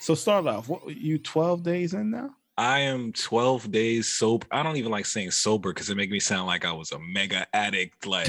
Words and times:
So 0.00 0.16
start 0.16 0.46
off. 0.48 0.68
What 0.68 0.96
you 0.96 1.18
twelve 1.18 1.62
days 1.62 1.94
in 1.94 2.10
now? 2.10 2.30
I 2.58 2.80
am 2.80 3.12
12 3.12 3.70
days 3.70 4.08
sober. 4.08 4.46
I 4.50 4.62
don't 4.62 4.76
even 4.76 4.90
like 4.90 5.06
saying 5.06 5.30
sober 5.30 5.72
because 5.72 5.88
it 5.88 5.96
makes 5.96 6.12
me 6.12 6.20
sound 6.20 6.46
like 6.46 6.64
I 6.64 6.72
was 6.72 6.92
a 6.92 6.98
mega 6.98 7.46
addict, 7.54 8.06
like 8.06 8.28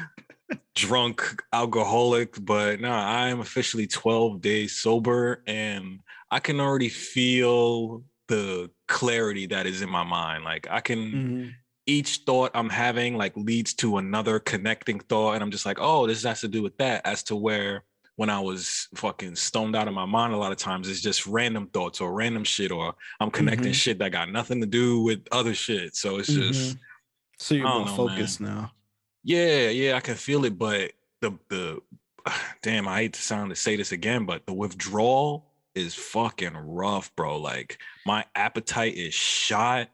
drunk 0.74 1.42
alcoholic. 1.52 2.42
But 2.44 2.80
no, 2.80 2.90
I 2.90 3.28
am 3.28 3.40
officially 3.40 3.86
12 3.86 4.40
days 4.40 4.80
sober 4.80 5.42
and 5.46 6.00
I 6.30 6.40
can 6.40 6.58
already 6.58 6.88
feel 6.88 8.02
the 8.28 8.70
clarity 8.88 9.46
that 9.46 9.66
is 9.66 9.80
in 9.80 9.90
my 9.90 10.04
mind. 10.04 10.42
Like 10.44 10.66
I 10.70 10.80
can 10.80 10.98
mm-hmm. 10.98 11.48
Each 11.86 12.18
thought 12.26 12.50
I'm 12.54 12.68
having 12.68 13.16
like 13.16 13.36
leads 13.36 13.74
to 13.74 13.98
another 13.98 14.38
connecting 14.38 15.00
thought. 15.00 15.32
And 15.32 15.42
I'm 15.42 15.50
just 15.50 15.66
like, 15.66 15.78
oh, 15.80 16.06
this 16.06 16.24
has 16.24 16.40
to 16.40 16.48
do 16.48 16.62
with 16.62 16.76
that, 16.78 17.06
as 17.06 17.22
to 17.24 17.36
where 17.36 17.84
when 18.16 18.30
I 18.30 18.40
was 18.40 18.88
fucking 18.94 19.36
stoned 19.36 19.76
out 19.76 19.88
of 19.88 19.94
my 19.94 20.06
mind 20.06 20.32
a 20.32 20.38
lot 20.38 20.50
of 20.50 20.56
times 20.56 20.88
it's 20.88 21.02
just 21.02 21.26
random 21.26 21.66
thoughts 21.66 22.00
or 22.00 22.14
random 22.14 22.44
shit 22.44 22.72
or 22.72 22.94
I'm 23.20 23.30
connecting 23.30 23.66
mm-hmm. 23.66 23.72
shit 23.72 23.98
that 23.98 24.10
got 24.10 24.30
nothing 24.30 24.60
to 24.62 24.66
do 24.66 25.02
with 25.02 25.28
other 25.30 25.54
shit. 25.54 25.94
So 25.94 26.18
it's 26.18 26.30
mm-hmm. 26.30 26.48
just 26.48 26.76
so 27.38 27.54
you're 27.54 27.68
more 27.68 27.84
know, 27.84 27.94
focused 27.94 28.40
man. 28.40 28.54
now. 28.54 28.72
Yeah, 29.22 29.68
yeah, 29.68 29.96
I 29.96 30.00
can 30.00 30.14
feel 30.14 30.44
it, 30.44 30.58
but 30.58 30.92
the 31.20 31.38
the 31.48 31.80
damn, 32.62 32.88
I 32.88 33.02
hate 33.02 33.12
to 33.14 33.22
sound 33.22 33.50
to 33.50 33.56
say 33.56 33.76
this 33.76 33.92
again, 33.92 34.24
but 34.24 34.46
the 34.46 34.54
withdrawal 34.54 35.46
is 35.74 35.94
fucking 35.94 36.56
rough, 36.56 37.14
bro. 37.16 37.38
Like 37.38 37.78
my 38.06 38.24
appetite 38.34 38.94
is 38.94 39.14
shot. 39.14 39.88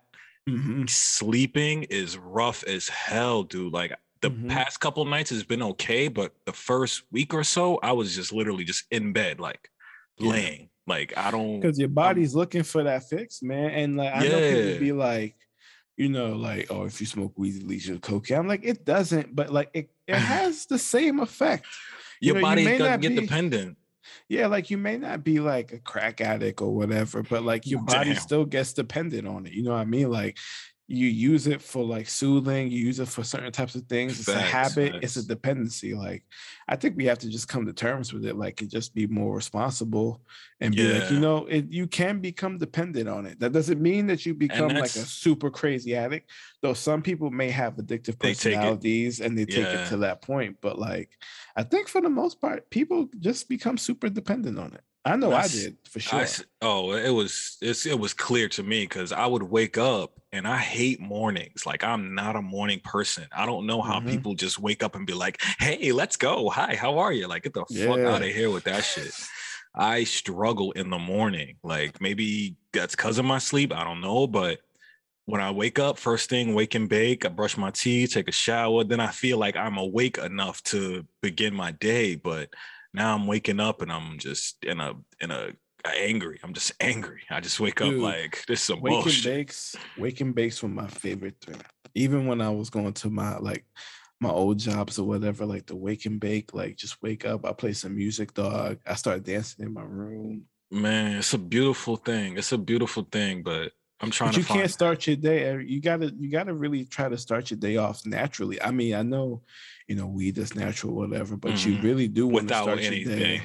Mm-hmm. 0.48 0.86
Sleeping 0.86 1.84
is 1.84 2.18
rough 2.18 2.64
as 2.64 2.88
hell, 2.88 3.44
dude. 3.44 3.72
Like 3.72 3.94
the 4.20 4.30
mm-hmm. 4.30 4.48
past 4.48 4.80
couple 4.80 5.04
nights 5.04 5.30
has 5.30 5.44
been 5.44 5.62
okay, 5.62 6.08
but 6.08 6.32
the 6.46 6.52
first 6.52 7.04
week 7.12 7.32
or 7.34 7.44
so, 7.44 7.78
I 7.82 7.92
was 7.92 8.14
just 8.14 8.32
literally 8.32 8.64
just 8.64 8.84
in 8.90 9.12
bed, 9.12 9.40
like 9.40 9.70
yeah. 10.18 10.30
laying. 10.30 10.68
Like 10.86 11.12
I 11.16 11.30
don't 11.30 11.60
because 11.60 11.78
your 11.78 11.88
body's 11.88 12.34
I'm, 12.34 12.40
looking 12.40 12.62
for 12.64 12.82
that 12.84 13.08
fix, 13.08 13.42
man. 13.42 13.70
And 13.70 13.96
like 13.96 14.14
I 14.14 14.24
yeah. 14.24 14.30
know 14.30 14.50
people 14.64 14.80
be 14.80 14.92
like, 14.92 15.36
you 15.96 16.08
know, 16.08 16.34
like, 16.34 16.66
oh, 16.70 16.84
if 16.84 17.00
you 17.00 17.06
smoke 17.06 17.34
weed, 17.36 17.62
it 17.62 17.66
leads 17.66 17.86
you 17.86 17.94
to 17.94 18.00
cocaine. 18.00 18.38
I'm 18.38 18.48
like, 18.48 18.64
it 18.64 18.84
doesn't, 18.84 19.34
but 19.34 19.52
like 19.52 19.70
it, 19.74 19.90
it 20.08 20.14
has 20.16 20.66
the 20.66 20.78
same 20.78 21.20
effect. 21.20 21.66
Your 22.20 22.36
you 22.36 22.42
know, 22.42 22.48
body 22.48 22.64
doesn't 22.78 23.00
get 23.00 23.08
be, 23.10 23.20
dependent. 23.20 23.76
Yeah, 24.28 24.46
like 24.46 24.70
you 24.70 24.78
may 24.78 24.98
not 24.98 25.24
be 25.24 25.40
like 25.40 25.72
a 25.72 25.78
crack 25.78 26.20
addict 26.20 26.60
or 26.60 26.74
whatever, 26.74 27.22
but 27.22 27.42
like 27.44 27.66
your 27.66 27.82
body 27.82 28.12
Damn. 28.12 28.20
still 28.20 28.44
gets 28.44 28.72
dependent 28.72 29.26
on 29.26 29.46
it. 29.46 29.52
You 29.52 29.62
know 29.62 29.72
what 29.72 29.80
I 29.80 29.84
mean? 29.84 30.10
Like 30.10 30.38
you 30.92 31.06
use 31.06 31.46
it 31.46 31.62
for 31.62 31.82
like 31.82 32.08
soothing 32.08 32.70
you 32.70 32.84
use 32.84 32.98
it 32.98 33.08
for 33.08 33.22
certain 33.22 33.50
types 33.50 33.74
of 33.74 33.82
things 33.86 34.18
it's 34.18 34.28
facts, 34.28 34.38
a 34.38 34.42
habit 34.42 34.92
facts. 34.92 35.04
it's 35.04 35.16
a 35.16 35.26
dependency 35.26 35.94
like 35.94 36.22
i 36.68 36.76
think 36.76 36.96
we 36.96 37.06
have 37.06 37.18
to 37.18 37.30
just 37.30 37.48
come 37.48 37.64
to 37.64 37.72
terms 37.72 38.12
with 38.12 38.26
it 38.26 38.36
like 38.36 38.60
and 38.60 38.70
just 38.70 38.94
be 38.94 39.06
more 39.06 39.34
responsible 39.34 40.20
and 40.60 40.74
be 40.74 40.82
yeah. 40.82 40.98
like 40.98 41.10
you 41.10 41.18
know 41.18 41.46
it, 41.46 41.70
you 41.70 41.86
can 41.86 42.20
become 42.20 42.58
dependent 42.58 43.08
on 43.08 43.24
it 43.24 43.40
that 43.40 43.52
doesn't 43.52 43.80
mean 43.80 44.06
that 44.06 44.26
you 44.26 44.34
become 44.34 44.68
like 44.68 44.84
a 44.84 44.88
super 44.88 45.50
crazy 45.50 45.96
addict 45.96 46.30
though 46.60 46.74
some 46.74 47.00
people 47.00 47.30
may 47.30 47.48
have 47.48 47.76
addictive 47.76 48.18
personalities 48.18 49.20
and 49.20 49.38
they 49.38 49.46
take 49.46 49.64
yeah. 49.64 49.84
it 49.84 49.88
to 49.88 49.96
that 49.96 50.20
point 50.20 50.56
but 50.60 50.78
like 50.78 51.10
i 51.56 51.62
think 51.62 51.88
for 51.88 52.00
the 52.00 52.10
most 52.10 52.40
part 52.40 52.70
people 52.70 53.08
just 53.18 53.48
become 53.48 53.76
super 53.76 54.08
dependent 54.08 54.58
on 54.58 54.72
it 54.72 54.82
I 55.04 55.16
know 55.16 55.32
I 55.32 55.48
did 55.48 55.78
for 55.88 55.98
sure. 55.98 56.20
I, 56.20 56.28
oh, 56.60 56.92
it 56.92 57.10
was 57.10 57.58
it 57.60 57.98
was 57.98 58.14
clear 58.14 58.48
to 58.50 58.62
me 58.62 58.82
because 58.84 59.10
I 59.10 59.26
would 59.26 59.42
wake 59.42 59.76
up 59.76 60.20
and 60.32 60.46
I 60.46 60.58
hate 60.58 61.00
mornings. 61.00 61.66
Like 61.66 61.82
I'm 61.82 62.14
not 62.14 62.36
a 62.36 62.42
morning 62.42 62.80
person. 62.84 63.26
I 63.36 63.44
don't 63.44 63.66
know 63.66 63.82
how 63.82 63.98
mm-hmm. 63.98 64.10
people 64.10 64.34
just 64.34 64.60
wake 64.60 64.84
up 64.84 64.94
and 64.94 65.04
be 65.04 65.12
like, 65.12 65.42
"Hey, 65.58 65.90
let's 65.90 66.16
go. 66.16 66.48
Hi, 66.50 66.76
how 66.76 66.98
are 66.98 67.12
you?" 67.12 67.26
Like 67.26 67.42
get 67.42 67.54
the 67.54 67.64
yeah. 67.68 67.86
fuck 67.86 67.98
out 67.98 68.22
of 68.22 68.28
here 68.28 68.50
with 68.50 68.64
that 68.64 68.84
shit. 68.84 69.12
I 69.74 70.04
struggle 70.04 70.70
in 70.72 70.90
the 70.90 70.98
morning. 70.98 71.56
Like 71.64 72.00
maybe 72.00 72.56
that's 72.72 72.94
because 72.94 73.18
of 73.18 73.24
my 73.24 73.38
sleep. 73.38 73.74
I 73.74 73.82
don't 73.82 74.00
know, 74.00 74.28
but 74.28 74.60
when 75.26 75.40
I 75.40 75.50
wake 75.50 75.78
up, 75.78 75.98
first 75.98 76.28
thing, 76.28 76.54
wake 76.54 76.74
and 76.74 76.88
bake, 76.88 77.24
I 77.24 77.28
brush 77.28 77.56
my 77.56 77.70
teeth, 77.70 78.12
take 78.12 78.28
a 78.28 78.32
shower, 78.32 78.84
then 78.84 79.00
I 79.00 79.08
feel 79.08 79.38
like 79.38 79.56
I'm 79.56 79.78
awake 79.78 80.18
enough 80.18 80.62
to 80.64 81.06
begin 81.20 81.54
my 81.54 81.72
day. 81.72 82.16
But 82.16 82.50
now 82.92 83.14
I'm 83.14 83.26
waking 83.26 83.60
up 83.60 83.82
and 83.82 83.92
I'm 83.92 84.18
just 84.18 84.64
in 84.64 84.80
a 84.80 84.94
in 85.20 85.30
a 85.30 85.50
angry. 85.84 86.40
I'm 86.42 86.52
just 86.52 86.72
angry. 86.80 87.22
I 87.30 87.40
just 87.40 87.60
wake 87.60 87.76
Dude, 87.76 87.94
up 87.96 88.00
like 88.00 88.44
this 88.46 88.60
is 88.60 88.66
some 88.66 88.80
wake 88.80 88.92
bullshit. 88.92 89.26
And 89.26 89.36
bakes, 89.36 89.76
wake 89.96 90.20
and 90.20 90.34
bakes 90.34 90.62
were 90.62 90.68
my 90.68 90.88
favorite 90.88 91.36
thing. 91.40 91.60
Even 91.94 92.26
when 92.26 92.40
I 92.40 92.50
was 92.50 92.70
going 92.70 92.92
to 92.94 93.10
my 93.10 93.38
like 93.38 93.64
my 94.20 94.30
old 94.30 94.58
jobs 94.58 94.98
or 94.98 95.06
whatever, 95.06 95.46
like 95.46 95.66
the 95.66 95.76
wake 95.76 96.06
and 96.06 96.18
bake, 96.18 96.52
like 96.54 96.76
just 96.76 97.00
wake 97.02 97.24
up, 97.24 97.44
I 97.44 97.52
play 97.52 97.72
some 97.72 97.94
music, 97.94 98.34
dog. 98.34 98.78
I 98.86 98.94
start 98.94 99.24
dancing 99.24 99.66
in 99.66 99.72
my 99.72 99.82
room. 99.82 100.44
Man, 100.70 101.18
it's 101.18 101.34
a 101.34 101.38
beautiful 101.38 101.96
thing. 101.96 102.38
It's 102.38 102.52
a 102.52 102.58
beautiful 102.58 103.06
thing, 103.10 103.42
but 103.42 103.72
I'm 104.02 104.10
trying 104.10 104.30
but 104.30 104.38
you 104.38 104.44
can't 104.44 104.70
start 104.70 105.06
your 105.06 105.16
day. 105.16 105.62
You 105.62 105.80
gotta 105.80 106.12
you 106.18 106.30
gotta 106.30 106.52
really 106.52 106.84
try 106.84 107.08
to 107.08 107.16
start 107.16 107.50
your 107.50 107.58
day 107.58 107.76
off 107.76 108.04
naturally. 108.04 108.60
I 108.60 108.72
mean, 108.72 108.94
I 108.94 109.02
know 109.02 109.42
you 109.92 109.98
know, 109.98 110.06
weed 110.06 110.38
is 110.38 110.54
natural, 110.54 110.94
whatever, 110.94 111.36
but 111.36 111.52
mm-hmm. 111.52 111.70
you 111.70 111.80
really 111.82 112.08
do 112.08 112.26
want 112.26 112.44
Without 112.44 112.60
to 112.60 112.62
start 112.62 112.78
anything. 112.80 113.18
your 113.18 113.18
day. 113.18 113.42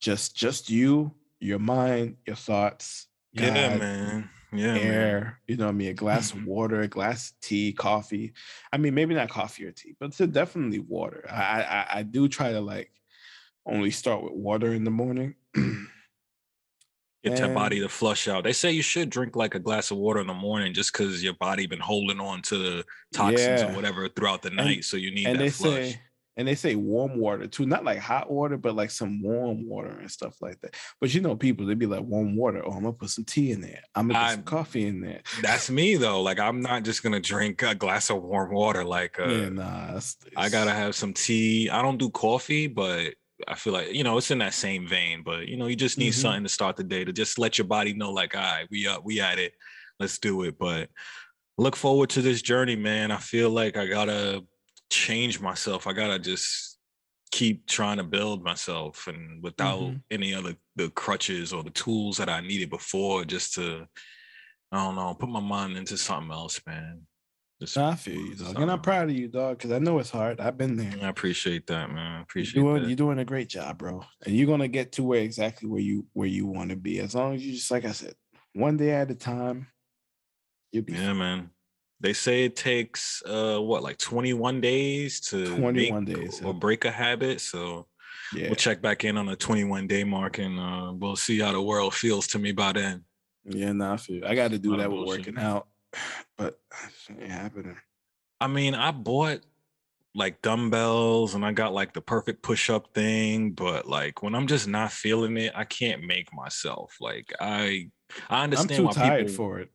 Just 0.00 0.34
just 0.34 0.70
you, 0.70 1.12
your 1.40 1.58
mind, 1.58 2.16
your 2.26 2.36
thoughts. 2.36 3.06
God, 3.36 3.44
yeah, 3.44 3.76
man. 3.76 4.30
Yeah. 4.50 4.76
Air, 4.76 5.20
man. 5.20 5.34
you 5.46 5.56
know 5.56 5.68
I 5.68 5.72
mean? 5.72 5.90
A 5.90 5.94
glass 5.94 6.32
of 6.32 6.38
mm-hmm. 6.38 6.46
water, 6.46 6.80
a 6.80 6.88
glass 6.88 7.30
of 7.30 7.40
tea, 7.40 7.72
coffee. 7.72 8.32
I 8.72 8.78
mean, 8.78 8.94
maybe 8.94 9.14
not 9.14 9.30
coffee 9.30 9.66
or 9.66 9.72
tea, 9.72 9.94
but 9.98 10.06
it's 10.06 10.18
definitely 10.18 10.80
water. 10.80 11.26
I, 11.30 11.62
I 11.62 11.86
I 11.98 12.02
do 12.02 12.28
try 12.28 12.52
to 12.52 12.60
like 12.60 12.90
only 13.64 13.90
start 13.90 14.22
with 14.22 14.32
water 14.32 14.72
in 14.72 14.84
the 14.84 14.90
morning. 14.90 15.34
get 17.22 17.38
your 17.38 17.48
body 17.48 17.80
to 17.80 17.88
flush 17.88 18.28
out. 18.28 18.44
They 18.44 18.52
say 18.52 18.72
you 18.72 18.82
should 18.82 19.10
drink 19.10 19.36
like 19.36 19.54
a 19.54 19.60
glass 19.60 19.90
of 19.90 19.98
water 19.98 20.20
in 20.20 20.26
the 20.26 20.34
morning 20.34 20.74
just 20.74 20.92
because 20.92 21.22
your 21.22 21.34
body 21.34 21.66
been 21.66 21.80
holding 21.80 22.20
on 22.20 22.42
to 22.42 22.58
the 22.58 22.84
toxins 23.12 23.62
yeah. 23.62 23.70
or 23.70 23.76
whatever 23.76 24.08
throughout 24.08 24.42
the 24.42 24.50
night. 24.50 24.76
And, 24.76 24.84
so 24.84 24.96
you 24.96 25.14
need 25.14 25.26
and 25.26 25.36
that 25.36 25.42
they 25.42 25.50
flush. 25.50 25.92
Say, 25.92 26.00
and 26.36 26.48
they 26.48 26.54
say 26.54 26.74
warm 26.74 27.18
water 27.18 27.46
too, 27.46 27.66
not 27.66 27.84
like 27.84 27.98
hot 27.98 28.30
water, 28.30 28.56
but 28.56 28.74
like 28.74 28.90
some 28.90 29.22
warm 29.22 29.68
water 29.68 29.98
and 30.00 30.10
stuff 30.10 30.40
like 30.40 30.60
that. 30.62 30.74
But 31.00 31.12
you 31.12 31.20
know, 31.20 31.36
people 31.36 31.66
they 31.66 31.74
be 31.74 31.86
like 31.86 32.02
warm 32.02 32.36
water. 32.36 32.62
Oh, 32.64 32.70
I'm 32.70 32.82
gonna 32.82 32.94
put 32.94 33.10
some 33.10 33.24
tea 33.24 33.50
in 33.50 33.60
there. 33.60 33.82
I'm 33.94 34.08
gonna 34.08 34.18
put 34.18 34.28
I, 34.28 34.34
some 34.34 34.42
coffee 34.44 34.86
in 34.86 35.00
there. 35.00 35.20
That's 35.42 35.70
me 35.70 35.96
though. 35.96 36.22
Like 36.22 36.40
I'm 36.40 36.60
not 36.60 36.84
just 36.84 37.02
gonna 37.02 37.20
drink 37.20 37.62
a 37.62 37.74
glass 37.74 38.10
of 38.10 38.22
warm 38.22 38.52
water. 38.54 38.84
Like 38.84 39.18
uh, 39.20 39.28
yeah, 39.28 39.48
nah, 39.50 39.96
it's, 39.96 40.16
it's, 40.24 40.36
I 40.36 40.48
gotta 40.48 40.72
have 40.72 40.94
some 40.94 41.12
tea. 41.12 41.68
I 41.68 41.82
don't 41.82 41.98
do 41.98 42.08
coffee, 42.08 42.66
but 42.66 43.14
I 43.48 43.54
feel 43.54 43.72
like 43.72 43.92
you 43.92 44.04
know 44.04 44.16
it's 44.18 44.30
in 44.30 44.38
that 44.38 44.54
same 44.54 44.86
vein, 44.86 45.22
but 45.24 45.48
you 45.48 45.56
know 45.56 45.66
you 45.66 45.76
just 45.76 45.98
need 45.98 46.12
mm-hmm. 46.12 46.20
something 46.20 46.42
to 46.44 46.48
start 46.48 46.76
the 46.76 46.84
day 46.84 47.04
to 47.04 47.12
just 47.12 47.38
let 47.38 47.58
your 47.58 47.66
body 47.66 47.94
know, 47.94 48.10
like, 48.10 48.34
all 48.34 48.42
right, 48.42 48.66
we 48.70 48.86
up, 48.86 49.04
we 49.04 49.20
at 49.20 49.38
it, 49.38 49.52
let's 50.00 50.18
do 50.18 50.42
it. 50.42 50.58
But 50.58 50.88
look 51.58 51.76
forward 51.76 52.10
to 52.10 52.22
this 52.22 52.42
journey, 52.42 52.76
man. 52.76 53.10
I 53.10 53.18
feel 53.18 53.50
like 53.50 53.76
I 53.76 53.86
gotta 53.86 54.44
change 54.90 55.40
myself. 55.40 55.86
I 55.86 55.92
gotta 55.92 56.18
just 56.18 56.78
keep 57.30 57.66
trying 57.66 57.96
to 57.96 58.04
build 58.04 58.44
myself, 58.44 59.06
and 59.06 59.42
without 59.42 59.80
mm-hmm. 59.80 59.98
any 60.10 60.34
other 60.34 60.54
the 60.76 60.90
crutches 60.90 61.52
or 61.52 61.62
the 61.62 61.70
tools 61.70 62.16
that 62.18 62.28
I 62.28 62.40
needed 62.40 62.70
before, 62.70 63.24
just 63.24 63.54
to 63.54 63.86
I 64.72 64.76
don't 64.76 64.94
know, 64.94 65.14
put 65.14 65.28
my 65.28 65.40
mind 65.40 65.76
into 65.76 65.98
something 65.98 66.32
else, 66.32 66.60
man. 66.66 67.02
Just 67.62 67.78
I 67.78 67.94
feel 67.94 68.20
you, 68.20 68.34
dog. 68.34 68.58
And 68.58 68.68
I'm 68.72 68.80
proud 68.80 69.08
of 69.08 69.14
you, 69.14 69.28
dog, 69.28 69.56
because 69.56 69.70
I 69.70 69.78
know 69.78 70.00
it's 70.00 70.10
hard. 70.10 70.40
I've 70.40 70.58
been 70.58 70.74
there. 70.74 70.92
I 71.00 71.08
appreciate 71.08 71.68
that, 71.68 71.92
man. 71.92 72.18
I 72.18 72.22
appreciate 72.22 72.60
you're 72.60 72.72
doing, 72.72 72.82
that. 72.82 72.88
You're 72.88 72.96
doing 72.96 73.20
a 73.20 73.24
great 73.24 73.48
job, 73.48 73.78
bro. 73.78 74.02
And 74.26 74.34
you're 74.34 74.48
gonna 74.48 74.66
get 74.66 74.90
to 74.92 75.04
where 75.04 75.20
exactly 75.20 75.68
where 75.68 75.80
you 75.80 76.04
where 76.12 76.26
you 76.26 76.44
want 76.44 76.70
to 76.70 76.76
be. 76.76 76.98
As 76.98 77.14
long 77.14 77.36
as 77.36 77.46
you 77.46 77.52
just 77.52 77.70
like 77.70 77.84
I 77.84 77.92
said, 77.92 78.14
one 78.52 78.76
day 78.76 78.90
at 78.90 79.12
a 79.12 79.14
time, 79.14 79.68
you'll 80.72 80.82
be 80.82 80.94
Yeah, 80.94 81.10
fine. 81.10 81.18
man. 81.18 81.50
They 82.00 82.14
say 82.14 82.46
it 82.46 82.56
takes 82.56 83.22
uh 83.26 83.58
what 83.58 83.84
like 83.84 83.98
21 83.98 84.60
days 84.60 85.20
to 85.28 85.56
21 85.56 86.04
days 86.04 86.42
or 86.42 86.52
break 86.52 86.84
a 86.84 86.90
habit. 86.90 87.40
So 87.40 87.86
yeah. 88.34 88.48
we'll 88.48 88.56
check 88.56 88.82
back 88.82 89.04
in 89.04 89.16
on 89.16 89.26
the 89.26 89.36
21 89.36 89.86
day 89.86 90.02
mark 90.02 90.38
and 90.38 90.58
uh, 90.58 90.92
we'll 90.96 91.14
see 91.14 91.38
how 91.38 91.52
the 91.52 91.62
world 91.62 91.94
feels 91.94 92.26
to 92.28 92.40
me 92.40 92.50
by 92.50 92.72
then. 92.72 93.04
Yeah, 93.44 93.70
nah, 93.70 93.92
I 93.92 93.96
feel 93.98 94.24
I 94.24 94.34
got 94.34 94.50
to 94.50 94.58
do 94.58 94.76
that 94.78 94.90
with 94.90 95.06
working 95.06 95.38
out 95.38 95.68
but 96.38 96.58
it 97.08 97.22
ain't 97.22 97.30
happening. 97.30 97.76
I 98.40 98.46
mean, 98.48 98.74
I 98.74 98.90
bought 98.90 99.40
like 100.14 100.42
dumbbells 100.42 101.34
and 101.34 101.44
I 101.44 101.52
got 101.52 101.72
like 101.72 101.94
the 101.94 102.00
perfect 102.00 102.42
push 102.42 102.68
up 102.68 102.92
thing, 102.92 103.52
but 103.52 103.88
like 103.88 104.22
when 104.22 104.34
I'm 104.34 104.46
just 104.46 104.68
not 104.68 104.92
feeling 104.92 105.36
it, 105.36 105.52
I 105.54 105.64
can't 105.64 106.04
make 106.04 106.32
myself. 106.34 106.96
Like 107.00 107.32
I 107.40 107.88
I 108.28 108.44
understand 108.44 108.72
I'm 108.72 108.76
too 108.76 108.84
why 108.84 108.92
tired 108.92 109.26
people, 109.26 109.34
for 109.34 109.60
it. 109.60 109.70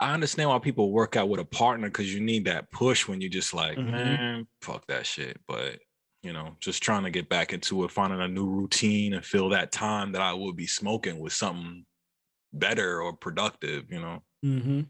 I 0.00 0.12
understand 0.12 0.50
why 0.50 0.58
people 0.58 0.90
work 0.90 1.16
out 1.16 1.28
with 1.28 1.40
a 1.40 1.44
partner 1.44 1.88
because 1.88 2.12
you 2.12 2.20
need 2.20 2.46
that 2.46 2.70
push 2.70 3.06
when 3.06 3.20
you 3.20 3.28
just 3.28 3.54
like, 3.54 3.76
mm-hmm. 3.76 3.90
man, 3.90 4.46
fuck 4.62 4.86
that 4.88 5.06
shit. 5.06 5.38
But 5.46 5.78
you 6.22 6.32
know, 6.32 6.56
just 6.60 6.82
trying 6.82 7.04
to 7.04 7.10
get 7.10 7.28
back 7.28 7.52
into 7.52 7.84
it, 7.84 7.90
finding 7.90 8.20
a 8.20 8.28
new 8.28 8.46
routine 8.46 9.12
and 9.12 9.24
fill 9.24 9.50
that 9.50 9.72
time 9.72 10.12
that 10.12 10.22
I 10.22 10.32
would 10.32 10.56
be 10.56 10.66
smoking 10.66 11.18
with 11.18 11.34
something 11.34 11.84
better 12.52 13.02
or 13.02 13.12
productive, 13.12 13.90
you 13.90 14.00
know. 14.00 14.22
Mm-hmm. 14.44 14.80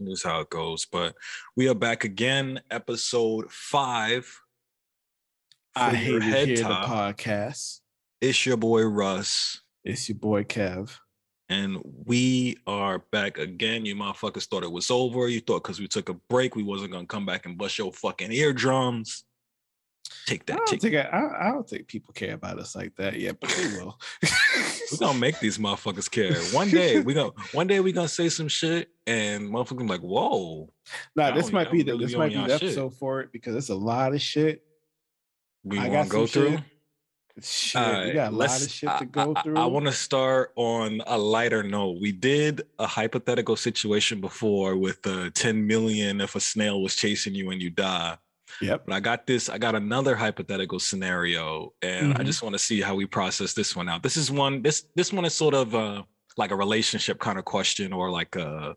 This 0.00 0.18
is 0.18 0.22
how 0.22 0.40
it 0.40 0.50
goes. 0.50 0.86
But 0.86 1.14
we 1.56 1.68
are 1.68 1.74
back 1.74 2.04
again, 2.04 2.60
episode 2.70 3.50
five. 3.50 4.40
I 5.74 5.94
hate 5.94 6.22
head 6.22 6.56
top. 6.58 6.86
the 6.86 6.94
podcast. 6.94 7.80
It's 8.20 8.46
your 8.46 8.56
boy 8.56 8.82
Russ. 8.82 9.60
It's 9.84 10.08
your 10.08 10.18
boy 10.18 10.44
Kev. 10.44 10.96
And 11.48 11.78
we 12.04 12.58
are 12.66 12.98
back 13.10 13.38
again. 13.38 13.86
You 13.86 13.96
motherfuckers 13.96 14.46
thought 14.46 14.64
it 14.64 14.70
was 14.70 14.90
over. 14.90 15.28
You 15.28 15.40
thought 15.40 15.62
because 15.62 15.80
we 15.80 15.88
took 15.88 16.08
a 16.10 16.14
break, 16.28 16.54
we 16.54 16.62
wasn't 16.62 16.92
gonna 16.92 17.06
come 17.06 17.26
back 17.26 17.46
and 17.46 17.58
bust 17.58 17.78
your 17.78 17.92
fucking 17.92 18.32
eardrums. 18.32 19.24
Take 20.26 20.46
that. 20.46 20.54
I 20.54 20.56
don't, 20.56 20.66
take 20.68 20.80
think 20.80 20.94
I, 20.94 21.30
I, 21.40 21.50
don't 21.50 21.68
think 21.68 21.86
people 21.86 22.12
care 22.12 22.34
about 22.34 22.58
us 22.58 22.76
like 22.76 22.94
that 22.96 23.18
yet, 23.18 23.40
but 23.40 23.50
they 23.50 23.66
will. 23.76 23.98
we're 24.92 24.98
gonna 24.98 25.18
make 25.18 25.38
these 25.40 25.58
motherfuckers 25.58 26.10
care. 26.10 26.34
One 26.52 26.70
day 26.70 27.00
we 27.00 27.14
gonna 27.14 27.32
one 27.52 27.66
day 27.66 27.80
we 27.80 27.92
gonna 27.92 28.08
say 28.08 28.28
some 28.28 28.48
shit 28.48 28.90
and 29.06 29.48
motherfuckers 29.50 29.88
like, 29.88 30.00
whoa. 30.00 30.68
Nah, 31.16 31.32
this 31.32 31.52
might 31.52 31.70
be 31.70 31.82
the 31.82 31.92
really 31.92 32.06
this 32.06 32.16
might 32.16 32.32
be 32.32 32.44
the 32.44 32.54
episode 32.54 32.90
shit. 32.90 32.98
for 32.98 33.20
it 33.20 33.32
because 33.32 33.54
it's 33.54 33.70
a 33.70 33.74
lot 33.74 34.14
of 34.14 34.20
shit. 34.20 34.64
We 35.64 35.78
I 35.78 35.88
wanna 35.88 36.08
go 36.08 36.26
through. 36.26 36.56
Shit. 36.56 36.64
Shit, 37.40 37.80
uh, 37.80 38.02
we 38.04 38.12
got 38.12 38.32
a 38.32 38.36
lot 38.36 38.60
of 38.60 38.70
shit 38.70 38.90
to 38.98 39.04
go 39.04 39.32
I, 39.36 39.42
through. 39.42 39.56
I, 39.56 39.62
I 39.62 39.66
want 39.66 39.86
to 39.86 39.92
start 39.92 40.52
on 40.56 41.00
a 41.06 41.16
lighter 41.16 41.62
note. 41.62 41.98
We 42.00 42.10
did 42.10 42.62
a 42.78 42.86
hypothetical 42.86 43.54
situation 43.54 44.20
before 44.20 44.76
with 44.76 45.06
uh, 45.06 45.30
10 45.34 45.66
million 45.66 46.20
if 46.20 46.34
a 46.34 46.40
snail 46.40 46.82
was 46.82 46.96
chasing 46.96 47.34
you 47.34 47.50
and 47.50 47.62
you 47.62 47.70
die. 47.70 48.18
Yep. 48.60 48.84
But 48.86 48.94
I 48.94 49.00
got 49.00 49.26
this, 49.26 49.48
I 49.48 49.58
got 49.58 49.74
another 49.74 50.16
hypothetical 50.16 50.80
scenario, 50.80 51.72
and 51.82 52.12
mm-hmm. 52.12 52.20
I 52.20 52.24
just 52.24 52.42
want 52.42 52.54
to 52.54 52.58
see 52.58 52.80
how 52.80 52.94
we 52.94 53.06
process 53.06 53.52
this 53.52 53.76
one 53.76 53.88
out. 53.88 54.02
This 54.02 54.16
is 54.16 54.30
one, 54.30 54.62
this 54.62 54.86
this 54.94 55.12
one 55.12 55.24
is 55.24 55.34
sort 55.34 55.54
of 55.54 55.74
uh 55.74 56.02
like 56.36 56.50
a 56.52 56.56
relationship 56.56 57.18
kind 57.18 57.38
of 57.38 57.44
question 57.44 57.92
or 57.92 58.10
like 58.10 58.36
a 58.36 58.76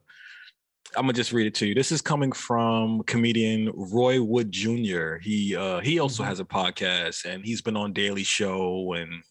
I'm 0.95 1.03
gonna 1.03 1.13
just 1.13 1.31
read 1.31 1.47
it 1.47 1.55
to 1.55 1.67
you. 1.67 1.75
This 1.75 1.91
is 1.91 2.01
coming 2.01 2.31
from 2.31 3.03
comedian 3.03 3.71
Roy 3.73 4.21
Wood 4.21 4.51
Jr. 4.51 5.15
He 5.21 5.55
uh, 5.55 5.79
he 5.79 5.99
also 5.99 6.23
mm-hmm. 6.23 6.29
has 6.29 6.39
a 6.39 6.45
podcast 6.45 7.25
and 7.25 7.45
he's 7.45 7.61
been 7.61 7.77
on 7.77 7.93
Daily 7.93 8.23
Show 8.23 8.93
and 8.93 9.23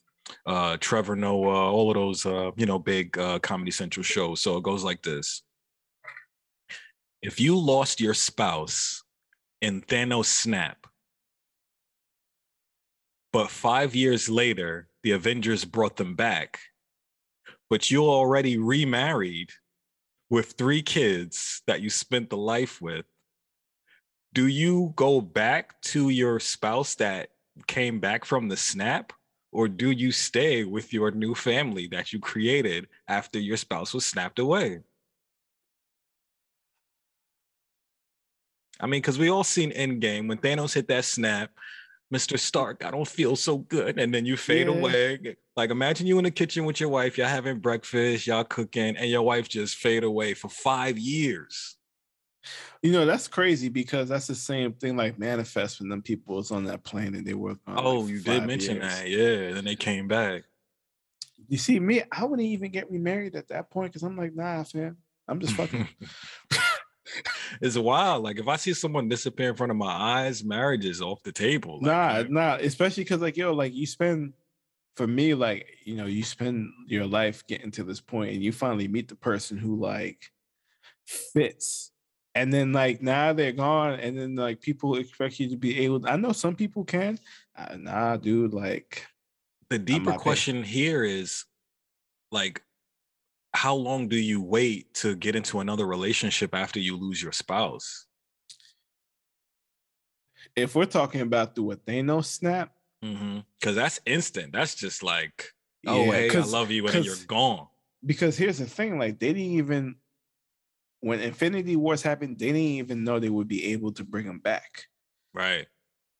uh, 0.45 0.77
Trevor 0.79 1.15
Noah, 1.15 1.71
all 1.71 1.91
of 1.91 1.95
those 1.95 2.25
uh, 2.25 2.51
you 2.55 2.65
know 2.65 2.79
big 2.79 3.17
uh, 3.17 3.37
Comedy 3.39 3.71
Central 3.71 4.03
shows. 4.03 4.41
So 4.41 4.57
it 4.57 4.63
goes 4.63 4.83
like 4.83 5.03
this: 5.03 5.43
If 7.21 7.39
you 7.39 7.57
lost 7.59 8.01
your 8.01 8.15
spouse 8.15 9.03
in 9.61 9.81
Thanos 9.81 10.25
snap, 10.25 10.87
but 13.31 13.49
five 13.49 13.95
years 13.95 14.29
later 14.29 14.89
the 15.03 15.11
Avengers 15.11 15.65
brought 15.65 15.97
them 15.97 16.15
back, 16.15 16.59
but 17.69 17.89
you 17.89 18.03
already 18.03 18.57
remarried 18.57 19.51
with 20.29 20.53
three 20.53 20.81
kids 20.81 21.61
that 21.67 21.81
you 21.81 21.89
spent 21.89 22.29
the 22.29 22.37
life 22.37 22.81
with, 22.81 23.05
do 24.33 24.47
you 24.47 24.93
go 24.95 25.21
back 25.21 25.79
to 25.81 26.09
your 26.09 26.39
spouse 26.39 26.95
that 26.95 27.29
came 27.67 27.99
back 27.99 28.25
from 28.25 28.47
the 28.47 28.57
snap? 28.57 29.13
Or 29.53 29.67
do 29.67 29.91
you 29.91 30.13
stay 30.13 30.63
with 30.63 30.93
your 30.93 31.11
new 31.11 31.35
family 31.35 31.87
that 31.87 32.13
you 32.13 32.19
created 32.19 32.87
after 33.09 33.37
your 33.37 33.57
spouse 33.57 33.93
was 33.93 34.05
snapped 34.05 34.39
away? 34.39 34.79
I 38.81 38.87
mean, 38.87 39.01
because 39.01 39.19
we 39.19 39.29
all 39.29 39.43
seen 39.43 39.71
Endgame 39.71 40.27
when 40.27 40.39
Thanos 40.39 40.73
hit 40.73 40.87
that 40.87 41.05
snap, 41.05 41.51
Mr. 42.13 42.37
Stark, 42.37 42.83
I 42.83 42.91
don't 42.91 43.07
feel 43.07 43.35
so 43.35 43.59
good. 43.59 43.97
And 43.97 44.13
then 44.13 44.25
you 44.25 44.35
fade 44.35 44.67
yeah. 44.67 44.73
away. 44.73 45.37
Like 45.55 45.69
imagine 45.69 46.07
you 46.07 46.17
in 46.17 46.25
the 46.25 46.31
kitchen 46.31 46.65
with 46.65 46.79
your 46.79 46.89
wife, 46.89 47.17
y'all 47.17 47.27
having 47.27 47.59
breakfast, 47.59 48.27
y'all 48.27 48.43
cooking, 48.43 48.97
and 48.97 49.09
your 49.09 49.21
wife 49.21 49.47
just 49.47 49.77
fade 49.77 50.03
away 50.03 50.33
for 50.33 50.49
five 50.49 50.97
years. 50.97 51.77
You 52.81 52.91
know, 52.91 53.05
that's 53.05 53.27
crazy 53.27 53.69
because 53.69 54.09
that's 54.09 54.27
the 54.27 54.35
same 54.35 54.73
thing 54.73 54.97
like 54.97 55.19
manifest 55.19 55.79
when 55.79 55.89
them 55.89 56.01
people 56.01 56.37
was 56.37 56.51
on 56.51 56.65
that 56.65 56.83
plane 56.83 57.13
and 57.13 57.25
they 57.25 57.35
were 57.35 57.55
Oh, 57.67 57.99
like 57.99 58.09
you 58.09 58.19
did 58.19 58.47
mention 58.47 58.77
years. 58.77 58.93
that, 58.93 59.07
yeah. 59.07 59.57
And 59.57 59.67
they 59.67 59.75
came 59.75 60.07
back. 60.07 60.43
You 61.47 61.57
see, 61.57 61.79
me, 61.79 62.01
I 62.11 62.23
wouldn't 62.23 62.47
even 62.47 62.71
get 62.71 62.89
remarried 62.89 63.35
at 63.35 63.49
that 63.49 63.69
point 63.69 63.91
because 63.91 64.03
I'm 64.03 64.17
like, 64.17 64.35
nah, 64.35 64.63
fam. 64.63 64.97
I'm 65.27 65.39
just 65.39 65.53
fucking 65.55 65.87
it's 67.61 67.77
wild. 67.77 68.23
Like 68.23 68.39
if 68.39 68.47
I 68.47 68.55
see 68.55 68.73
someone 68.73 69.07
disappear 69.07 69.49
in 69.49 69.55
front 69.55 69.71
of 69.71 69.77
my 69.77 69.91
eyes, 69.91 70.43
marriage 70.43 70.85
is 70.85 71.01
off 71.01 71.23
the 71.23 71.31
table. 71.31 71.75
Like, 71.75 71.81
nah, 71.81 72.17
like, 72.17 72.29
nah. 72.29 72.55
Especially 72.55 73.03
because 73.03 73.21
like 73.21 73.37
yo, 73.37 73.53
like 73.53 73.73
you 73.73 73.85
spend 73.85 74.33
for 74.95 75.07
me, 75.07 75.33
like 75.33 75.67
you 75.83 75.95
know, 75.95 76.05
you 76.05 76.23
spend 76.23 76.69
your 76.87 77.05
life 77.05 77.45
getting 77.47 77.71
to 77.71 77.83
this 77.83 78.01
point, 78.01 78.33
and 78.33 78.43
you 78.43 78.51
finally 78.51 78.87
meet 78.87 79.07
the 79.07 79.15
person 79.15 79.57
who 79.57 79.75
like 79.75 80.31
fits. 81.05 81.91
And 82.33 82.53
then 82.53 82.71
like 82.71 83.01
now 83.01 83.33
they're 83.33 83.51
gone, 83.51 83.99
and 83.99 84.17
then 84.17 84.35
like 84.35 84.61
people 84.61 84.95
expect 84.95 85.39
you 85.39 85.49
to 85.49 85.57
be 85.57 85.79
able. 85.79 86.07
I 86.07 86.15
know 86.15 86.31
some 86.31 86.55
people 86.55 86.85
can. 86.85 87.19
Uh, 87.57 87.75
nah, 87.77 88.17
dude. 88.17 88.53
Like 88.53 89.05
the 89.69 89.79
deeper 89.79 90.13
question 90.13 90.63
here 90.63 91.03
is 91.03 91.45
like 92.31 92.61
how 93.53 93.75
long 93.75 94.07
do 94.07 94.17
you 94.17 94.41
wait 94.41 94.93
to 94.95 95.15
get 95.15 95.35
into 95.35 95.59
another 95.59 95.85
relationship 95.85 96.55
after 96.55 96.79
you 96.79 96.97
lose 96.97 97.21
your 97.21 97.31
spouse? 97.31 98.05
If 100.55 100.75
we're 100.75 100.85
talking 100.85 101.21
about 101.21 101.55
the 101.55 101.63
what 101.63 101.85
Thanos 101.85 102.25
snap, 102.25 102.71
because 103.01 103.17
mm-hmm. 103.17 103.73
that's 103.73 103.99
instant. 104.05 104.53
That's 104.53 104.75
just 104.75 105.03
like, 105.03 105.45
oh 105.87 106.05
yeah, 106.05 106.11
hey, 106.11 106.37
I 106.37 106.41
love 106.41 106.71
you, 106.71 106.87
and 106.87 107.05
you're 107.05 107.15
gone. 107.27 107.67
Because 108.05 108.37
here's 108.37 108.57
the 108.57 108.65
thing: 108.65 108.99
like 108.99 109.19
they 109.19 109.27
didn't 109.27 109.53
even 109.53 109.95
when 111.01 111.19
Infinity 111.19 111.75
Wars 111.75 112.01
happened, 112.01 112.39
they 112.39 112.47
didn't 112.47 112.61
even 112.61 113.03
know 113.03 113.19
they 113.19 113.29
would 113.29 113.47
be 113.47 113.73
able 113.73 113.91
to 113.93 114.03
bring 114.03 114.25
them 114.25 114.39
back. 114.39 114.85
Right. 115.33 115.67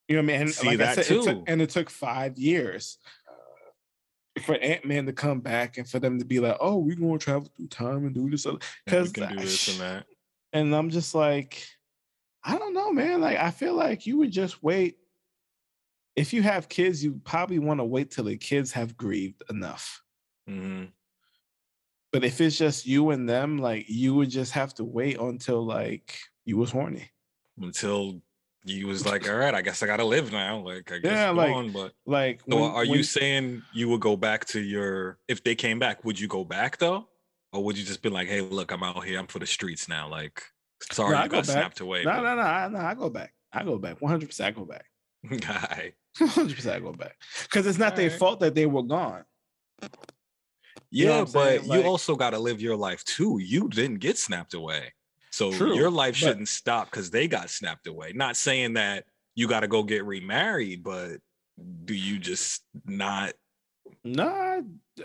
You 0.08 0.18
know 0.18 0.24
what 0.24 0.34
I 0.34 0.38
mean? 0.40 0.42
And 0.42 0.52
See 0.52 0.68
like 0.68 0.78
that 0.80 0.98
I 0.98 1.02
said, 1.02 1.06
too. 1.06 1.20
It 1.20 1.24
took, 1.24 1.44
and 1.48 1.62
it 1.62 1.70
took 1.70 1.90
five 1.90 2.38
years 2.38 2.98
for 4.44 4.56
Ant 4.56 4.86
Man 4.86 5.06
to 5.06 5.14
come 5.14 5.40
back 5.42 5.78
and 5.78 5.88
for 5.88 6.00
them 6.00 6.20
to 6.20 6.26
be 6.26 6.40
like, 6.40 6.58
"Oh, 6.60 6.78
we're 6.78 6.96
going 6.96 7.20
to 7.20 7.24
travel 7.24 7.50
through 7.56 7.68
time 7.68 8.06
and 8.06 8.16
do 8.16 8.30
this," 8.30 8.48
because 8.86 9.12
do 9.12 9.28
this 9.36 9.68
and 9.68 9.80
that. 9.80 10.06
And 10.54 10.76
I'm 10.76 10.90
just 10.90 11.16
like, 11.16 11.66
I 12.44 12.58
don't 12.58 12.74
know, 12.74 12.92
man. 12.92 13.22
Like, 13.22 13.38
I 13.38 13.52
feel 13.52 13.74
like 13.74 14.06
you 14.06 14.18
would 14.18 14.32
just 14.32 14.62
wait. 14.64 14.98
If 16.16 16.34
you 16.34 16.44
have 16.44 16.70
kids, 16.70 17.04
you 17.04 17.22
probably 17.24 17.60
want 17.60 17.80
to 17.80 17.86
wait 17.86 18.12
till 18.12 18.26
the 18.26 18.38
kids 18.38 18.72
have 18.74 18.98
grieved 18.98 19.44
enough. 19.50 20.02
Mm-hmm. 20.50 20.86
But 22.12 22.26
if 22.26 22.42
it's 22.42 22.58
just 22.58 22.86
you 22.86 23.12
and 23.12 23.30
them, 23.30 23.58
like 23.58 23.86
you 23.88 24.14
would 24.16 24.30
just 24.30 24.52
have 24.52 24.74
to 24.76 24.84
wait 24.84 25.20
until 25.20 25.66
like 25.66 26.18
you 26.44 26.58
was 26.58 26.72
horny. 26.72 27.10
Until 27.58 28.22
you 28.64 28.88
was 28.88 29.06
like, 29.06 29.28
all 29.28 29.36
right, 29.36 29.54
I 29.54 29.62
guess 29.62 29.82
I 29.82 29.88
gotta 29.88 30.06
live 30.06 30.32
now. 30.32 30.60
Like, 30.60 30.92
I 30.92 31.00
guess 31.00 31.12
yeah, 31.12 31.30
like, 31.32 31.54
on, 31.54 31.72
but 31.72 31.94
like, 32.06 32.42
so 32.50 32.62
when, 32.62 32.72
are 32.72 32.86
you 32.86 33.04
saying 33.04 33.64
you 33.74 33.90
would 33.90 34.02
go 34.02 34.16
back 34.16 34.46
to 34.48 34.60
your 34.60 35.18
if 35.28 35.44
they 35.44 35.56
came 35.56 35.80
back? 35.80 36.04
Would 36.06 36.20
you 36.20 36.28
go 36.28 36.44
back 36.44 36.78
though, 36.78 37.08
or 37.54 37.64
would 37.64 37.78
you 37.78 37.84
just 37.84 38.02
be 38.02 38.10
like, 38.10 38.28
hey, 38.28 38.42
look, 38.42 38.72
I'm 38.72 38.84
out 38.84 39.04
here, 39.04 39.20
I'm 39.20 39.28
for 39.28 39.40
the 39.40 39.48
streets 39.48 39.88
now. 39.88 40.08
Like, 40.10 40.44
sorry, 40.92 41.16
no, 41.16 41.24
you 41.24 41.30
got 41.30 41.46
snapped 41.46 41.80
away. 41.80 42.04
No, 42.04 42.22
no, 42.22 42.36
no, 42.36 42.70
no, 42.70 42.80
I 42.80 42.94
go 42.94 43.10
back. 43.10 43.34
I 43.52 43.64
go 43.64 43.78
back. 43.78 44.02
100. 44.02 44.28
percent 44.28 44.56
I 44.56 44.60
go 44.60 44.66
back. 44.66 44.86
Guy. 45.42 45.94
100. 46.18 46.56
percent 46.56 46.76
I 46.76 46.80
go 46.80 46.94
back 46.94 47.16
because 47.44 47.66
it's 47.66 47.80
not 47.80 47.94
all 47.94 47.98
their 47.98 48.10
right. 48.10 48.20
fault 48.20 48.40
that 48.42 48.56
they 48.56 48.66
were 48.66 48.84
gone. 48.84 49.24
Yeah, 49.82 49.88
you 50.90 51.06
know 51.08 51.26
but 51.26 51.66
like, 51.66 51.80
you 51.80 51.88
also 51.88 52.16
got 52.16 52.32
to 52.32 52.40
live 52.40 52.62
your 52.62 52.76
life 52.76 53.04
too. 53.06 53.40
You 53.42 53.70
didn't 53.70 54.00
get 54.00 54.18
snapped 54.18 54.54
away. 54.54 54.94
So 55.32 55.52
True, 55.52 55.76
your 55.76 55.90
life 55.90 56.16
shouldn't 56.16 56.50
stop 56.50 56.92
because 56.92 57.10
they 57.10 57.28
got 57.28 57.50
snapped 57.50 57.88
away. 57.88 58.12
Not 58.14 58.36
saying 58.36 58.74
that 58.74 59.06
you 59.36 59.48
got 59.48 59.62
to 59.62 59.68
go 59.68 59.84
get 59.84 60.06
remarried, 60.06 60.84
but 60.84 61.18
do 61.86 61.94
you 61.94 62.20
just 62.20 62.64
not? 62.86 63.34
Nah, 64.04 64.62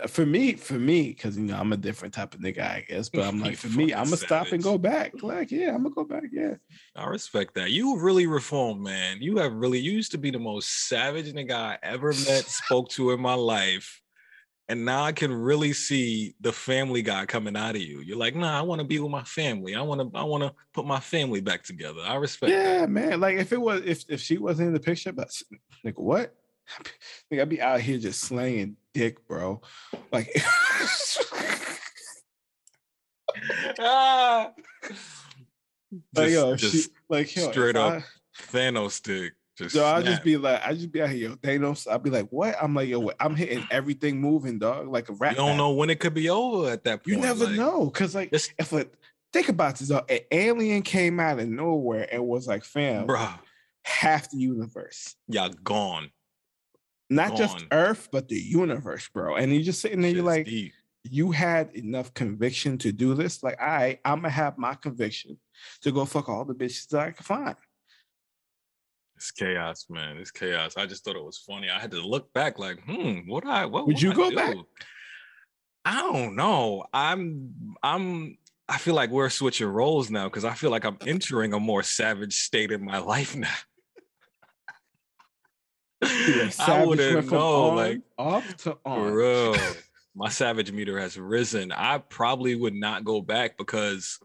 for 0.07 0.25
me, 0.25 0.53
for 0.53 0.73
me, 0.73 1.09
because 1.09 1.37
you 1.37 1.45
know 1.45 1.57
I'm 1.57 1.71
a 1.71 1.77
different 1.77 2.13
type 2.13 2.33
of 2.33 2.41
nigga, 2.41 2.61
I 2.61 2.85
guess. 2.87 3.09
But 3.09 3.25
I'm 3.25 3.39
like, 3.41 3.55
for 3.55 3.69
me, 3.69 3.93
I'm 3.93 4.05
gonna 4.05 4.17
stop 4.17 4.51
and 4.51 4.61
go 4.61 4.77
back. 4.77 5.13
Like, 5.21 5.51
yeah, 5.51 5.73
I'm 5.73 5.83
gonna 5.83 5.95
go 5.95 6.03
back. 6.03 6.23
Yeah, 6.31 6.55
I 6.95 7.05
respect 7.05 7.53
that. 7.55 7.71
You 7.71 7.99
really 7.99 8.27
reformed, 8.27 8.81
man. 8.81 9.17
You 9.21 9.37
have 9.37 9.53
really. 9.53 9.79
You 9.79 9.91
used 9.93 10.11
to 10.11 10.17
be 10.17 10.31
the 10.31 10.39
most 10.39 10.87
savage 10.87 11.31
nigga 11.31 11.53
I 11.53 11.77
ever 11.83 12.07
met, 12.07 12.45
spoke 12.45 12.89
to 12.89 13.11
in 13.11 13.21
my 13.21 13.35
life 13.35 14.01
and 14.69 14.83
now 14.83 15.03
I 15.03 15.13
can 15.13 15.33
really 15.33 15.71
see 15.73 16.35
the 16.41 16.51
family 16.51 17.01
guy 17.01 17.25
coming 17.25 17.55
out 17.55 17.75
of 17.75 17.81
you. 17.81 18.01
You're 18.01 18.17
like, 18.17 18.35
nah, 18.35 18.59
I 18.59 18.61
want 18.61 18.79
to 18.79 18.85
be 18.85 18.99
with 18.99 19.11
my 19.11 19.23
family. 19.23 19.75
I 19.75 19.81
want 19.81 20.01
to, 20.01 20.17
I 20.17 20.23
want 20.23 20.43
to 20.43 20.53
put 20.73 20.85
my 20.85 20.99
family 20.99 21.39
back 21.39 21.63
together. 21.63 22.01
I 22.05 22.15
respect. 22.15 22.51
Yeah, 22.51 22.81
that. 22.81 22.89
man. 22.89 23.19
Like 23.21 23.37
if 23.37 23.53
it 23.53 23.61
was, 23.61 23.81
if 23.85 24.03
if 24.09 24.19
she 24.21 24.37
wasn't 24.37 24.67
in 24.67 24.73
the 24.73 24.79
picture, 24.79 25.13
but 25.13 25.29
like 25.83 25.97
what? 25.97 26.33
Like 27.31 27.39
I'd 27.39 27.49
be 27.49 27.61
out 27.61 27.79
here 27.79 27.97
just 27.97 28.19
slaying 28.21 28.75
dick, 28.93 29.25
bro. 29.27 29.61
Like. 30.11 30.29
ah. 33.79 34.51
Like 36.13 36.31
yo, 36.31 36.53
just 36.57 36.73
she, 36.73 36.89
like 37.07 37.33
yo, 37.33 37.49
straight 37.49 37.77
up 37.77 37.93
I, 37.93 38.03
Thanos 38.51 39.01
dick. 39.01 39.36
Just 39.57 39.73
so 39.73 39.83
I'll 39.83 40.03
just 40.03 40.23
be 40.23 40.37
like, 40.37 40.61
I 40.63 40.73
just 40.73 40.91
be 40.91 41.01
out 41.01 41.09
here, 41.09 41.29
yo, 41.29 41.35
Thanos. 41.35 41.87
I'll 41.89 41.97
be 41.97 42.11
like, 42.11 42.29
what? 42.29 42.55
I'm 42.61 42.75
like, 42.75 42.89
yo, 42.89 43.09
I'm 43.19 43.35
hitting 43.35 43.65
everything 43.71 44.21
moving, 44.21 44.59
dog, 44.59 44.87
like 44.87 45.09
a 45.09 45.13
rat. 45.13 45.31
You 45.31 45.37
don't 45.37 45.57
know 45.57 45.71
when 45.71 45.89
it 45.89 45.99
could 45.99 46.13
be 46.13 46.29
over 46.29 46.69
at 46.69 46.83
that 46.83 47.03
point. 47.03 47.07
You 47.07 47.17
never 47.17 47.45
like, 47.45 47.55
know, 47.55 47.89
cause 47.89 48.13
like 48.13 48.29
if 48.31 48.71
a 48.71 48.85
think 49.33 49.49
about 49.49 49.77
this. 49.77 49.89
Though. 49.89 50.05
An 50.07 50.19
alien 50.31 50.83
came 50.83 51.19
out 51.19 51.39
of 51.39 51.47
nowhere 51.47 52.07
and 52.11 52.25
was 52.25 52.47
like, 52.47 52.63
"Fam, 52.63 53.07
bro, 53.07 53.27
half 53.83 54.29
the 54.29 54.37
universe, 54.37 55.15
y'all 55.27 55.49
gone." 55.49 56.11
Not 57.09 57.29
gone. 57.29 57.37
just 57.37 57.65
Earth, 57.71 58.09
but 58.11 58.27
the 58.27 58.35
universe, 58.35 59.09
bro. 59.11 59.35
And 59.35 59.53
you 59.53 59.63
just 59.63 59.81
sitting 59.81 60.01
there, 60.01 60.11
you're 60.11 60.23
like, 60.23 60.45
deep. 60.45 60.73
you 61.03 61.31
had 61.31 61.73
enough 61.73 62.13
conviction 62.13 62.77
to 62.79 62.91
do 62.91 63.13
this. 63.13 63.41
Like, 63.41 63.59
I, 63.61 63.65
right, 63.65 63.99
I'm 64.03 64.17
gonna 64.17 64.29
have 64.29 64.57
my 64.57 64.75
conviction 64.75 65.37
to 65.81 65.91
go 65.91 66.05
fuck 66.05 66.27
all 66.29 66.45
the 66.45 66.53
bitches 66.53 66.89
that 66.89 66.99
I 66.99 67.11
can 67.11 67.23
find. 67.23 67.55
It's 69.17 69.31
chaos, 69.31 69.87
man. 69.89 70.17
It's 70.17 70.29
chaos. 70.29 70.77
I 70.77 70.85
just 70.85 71.03
thought 71.03 71.15
it 71.15 71.25
was 71.25 71.39
funny. 71.39 71.71
I 71.71 71.79
had 71.79 71.89
to 71.91 72.01
look 72.01 72.31
back, 72.33 72.59
like, 72.59 72.79
hmm, 72.85 73.27
what 73.27 73.45
I 73.47 73.65
what 73.65 73.87
would 73.87 73.99
you 73.99 74.11
I 74.11 74.13
go 74.13 74.29
do? 74.29 74.35
back? 74.35 74.55
I 75.83 76.01
don't 76.01 76.35
know. 76.35 76.85
I'm 76.93 77.75
I'm 77.81 78.37
I 78.69 78.77
feel 78.77 78.93
like 78.93 79.09
we're 79.09 79.29
switching 79.29 79.67
roles 79.67 80.11
now 80.11 80.25
because 80.25 80.45
I 80.45 80.53
feel 80.53 80.69
like 80.69 80.85
I'm 80.85 80.99
entering 81.07 81.53
a 81.53 81.59
more 81.59 81.81
savage 81.81 82.35
state 82.35 82.71
in 82.71 82.85
my 82.85 82.99
life 82.99 83.35
now. 83.35 83.49
I 86.03 86.85
wouldn't 86.85 87.31
know, 87.31 87.69
like 87.69 88.01
off 88.19 88.55
to 88.57 88.77
on. 88.85 89.13
Bro, 89.13 89.55
my 90.15 90.29
savage 90.29 90.71
meter 90.71 90.99
has 90.99 91.17
risen. 91.17 91.71
I 91.71 91.97
probably 91.97 92.55
would 92.55 92.75
not 92.75 93.03
go 93.03 93.19
back 93.19 93.57
because 93.57 94.19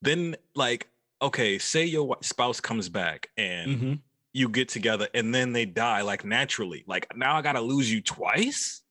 then, 0.00 0.34
like, 0.56 0.88
okay, 1.20 1.60
say 1.60 1.84
your 1.84 2.16
spouse 2.22 2.60
comes 2.60 2.88
back 2.88 3.28
and 3.36 3.70
mm-hmm. 3.70 3.92
You 4.32 4.48
get 4.48 4.68
together 4.68 5.08
and 5.14 5.34
then 5.34 5.52
they 5.52 5.66
die, 5.66 6.02
like 6.02 6.24
naturally. 6.24 6.84
Like 6.86 7.06
now 7.16 7.36
I 7.36 7.42
gotta 7.42 7.60
lose 7.60 7.92
you 7.92 8.00
twice 8.00 8.82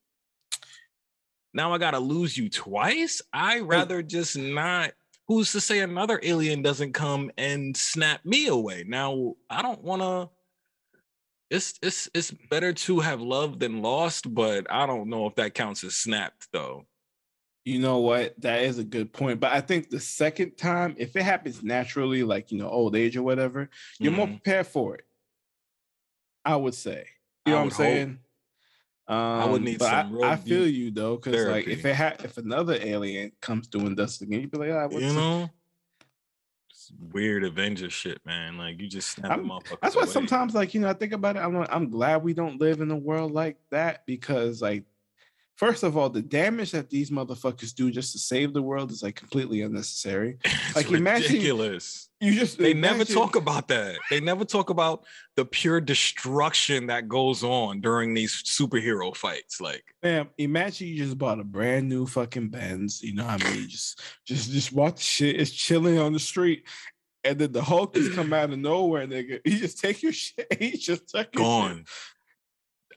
now 1.53 1.73
I 1.73 1.77
gotta 1.77 1.99
lose 1.99 2.37
you 2.37 2.49
twice. 2.49 3.21
I 3.33 3.59
rather 3.59 4.01
just 4.01 4.37
not. 4.37 4.91
Who's 5.27 5.51
to 5.53 5.61
say 5.61 5.79
another 5.79 6.19
alien 6.23 6.61
doesn't 6.61 6.93
come 6.93 7.31
and 7.37 7.75
snap 7.75 8.25
me 8.25 8.47
away? 8.47 8.83
Now 8.87 9.35
I 9.49 9.61
don't 9.61 9.83
want 9.83 10.01
to. 10.01 10.29
It's 11.49 11.77
it's 11.81 12.09
it's 12.13 12.31
better 12.31 12.71
to 12.73 12.99
have 12.99 13.21
loved 13.21 13.59
than 13.59 13.81
lost, 13.81 14.33
but 14.33 14.65
I 14.71 14.85
don't 14.85 15.09
know 15.09 15.27
if 15.27 15.35
that 15.35 15.53
counts 15.53 15.83
as 15.83 15.97
snapped 15.97 16.47
though. 16.53 16.85
You 17.65 17.79
know 17.79 17.99
what? 17.99 18.39
That 18.41 18.63
is 18.63 18.79
a 18.79 18.83
good 18.83 19.13
point. 19.13 19.39
But 19.39 19.51
I 19.51 19.61
think 19.61 19.89
the 19.89 19.99
second 19.99 20.57
time, 20.57 20.95
if 20.97 21.15
it 21.15 21.23
happens 21.23 21.61
naturally, 21.61 22.23
like 22.23 22.51
you 22.51 22.57
know, 22.57 22.69
old 22.69 22.95
age 22.95 23.17
or 23.17 23.23
whatever, 23.23 23.69
you're 23.99 24.11
mm-hmm. 24.11 24.17
more 24.17 24.27
prepared 24.27 24.67
for 24.67 24.95
it. 24.95 25.05
I 26.43 26.55
would 26.55 26.73
say. 26.75 27.05
You 27.45 27.53
know 27.53 27.59
what 27.59 27.63
I'm 27.65 27.71
saying? 27.71 28.19
Um, 29.07 29.17
I 29.17 29.45
would 29.45 29.59
um, 29.59 29.65
need 29.65 29.81
some. 29.81 30.23
I, 30.23 30.31
I, 30.31 30.35
feel 30.35 30.65
you 30.67 30.91
though, 30.91 31.17
because 31.17 31.45
like 31.47 31.67
if 31.67 31.83
it 31.85 31.95
had, 31.95 32.23
if 32.23 32.37
another 32.37 32.77
alien 32.79 33.31
comes 33.41 33.67
through 33.67 33.87
and 33.87 33.97
does 33.97 34.21
it 34.21 34.25
again, 34.25 34.41
you'd 34.41 34.51
be 34.51 34.57
like, 34.57 34.71
ah, 34.71 34.87
what's 34.87 35.03
you 35.03 35.13
know, 35.13 35.49
weird 37.11 37.43
Avenger 37.43 37.89
shit, 37.89 38.19
man. 38.25 38.57
Like 38.57 38.79
you 38.79 38.87
just 38.87 39.09
snap 39.09 39.37
them 39.37 39.51
up. 39.51 39.63
That's 39.81 39.95
why 39.95 40.05
sometimes, 40.05 40.53
like 40.53 40.73
you 40.73 40.81
know, 40.81 40.89
I 40.89 40.93
think 40.93 41.13
about 41.13 41.35
it. 41.35 41.39
I'm 41.39 41.55
like, 41.55 41.69
I'm 41.71 41.89
glad 41.89 42.23
we 42.23 42.33
don't 42.33 42.59
live 42.59 42.81
in 42.81 42.91
a 42.91 42.95
world 42.95 43.31
like 43.31 43.57
that 43.71 44.05
because, 44.05 44.61
like, 44.61 44.83
First 45.61 45.83
of 45.83 45.95
all, 45.95 46.09
the 46.09 46.23
damage 46.23 46.71
that 46.71 46.89
these 46.89 47.11
motherfuckers 47.11 47.75
do 47.75 47.91
just 47.91 48.13
to 48.13 48.17
save 48.17 48.51
the 48.51 48.63
world 48.63 48.89
is 48.89 49.03
like 49.03 49.15
completely 49.15 49.61
unnecessary. 49.61 50.39
It's 50.45 50.75
like 50.75 50.89
ridiculous. 50.89 52.09
Imagine, 52.19 52.33
you 52.33 52.39
just 52.39 52.57
they 52.57 52.71
imagine, 52.71 52.97
never 52.97 53.13
talk 53.13 53.35
about 53.35 53.67
that. 53.67 53.97
They 54.09 54.19
never 54.21 54.43
talk 54.43 54.71
about 54.71 55.05
the 55.35 55.45
pure 55.45 55.79
destruction 55.79 56.87
that 56.87 57.07
goes 57.07 57.43
on 57.43 57.79
during 57.79 58.15
these 58.15 58.41
superhero 58.41 59.15
fights. 59.15 59.61
Like, 59.61 59.83
man, 60.01 60.29
imagine 60.39 60.87
you 60.87 60.97
just 60.97 61.19
bought 61.19 61.39
a 61.39 61.43
brand 61.43 61.87
new 61.87 62.07
fucking 62.07 62.49
Benz. 62.49 63.03
You 63.03 63.13
know 63.13 63.25
what 63.25 63.45
I 63.45 63.53
mean? 63.53 63.69
just, 63.69 64.01
just, 64.25 64.49
just 64.49 64.71
watch 64.71 64.99
shit. 64.99 65.39
It's 65.39 65.51
chilling 65.51 65.99
on 65.99 66.13
the 66.13 66.19
street, 66.19 66.63
and 67.23 67.37
then 67.37 67.51
the 67.51 67.61
Hulk 67.61 67.93
just 67.93 68.13
come 68.13 68.33
out 68.33 68.51
of 68.51 68.57
nowhere, 68.57 69.05
nigga. 69.05 69.41
He 69.43 69.59
just 69.59 69.79
take 69.79 70.01
your 70.01 70.13
shit. 70.23 70.47
He 70.57 70.71
just 70.77 71.09
took 71.09 71.35
your 71.35 71.43
gone. 71.43 71.85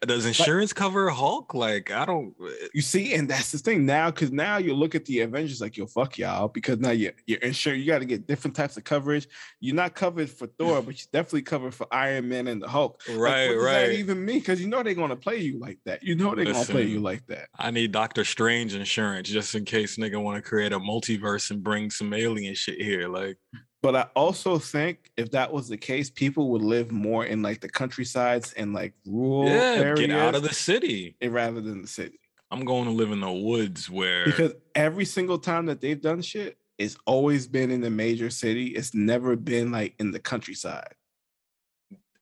Does 0.07 0.27
insurance 0.27 0.73
but, 0.73 0.79
cover 0.79 1.11
Hulk? 1.11 1.55
Like, 1.55 1.91
I 1.91 2.05
don't. 2.05 2.35
Eh, 2.43 2.69
you 2.75 2.83
see, 2.83 3.15
and 3.15 3.29
that's 3.29 3.53
the 3.53 3.59
thing 3.59 3.87
now, 3.87 4.11
because 4.11 4.33
now 4.33 4.57
you 4.57 4.75
look 4.75 4.95
at 4.95 5.05
the 5.05 5.21
Avengers 5.21 5.61
like, 5.61 5.77
yo, 5.77 5.87
fuck 5.87 6.19
y'all, 6.19 6.49
because 6.49 6.79
now 6.79 6.91
you're, 6.91 7.13
you're 7.27 7.39
insured. 7.41 7.79
You 7.79 7.87
got 7.87 8.01
to 8.01 8.05
get 8.05 8.27
different 8.27 8.57
types 8.57 8.77
of 8.77 8.85
coverage. 8.85 9.29
You're 9.61 9.75
not 9.75 9.95
covered 9.95 10.31
for 10.31 10.47
Thor, 10.59 10.83
but 10.83 10.99
you're 10.99 11.09
definitely 11.13 11.43
covered 11.43 11.75
for 11.75 11.87
Iron 11.93 12.29
Man 12.29 12.47
and 12.49 12.63
the 12.63 12.69
Hulk. 12.69 13.03
Right, 13.09 13.49
like, 13.49 13.59
right. 13.59 13.73
That 13.87 13.93
even 13.95 14.25
mean? 14.25 14.39
Because 14.39 14.61
you 14.61 14.69
know 14.69 14.83
they're 14.83 14.95
gonna 14.95 15.17
play 15.17 15.39
you 15.39 15.59
like 15.59 15.79
that. 15.85 16.03
You 16.03 16.15
know 16.15 16.35
they're 16.35 16.45
gonna 16.45 16.65
play 16.65 16.85
you 16.85 17.01
like 17.01 17.27
that. 17.27 17.49
I 17.59 17.71
need 17.71 17.93
Doctor 17.93 18.25
Strange 18.25 18.75
insurance 18.75 19.29
just 19.29 19.55
in 19.55 19.65
case 19.65 19.97
nigga 19.97 20.23
want 20.23 20.43
to 20.43 20.49
create 20.49 20.73
a 20.73 20.79
multiverse 20.79 21.51
and 21.51 21.63
bring 21.63 21.91
some 21.91 22.13
alien 22.13 22.55
shit 22.55 22.81
here. 22.81 23.09
Like, 23.09 23.39
but 23.85 23.95
I 23.95 24.07
also 24.17 24.59
think 24.59 25.11
if 25.19 25.33
that 25.33 25.53
was 25.53 25.69
the 25.69 25.77
case, 25.77 26.09
people 26.09 26.49
would 26.53 26.63
live 26.63 26.91
more 26.91 27.27
in 27.27 27.43
like 27.43 27.61
the 27.61 27.69
countrysides 27.69 28.55
and 28.55 28.73
like 28.73 28.95
rural 29.05 29.51
yeah, 29.51 29.75
areas. 29.77 30.01
Get 30.01 30.11
out 30.11 30.35
of 30.35 30.43
the 30.43 30.55
city 30.55 31.15
rather 31.23 31.61
than 31.61 31.83
the 31.83 31.87
city. 31.87 32.19
I'm 32.51 32.65
going 32.65 32.87
to 32.87 32.93
live 32.93 33.13
in 33.13 33.21
the 33.21 33.31
woods 33.31 33.91
where 33.91 34.25
because 34.25 34.55
every 34.75 35.05
single 35.05 35.37
time 35.37 35.67
that 35.67 35.83
they've 35.83 36.01
done 36.01 36.23
shit, 36.23 36.57
it's 36.79 36.97
always 37.05 37.47
been 37.47 37.71
in 37.71 37.83
the 37.83 37.91
major 37.91 38.31
city. 38.31 38.69
It's 38.69 38.95
never 38.95 39.37
been 39.37 39.71
like 39.71 39.95
in 39.99 40.13
the 40.13 40.19
countryside. 40.19 40.95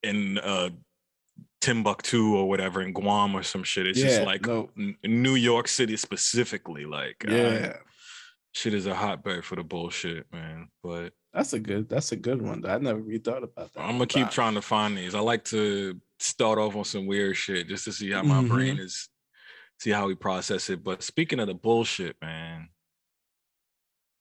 In 0.02 0.38
uh 0.38 0.70
Timbuktu 1.60 2.34
or 2.34 2.48
whatever 2.48 2.82
in 2.82 2.92
Guam 2.92 3.36
or 3.36 3.44
some 3.44 3.62
shit. 3.62 3.86
It's 3.86 4.00
yeah, 4.00 4.08
just 4.08 4.22
like 4.22 4.48
no. 4.48 4.68
New 5.04 5.36
York 5.36 5.68
City 5.68 5.96
specifically. 5.96 6.86
Like 6.86 7.24
yeah, 7.28 7.74
uh, 7.74 7.76
shit 8.50 8.74
is 8.74 8.88
a 8.88 8.96
hotbed 8.96 9.44
for 9.44 9.54
the 9.54 9.62
bullshit, 9.62 10.26
man. 10.32 10.66
But 10.82 11.12
that's 11.32 11.52
a 11.54 11.58
good. 11.58 11.88
That's 11.88 12.12
a 12.12 12.16
good 12.16 12.42
one. 12.42 12.64
I 12.66 12.78
never 12.78 13.00
really 13.00 13.18
thought 13.18 13.42
about 13.42 13.72
that. 13.72 13.80
I'm 13.80 13.92
gonna 13.92 14.06
keep 14.06 14.30
trying 14.30 14.54
to 14.54 14.62
find 14.62 14.96
these. 14.96 15.14
I 15.14 15.20
like 15.20 15.44
to 15.46 15.98
start 16.18 16.58
off 16.58 16.76
on 16.76 16.84
some 16.84 17.06
weird 17.06 17.36
shit 17.36 17.68
just 17.68 17.84
to 17.84 17.92
see 17.92 18.10
how 18.10 18.22
my 18.22 18.36
mm-hmm. 18.36 18.48
brain 18.48 18.78
is, 18.78 19.08
see 19.78 19.90
how 19.90 20.06
we 20.06 20.14
process 20.14 20.68
it. 20.68 20.84
But 20.84 21.02
speaking 21.02 21.40
of 21.40 21.46
the 21.46 21.54
bullshit, 21.54 22.16
man, 22.20 22.68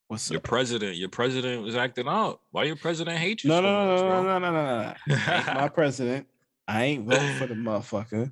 what's 0.07 0.29
your 0.31 0.37
up? 0.37 0.43
president? 0.43 0.95
Your 0.95 1.09
president 1.09 1.63
was 1.63 1.75
acting 1.75 2.07
out. 2.07 2.39
Why 2.51 2.63
your 2.63 2.77
president 2.77 3.17
hate 3.17 3.43
you? 3.43 3.49
No, 3.49 3.57
so 3.57 3.61
no, 3.61 3.87
much, 3.87 4.01
no, 4.01 4.23
no, 4.23 4.39
no, 4.39 4.51
no, 4.51 4.93
no, 5.07 5.15
no, 5.15 5.53
my 5.53 5.67
president. 5.73 6.27
I 6.67 6.83
ain't 6.83 7.05
voting 7.05 7.35
for 7.35 7.47
the 7.47 7.53
motherfucker. 7.55 8.31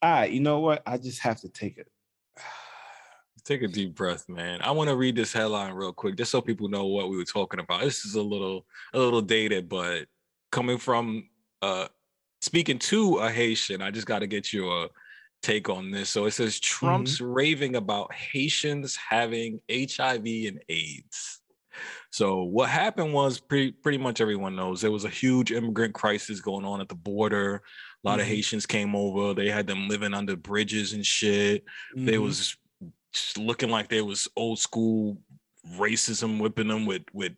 All 0.00 0.10
right, 0.10 0.30
you 0.30 0.40
know 0.40 0.60
what? 0.60 0.82
I 0.86 0.98
just 0.98 1.20
have 1.20 1.40
to 1.40 1.48
take 1.48 1.78
it 1.78 1.88
take 3.44 3.62
a 3.62 3.68
deep 3.68 3.94
breath, 3.94 4.28
man. 4.28 4.60
I 4.62 4.70
want 4.70 4.90
to 4.90 4.96
read 4.96 5.16
this 5.16 5.32
headline 5.32 5.74
real 5.74 5.92
quick, 5.92 6.16
just 6.16 6.30
so 6.30 6.40
people 6.40 6.68
know 6.68 6.86
what 6.86 7.08
we 7.08 7.16
were 7.16 7.24
talking 7.24 7.60
about. 7.60 7.82
This 7.82 8.04
is 8.04 8.14
a 8.14 8.22
little 8.22 8.66
a 8.92 8.98
little 8.98 9.22
dated, 9.22 9.68
but 9.68 10.06
coming 10.50 10.78
from 10.78 11.28
uh 11.62 11.88
speaking 12.40 12.78
to 12.78 13.18
a 13.18 13.30
Haitian, 13.30 13.82
I 13.82 13.90
just 13.90 14.06
got 14.06 14.20
to 14.20 14.26
get 14.26 14.52
your 14.52 14.88
take 15.42 15.68
on 15.68 15.90
this. 15.90 16.10
So 16.10 16.24
it 16.24 16.32
says 16.32 16.58
Trump's 16.58 17.16
mm-hmm. 17.16 17.32
raving 17.32 17.76
about 17.76 18.12
Haitians 18.14 18.96
having 18.96 19.60
HIV 19.70 20.24
and 20.24 20.62
AIDS. 20.68 21.40
So 22.10 22.44
what 22.44 22.68
happened 22.68 23.12
was 23.12 23.40
pretty 23.40 23.72
pretty 23.72 23.98
much 23.98 24.20
everyone 24.20 24.56
knows 24.56 24.80
there 24.80 24.92
was 24.92 25.04
a 25.04 25.10
huge 25.10 25.50
immigrant 25.52 25.92
crisis 25.94 26.40
going 26.40 26.64
on 26.64 26.80
at 26.80 26.88
the 26.88 26.94
border. 26.94 27.56
A 27.56 28.08
lot 28.08 28.14
mm-hmm. 28.14 28.20
of 28.20 28.26
Haitians 28.26 28.66
came 28.66 28.94
over. 28.94 29.34
They 29.34 29.50
had 29.50 29.66
them 29.66 29.88
living 29.88 30.14
under 30.14 30.36
bridges 30.36 30.92
and 30.92 31.04
shit. 31.04 31.64
Mm-hmm. 31.96 32.06
There 32.06 32.20
was 32.20 32.56
looking 33.36 33.70
like 33.70 33.88
there 33.88 34.04
was 34.04 34.28
old 34.36 34.58
school 34.58 35.18
racism 35.76 36.40
whipping 36.40 36.68
them 36.68 36.86
with 36.86 37.04
with 37.12 37.32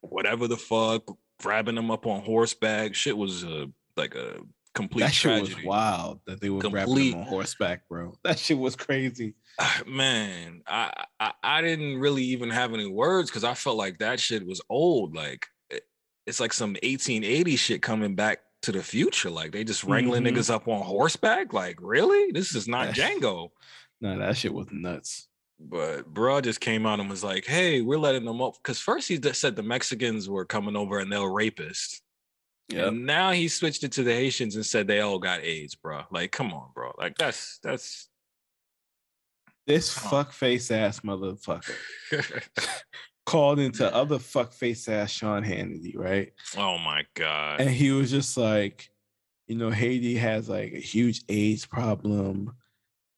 whatever 0.00 0.48
the 0.48 0.56
fuck, 0.56 1.02
grabbing 1.40 1.74
them 1.74 1.90
up 1.90 2.06
on 2.06 2.22
horseback. 2.22 2.94
Shit 2.94 3.16
was 3.16 3.44
a 3.44 3.66
like 3.96 4.14
a 4.14 4.38
complete 4.74 5.02
that 5.02 5.14
shit 5.14 5.30
tragedy. 5.30 5.54
was 5.54 5.64
wild 5.64 6.20
that 6.26 6.40
they 6.40 6.50
were 6.50 6.60
complete, 6.60 6.82
grabbing 6.82 7.10
them 7.10 7.20
on 7.20 7.26
horseback, 7.26 7.88
bro. 7.88 8.14
That 8.24 8.38
shit 8.38 8.58
was 8.58 8.76
crazy. 8.76 9.34
Man, 9.86 10.62
I, 10.66 10.92
I, 11.20 11.32
I 11.42 11.62
didn't 11.62 12.00
really 12.00 12.24
even 12.24 12.50
have 12.50 12.74
any 12.74 12.86
words 12.86 13.30
because 13.30 13.44
I 13.44 13.54
felt 13.54 13.76
like 13.76 13.98
that 13.98 14.20
shit 14.20 14.46
was 14.46 14.60
old. 14.68 15.14
Like 15.14 15.46
it, 15.70 15.84
it's 16.26 16.40
like 16.40 16.52
some 16.52 16.70
1880 16.70 17.56
shit 17.56 17.82
coming 17.82 18.14
back 18.14 18.40
to 18.62 18.72
the 18.72 18.82
future. 18.82 19.30
Like 19.30 19.52
they 19.52 19.64
just 19.64 19.84
wrangling 19.84 20.24
mm-hmm. 20.24 20.36
niggas 20.36 20.52
up 20.52 20.68
on 20.68 20.82
horseback. 20.82 21.52
Like 21.52 21.78
really, 21.80 22.32
this 22.32 22.54
is 22.54 22.66
not 22.66 22.88
Django. 22.88 23.50
No, 24.00 24.18
that 24.18 24.36
shit 24.36 24.52
was 24.52 24.66
nuts. 24.70 25.28
But 25.60 26.12
bro 26.12 26.40
just 26.40 26.60
came 26.60 26.84
out 26.84 27.00
and 27.00 27.08
was 27.08 27.22
like, 27.24 27.46
"Hey, 27.46 27.80
we're 27.80 27.98
letting 27.98 28.24
them 28.24 28.42
up." 28.42 28.54
Because 28.54 28.80
first 28.80 29.08
he 29.08 29.20
said 29.32 29.56
the 29.56 29.62
Mexicans 29.62 30.28
were 30.28 30.44
coming 30.44 30.76
over 30.76 30.98
and 30.98 31.12
they're 31.12 31.20
rapists. 31.20 32.00
Yeah. 32.68 32.90
Now 32.90 33.30
he 33.30 33.48
switched 33.48 33.84
it 33.84 33.92
to 33.92 34.02
the 34.02 34.12
Haitians 34.12 34.56
and 34.56 34.64
said 34.64 34.86
they 34.86 35.00
all 35.00 35.18
got 35.18 35.42
AIDS, 35.42 35.74
bro. 35.74 36.02
Like, 36.10 36.32
come 36.32 36.52
on, 36.52 36.70
bro. 36.74 36.92
Like 36.98 37.16
that's 37.16 37.58
that's 37.62 38.08
this 39.66 39.90
fuck 39.90 40.32
face 40.32 40.70
ass 40.70 41.00
motherfucker 41.00 41.74
called 43.26 43.58
into 43.58 43.94
other 43.94 44.18
fuck 44.18 44.52
face 44.52 44.88
ass 44.88 45.10
Sean 45.10 45.44
Hannity, 45.44 45.96
right? 45.96 46.32
Oh 46.56 46.78
my 46.78 47.04
god! 47.14 47.60
And 47.60 47.70
he 47.70 47.90
was 47.92 48.10
just 48.10 48.36
like, 48.36 48.90
you 49.46 49.56
know, 49.56 49.70
Haiti 49.70 50.16
has 50.16 50.48
like 50.48 50.72
a 50.72 50.80
huge 50.80 51.22
AIDS 51.28 51.66
problem. 51.66 52.54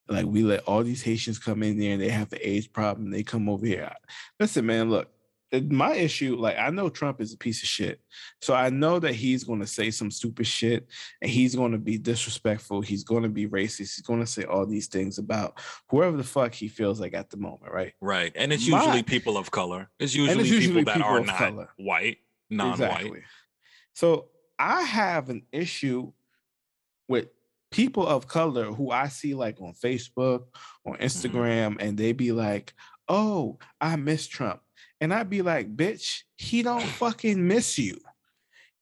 Like 0.09 0.27
we 0.27 0.43
let 0.43 0.65
all 0.65 0.85
these 0.85 1.03
Haitians 1.03 1.39
come 1.39 1.63
in 1.63 1.79
there 1.79 1.93
and 1.93 2.03
they 2.03 2.11
have 2.11 2.31
the 2.31 2.49
AIDS 2.49 2.67
problem. 2.67 3.11
They 3.11 3.23
come 3.23 3.49
over 3.49 3.67
here. 3.67 3.93
Listen, 4.39 4.67
man, 4.67 4.91
look, 4.91 5.11
my 5.69 5.95
issue, 5.95 6.37
like 6.37 6.59
I 6.59 6.71
know 6.71 6.89
Trump 6.89 7.21
is 7.21 7.33
a 7.33 7.39
piece 7.39 7.63
of 7.63 7.69
shit. 7.69 8.01
So 8.41 8.55
I 8.55 8.69
know 8.69 8.99
that 8.99 9.15
he's 9.15 9.45
going 9.45 9.61
to 9.61 9.67
say 9.67 9.91
some 9.91 10.11
stupid 10.11 10.47
shit 10.47 10.89
and 11.23 11.31
he's 11.31 11.55
going 11.55 11.73
to 11.73 11.79
be 11.79 11.99
disrespectful. 11.99 12.81
He's 12.81 13.05
going 13.05 13.23
to 13.23 13.29
be 13.29 13.49
racist. 13.49 13.79
He's 13.79 14.03
going 14.03 14.21
to 14.21 14.27
say 14.27 14.45
all 14.45 14.67
these 14.67 14.89
things 14.89 15.19
about 15.19 15.59
whoever 15.89 16.17
the 16.17 16.25
fuck 16.25 16.53
he 16.53 16.69
feels 16.69 17.01
like 17.01 17.15
at 17.15 17.31
the 17.31 17.37
moment, 17.37 17.73
right? 17.73 17.93
Right. 18.01 18.33
And 18.35 18.53
it's 18.53 18.69
my, 18.69 18.81
usually 18.81 19.03
people 19.03 19.37
of 19.37 19.51
color. 19.51 19.89
It's 19.99 20.15
usually, 20.15 20.41
it's 20.41 20.51
usually 20.51 20.85
people 20.85 20.93
that 20.93 21.03
are 21.03 21.21
not 21.21 21.37
color. 21.37 21.69
white, 21.77 22.19
non-white. 22.51 22.91
Exactly. 22.91 23.23
So 23.95 24.27
I 24.59 24.83
have 24.83 25.31
an 25.31 25.43
issue 25.53 26.13
with 27.09 27.29
people 27.71 28.07
of 28.07 28.29
color 28.29 28.67
who 28.67 28.91
I 28.91 29.09
see 29.09 29.35
like 29.35 29.61
on 29.61 29.73
Facebook, 29.73 30.45
on 30.87 30.95
mm-hmm. 30.95 31.03
Instagram, 31.03 31.71
mm-hmm. 31.73 31.81
and 31.81 31.99
they 31.99 32.13
be 32.13 32.33
like, 32.33 32.75
"Oh, 33.09 33.59
I 33.81 33.97
miss 33.97 34.27
Trump," 34.27 34.61
and 35.01 35.13
I'd 35.13 35.31
be 35.31 35.43
like, 35.43 35.77
"Bitch, 35.77 36.23
he 36.37 36.63
don't 36.63 36.83
fucking 37.01 37.47
miss 37.47 37.79
you. 37.79 37.99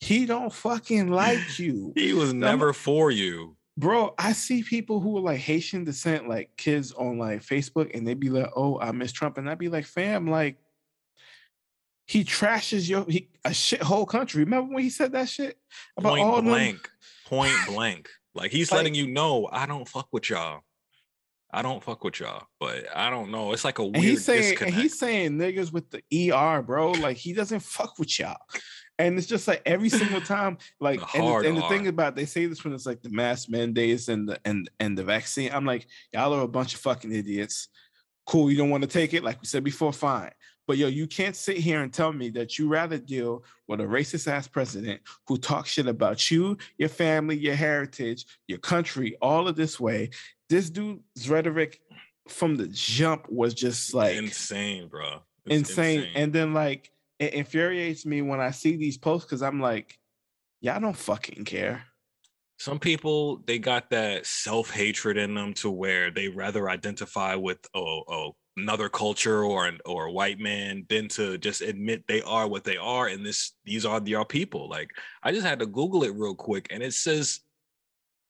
He 0.01 0.27
don't 0.27 0.53
fucking 0.53 1.11
like 1.11 1.59
you. 1.59 1.93
he 1.97 2.13
was 2.13 2.33
never 2.33 2.69
I'm, 2.69 2.75
for 2.75 3.11
you." 3.11 3.57
Bro, 3.77 4.15
I 4.19 4.33
see 4.33 4.63
people 4.63 5.01
who 5.01 5.17
are 5.17 5.23
like 5.23 5.41
Haitian 5.41 5.83
descent, 5.83 6.29
like 6.29 6.51
kids 6.57 6.93
on 6.93 7.19
like 7.19 7.43
Facebook, 7.43 7.91
and 7.95 8.07
they 8.07 8.15
be 8.15 8.31
like, 8.31 8.51
"Oh, 8.55 8.79
I 8.79 8.93
miss 8.93 9.13
Trump," 9.13 9.39
and 9.39 9.49
I'd 9.49 9.59
be 9.59 9.69
like, 9.69 9.87
"Fam, 9.87 10.27
like." 10.27 10.57
He 12.07 12.23
trashes 12.23 12.87
your 12.87 13.07
he, 13.09 13.31
a 13.47 13.55
shit 13.55 13.81
whole 13.81 14.05
country. 14.05 14.45
Remember 14.45 14.75
when 14.75 14.83
he 14.83 14.91
said 14.91 15.13
that 15.13 15.27
shit 15.27 15.57
about 15.97 16.11
point 16.11 16.23
all 16.23 16.43
blank, 16.43 16.83
them? 16.83 16.91
point 17.25 17.57
blank. 17.67 18.11
Like 18.35 18.51
he's 18.51 18.71
like, 18.71 18.79
letting 18.79 18.95
you 18.95 19.07
know, 19.07 19.49
I 19.51 19.67
don't 19.67 19.89
fuck 19.89 20.09
with 20.13 20.31
y'all. 20.31 20.61
I 21.53 21.63
don't 21.63 21.83
fuck 21.83 22.03
with 22.03 22.19
y'all, 22.19 22.49
but 22.59 22.85
I 22.95 23.11
don't 23.11 23.31
know. 23.31 23.53
It's 23.53 23.65
like 23.65 23.79
a 23.79 23.85
weird 23.85 23.95
and 23.95 24.05
he's 24.05 24.25
saying, 24.25 24.43
disconnect. 24.43 24.75
And 24.75 24.83
he's 24.83 24.99
saying 24.99 25.33
niggas 25.39 25.73
with 25.73 25.85
the 25.91 26.33
ER, 26.33 26.63
bro. 26.63 26.91
Like 26.91 27.17
he 27.17 27.33
doesn't 27.33 27.61
fuck 27.61 27.97
with 27.99 28.19
y'all. 28.19 28.37
And 28.99 29.17
it's 29.17 29.27
just 29.29 29.47
like 29.47 29.63
every 29.65 29.89
single 29.89 30.21
time, 30.21 30.59
like, 30.81 31.01
and, 31.15 31.25
the, 31.25 31.49
and 31.49 31.57
the 31.57 31.69
thing 31.69 31.87
about 31.87 32.17
they 32.17 32.27
say 32.27 32.47
this 32.47 32.65
when 32.65 32.73
it's 32.73 32.87
like 32.87 33.03
the 33.03 33.11
mask 33.11 33.49
mandates 33.49 34.09
and 34.09 34.29
the 34.29 34.41
and 34.45 34.69
and 34.81 34.99
the 34.99 35.05
vaccine. 35.05 35.51
I'm 35.53 35.65
like, 35.65 35.87
y'all 36.13 36.33
are 36.35 36.43
a 36.43 36.49
bunch 36.49 36.75
of 36.75 36.81
fucking 36.81 37.13
idiots. 37.13 37.69
Cool, 38.27 38.51
you 38.51 38.57
don't 38.57 38.71
want 38.71 38.83
to 38.83 38.89
take 38.89 39.15
it, 39.15 39.23
like 39.23 39.41
we 39.41 39.47
said 39.47 39.63
before, 39.63 39.93
fine. 39.93 40.31
But 40.67 40.79
yo, 40.79 40.87
you 40.87 41.07
can't 41.07 41.37
sit 41.37 41.59
here 41.59 41.83
and 41.83 41.93
tell 41.93 42.13
me 42.13 42.31
that 42.31 42.59
you 42.59 42.69
rather 42.69 42.99
deal 42.99 43.45
with 43.69 43.81
a 43.81 43.85
racist 43.85 44.27
ass 44.27 44.49
president 44.49 45.03
who 45.29 45.37
talks 45.37 45.71
shit 45.71 45.87
about 45.87 46.31
you, 46.31 46.57
your 46.79 46.89
family, 46.89 47.37
your 47.37 47.55
heritage, 47.55 48.27
your 48.49 48.59
country, 48.59 49.17
all 49.21 49.47
of 49.47 49.57
this 49.57 49.79
way. 49.79 50.11
This 50.49 50.71
dude's 50.71 51.29
rhetoric 51.29 51.81
from 52.29 52.57
the 52.57 52.69
jump 52.69 53.29
was 53.29 53.53
just 53.55 53.93
like 53.93 54.17
insane, 54.17 54.89
bro. 54.89 55.21
Insane. 55.47 56.01
insane. 56.01 56.13
And 56.15 56.33
then 56.33 56.55
like 56.55 56.91
it 57.19 57.35
infuriates 57.35 58.07
me 58.07 58.23
when 58.23 58.41
I 58.41 58.51
see 58.51 58.77
these 58.77 58.99
posts 58.99 59.27
because 59.27 59.43
I'm 59.43 59.61
like, 59.61 59.99
y'all 60.61 60.81
don't 60.81 60.97
fucking 60.97 61.45
care. 61.45 61.85
Some 62.59 62.79
people 62.79 63.43
they 63.47 63.59
got 63.59 63.91
that 63.91 64.27
self 64.27 64.71
hatred 64.71 65.19
in 65.19 65.35
them 65.35 65.53
to 65.55 65.71
where 65.71 66.11
they 66.11 66.29
rather 66.29 66.71
identify 66.71 67.35
with 67.35 67.59
oh 67.75 68.05
oh 68.09 68.37
another 68.57 68.89
culture 68.89 69.45
or 69.45 69.67
an, 69.67 69.79
or 69.85 70.07
a 70.07 70.13
white 70.13 70.39
man 70.39 70.87
than 70.89 71.09
to 71.09 71.39
just 71.39 71.61
admit 71.61 72.07
they 72.07 72.23
are 72.23 72.47
what 72.47 72.65
they 72.65 72.77
are 72.77 73.09
and 73.09 73.27
this 73.27 73.53
these 73.65 73.85
are 73.85 74.01
your 74.05 74.25
people. 74.25 74.69
Like 74.69 74.91
i 75.23 75.33
just 75.33 75.47
had 75.47 75.59
to 75.59 75.67
google 75.67 76.05
it 76.05 76.15
real 76.15 76.35
quick 76.35 76.69
and 76.71 76.83
it 76.83 76.95
says 76.95 77.41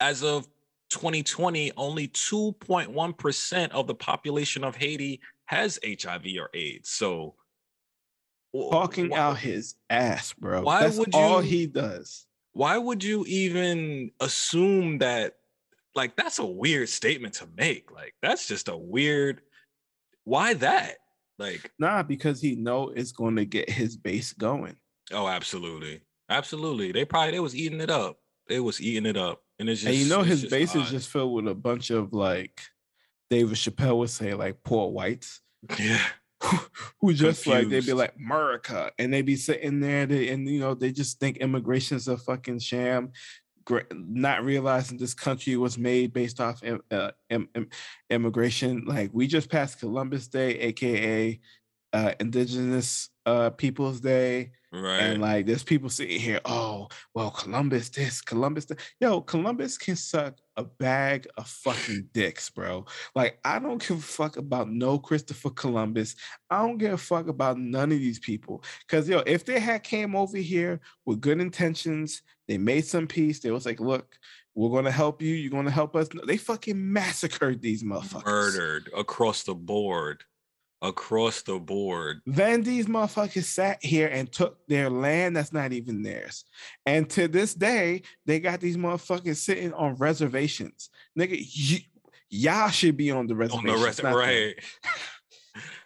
as 0.01 0.23
of 0.23 0.47
2020 0.91 1.73
only 1.77 2.09
2.1% 2.09 3.71
of 3.71 3.87
the 3.87 3.95
population 3.95 4.65
of 4.65 4.77
haiti 4.77 5.21
has 5.47 5.79
hiv 5.85 6.25
or 6.41 6.51
aids. 6.55 6.91
So 6.91 7.35
talking 8.71 9.11
why, 9.11 9.19
out 9.19 9.39
his 9.39 9.75
ass 9.91 10.33
bro. 10.33 10.63
why 10.63 10.83
That's 10.85 10.99
would 10.99 11.13
you, 11.13 11.21
all 11.21 11.41
he 11.41 11.67
does. 11.67 12.27
why 12.53 12.79
would 12.79 13.03
you 13.03 13.25
even 13.27 14.11
assume 14.21 14.99
that 14.99 15.37
like 15.95 16.17
that's 16.17 16.39
a 16.39 16.47
weird 16.47 16.89
statement 16.89 17.35
to 17.35 17.49
make. 17.57 17.91
Like 17.91 18.15
that's 18.23 18.49
just 18.49 18.69
a 18.69 18.77
weird 18.77 19.43
why 20.25 20.55
that? 20.55 20.97
Like, 21.39 21.71
nah, 21.79 22.03
because 22.03 22.41
he 22.41 22.55
know 22.55 22.91
it's 22.91 23.13
going 23.13 23.37
to 23.37 23.45
get 23.45 23.69
his 23.69 23.97
base 23.97 24.33
going. 24.33 24.77
Oh, 25.13 25.29
absolutely, 25.29 26.03
absolutely. 26.29 26.93
They 26.93 27.05
probably 27.05 27.33
they 27.33 27.41
was 27.41 27.57
eating 27.57 27.81
it 27.81 27.91
up. 27.91 28.19
They 28.49 28.61
was 28.61 28.81
eating 28.81 29.07
it 29.07 29.17
up, 29.17 29.43
and 29.59 29.69
it's 29.69 29.81
just 29.81 29.91
and 29.91 29.97
you 29.97 30.09
know 30.09 30.23
his 30.23 30.45
base 30.47 30.75
odd. 30.77 30.83
is 30.83 30.91
just 30.91 31.09
filled 31.09 31.35
with 31.35 31.49
a 31.49 31.55
bunch 31.55 31.91
of 31.91 32.13
like 32.13 32.61
David 33.31 33.57
Chappelle 33.57 33.99
would 33.99 34.11
say 34.11 34.35
like 34.35 34.63
poor 34.63 34.91
whites. 34.91 35.41
Yeah. 35.79 35.99
who 37.01 37.15
just 37.15 37.45
Confused. 37.45 37.47
like 37.47 37.69
they'd 37.69 37.87
be 37.87 37.93
like 37.93 38.15
America, 38.17 38.93
and 38.99 39.13
they'd 39.13 39.23
be 39.23 39.37
sitting 39.37 39.81
there, 39.81 40.07
they, 40.07 40.29
and 40.29 40.49
you 40.49 40.61
know 40.61 40.75
they 40.75 40.93
just 40.93 41.19
think 41.19 41.39
immigration's 41.39 42.09
a 42.09 42.17
fucking 42.19 42.59
sham 42.59 43.13
not 43.93 44.45
realizing 44.45 44.99
this 44.99 45.15
country 45.15 45.57
was 45.57 45.79
made 45.79 46.13
based 46.13 46.41
off 46.41 46.63
uh, 46.91 47.11
immigration. 48.11 48.85
Like 48.87 49.11
we 49.13 49.27
just 49.27 49.51
passed 49.51 49.81
Columbus 49.81 50.29
Day, 50.29 50.59
aka 50.59 51.41
uh, 51.95 52.13
Indigenous 52.19 53.09
uh, 53.25 53.51
Peoples 53.51 54.01
Day. 54.01 54.51
Right. 54.73 54.99
And 54.99 55.23
like 55.23 55.47
there's 55.47 55.63
people 55.63 55.89
sitting 55.89 56.19
here, 56.19 56.41
oh, 56.45 56.89
well, 57.15 57.31
Columbus 57.31 57.89
this, 57.91 58.21
Columbus 58.21 58.65
that. 58.67 58.81
Yo, 59.01 59.21
Columbus 59.21 59.79
can 59.79 59.95
suck 59.95 60.37
a 60.57 60.65
bag 60.65 61.29
of 61.37 61.47
fucking 61.47 62.09
dicks, 62.13 62.51
bro. 62.51 62.85
Like, 63.15 63.39
I 63.45 63.61
don't 63.61 63.81
give 63.81 63.99
a 63.99 64.03
fuck 64.03 64.37
about 64.37 64.69
no 64.69 64.99
Christopher 64.99 65.51
Columbus. 65.51 66.17
I 66.51 66.59
don't 66.59 66.79
give 66.79 66.95
a 66.95 66.99
fuck 66.99 67.29
about 67.29 67.57
none 67.57 67.93
of 67.93 67.99
these 67.99 68.19
people. 68.19 68.65
Cause 68.89 69.09
yo, 69.09 69.23
if 69.27 69.45
they 69.45 69.61
had 69.61 69.85
came 69.85 70.17
over 70.17 70.39
here 70.39 70.81
with 71.07 71.21
good 71.21 71.41
intentions, 71.41 72.23
they 72.49 72.59
made 72.59 72.85
some 72.85 73.07
peace, 73.07 73.41
they 73.41 73.51
was 73.51 73.67
like, 73.67 73.81
look, 73.81 74.17
we're 74.55 74.71
gonna 74.71 74.91
help 74.91 75.21
you, 75.23 75.35
you're 75.35 75.51
gonna 75.51 75.71
help 75.71 75.97
us. 75.97 76.09
They 76.27 76.37
fucking 76.37 76.93
massacred 76.93 77.61
these 77.61 77.83
motherfuckers. 77.83 78.25
Murdered 78.25 78.91
across 78.97 79.43
the 79.43 79.55
board 79.55 80.25
across 80.85 81.43
the 81.43 81.59
board. 81.59 82.21
Then 82.27 82.63
these 82.63 82.87
motherfuckers 82.87 83.45
sat 83.45 83.83
here 83.83 84.09
and 84.09 84.31
took 84.31 84.65
their 84.69 84.91
land 84.91 85.35
that's 85.35 85.53
not 85.53 85.73
even 85.73 86.03
theirs. 86.03 86.45
And 86.85 87.09
to 87.11 87.27
this 87.27 87.55
day, 87.55 88.03
they 88.27 88.39
got 88.39 88.61
these 88.61 88.77
motherfuckers 88.77 89.37
sitting 89.37 89.73
on 89.73 89.95
reservations. 89.95 90.91
Nigga, 91.19 91.41
y- 91.41 91.87
y'all 92.29 92.69
should 92.69 92.97
be 92.99 93.11
on 93.11 93.27
the 93.27 93.35
reservation. 93.35 93.71
On 93.71 93.81
the 93.81 93.85
res- 93.85 94.03
right. 94.03 94.55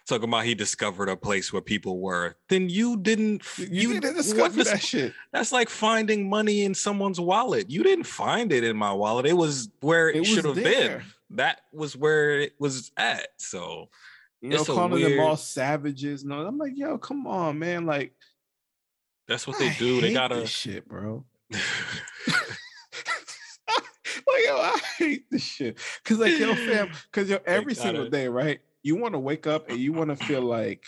Talking 0.09 0.27
about 0.27 0.45
he 0.45 0.55
discovered 0.55 1.07
a 1.07 1.15
place 1.15 1.53
where 1.53 1.61
people 1.61 1.99
were. 1.99 2.35
Then 2.47 2.67
you 2.67 2.97
didn't. 2.97 3.43
You, 3.59 3.67
you 3.69 3.99
didn't 3.99 4.15
discover 4.15 4.63
that 4.63 4.81
shit. 4.81 5.13
That's 5.31 5.51
like 5.51 5.69
finding 5.69 6.27
money 6.27 6.63
in 6.63 6.73
someone's 6.73 7.19
wallet. 7.19 7.69
You 7.69 7.83
didn't 7.83 8.05
find 8.05 8.51
it 8.51 8.63
in 8.63 8.75
my 8.75 8.91
wallet. 8.91 9.27
It 9.27 9.37
was 9.37 9.69
where 9.81 10.09
it, 10.09 10.21
it 10.21 10.25
should 10.25 10.45
have 10.45 10.55
been. 10.55 11.03
That 11.29 11.61
was 11.71 11.95
where 11.95 12.39
it 12.39 12.55
was 12.57 12.91
at. 12.97 13.27
So 13.37 13.89
you 14.41 14.49
know, 14.49 14.65
calling 14.65 14.93
weird... 14.93 15.11
them 15.11 15.19
all 15.19 15.37
savages. 15.37 16.25
No, 16.25 16.39
I'm 16.39 16.57
like, 16.57 16.73
yo, 16.75 16.97
come 16.97 17.27
on, 17.27 17.59
man. 17.59 17.85
Like, 17.85 18.13
that's 19.27 19.45
what 19.45 19.59
they 19.59 19.71
do. 19.77 20.01
They 20.01 20.11
gotta 20.11 20.47
shit, 20.47 20.89
bro. 20.89 21.23
like, 21.51 21.61
yo, 24.43 24.55
I 24.57 24.79
hate 24.97 25.29
this 25.29 25.43
shit. 25.43 25.77
Cause 26.03 26.17
like, 26.17 26.35
yo, 26.39 26.55
fam, 26.55 26.89
cause 27.11 27.29
yo, 27.29 27.37
every 27.45 27.75
single 27.75 28.09
day, 28.09 28.27
right? 28.27 28.59
You 28.83 28.95
want 28.95 29.13
to 29.13 29.19
wake 29.19 29.47
up 29.47 29.69
and 29.69 29.79
you 29.79 29.93
want 29.93 30.09
to 30.09 30.15
feel 30.15 30.41
like 30.41 30.85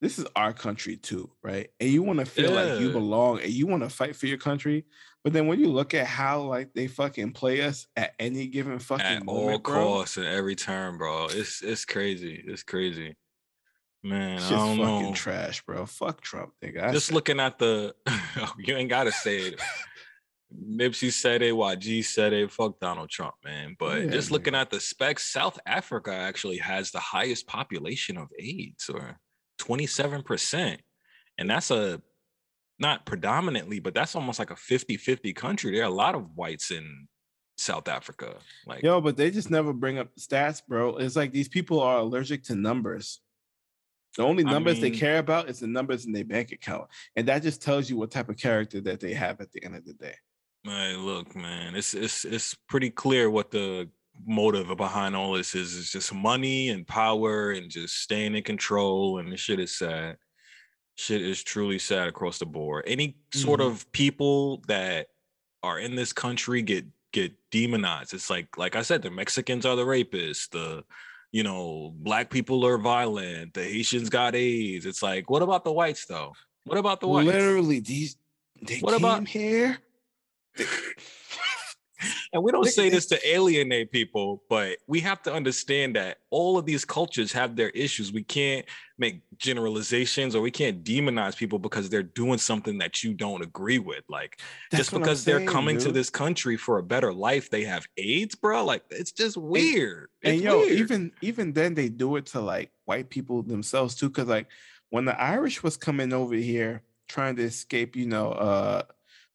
this 0.00 0.18
is 0.18 0.26
our 0.36 0.52
country 0.52 0.96
too, 0.96 1.30
right? 1.42 1.70
And 1.80 1.88
you 1.88 2.02
want 2.02 2.18
to 2.18 2.26
feel 2.26 2.52
yeah. 2.52 2.62
like 2.62 2.80
you 2.80 2.90
belong 2.90 3.40
and 3.40 3.50
you 3.50 3.66
want 3.66 3.82
to 3.82 3.88
fight 3.88 4.14
for 4.14 4.26
your 4.26 4.38
country. 4.38 4.84
But 5.22 5.32
then 5.32 5.46
when 5.46 5.58
you 5.58 5.68
look 5.68 5.94
at 5.94 6.06
how 6.06 6.42
like 6.42 6.74
they 6.74 6.86
fucking 6.86 7.32
play 7.32 7.62
us 7.62 7.86
at 7.96 8.12
any 8.18 8.46
given 8.46 8.78
fucking 8.78 9.06
at 9.06 9.24
moment, 9.24 9.52
all 9.52 9.58
costs 9.60 10.18
and 10.18 10.26
every 10.26 10.54
turn, 10.54 10.98
bro, 10.98 11.28
it's 11.30 11.62
it's 11.62 11.86
crazy. 11.86 12.44
It's 12.46 12.62
crazy, 12.62 13.16
man. 14.02 14.36
It's 14.36 14.50
just 14.50 14.62
fucking 14.62 14.78
know. 14.78 15.12
trash, 15.14 15.64
bro. 15.64 15.86
Fuck 15.86 16.20
Trump, 16.20 16.52
nigga. 16.62 16.92
just 16.92 17.10
looking 17.10 17.40
at 17.40 17.58
the, 17.58 17.94
oh, 18.06 18.52
you 18.58 18.76
ain't 18.76 18.90
gotta 18.90 19.12
say 19.12 19.38
it. 19.38 19.60
Nipsey 20.62 21.12
said 21.12 21.42
it, 21.42 21.52
YG 21.52 22.04
said 22.04 22.32
it. 22.32 22.50
Fuck 22.50 22.80
Donald 22.80 23.10
Trump, 23.10 23.34
man. 23.44 23.76
But 23.78 24.02
yeah, 24.02 24.10
just 24.10 24.30
looking 24.30 24.54
at 24.54 24.70
the 24.70 24.80
specs, 24.80 25.24
South 25.32 25.58
Africa 25.66 26.12
actually 26.12 26.58
has 26.58 26.90
the 26.90 27.00
highest 27.00 27.46
population 27.46 28.16
of 28.16 28.28
AIDS, 28.38 28.88
or 28.88 29.18
27%. 29.60 30.78
And 31.38 31.50
that's 31.50 31.70
a 31.70 32.00
not 32.78 33.06
predominantly, 33.06 33.80
but 33.80 33.94
that's 33.94 34.14
almost 34.14 34.38
like 34.38 34.50
a 34.50 34.54
50-50 34.54 35.34
country. 35.34 35.72
There 35.72 35.82
are 35.82 35.88
a 35.88 35.94
lot 35.94 36.14
of 36.14 36.34
whites 36.34 36.70
in 36.70 37.08
South 37.56 37.88
Africa. 37.88 38.34
Like 38.66 38.82
yo, 38.82 39.00
but 39.00 39.16
they 39.16 39.30
just 39.30 39.50
never 39.50 39.72
bring 39.72 39.98
up 39.98 40.08
stats, 40.18 40.60
bro. 40.66 40.96
It's 40.96 41.16
like 41.16 41.32
these 41.32 41.48
people 41.48 41.80
are 41.80 41.98
allergic 41.98 42.44
to 42.44 42.54
numbers. 42.54 43.20
The 44.16 44.24
only 44.24 44.44
numbers 44.44 44.78
I 44.78 44.80
mean, 44.80 44.92
they 44.92 44.98
care 44.98 45.18
about 45.18 45.48
is 45.48 45.60
the 45.60 45.66
numbers 45.66 46.04
in 46.04 46.12
their 46.12 46.24
bank 46.24 46.52
account. 46.52 46.88
And 47.16 47.26
that 47.28 47.42
just 47.42 47.62
tells 47.62 47.90
you 47.90 47.96
what 47.96 48.12
type 48.12 48.28
of 48.28 48.36
character 48.36 48.80
that 48.82 49.00
they 49.00 49.12
have 49.14 49.40
at 49.40 49.50
the 49.50 49.64
end 49.64 49.74
of 49.74 49.84
the 49.84 49.94
day. 49.94 50.14
Man, 50.64 51.04
look, 51.04 51.36
man, 51.36 51.74
it's 51.74 51.94
it's 51.94 52.24
it's 52.24 52.54
pretty 52.68 52.90
clear 52.90 53.28
what 53.28 53.50
the 53.50 53.88
motive 54.26 54.74
behind 54.76 55.14
all 55.14 55.32
this 55.34 55.54
is. 55.54 55.78
It's 55.78 55.92
just 55.92 56.14
money 56.14 56.70
and 56.70 56.86
power 56.86 57.50
and 57.50 57.70
just 57.70 58.00
staying 58.00 58.34
in 58.34 58.42
control. 58.42 59.18
And 59.18 59.30
the 59.30 59.36
shit 59.36 59.60
is 59.60 59.76
sad. 59.76 60.16
Shit 60.96 61.22
is 61.22 61.42
truly 61.42 61.78
sad 61.78 62.08
across 62.08 62.38
the 62.38 62.46
board. 62.46 62.84
Any 62.86 63.16
sort 63.32 63.60
mm-hmm. 63.60 63.72
of 63.72 63.90
people 63.92 64.62
that 64.68 65.08
are 65.62 65.78
in 65.78 65.96
this 65.96 66.12
country 66.12 66.62
get 66.62 66.86
get 67.12 67.32
demonized. 67.50 68.14
It's 68.14 68.30
like 68.30 68.56
like 68.56 68.76
I 68.76 68.82
said, 68.82 69.02
the 69.02 69.10
Mexicans 69.10 69.66
are 69.66 69.76
the 69.76 69.84
rapists. 69.84 70.50
The 70.50 70.84
you 71.32 71.42
know, 71.42 71.92
black 71.96 72.30
people 72.30 72.64
are 72.64 72.78
violent. 72.78 73.54
The 73.54 73.64
Haitians 73.64 74.08
got 74.08 74.36
AIDS. 74.36 74.86
It's 74.86 75.02
like, 75.02 75.28
what 75.28 75.42
about 75.42 75.64
the 75.64 75.72
whites 75.72 76.06
though? 76.06 76.32
What 76.64 76.78
about 76.78 77.00
the 77.00 77.08
whites? 77.08 77.26
Literally, 77.26 77.80
these 77.80 78.16
they 78.62 78.78
what 78.78 78.92
came 78.92 79.04
about 79.04 79.26
here. 79.26 79.78
And 82.32 82.42
we 82.42 82.52
don't 82.52 82.66
say 82.66 82.88
this 82.88 83.06
to 83.06 83.28
alienate 83.28 83.90
people, 83.90 84.42
but 84.48 84.78
we 84.86 85.00
have 85.00 85.22
to 85.22 85.32
understand 85.32 85.96
that 85.96 86.18
all 86.30 86.58
of 86.58 86.66
these 86.66 86.84
cultures 86.84 87.32
have 87.32 87.56
their 87.56 87.70
issues. 87.70 88.12
We 88.12 88.22
can't 88.22 88.66
make 88.98 89.22
generalizations 89.38 90.34
or 90.34 90.42
we 90.42 90.50
can't 90.50 90.84
demonize 90.84 91.36
people 91.36 91.58
because 91.58 91.88
they're 91.88 92.02
doing 92.02 92.38
something 92.38 92.78
that 92.78 93.02
you 93.02 93.14
don't 93.14 93.42
agree 93.42 93.78
with. 93.78 94.04
Like 94.08 94.40
That's 94.70 94.88
just 94.88 94.92
because 94.92 95.22
saying, 95.22 95.44
they're 95.44 95.52
coming 95.52 95.76
dude. 95.76 95.86
to 95.86 95.92
this 95.92 96.10
country 96.10 96.56
for 96.56 96.78
a 96.78 96.82
better 96.82 97.12
life, 97.12 97.50
they 97.50 97.64
have 97.64 97.86
AIDS, 97.96 98.34
bro. 98.34 98.64
Like 98.64 98.84
it's 98.90 99.12
just 99.12 99.36
weird. 99.36 100.08
And, 100.22 100.34
and 100.34 100.42
yo, 100.42 100.58
weird. 100.58 100.72
even 100.72 101.12
even 101.20 101.52
then 101.52 101.74
they 101.74 101.88
do 101.88 102.16
it 102.16 102.26
to 102.26 102.40
like 102.40 102.70
white 102.84 103.10
people 103.10 103.42
themselves 103.42 103.94
too. 103.94 104.10
Cause 104.10 104.26
like 104.26 104.48
when 104.90 105.04
the 105.04 105.20
Irish 105.20 105.62
was 105.62 105.76
coming 105.76 106.12
over 106.12 106.34
here 106.34 106.82
trying 107.08 107.36
to 107.36 107.42
escape, 107.42 107.96
you 107.96 108.06
know, 108.06 108.30
uh 108.32 108.82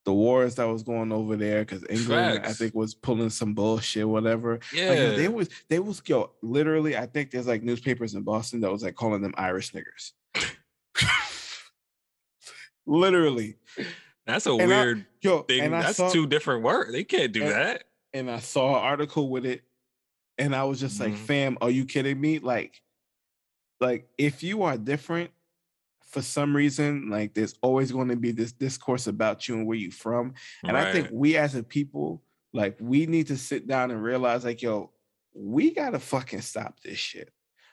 the 0.10 0.14
wars 0.14 0.56
that 0.56 0.64
was 0.64 0.82
going 0.82 1.12
over 1.12 1.36
there 1.36 1.60
because 1.60 1.84
England, 1.88 2.38
Facts. 2.38 2.50
I 2.50 2.54
think, 2.54 2.74
was 2.74 2.96
pulling 2.96 3.30
some 3.30 3.54
bullshit, 3.54 4.10
whatever. 4.10 4.60
Yeah, 4.74 4.90
like, 4.90 5.18
they 5.18 5.28
was 5.28 5.50
they 5.70 5.78
was 5.78 6.02
yo 6.04 6.32
literally. 6.42 6.98
I 6.98 7.06
think 7.06 7.30
there's 7.30 7.46
like 7.46 7.62
newspapers 7.62 8.16
in 8.16 8.24
Boston 8.24 8.62
that 8.62 8.72
was 8.72 8.82
like 8.82 8.96
calling 8.96 9.22
them 9.22 9.36
Irish 9.38 9.72
niggers. 9.72 10.14
literally, 12.88 13.58
that's 14.26 14.48
a 14.48 14.54
and 14.54 14.68
weird 14.68 14.98
I, 14.98 15.06
yo, 15.22 15.42
thing. 15.44 15.70
That's 15.70 15.98
saw, 15.98 16.10
two 16.10 16.26
different 16.26 16.64
words. 16.64 16.92
They 16.92 17.04
can't 17.04 17.32
do 17.32 17.44
and, 17.44 17.52
that. 17.52 17.84
And 18.12 18.32
I 18.32 18.40
saw 18.40 18.78
an 18.78 18.84
article 18.84 19.30
with 19.30 19.46
it, 19.46 19.62
and 20.40 20.56
I 20.56 20.64
was 20.64 20.80
just 20.80 21.00
mm-hmm. 21.00 21.12
like, 21.12 21.22
"Fam, 21.22 21.60
are 21.62 21.70
you 21.70 21.86
kidding 21.86 22.20
me? 22.20 22.40
Like, 22.40 22.82
like 23.80 24.10
if 24.18 24.42
you 24.42 24.64
are 24.64 24.76
different." 24.76 25.30
For 26.10 26.22
some 26.22 26.56
reason, 26.56 27.10
like 27.10 27.34
there's 27.34 27.56
always 27.62 27.92
going 27.92 28.10
to 28.10 28.16
be 28.16 28.32
this 28.32 28.52
discourse 28.52 29.08
about 29.08 29.48
you 29.48 29.56
and 29.56 29.68
where 29.68 29.78
you 29.78 29.92
from. 29.92 30.34
And 30.64 30.74
right. 30.74 30.88
I 30.88 30.92
think 30.92 31.10
we 31.12 31.38
as 31.38 31.56
a 31.56 31.64
people, 31.64 32.24
like 32.54 32.78
we 32.80 33.06
need 33.06 33.28
to 33.28 33.38
sit 33.38 33.68
down 33.68 33.92
and 33.92 34.02
realize, 34.02 34.44
like, 34.44 34.62
yo, 34.62 34.92
we 35.34 35.74
gotta 35.74 36.00
fucking 36.00 36.42
stop 36.42 36.80
this 36.82 36.98
shit. 36.98 37.32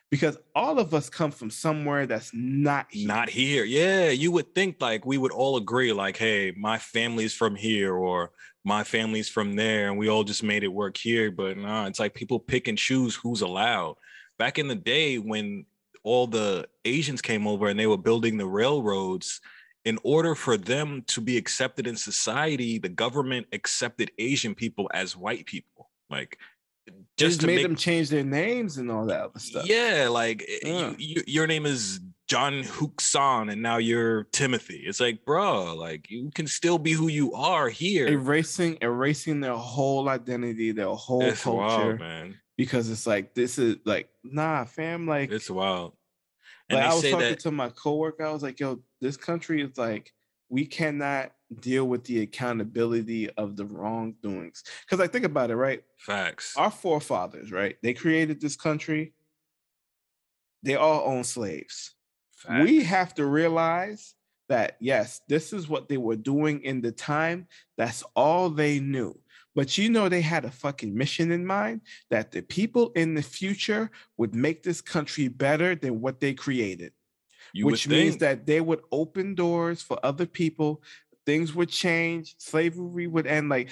Because 0.08 0.38
all 0.54 0.78
of 0.78 0.94
us 0.94 1.10
come 1.10 1.32
from 1.32 1.50
somewhere 1.50 2.06
that's 2.06 2.30
not 2.32 2.86
here. 2.90 3.08
Not 3.08 3.28
here. 3.28 3.64
Yeah. 3.64 4.10
You 4.10 4.30
would 4.32 4.54
think 4.54 4.76
like 4.80 5.04
we 5.04 5.18
would 5.18 5.32
all 5.32 5.56
agree, 5.56 5.92
like, 5.92 6.16
hey, 6.16 6.52
my 6.56 6.78
family's 6.78 7.34
from 7.34 7.56
here 7.56 7.94
or 7.94 8.30
my 8.64 8.84
family's 8.84 9.28
from 9.28 9.54
there, 9.54 9.88
and 9.88 9.98
we 9.98 10.08
all 10.08 10.24
just 10.24 10.42
made 10.42 10.62
it 10.62 10.68
work 10.68 10.96
here. 10.96 11.30
But 11.30 11.56
nah, 11.56 11.86
it's 11.86 11.98
like 11.98 12.14
people 12.14 12.38
pick 12.38 12.68
and 12.68 12.76
choose 12.76 13.16
who's 13.16 13.40
allowed. 13.40 13.96
Back 14.38 14.58
in 14.58 14.68
the 14.68 14.74
day 14.74 15.18
when 15.18 15.64
all 16.06 16.28
the 16.28 16.68
Asians 16.84 17.20
came 17.20 17.46
over 17.48 17.66
and 17.66 17.78
they 17.78 17.88
were 17.88 17.98
building 17.98 18.38
the 18.38 18.46
railroads. 18.46 19.40
In 19.84 19.98
order 20.02 20.34
for 20.34 20.56
them 20.56 21.02
to 21.08 21.20
be 21.20 21.36
accepted 21.36 21.86
in 21.86 21.96
society, 21.96 22.78
the 22.78 22.88
government 22.88 23.46
accepted 23.52 24.10
Asian 24.18 24.54
people 24.54 24.90
as 24.94 25.16
white 25.16 25.46
people. 25.46 25.90
Like 26.10 26.38
just 27.16 27.40
to 27.40 27.46
made 27.46 27.56
make, 27.56 27.62
them 27.64 27.76
change 27.76 28.08
their 28.08 28.24
names 28.24 28.78
and 28.78 28.90
all 28.90 29.06
that 29.06 29.20
other 29.20 29.38
stuff. 29.38 29.66
Yeah, 29.68 30.08
like 30.10 30.48
yeah. 30.62 30.90
You, 30.90 30.96
you, 30.98 31.22
your 31.26 31.46
name 31.46 31.66
is 31.66 32.00
John 32.28 32.62
Hookson 32.62 33.50
and 33.50 33.62
now 33.62 33.78
you're 33.78 34.24
Timothy. 34.24 34.84
It's 34.86 35.00
like, 35.00 35.24
bro, 35.24 35.74
like 35.74 36.10
you 36.10 36.30
can 36.34 36.46
still 36.46 36.78
be 36.78 36.92
who 36.92 37.08
you 37.08 37.32
are 37.34 37.68
here. 37.68 38.06
Erasing, 38.06 38.78
erasing 38.80 39.40
their 39.40 39.54
whole 39.56 40.08
identity, 40.08 40.72
their 40.72 40.86
whole 40.86 41.22
it's 41.22 41.42
culture, 41.42 41.58
wild, 41.58 41.98
man. 41.98 42.36
Because 42.56 42.90
it's 42.90 43.06
like 43.06 43.34
this 43.34 43.58
is 43.58 43.76
like, 43.84 44.08
nah, 44.24 44.64
fam, 44.64 45.06
like 45.06 45.30
it's 45.30 45.50
wild. 45.50 45.92
And 46.68 46.78
like 46.78 46.90
I 46.90 46.94
was 46.94 47.02
talking 47.02 47.18
that... 47.18 47.40
to 47.40 47.50
my 47.50 47.68
coworker, 47.68 48.24
I 48.24 48.32
was 48.32 48.42
like, 48.42 48.58
yo, 48.58 48.80
this 49.00 49.16
country 49.16 49.62
is 49.62 49.76
like, 49.76 50.12
we 50.48 50.66
cannot 50.66 51.32
deal 51.60 51.84
with 51.84 52.04
the 52.04 52.22
accountability 52.22 53.30
of 53.30 53.56
the 53.56 53.64
wrongdoings. 53.64 54.64
Because 54.80 55.00
I 55.00 55.06
think 55.06 55.24
about 55.24 55.50
it, 55.50 55.56
right? 55.56 55.82
Facts. 55.98 56.54
Our 56.56 56.70
forefathers, 56.70 57.52
right? 57.52 57.76
They 57.82 57.94
created 57.94 58.40
this 58.40 58.56
country. 58.56 59.12
They 60.62 60.74
all 60.74 61.02
own 61.06 61.24
slaves. 61.24 61.94
Facts. 62.32 62.64
We 62.64 62.82
have 62.84 63.14
to 63.14 63.26
realize 63.26 64.14
that 64.48 64.76
yes, 64.80 65.20
this 65.28 65.52
is 65.52 65.68
what 65.68 65.88
they 65.88 65.96
were 65.96 66.16
doing 66.16 66.62
in 66.62 66.80
the 66.80 66.92
time. 66.92 67.48
That's 67.76 68.02
all 68.14 68.50
they 68.50 68.80
knew. 68.80 69.18
But 69.56 69.78
you 69.78 69.88
know, 69.88 70.10
they 70.10 70.20
had 70.20 70.44
a 70.44 70.50
fucking 70.50 70.94
mission 70.94 71.32
in 71.32 71.46
mind 71.46 71.80
that 72.10 72.30
the 72.30 72.42
people 72.42 72.92
in 72.94 73.14
the 73.14 73.22
future 73.22 73.90
would 74.18 74.34
make 74.34 74.62
this 74.62 74.82
country 74.82 75.28
better 75.28 75.74
than 75.74 76.02
what 76.02 76.20
they 76.20 76.34
created. 76.34 76.92
You 77.54 77.64
which 77.64 77.88
means 77.88 78.18
that 78.18 78.44
they 78.44 78.60
would 78.60 78.82
open 78.92 79.34
doors 79.34 79.80
for 79.80 79.98
other 80.04 80.26
people. 80.26 80.82
Things 81.24 81.54
would 81.54 81.70
change, 81.70 82.34
slavery 82.36 83.06
would 83.06 83.26
end. 83.26 83.48
Like 83.48 83.70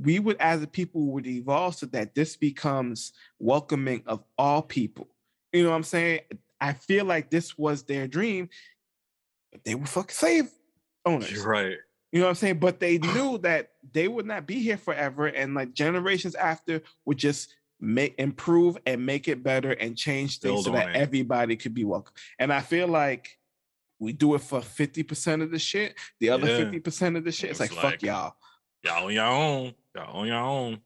we 0.00 0.20
would, 0.20 0.36
as 0.38 0.62
a 0.62 0.68
people, 0.68 1.06
would 1.06 1.26
evolve 1.26 1.74
so 1.74 1.86
that 1.86 2.14
this 2.14 2.36
becomes 2.36 3.12
welcoming 3.40 4.04
of 4.06 4.22
all 4.38 4.62
people. 4.62 5.08
You 5.52 5.64
know 5.64 5.70
what 5.70 5.76
I'm 5.76 5.82
saying? 5.82 6.20
I 6.60 6.74
feel 6.74 7.04
like 7.04 7.28
this 7.28 7.58
was 7.58 7.82
their 7.82 8.06
dream. 8.06 8.48
but 9.50 9.64
They 9.64 9.74
were 9.74 9.86
fucking 9.86 10.14
slave 10.14 10.48
owners. 11.04 11.32
You're 11.32 11.44
right. 11.44 11.76
You 12.12 12.20
know 12.20 12.26
what 12.26 12.30
I'm 12.30 12.36
saying? 12.36 12.58
But 12.58 12.80
they 12.80 12.98
knew 12.98 13.38
that 13.38 13.70
they 13.92 14.08
would 14.08 14.26
not 14.26 14.46
be 14.46 14.60
here 14.60 14.78
forever, 14.78 15.26
and 15.26 15.54
like 15.54 15.74
generations 15.74 16.34
after 16.34 16.82
would 17.04 17.18
just 17.18 17.54
make 17.80 18.14
improve 18.18 18.76
and 18.86 19.04
make 19.04 19.28
it 19.28 19.42
better 19.42 19.72
and 19.72 19.96
change 19.96 20.40
things 20.40 20.52
Build 20.52 20.64
so 20.64 20.72
that 20.72 20.90
it. 20.90 20.96
everybody 20.96 21.56
could 21.56 21.74
be 21.74 21.84
welcome. 21.84 22.14
And 22.38 22.52
I 22.52 22.60
feel 22.60 22.88
like 22.88 23.38
we 24.00 24.12
do 24.12 24.34
it 24.34 24.40
for 24.40 24.60
50% 24.60 25.42
of 25.42 25.50
the 25.50 25.58
shit. 25.58 25.94
The 26.20 26.30
other 26.30 26.46
yeah. 26.46 26.64
50% 26.64 27.16
of 27.16 27.24
the 27.24 27.32
shit, 27.32 27.50
it's, 27.50 27.60
it's 27.60 27.72
like, 27.72 27.82
like, 27.82 27.92
fuck 27.92 28.02
y'all. 28.02 28.34
Y'all 28.84 29.06
on 29.06 29.12
your 29.12 29.24
own. 29.24 29.74
Y'all 29.94 30.16
on 30.20 30.26
your 30.26 30.36
own. 30.36 30.80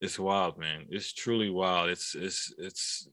It's 0.00 0.18
wild, 0.18 0.58
man. 0.58 0.86
It's 0.88 1.12
truly 1.12 1.50
wild. 1.50 1.90
It's 1.90 2.14
it's 2.14 2.54
it's 2.56 3.08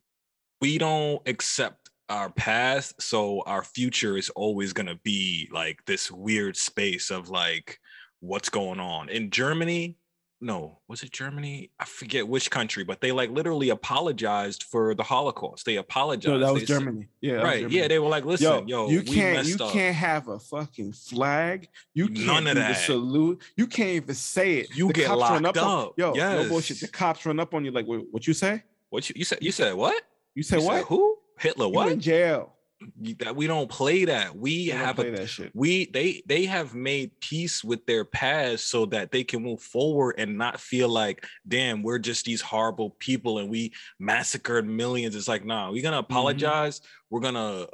we 0.62 0.78
don't 0.78 1.20
accept 1.28 1.87
our 2.08 2.30
past 2.30 3.00
so 3.00 3.42
our 3.46 3.62
future 3.62 4.16
is 4.16 4.30
always 4.30 4.72
going 4.72 4.86
to 4.86 4.96
be 4.96 5.48
like 5.52 5.84
this 5.84 6.10
weird 6.10 6.56
space 6.56 7.10
of 7.10 7.28
like 7.28 7.78
what's 8.20 8.48
going 8.48 8.80
on. 8.80 9.08
In 9.08 9.30
germany 9.30 9.96
no 10.40 10.78
was 10.88 11.02
it 11.02 11.10
germany? 11.12 11.70
I 11.78 11.84
forget 11.84 12.26
which 12.26 12.50
country 12.50 12.82
but 12.84 13.00
they 13.00 13.12
like 13.12 13.30
literally 13.30 13.68
apologized 13.68 14.62
for 14.62 14.94
the 14.94 15.02
holocaust. 15.02 15.66
They 15.66 15.76
apologized. 15.76 16.28
No, 16.28 16.38
that 16.38 16.52
was 16.52 16.62
they 16.62 16.66
germany. 16.66 17.08
Yeah 17.20 17.34
right 17.34 17.60
germany. 17.60 17.76
yeah 17.76 17.88
they 17.88 17.98
were 17.98 18.08
like 18.08 18.24
listen 18.24 18.66
yo, 18.68 18.86
yo 18.86 18.90
you 18.90 19.02
can't 19.02 19.46
you 19.46 19.56
up. 19.60 19.72
can't 19.72 19.96
have 19.96 20.28
a 20.28 20.38
fucking 20.38 20.92
flag. 20.92 21.68
You 21.92 22.08
can't 22.08 22.26
None 22.26 22.46
of 22.46 22.54
that. 22.54 22.76
salute. 22.78 23.42
You 23.56 23.66
can't 23.66 23.90
even 23.90 24.14
say 24.14 24.58
it. 24.58 24.74
You 24.74 24.86
the 24.86 24.94
get 24.94 25.10
locked 25.10 25.44
up, 25.44 25.56
up. 25.56 25.66
On, 25.66 25.90
yo 25.96 26.14
yes. 26.14 26.42
no 26.42 26.48
bullshit. 26.48 26.80
The 26.80 26.88
cops 26.88 27.26
run 27.26 27.38
up 27.38 27.52
on 27.52 27.64
you 27.64 27.70
like 27.70 27.86
what, 27.86 28.02
what 28.10 28.26
you 28.26 28.32
say? 28.32 28.62
What 28.88 29.10
you, 29.10 29.14
you 29.18 29.24
said 29.24 29.38
you 29.42 29.52
said 29.52 29.74
what? 29.74 30.02
You 30.34 30.42
said 30.42 30.60
you 30.60 30.66
what? 30.66 30.76
said 30.76 30.84
who 30.84 31.17
Hitler, 31.38 31.68
what? 31.68 31.92
in 31.92 32.00
jail. 32.00 32.54
That 33.18 33.34
we 33.34 33.48
don't 33.48 33.68
play 33.68 34.04
that. 34.04 34.36
We 34.36 34.68
have 34.68 35.00
a, 35.00 35.10
that 35.10 35.26
shit. 35.26 35.50
we 35.52 35.86
they 35.86 36.22
they 36.26 36.44
have 36.44 36.76
made 36.76 37.10
peace 37.18 37.64
with 37.64 37.84
their 37.86 38.04
past 38.04 38.70
so 38.70 38.86
that 38.86 39.10
they 39.10 39.24
can 39.24 39.42
move 39.42 39.60
forward 39.60 40.14
and 40.18 40.38
not 40.38 40.60
feel 40.60 40.88
like, 40.88 41.26
damn, 41.48 41.82
we're 41.82 41.98
just 41.98 42.24
these 42.24 42.40
horrible 42.40 42.90
people 43.00 43.38
and 43.38 43.50
we 43.50 43.72
massacred 43.98 44.64
millions. 44.64 45.16
It's 45.16 45.26
like, 45.26 45.44
nah, 45.44 45.72
we're 45.72 45.82
gonna 45.82 45.96
mm-hmm. 45.96 46.12
apologize. 46.12 46.78
Mm-hmm. 46.78 46.86
We're 47.10 47.20
gonna 47.20 47.66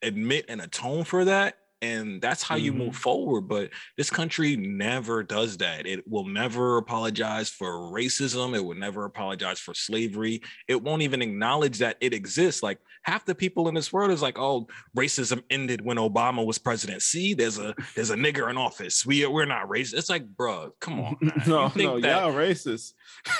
admit 0.00 0.44
and 0.48 0.60
atone 0.60 1.02
for 1.02 1.24
that, 1.24 1.56
and 1.82 2.22
that's 2.22 2.42
how 2.42 2.54
mm-hmm. 2.54 2.64
you 2.64 2.72
move 2.72 2.88
mm-hmm. 2.90 2.96
forward 2.96 3.42
but 3.42 3.70
this 3.96 4.08
country 4.08 4.56
never 4.56 5.22
does 5.22 5.56
that. 5.58 5.86
It 5.86 6.08
will 6.08 6.26
never 6.26 6.78
apologize 6.78 7.48
for 7.48 7.92
racism. 7.92 8.56
It 8.56 8.64
will 8.64 8.76
never 8.76 9.04
apologize 9.04 9.58
for 9.58 9.74
slavery. 9.74 10.40
It 10.68 10.80
won't 10.80 11.02
even 11.02 11.22
acknowledge 11.22 11.78
that 11.78 11.96
it 12.00 12.14
exists. 12.14 12.62
Like 12.62 12.78
half 13.02 13.24
the 13.24 13.34
people 13.34 13.68
in 13.68 13.74
this 13.74 13.92
world 13.92 14.10
is 14.10 14.22
like 14.22 14.38
oh 14.38 14.68
racism 14.96 15.42
ended 15.50 15.84
when 15.84 15.96
obama 15.96 16.44
was 16.44 16.58
president. 16.58 17.02
See 17.02 17.34
there's 17.34 17.58
a 17.58 17.74
there's 17.94 18.10
a 18.10 18.16
nigger 18.16 18.48
in 18.48 18.56
office. 18.56 19.04
We 19.04 19.26
we're 19.26 19.44
not 19.44 19.68
racist. 19.68 19.94
It's 19.94 20.10
like 20.10 20.26
bro 20.26 20.72
come 20.80 21.00
on 21.00 21.16
no 21.46 21.72
no 21.74 22.00
that, 22.00 22.22
y'all 22.22 22.32
racist. 22.32 22.94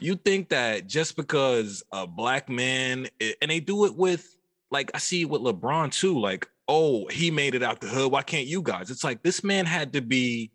You 0.00 0.14
think 0.14 0.50
that 0.50 0.86
just 0.86 1.16
because 1.16 1.82
a 1.90 2.06
black 2.06 2.48
man 2.48 3.08
and 3.20 3.50
they 3.50 3.58
do 3.58 3.84
it 3.84 3.96
with 3.96 4.32
like 4.70 4.92
I 4.94 4.98
see 4.98 5.24
with 5.24 5.42
LeBron 5.42 5.90
too, 5.92 6.20
like 6.20 6.46
oh, 6.68 7.06
he 7.06 7.30
made 7.30 7.54
it 7.54 7.62
out 7.62 7.80
the 7.80 7.88
hood. 7.88 8.12
Why 8.12 8.22
can't 8.22 8.46
you 8.46 8.62
guys? 8.62 8.90
It's 8.90 9.04
like 9.04 9.22
this 9.22 9.42
man 9.42 9.66
had 9.66 9.94
to 9.94 10.02
be 10.02 10.52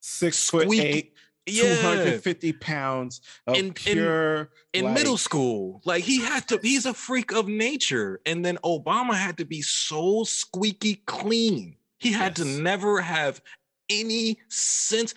six 0.00 0.50
foot 0.50 0.68
eight, 0.72 1.14
yeah. 1.46 1.76
250 1.76 2.52
pounds 2.54 3.20
of 3.46 3.56
in, 3.56 3.72
pure 3.72 4.50
in, 4.72 4.80
in 4.80 4.84
like, 4.86 4.94
middle 4.94 5.16
school. 5.16 5.80
Like 5.84 6.04
he 6.04 6.20
had 6.20 6.48
to, 6.48 6.58
he's 6.62 6.86
a 6.86 6.94
freak 6.94 7.32
of 7.32 7.48
nature. 7.48 8.20
And 8.26 8.44
then 8.44 8.58
Obama 8.64 9.14
had 9.14 9.38
to 9.38 9.44
be 9.44 9.62
so 9.62 10.24
squeaky 10.24 11.02
clean. 11.06 11.76
He 11.98 12.12
had 12.12 12.38
yes. 12.38 12.46
to 12.46 12.62
never 12.62 13.00
have 13.00 13.40
any 13.88 14.38
sense. 14.48 15.14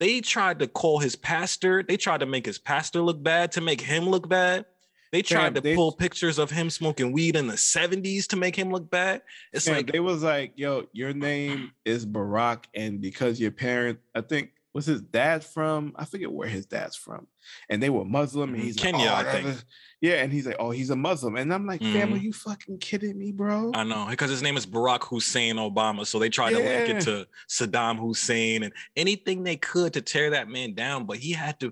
They 0.00 0.20
tried 0.20 0.58
to 0.58 0.66
call 0.66 0.98
his 0.98 1.16
pastor, 1.16 1.82
they 1.82 1.96
tried 1.96 2.20
to 2.20 2.26
make 2.26 2.44
his 2.44 2.58
pastor 2.58 3.00
look 3.00 3.22
bad 3.22 3.52
to 3.52 3.60
make 3.60 3.80
him 3.80 4.08
look 4.08 4.28
bad. 4.28 4.66
They 5.14 5.22
tried 5.22 5.54
to 5.54 5.60
they, 5.60 5.76
pull 5.76 5.92
pictures 5.92 6.40
of 6.40 6.50
him 6.50 6.68
smoking 6.68 7.12
weed 7.12 7.36
in 7.36 7.46
the 7.46 7.54
70s 7.54 8.26
to 8.26 8.36
make 8.36 8.56
him 8.56 8.72
look 8.72 8.90
bad. 8.90 9.22
It's 9.52 9.68
like 9.68 9.92
they 9.92 10.00
was 10.00 10.24
like, 10.24 10.54
yo, 10.56 10.88
your 10.92 11.12
name 11.12 11.70
is 11.84 12.04
Barack, 12.04 12.64
and 12.74 13.00
because 13.00 13.38
your 13.38 13.52
parent, 13.52 14.00
I 14.12 14.22
think 14.22 14.50
was 14.72 14.86
his 14.86 15.00
dad 15.00 15.44
from? 15.44 15.92
I 15.94 16.04
forget 16.04 16.32
where 16.32 16.48
his 16.48 16.66
dad's 16.66 16.96
from, 16.96 17.28
and 17.70 17.80
they 17.80 17.90
were 17.90 18.04
Muslim. 18.04 18.50
And 18.50 18.58
mm-hmm. 18.58 18.66
he's 18.66 18.76
Kenya, 18.76 19.06
like, 19.06 19.26
oh, 19.26 19.28
I 19.28 19.32
think. 19.32 19.64
Yeah, 20.00 20.14
and 20.14 20.32
he's 20.32 20.48
like, 20.48 20.56
oh, 20.58 20.72
he's 20.72 20.90
a 20.90 20.96
Muslim, 20.96 21.36
and 21.36 21.54
I'm 21.54 21.64
like, 21.64 21.80
mm-hmm. 21.80 21.92
fam, 21.92 22.08
are 22.08 22.16
mm-hmm. 22.16 22.24
you 22.24 22.32
fucking 22.32 22.78
kidding 22.78 23.16
me, 23.16 23.30
bro? 23.30 23.70
I 23.72 23.84
know 23.84 24.08
because 24.10 24.30
his 24.30 24.42
name 24.42 24.56
is 24.56 24.66
Barack 24.66 25.04
Hussein 25.04 25.56
Obama, 25.56 26.04
so 26.04 26.18
they 26.18 26.28
tried 26.28 26.56
yeah. 26.56 26.58
to 26.58 26.64
link 26.64 26.88
it 26.88 27.00
to 27.04 27.26
Saddam 27.48 28.00
Hussein 28.00 28.64
and 28.64 28.72
anything 28.96 29.44
they 29.44 29.56
could 29.56 29.92
to 29.92 30.02
tear 30.02 30.30
that 30.30 30.48
man 30.48 30.74
down. 30.74 31.06
But 31.06 31.18
he 31.18 31.30
had 31.30 31.60
to. 31.60 31.70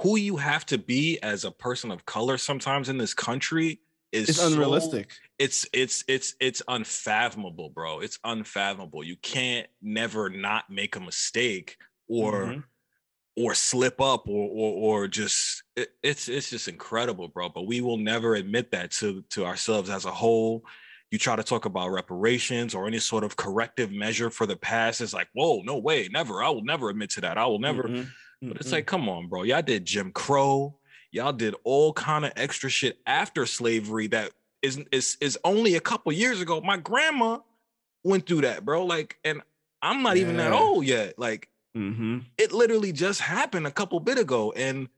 Who 0.00 0.16
you 0.16 0.36
have 0.36 0.66
to 0.66 0.78
be 0.78 1.18
as 1.22 1.44
a 1.44 1.50
person 1.50 1.90
of 1.90 2.06
color 2.06 2.38
sometimes 2.38 2.88
in 2.88 2.98
this 2.98 3.14
country 3.14 3.80
is 4.12 4.28
it's 4.28 4.38
so, 4.38 4.46
unrealistic. 4.48 5.10
It's 5.38 5.66
it's 5.72 6.04
it's 6.06 6.34
it's 6.38 6.62
unfathomable, 6.68 7.70
bro. 7.70 8.00
It's 8.00 8.18
unfathomable. 8.24 9.02
You 9.02 9.16
can't 9.16 9.66
never 9.80 10.28
not 10.28 10.70
make 10.70 10.96
a 10.96 11.00
mistake 11.00 11.78
or 12.08 12.32
mm-hmm. 12.32 12.60
or 13.36 13.54
slip 13.54 14.00
up 14.00 14.28
or 14.28 14.48
or, 14.50 15.02
or 15.02 15.08
just 15.08 15.62
it, 15.76 15.90
it's 16.02 16.28
it's 16.28 16.50
just 16.50 16.68
incredible, 16.68 17.28
bro. 17.28 17.48
But 17.48 17.66
we 17.66 17.80
will 17.80 17.96
never 17.96 18.34
admit 18.34 18.70
that 18.72 18.92
to 18.92 19.22
to 19.30 19.44
ourselves 19.44 19.90
as 19.90 20.04
a 20.04 20.10
whole. 20.10 20.64
You 21.10 21.18
try 21.18 21.36
to 21.36 21.42
talk 21.42 21.66
about 21.66 21.90
reparations 21.90 22.74
or 22.74 22.86
any 22.86 22.98
sort 22.98 23.24
of 23.24 23.36
corrective 23.36 23.92
measure 23.92 24.30
for 24.30 24.46
the 24.46 24.56
past. 24.56 25.02
It's 25.02 25.12
like, 25.12 25.28
whoa, 25.34 25.60
no 25.60 25.76
way, 25.76 26.08
never. 26.10 26.42
I 26.42 26.48
will 26.48 26.64
never 26.64 26.88
admit 26.88 27.10
to 27.10 27.20
that. 27.22 27.36
I 27.36 27.46
will 27.46 27.58
never. 27.58 27.82
Mm-hmm. 27.82 28.08
But 28.42 28.56
it's 28.58 28.72
like, 28.72 28.86
come 28.86 29.08
on, 29.08 29.28
bro. 29.28 29.44
Y'all 29.44 29.62
did 29.62 29.84
Jim 29.84 30.10
Crow. 30.10 30.76
Y'all 31.10 31.32
did 31.32 31.54
all 31.64 31.92
kind 31.92 32.24
of 32.24 32.32
extra 32.36 32.68
shit 32.68 32.98
after 33.06 33.46
slavery 33.46 34.08
that 34.08 34.32
is 34.62 34.78
is 34.90 35.16
is 35.20 35.38
only 35.44 35.76
a 35.76 35.80
couple 35.80 36.12
years 36.12 36.40
ago. 36.40 36.60
My 36.60 36.76
grandma 36.76 37.38
went 38.02 38.26
through 38.26 38.42
that, 38.42 38.64
bro. 38.64 38.84
Like, 38.84 39.18
and 39.24 39.42
I'm 39.80 40.02
not 40.02 40.16
yeah. 40.16 40.22
even 40.22 40.36
that 40.38 40.52
old 40.52 40.84
yet. 40.84 41.18
Like, 41.18 41.48
Mm-hmm. 41.76 42.18
It 42.36 42.52
literally 42.52 42.92
just 42.92 43.20
happened 43.20 43.66
a 43.66 43.70
couple 43.70 43.98
bit 44.00 44.18
ago, 44.18 44.52
and 44.52 44.88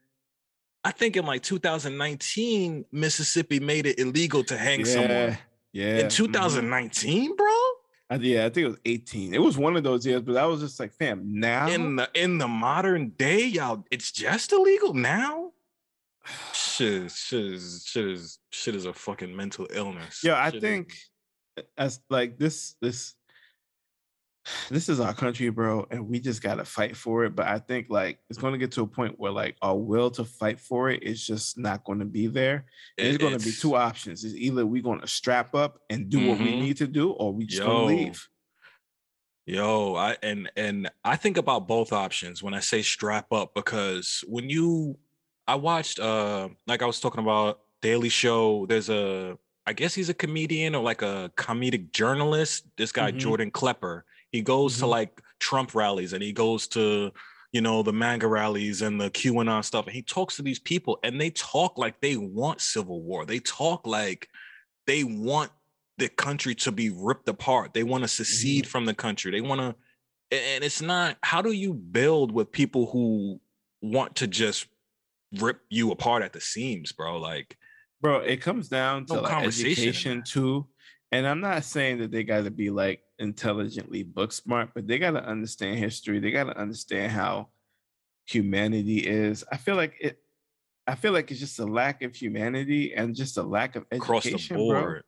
I 0.83 0.91
think 0.91 1.17
in 1.17 1.25
like 1.25 1.43
2019, 1.43 2.85
Mississippi 2.91 3.61
made 3.61 3.87
it 3.87 3.99
illegal 3.99 4.43
to 4.45 4.59
hang 4.59 4.81
yeah, 4.81 4.87
someone. 4.87 5.39
Yeah, 5.73 5.99
in 5.99 6.09
2019, 6.09 7.23
mm-hmm. 7.23 7.37
bro. 7.37 7.64
Uh, 8.11 8.19
yeah, 8.21 8.45
I 8.45 8.51
think 8.51 8.67
it 8.67 8.69
was 8.69 8.79
18. 8.85 9.35
It 9.35 9.41
was 9.41 9.57
one 9.57 9.77
of 9.77 9.83
those 9.83 10.05
years, 10.07 10.23
but 10.23 10.37
I 10.37 10.45
was 10.47 10.61
just 10.61 10.79
like, 10.79 10.93
fam, 10.93 11.23
now 11.41 11.69
in 11.69 11.97
the 11.97 12.09
in 12.15 12.39
the 12.39 12.49
modern 12.49 13.11
day, 13.11 13.45
y'all, 13.47 13.85
it's 13.91 14.13
just 14.13 14.53
illegal 14.53 14.93
now. 14.93 15.53
shit, 16.53 17.11
shit 17.11 17.45
is 17.45 17.85
shit 17.87 18.07
is 18.07 18.39
shit 18.51 18.75
is 18.75 18.85
a 18.85 18.93
fucking 18.93 19.35
mental 19.35 19.67
illness. 19.73 20.23
Yeah, 20.23 20.37
I 20.37 20.51
shit 20.51 20.61
think 20.61 20.95
is... 21.57 21.65
as 21.79 22.01
like 22.11 22.39
this 22.39 22.77
this 22.83 23.15
this 24.71 24.89
is 24.89 25.01
our 25.01 25.15
country, 25.15 25.49
bro, 25.49 25.87
and 25.91 26.09
we 26.09 26.21
just 26.21 26.43
gotta 26.43 26.65
fight 26.65 26.97
for 26.97 27.25
it. 27.25 27.35
But 27.35 27.47
I 27.47 27.59
think 27.59 27.87
like 27.89 28.19
it's 28.29 28.39
gonna 28.39 28.59
get 28.59 28.73
to 28.73 28.83
a 28.83 28.87
point 28.87 29.19
where 29.19 29.33
like 29.33 29.57
our 29.63 29.77
will 29.77 30.11
to 30.13 30.25
fight 30.25 30.61
for 30.61 30.91
it 30.91 31.03
is 31.03 31.27
just 31.27 31.59
not 31.59 31.85
gonna 31.85 32.05
be 32.05 32.27
there. 32.27 32.67
And 32.99 33.09
it's, 33.09 33.19
gonna 33.19 33.39
be 33.39 33.53
two 33.53 33.75
options. 33.75 34.25
It's 34.25 34.35
either 34.35 34.67
we're 34.67 34.83
gonna 34.83 35.07
strap 35.07 35.55
up 35.55 35.81
and 35.91 36.09
do 36.09 36.19
mm-hmm. 36.19 36.29
what 36.29 36.39
we 36.39 36.47
mm-hmm. 36.47 36.61
need 36.61 36.77
to 36.79 36.87
do, 36.87 37.11
or 37.13 37.33
we 37.33 37.47
just 37.47 37.63
Yo. 37.63 37.67
gonna 37.67 37.87
leave. 37.87 38.29
Yo, 39.47 39.95
I 39.95 40.17
and 40.23 40.51
and 40.57 40.91
I 41.05 41.17
think 41.17 41.37
about 41.37 41.69
both 41.69 41.93
options 41.93 42.43
when 42.43 42.55
I 42.55 42.61
say 42.61 42.83
strap 42.83 43.33
up 43.33 43.55
because 43.55 44.25
when 44.27 44.49
you 44.49 44.99
I 45.47 45.57
watched 45.57 45.99
uh 45.99 46.49
like 46.67 46.83
I 46.83 46.87
was 46.87 47.01
talking 47.01 47.23
about 47.23 47.61
Daily 47.83 48.09
Show, 48.09 48.67
there's 48.67 48.89
a 48.89 49.37
I 49.67 49.73
guess 49.73 49.95
he's 49.95 50.09
a 50.09 50.15
comedian 50.15 50.75
or 50.75 50.83
like 50.83 51.03
a 51.03 51.31
comedic 51.37 51.93
journalist. 51.93 52.67
This 52.77 52.93
guy 52.93 53.11
mm-hmm. 53.11 53.19
Jordan 53.19 53.51
Klepper 53.51 54.05
he 54.35 54.43
goes 54.43 54.73
mm-hmm. 54.73 54.81
to 54.81 54.87
like 54.89 55.23
Trump 55.39 55.77
rallies 55.77 56.13
and 56.13 56.21
he 56.21 56.33
goes 56.33 56.67
to, 56.67 57.13
you 57.53 57.61
know, 57.61 57.85
the 57.85 57.93
MAGA 57.93 58.27
rallies 58.27 58.83
and 58.83 59.01
the 59.01 59.09
QAnon 59.09 59.65
stuff. 59.65 59.87
And 59.87 59.95
he 59.95 60.03
talks 60.03 60.35
to 60.35 60.43
these 60.43 60.59
people 60.59 60.99
and 61.05 61.21
they 61.21 61.31
talk 61.31 61.79
like 61.79 62.01
they 62.01 62.17
want 62.17 62.61
civil 62.61 63.01
war. 63.01 63.25
They 63.25 63.39
talk 63.39 63.87
like 63.87 64.29
they 64.89 65.05
want 65.05 65.53
the 65.99 66.09
country 66.09 66.57
to 66.57 66.73
be 66.73 66.91
ripped 66.91 67.29
apart. 67.29 67.75
They 67.75 67.85
want 67.85 68.03
to 68.03 68.09
secede 68.09 68.65
mm-hmm. 68.65 68.71
from 68.71 68.87
the 68.87 68.95
country. 68.95 69.31
They 69.31 69.41
want 69.41 69.61
to, 69.61 69.77
and 70.37 70.65
it's 70.65 70.83
not, 70.83 71.17
how 71.23 71.41
do 71.41 71.53
you 71.53 71.73
build 71.73 72.33
with 72.33 72.51
people 72.51 72.87
who 72.87 73.41
want 73.83 74.17
to 74.17 74.27
just 74.27 74.67
rip 75.39 75.61
you 75.69 75.93
apart 75.93 76.25
at 76.25 76.33
the 76.33 76.41
seams, 76.41 76.91
bro? 76.91 77.19
Like, 77.19 77.57
bro, 78.01 78.19
it 78.19 78.41
comes 78.41 78.69
down 78.69 79.07
to 79.07 79.15
no 79.15 79.21
like 79.21 79.47
education 79.47 80.25
too. 80.27 80.67
And 81.15 81.29
I'm 81.29 81.41
not 81.41 81.63
saying 81.63 81.99
that 81.99 82.11
they 82.11 82.25
got 82.25 82.43
to 82.43 82.51
be 82.51 82.71
like 82.71 83.01
intelligently 83.21 84.03
book 84.03 84.33
smart, 84.33 84.71
but 84.75 84.89
they 84.89 84.99
got 84.99 85.13
to 85.13 85.25
understand 85.25 85.79
history. 85.79 86.19
They 86.19 86.33
got 86.33 86.45
to 86.45 86.59
understand 86.59 87.13
how 87.13 87.51
humanity 88.27 88.99
is. 88.99 89.45
I 89.53 89.57
feel 89.57 89.77
like 89.77 89.95
it. 90.01 90.19
I 90.89 90.97
feel 90.97 91.13
like 91.13 91.31
it's 91.31 91.39
just 91.39 91.61
a 91.61 91.67
lack 91.67 92.03
of 92.03 92.17
humanity 92.17 92.95
and 92.95 93.15
just 93.15 93.39
a 93.39 93.45
lack 93.45 93.77
of 93.77 93.85
education, 93.93 94.35
across 94.35 94.49
the 94.49 94.55
board. 94.57 95.05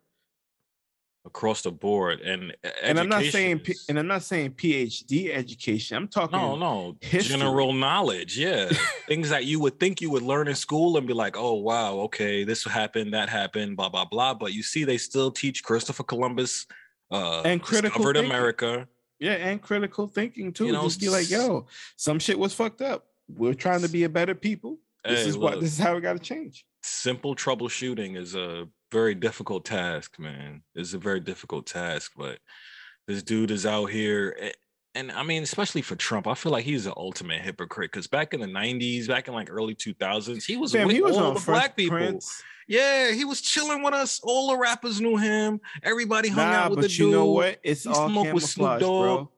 Across 1.26 1.62
the 1.62 1.72
board, 1.72 2.20
and 2.20 2.56
and 2.82 3.00
I'm 3.00 3.08
not 3.08 3.24
saying 3.24 3.60
and 3.88 3.98
I'm 3.98 4.06
not 4.06 4.22
saying 4.22 4.52
PhD 4.52 5.34
education. 5.34 5.96
I'm 5.96 6.06
talking 6.06 6.38
no, 6.38 6.54
no 6.54 6.96
history. 7.00 7.36
general 7.36 7.72
knowledge. 7.72 8.38
Yeah, 8.38 8.70
things 9.08 9.30
that 9.30 9.44
you 9.44 9.58
would 9.58 9.80
think 9.80 10.00
you 10.00 10.08
would 10.10 10.22
learn 10.22 10.46
in 10.46 10.54
school 10.54 10.96
and 10.96 11.04
be 11.04 11.12
like, 11.12 11.36
oh 11.36 11.54
wow, 11.54 11.94
okay, 12.02 12.44
this 12.44 12.64
happened, 12.64 13.12
that 13.12 13.28
happened, 13.28 13.76
blah 13.76 13.88
blah 13.88 14.04
blah. 14.04 14.34
But 14.34 14.52
you 14.52 14.62
see, 14.62 14.84
they 14.84 14.98
still 14.98 15.32
teach 15.32 15.64
Christopher 15.64 16.04
Columbus 16.04 16.64
uh, 17.10 17.42
and 17.42 17.60
critical 17.60 17.98
discovered 17.98 18.14
thinking. 18.14 18.30
America. 18.30 18.88
Yeah, 19.18 19.32
and 19.32 19.60
critical 19.60 20.06
thinking 20.06 20.52
too. 20.52 20.66
You 20.66 20.72
know, 20.72 20.84
Just 20.84 21.00
be 21.00 21.08
like, 21.08 21.28
yo, 21.28 21.66
some 21.96 22.18
shit 22.18 22.38
was 22.38 22.54
fucked 22.54 22.82
up. 22.82 23.06
We're 23.28 23.54
trying 23.54 23.82
to 23.82 23.88
be 23.88 24.04
a 24.04 24.08
better 24.08 24.34
people. 24.34 24.78
This 25.04 25.22
hey, 25.22 25.28
is 25.30 25.36
look, 25.36 25.52
what 25.52 25.60
this 25.60 25.72
is 25.72 25.78
how 25.78 25.94
we 25.94 26.00
got 26.00 26.12
to 26.14 26.18
change. 26.18 26.64
Simple 26.82 27.34
troubleshooting 27.34 28.16
is 28.16 28.34
a 28.34 28.68
very 28.92 29.14
difficult 29.14 29.64
task, 29.64 30.18
man. 30.18 30.62
It's 30.74 30.94
a 30.94 30.98
very 30.98 31.20
difficult 31.20 31.66
task, 31.66 32.12
but 32.16 32.38
this 33.06 33.22
dude 33.22 33.50
is 33.50 33.66
out 33.66 33.86
here 33.86 34.36
eh, 34.40 34.52
and 34.96 35.12
I 35.12 35.22
mean, 35.22 35.42
especially 35.42 35.82
for 35.82 35.94
Trump, 35.94 36.26
I 36.26 36.34
feel 36.34 36.50
like 36.50 36.64
he's 36.64 36.86
an 36.86 36.94
ultimate 36.96 37.42
hypocrite. 37.42 37.92
Because 37.92 38.06
back 38.06 38.32
in 38.32 38.40
the 38.40 38.46
'90s, 38.46 39.06
back 39.06 39.28
in 39.28 39.34
like 39.34 39.50
early 39.50 39.74
2000s, 39.74 40.44
he 40.44 40.56
was 40.56 40.72
Damn, 40.72 40.86
with 40.86 40.96
he 40.96 41.02
was 41.02 41.16
all 41.18 41.34
the 41.34 41.40
black 41.40 41.76
people. 41.76 41.98
Prince. 41.98 42.42
Yeah, 42.66 43.12
he 43.12 43.24
was 43.24 43.42
chilling 43.42 43.82
with 43.82 43.94
us. 43.94 44.20
All 44.24 44.48
the 44.48 44.56
rappers 44.56 45.00
knew 45.00 45.18
him. 45.18 45.60
Everybody 45.82 46.30
hung 46.30 46.50
nah, 46.50 46.56
out 46.56 46.70
with 46.70 46.80
but 46.80 46.88
the 46.88 46.92
you 46.92 47.04
dude. 47.04 47.12
know 47.12 47.26
what? 47.26 47.60
It's 47.62 47.84
he 47.84 47.90
all 47.90 48.08
camouflage, 48.08 48.80
bro. 48.80 49.30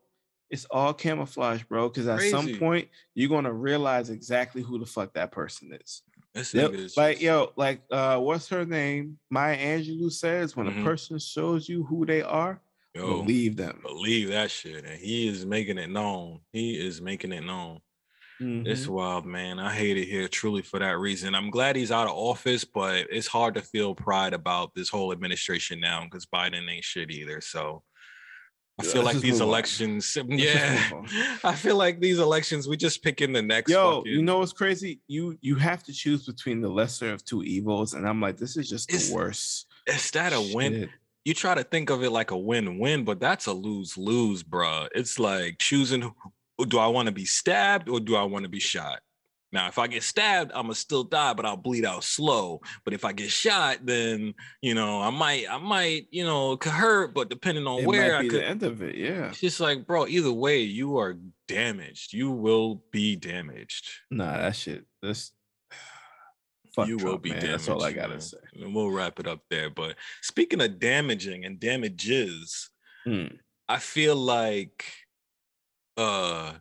It's 0.48 0.64
all 0.70 0.94
camouflage, 0.94 1.64
bro. 1.64 1.88
Because 1.88 2.06
at 2.06 2.20
some 2.22 2.56
point, 2.56 2.88
you're 3.14 3.28
gonna 3.28 3.52
realize 3.52 4.11
exactly 4.11 4.62
who 4.62 4.78
the 4.78 4.87
fuck 4.87 5.12
that 5.14 5.32
person 5.32 5.76
is. 5.78 6.02
Yep. 6.38 6.74
is 6.74 6.96
like 6.96 7.16
just... 7.16 7.22
yo, 7.22 7.53
like 7.57 7.83
uh, 7.90 8.18
what's 8.18 8.48
her 8.48 8.64
name? 8.64 9.18
Maya 9.31 9.57
Angelou 9.57 10.11
says, 10.11 10.57
when 10.57 10.66
mm-hmm. 10.66 10.81
a 10.81 10.85
person 10.85 11.18
shows 11.18 11.68
you 11.68 11.85
who 11.85 12.07
they 12.07 12.22
are, 12.22 12.61
yo, 12.94 13.22
believe 13.22 13.57
them. 13.57 13.81
Believe 13.83 14.29
that 14.29 14.51
shit, 14.51 14.85
and 14.85 14.98
he 14.98 15.29
is 15.29 15.44
making 15.46 15.79
it 15.79 15.90
known. 15.90 16.40
He 16.53 16.74
is 16.74 17.01
making 17.01 17.33
it 17.33 17.44
known. 17.44 17.81
Mm-hmm. 18.40 18.68
It's 18.68 18.87
wild, 18.87 19.27
man. 19.27 19.59
I 19.59 19.74
hate 19.74 19.96
it 19.96 20.07
here 20.07 20.29
truly 20.29 20.62
for 20.62 20.79
that 20.79 20.98
reason. 20.98 21.35
I'm 21.35 21.51
glad 21.51 21.74
he's 21.74 21.90
out 21.90 22.07
of 22.07 22.14
office, 22.14 22.64
but 22.64 23.07
it's 23.11 23.27
hard 23.27 23.55
to 23.55 23.62
feel 23.62 23.96
pride 23.96 24.33
about 24.33 24.74
this 24.74 24.88
whole 24.88 25.11
administration 25.11 25.81
now 25.81 26.05
because 26.05 26.24
Biden 26.27 26.70
ain't 26.70 26.85
shit 26.85 27.11
either. 27.11 27.40
So 27.40 27.83
I 28.79 28.85
feel 28.85 29.03
like 29.03 29.19
these 29.19 29.41
elections, 29.41 30.17
yeah. 30.29 30.81
I 31.45 31.55
feel 31.55 31.77
like 31.77 32.01
these 32.01 32.19
elections, 32.19 32.69
we 32.69 32.77
just 32.77 33.03
pick 33.03 33.21
in 33.21 33.33
the 33.33 33.43
next. 33.43 33.71
Yo, 33.71 33.99
fucking... 33.99 34.12
you 34.12 34.23
know 34.23 34.38
what's 34.38 34.53
crazy? 34.53 35.01
You 35.09 35.37
you 35.41 35.57
have 35.57 35.83
to 35.85 35.93
choose 35.93 36.27
between 36.27 36.61
the 36.61 36.69
lesser 36.69 37.12
of 37.12 37.25
two 37.25 37.43
evils, 37.43 37.95
and 37.95 38.09
I'm 38.09 38.21
like, 38.21 38.37
this 38.37 38.57
is 38.57 38.69
just 38.69 38.88
the 38.88 39.14
worst. 39.14 39.67
Is 39.87 40.11
that 40.12 40.33
a 40.33 40.53
win? 40.55 40.88
You 41.25 41.35
try 41.35 41.55
to 41.55 41.64
think 41.64 41.91
of 41.91 42.03
it 42.03 42.11
like 42.11 42.31
a 42.31 42.38
win-win, 42.38 43.05
but 43.05 43.21
that's 43.21 43.47
a 43.47 43.53
lose-lose, 43.53 44.43
bro. 44.43 44.87
It's 44.95 45.19
like 45.19 45.59
choosing 45.59 46.14
do 46.67 46.79
I 46.79 46.87
want 46.88 47.07
to 47.07 47.12
be 47.12 47.25
stabbed 47.25 47.88
or 47.88 48.01
do 48.01 48.17
I 48.17 48.23
want 48.25 48.45
to 48.45 48.49
be 48.49 48.61
shot? 48.61 49.01
Now, 49.50 49.68
if 49.68 49.78
I 49.78 49.87
get 49.87 50.02
stabbed, 50.02 50.52
I'm 50.54 50.64
gonna 50.64 50.74
still 50.74 51.04
die, 51.04 51.32
but 51.32 51.46
I'll 51.46 51.56
bleed 51.56 51.84
out 51.84 52.04
slow. 52.04 52.61
But 52.84 52.92
if 52.92 53.04
I 53.04 53.12
get 53.12 53.30
shot, 53.30 53.78
then 53.82 54.34
you 54.61 54.74
know 54.74 55.00
I 55.00 55.11
might, 55.11 55.46
I 55.50 55.56
might, 55.56 56.06
you 56.11 56.24
know, 56.24 56.56
could 56.56 56.72
hurt. 56.72 57.14
But 57.14 57.30
depending 57.30 57.66
on 57.66 57.80
it 57.80 57.87
where 57.87 58.16
I 58.16 58.22
could, 58.22 58.32
the 58.32 58.46
end 58.46 58.62
of 58.62 58.82
it, 58.82 58.96
yeah. 58.96 59.28
It's 59.28 59.40
just 59.40 59.61
like, 59.61 59.87
bro. 59.87 60.06
Either 60.06 60.32
way, 60.32 60.61
you 60.61 60.98
are 60.98 61.16
damaged. 61.46 62.12
You 62.12 62.30
will 62.30 62.82
be 62.92 63.16
damaged. 63.16 63.88
Nah, 64.11 64.37
that 64.37 64.56
shit. 64.56 64.84
This. 65.02 65.32
you 66.78 66.98
Trump, 66.98 67.02
will 67.02 67.18
be 67.18 67.30
man. 67.30 67.40
damaged. 67.40 67.61
That's 67.61 67.68
all 67.68 67.82
I 67.82 67.92
gotta 67.92 68.08
man. 68.11 68.20
say. 68.20 68.38
And 68.61 68.74
we'll 68.74 68.90
wrap 68.90 69.18
it 69.18 69.26
up 69.26 69.40
there. 69.48 69.70
But 69.70 69.96
speaking 70.20 70.61
of 70.61 70.78
damaging 70.78 71.46
and 71.46 71.58
damages, 71.58 72.68
hmm. 73.04 73.26
I 73.66 73.78
feel 73.78 74.16
like 74.16 74.84
uh 75.96 76.52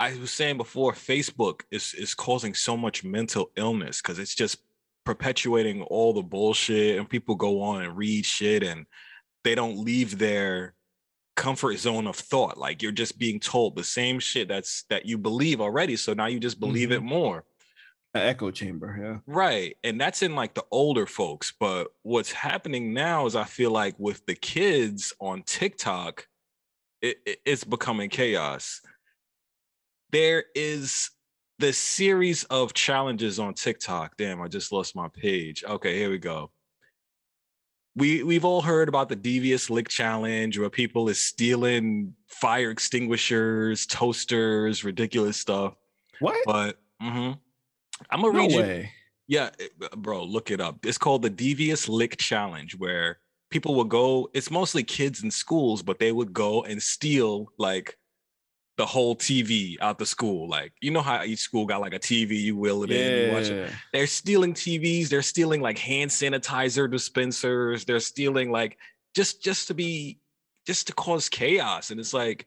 I 0.00 0.16
was 0.18 0.32
saying 0.32 0.56
before, 0.56 0.92
Facebook 0.92 1.62
is 1.70 1.94
is 1.94 2.14
causing 2.14 2.54
so 2.54 2.76
much 2.76 3.04
mental 3.04 3.50
illness 3.56 4.02
because 4.02 4.18
it's 4.18 4.34
just 4.34 4.58
perpetuating 5.04 5.82
all 5.82 6.12
the 6.12 6.22
bullshit, 6.22 6.98
and 6.98 7.08
people 7.08 7.34
go 7.34 7.62
on 7.62 7.82
and 7.82 7.96
read 7.96 8.26
shit, 8.26 8.62
and 8.62 8.86
they 9.44 9.54
don't 9.54 9.78
leave 9.78 10.18
their 10.18 10.74
comfort 11.36 11.78
zone 11.78 12.06
of 12.06 12.16
thought. 12.16 12.58
Like 12.58 12.82
you're 12.82 12.92
just 12.92 13.18
being 13.18 13.38
told 13.38 13.76
the 13.76 13.84
same 13.84 14.18
shit 14.18 14.48
that's 14.48 14.84
that 14.84 15.06
you 15.06 15.16
believe 15.16 15.60
already, 15.60 15.96
so 15.96 16.12
now 16.12 16.26
you 16.26 16.40
just 16.40 16.58
believe 16.58 16.88
mm-hmm. 16.88 17.06
it 17.06 17.08
more. 17.08 17.44
An 18.14 18.22
echo 18.22 18.52
chamber, 18.52 18.96
yeah. 19.00 19.18
Right, 19.32 19.76
and 19.84 20.00
that's 20.00 20.22
in 20.22 20.34
like 20.34 20.54
the 20.54 20.64
older 20.72 21.06
folks. 21.06 21.52
But 21.58 21.88
what's 22.02 22.32
happening 22.32 22.94
now 22.94 23.26
is 23.26 23.36
I 23.36 23.44
feel 23.44 23.70
like 23.70 23.94
with 23.98 24.26
the 24.26 24.34
kids 24.34 25.12
on 25.20 25.42
TikTok, 25.42 26.26
it, 27.00 27.18
it, 27.26 27.38
it's 27.44 27.64
becoming 27.64 28.10
chaos 28.10 28.80
there 30.14 30.44
is 30.54 31.10
the 31.58 31.72
series 31.72 32.44
of 32.44 32.72
challenges 32.72 33.40
on 33.40 33.52
TikTok. 33.52 34.16
Damn, 34.16 34.40
I 34.40 34.46
just 34.46 34.70
lost 34.70 34.94
my 34.94 35.08
page. 35.08 35.64
Okay, 35.64 35.98
here 35.98 36.08
we 36.08 36.18
go. 36.18 36.52
We 37.96 38.22
we've 38.22 38.44
all 38.44 38.62
heard 38.62 38.88
about 38.88 39.08
the 39.08 39.16
devious 39.16 39.70
lick 39.70 39.88
challenge 39.88 40.56
where 40.56 40.70
people 40.70 41.08
is 41.08 41.20
stealing 41.20 42.14
fire 42.28 42.70
extinguishers, 42.70 43.86
toasters, 43.86 44.84
ridiculous 44.84 45.36
stuff. 45.36 45.74
What? 46.20 46.36
But 46.46 46.78
mm-hmm. 47.02 47.32
I'm 48.10 48.20
gonna 48.20 48.32
no 48.32 48.38
read 48.38 48.52
way. 48.52 48.80
you. 48.80 48.88
Yeah, 49.26 49.50
bro, 49.96 50.22
look 50.22 50.52
it 50.52 50.60
up. 50.60 50.86
It's 50.86 50.98
called 50.98 51.22
the 51.22 51.30
devious 51.30 51.88
lick 51.88 52.18
challenge 52.18 52.78
where 52.78 53.18
people 53.50 53.74
will 53.74 53.84
go, 53.84 54.28
it's 54.34 54.50
mostly 54.50 54.84
kids 54.84 55.24
in 55.24 55.30
schools, 55.30 55.82
but 55.82 55.98
they 55.98 56.12
would 56.12 56.32
go 56.32 56.62
and 56.64 56.82
steal 56.82 57.48
like 57.58 57.96
the 58.76 58.86
whole 58.86 59.14
TV 59.14 59.76
out 59.80 59.98
the 59.98 60.06
school. 60.06 60.48
Like, 60.48 60.72
you 60.80 60.90
know 60.90 61.02
how 61.02 61.22
each 61.22 61.40
school 61.40 61.64
got 61.66 61.80
like 61.80 61.94
a 61.94 61.98
TV, 61.98 62.40
you 62.40 62.56
will 62.56 62.82
it 62.82 62.90
yeah. 62.90 62.98
in, 62.98 63.28
you 63.28 63.34
watch 63.34 63.48
it. 63.48 63.72
They're 63.92 64.06
stealing 64.06 64.54
TVs, 64.54 65.08
they're 65.08 65.22
stealing 65.22 65.60
like 65.60 65.78
hand 65.78 66.10
sanitizer 66.10 66.90
dispensers, 66.90 67.84
they're 67.84 68.00
stealing 68.00 68.50
like 68.50 68.78
just 69.14 69.42
just 69.42 69.68
to 69.68 69.74
be 69.74 70.18
just 70.66 70.88
to 70.88 70.92
cause 70.94 71.28
chaos. 71.28 71.90
And 71.90 72.00
it's 72.00 72.14
like 72.14 72.46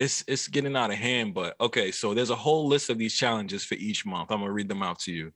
it's 0.00 0.24
it's 0.26 0.48
getting 0.48 0.76
out 0.76 0.90
of 0.90 0.96
hand. 0.96 1.34
But 1.34 1.54
okay, 1.60 1.92
so 1.92 2.14
there's 2.14 2.30
a 2.30 2.36
whole 2.36 2.66
list 2.66 2.90
of 2.90 2.98
these 2.98 3.14
challenges 3.14 3.64
for 3.64 3.74
each 3.74 4.04
month. 4.04 4.30
I'm 4.30 4.40
gonna 4.40 4.52
read 4.52 4.68
them 4.68 4.82
out 4.82 4.98
to 5.00 5.12
you. 5.12 5.32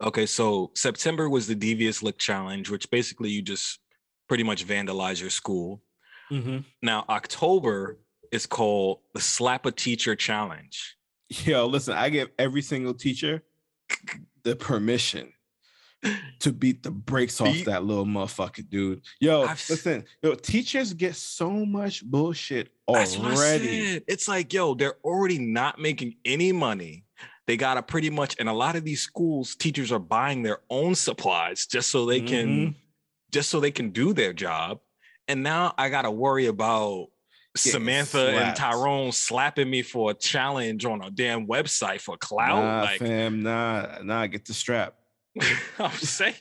Okay, 0.00 0.26
so 0.26 0.70
September 0.74 1.28
was 1.28 1.46
the 1.46 1.54
devious 1.54 2.02
lick 2.02 2.18
challenge, 2.18 2.70
which 2.70 2.90
basically 2.90 3.30
you 3.30 3.42
just 3.42 3.80
pretty 4.28 4.44
much 4.44 4.66
vandalize 4.66 5.20
your 5.20 5.30
school. 5.30 5.82
Mm-hmm. 6.30 6.58
Now 6.82 7.04
October 7.08 7.98
is 8.32 8.46
called 8.46 9.00
the 9.14 9.20
Slap 9.20 9.66
a 9.66 9.72
Teacher 9.72 10.14
Challenge. 10.16 10.96
Yo, 11.28 11.66
listen, 11.66 11.94
I 11.94 12.08
give 12.08 12.28
every 12.38 12.62
single 12.62 12.94
teacher 12.94 13.42
the 14.42 14.56
permission 14.56 15.32
to 16.38 16.52
beat 16.52 16.82
the 16.82 16.90
brakes 16.90 17.40
off 17.40 17.64
that 17.64 17.84
little 17.84 18.06
motherfucker, 18.06 18.68
dude. 18.68 19.02
Yo, 19.20 19.42
I've, 19.42 19.64
listen, 19.68 20.04
yo, 20.22 20.34
teachers 20.34 20.94
get 20.94 21.16
so 21.16 21.50
much 21.50 22.04
bullshit 22.04 22.70
already. 22.86 24.00
It's 24.06 24.28
like, 24.28 24.52
yo, 24.52 24.74
they're 24.74 24.96
already 25.04 25.38
not 25.38 25.78
making 25.78 26.14
any 26.24 26.52
money. 26.52 27.04
They 27.46 27.56
gotta 27.56 27.82
pretty 27.82 28.10
much, 28.10 28.36
and 28.38 28.48
a 28.48 28.52
lot 28.52 28.76
of 28.76 28.84
these 28.84 29.02
schools, 29.02 29.56
teachers 29.56 29.90
are 29.90 29.98
buying 29.98 30.42
their 30.42 30.60
own 30.70 30.94
supplies 30.94 31.66
just 31.66 31.90
so 31.90 32.06
they 32.06 32.20
can, 32.20 32.48
mm-hmm. 32.48 32.78
just 33.32 33.50
so 33.50 33.58
they 33.58 33.70
can 33.70 33.90
do 33.90 34.12
their 34.12 34.32
job. 34.32 34.80
And 35.26 35.42
now 35.42 35.74
I 35.76 35.88
gotta 35.88 36.10
worry 36.10 36.46
about 36.46 37.08
Samantha 37.56 38.30
slapped. 38.30 38.38
and 38.38 38.56
Tyrone 38.56 39.12
slapping 39.12 39.68
me 39.68 39.82
for 39.82 40.10
a 40.10 40.14
challenge 40.14 40.84
on 40.84 41.02
a 41.02 41.10
damn 41.10 41.46
website 41.46 42.00
for 42.00 42.16
clout. 42.16 42.62
Nah, 42.62 42.82
like, 42.82 42.98
fam, 42.98 43.42
nah, 43.42 43.98
nah, 44.02 44.26
get 44.26 44.44
the 44.44 44.54
strap. 44.54 44.94
I'm 45.78 45.90
saying 45.92 46.34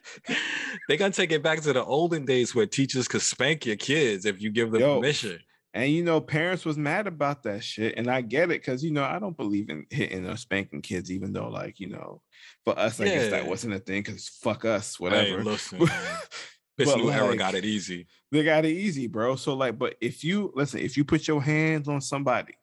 they're 0.88 0.98
gonna 0.98 1.12
take 1.12 1.32
it 1.32 1.44
back 1.44 1.62
to 1.62 1.74
the 1.74 1.84
olden 1.84 2.26
days 2.26 2.56
where 2.56 2.66
teachers 2.66 3.08
could 3.08 3.22
spank 3.22 3.66
your 3.66 3.76
kids 3.76 4.26
if 4.26 4.42
you 4.42 4.50
give 4.50 4.72
them 4.72 4.82
Yo, 4.82 4.96
permission. 4.96 5.40
And 5.74 5.92
you 5.92 6.04
know, 6.04 6.20
parents 6.20 6.66
was 6.66 6.78
mad 6.78 7.06
about 7.06 7.44
that 7.44 7.64
shit, 7.64 7.96
and 7.98 8.10
I 8.10 8.22
get 8.22 8.46
it 8.46 8.62
because 8.62 8.84
you 8.84 8.92
know 8.92 9.04
I 9.04 9.20
don't 9.20 9.38
believe 9.38 9.70
in 9.70 9.86
hitting 9.90 10.26
or 10.28 10.36
spanking 10.36 10.82
kids, 10.82 11.12
even 11.12 11.34
though 11.34 11.50
like 11.50 11.80
you 11.80 11.90
know, 11.90 12.22
for 12.64 12.78
us, 12.80 13.00
I 13.00 13.06
yeah. 13.06 13.16
guess 13.16 13.32
that 13.32 13.48
wasn't 13.48 13.76
a 13.76 13.80
thing 13.80 14.02
because 14.02 14.28
fuck 14.28 14.66
us, 14.66 15.00
whatever. 15.00 15.38
Hey, 15.38 15.44
listen, 15.44 15.80
This 16.78 16.92
but 16.92 16.98
new 16.98 17.06
like, 17.06 17.18
era 17.18 17.36
got 17.36 17.56
it 17.56 17.66
easy. 17.66 18.06
They 18.32 18.44
got 18.44 18.66
it 18.66 18.72
easy, 18.72 19.08
bro. 19.08 19.36
So 19.36 19.56
like, 19.56 19.80
but 19.80 19.96
if 20.00 20.24
you 20.24 20.52
listen, 20.56 20.80
if 20.80 20.96
you 20.96 21.04
put 21.04 21.28
your 21.28 21.42
hands 21.42 21.88
on 21.88 22.02
somebody, 22.02 22.56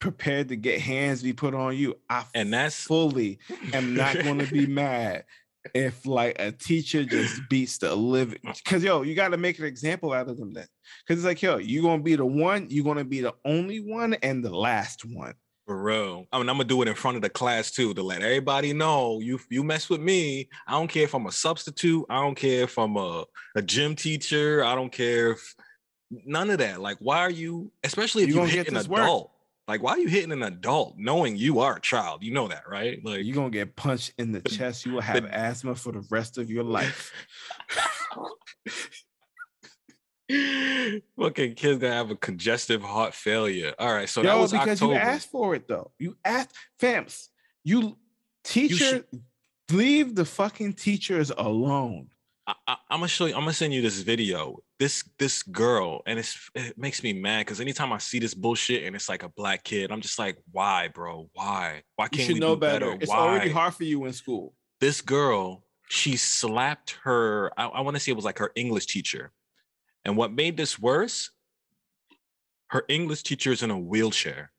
prepared 0.00 0.48
to 0.48 0.56
get 0.56 0.80
hands 0.80 1.22
be 1.22 1.32
put 1.32 1.54
on 1.54 1.76
you, 1.76 1.96
I 2.10 2.24
and 2.34 2.52
that's 2.52 2.82
fully 2.82 3.38
am 3.72 3.94
not 3.96 4.22
going 4.22 4.38
to 4.38 4.46
be 4.46 4.66
mad 4.66 5.24
if 5.72 6.04
like 6.04 6.36
a 6.38 6.52
teacher 6.52 7.04
just 7.04 7.40
beats 7.48 7.78
the 7.78 7.94
living. 7.94 8.40
Mm. 8.44 8.56
Because 8.62 8.84
yo, 8.84 9.00
you 9.02 9.14
got 9.14 9.28
to 9.28 9.38
make 9.38 9.58
an 9.58 9.64
example 9.64 10.12
out 10.12 10.28
of 10.28 10.36
them 10.36 10.52
then. 10.52 10.66
Because 11.06 11.20
it's 11.20 11.26
like 11.26 11.40
yo, 11.40 11.56
you're 11.56 11.82
gonna 11.82 12.02
be 12.02 12.16
the 12.16 12.26
one, 12.26 12.66
you're 12.68 12.84
gonna 12.84 13.04
be 13.04 13.22
the 13.22 13.34
only 13.46 13.80
one 13.80 14.14
and 14.14 14.44
the 14.44 14.54
last 14.54 15.04
one. 15.06 15.34
For 15.66 15.82
real. 15.82 16.26
I 16.30 16.38
mean, 16.38 16.48
I'm 16.50 16.56
gonna 16.56 16.64
do 16.64 16.82
it 16.82 16.88
in 16.88 16.94
front 16.94 17.16
of 17.16 17.22
the 17.22 17.30
class 17.30 17.70
too 17.70 17.94
to 17.94 18.02
let 18.02 18.20
everybody 18.20 18.74
know 18.74 19.20
you 19.20 19.40
you 19.50 19.64
mess 19.64 19.88
with 19.88 20.00
me. 20.00 20.48
I 20.66 20.72
don't 20.72 20.88
care 20.88 21.04
if 21.04 21.14
I'm 21.14 21.26
a 21.26 21.32
substitute. 21.32 22.04
I 22.10 22.20
don't 22.20 22.34
care 22.34 22.64
if 22.64 22.78
I'm 22.78 22.96
a, 22.96 23.24
a 23.56 23.62
gym 23.62 23.96
teacher. 23.96 24.62
I 24.62 24.74
don't 24.74 24.92
care 24.92 25.32
if 25.32 25.54
none 26.10 26.50
of 26.50 26.58
that. 26.58 26.82
Like, 26.82 26.98
why 27.00 27.20
are 27.20 27.30
you, 27.30 27.72
especially 27.82 28.24
if 28.24 28.28
you, 28.28 28.42
you 28.42 28.46
hit 28.46 28.68
an 28.68 28.76
adult? 28.76 29.22
Work. 29.22 29.30
Like, 29.66 29.82
why 29.82 29.92
are 29.92 29.98
you 29.98 30.08
hitting 30.08 30.32
an 30.32 30.42
adult 30.42 30.96
knowing 30.98 31.36
you 31.36 31.60
are 31.60 31.76
a 31.76 31.80
child? 31.80 32.22
You 32.22 32.32
know 32.34 32.48
that, 32.48 32.68
right? 32.68 33.02
Like 33.02 33.24
you're 33.24 33.34
gonna 33.34 33.48
get 33.48 33.74
punched 33.74 34.12
in 34.18 34.32
the 34.32 34.42
chest. 34.42 34.84
You 34.84 34.92
will 34.92 35.00
have 35.12 35.24
asthma 35.24 35.74
for 35.74 35.92
the 35.92 36.04
rest 36.10 36.36
of 36.36 36.50
your 36.50 36.64
life. 36.64 37.10
Fucking 40.28 41.54
kid's 41.54 41.78
gonna 41.78 41.92
have 41.92 42.10
a 42.10 42.16
congestive 42.16 42.82
heart 42.82 43.14
failure. 43.14 43.74
All 43.78 43.92
right, 43.92 44.08
so 44.08 44.22
Yo, 44.22 44.28
that 44.28 44.40
was 44.40 44.52
because 44.52 44.82
October. 44.82 44.94
you 44.94 44.98
asked 44.98 45.30
for 45.30 45.54
it 45.54 45.68
though. 45.68 45.90
You 45.98 46.16
asked, 46.24 46.54
fams. 46.80 47.28
You 47.62 47.96
teacher, 48.42 49.04
you 49.10 49.22
leave 49.70 50.14
the 50.14 50.24
fucking 50.24 50.74
teachers 50.74 51.30
alone. 51.36 52.08
I, 52.46 52.76
am 52.90 52.98
gonna 52.98 53.08
show 53.08 53.26
you. 53.26 53.34
I'm 53.34 53.40
gonna 53.40 53.52
send 53.52 53.74
you 53.74 53.82
this 53.82 54.00
video. 54.00 54.58
This 54.78 55.08
this 55.18 55.42
girl, 55.42 56.02
and 56.06 56.18
it's 56.18 56.50
it 56.54 56.76
makes 56.78 57.02
me 57.02 57.12
mad 57.12 57.40
because 57.40 57.60
anytime 57.60 57.92
I 57.92 57.98
see 57.98 58.18
this 58.18 58.34
bullshit 58.34 58.84
and 58.84 58.96
it's 58.96 59.08
like 59.08 59.22
a 59.22 59.28
black 59.30 59.64
kid, 59.64 59.90
I'm 59.90 60.00
just 60.00 60.18
like, 60.18 60.38
why, 60.52 60.88
bro? 60.88 61.28
Why? 61.32 61.82
Why 61.96 62.08
can't 62.08 62.20
you 62.20 62.24
should 62.24 62.34
we 62.34 62.40
know 62.40 62.56
better? 62.56 62.86
better? 62.86 62.98
It's 63.00 63.10
why? 63.10 63.18
already 63.18 63.50
hard 63.50 63.74
for 63.74 63.84
you 63.84 64.04
in 64.04 64.12
school. 64.12 64.54
This 64.80 65.00
girl, 65.00 65.64
she 65.88 66.16
slapped 66.16 66.98
her. 67.04 67.50
I, 67.56 67.66
I 67.66 67.80
want 67.80 67.96
to 67.96 68.00
say 68.00 68.12
it 68.12 68.16
was 68.16 68.24
like 68.24 68.38
her 68.38 68.52
English 68.54 68.86
teacher 68.86 69.32
and 70.04 70.16
what 70.16 70.32
made 70.32 70.56
this 70.56 70.78
worse, 70.78 71.30
her 72.68 72.84
English 72.88 73.22
teacher 73.22 73.52
is 73.52 73.62
in 73.62 73.70
a 73.70 73.78
wheelchair. 73.78 74.50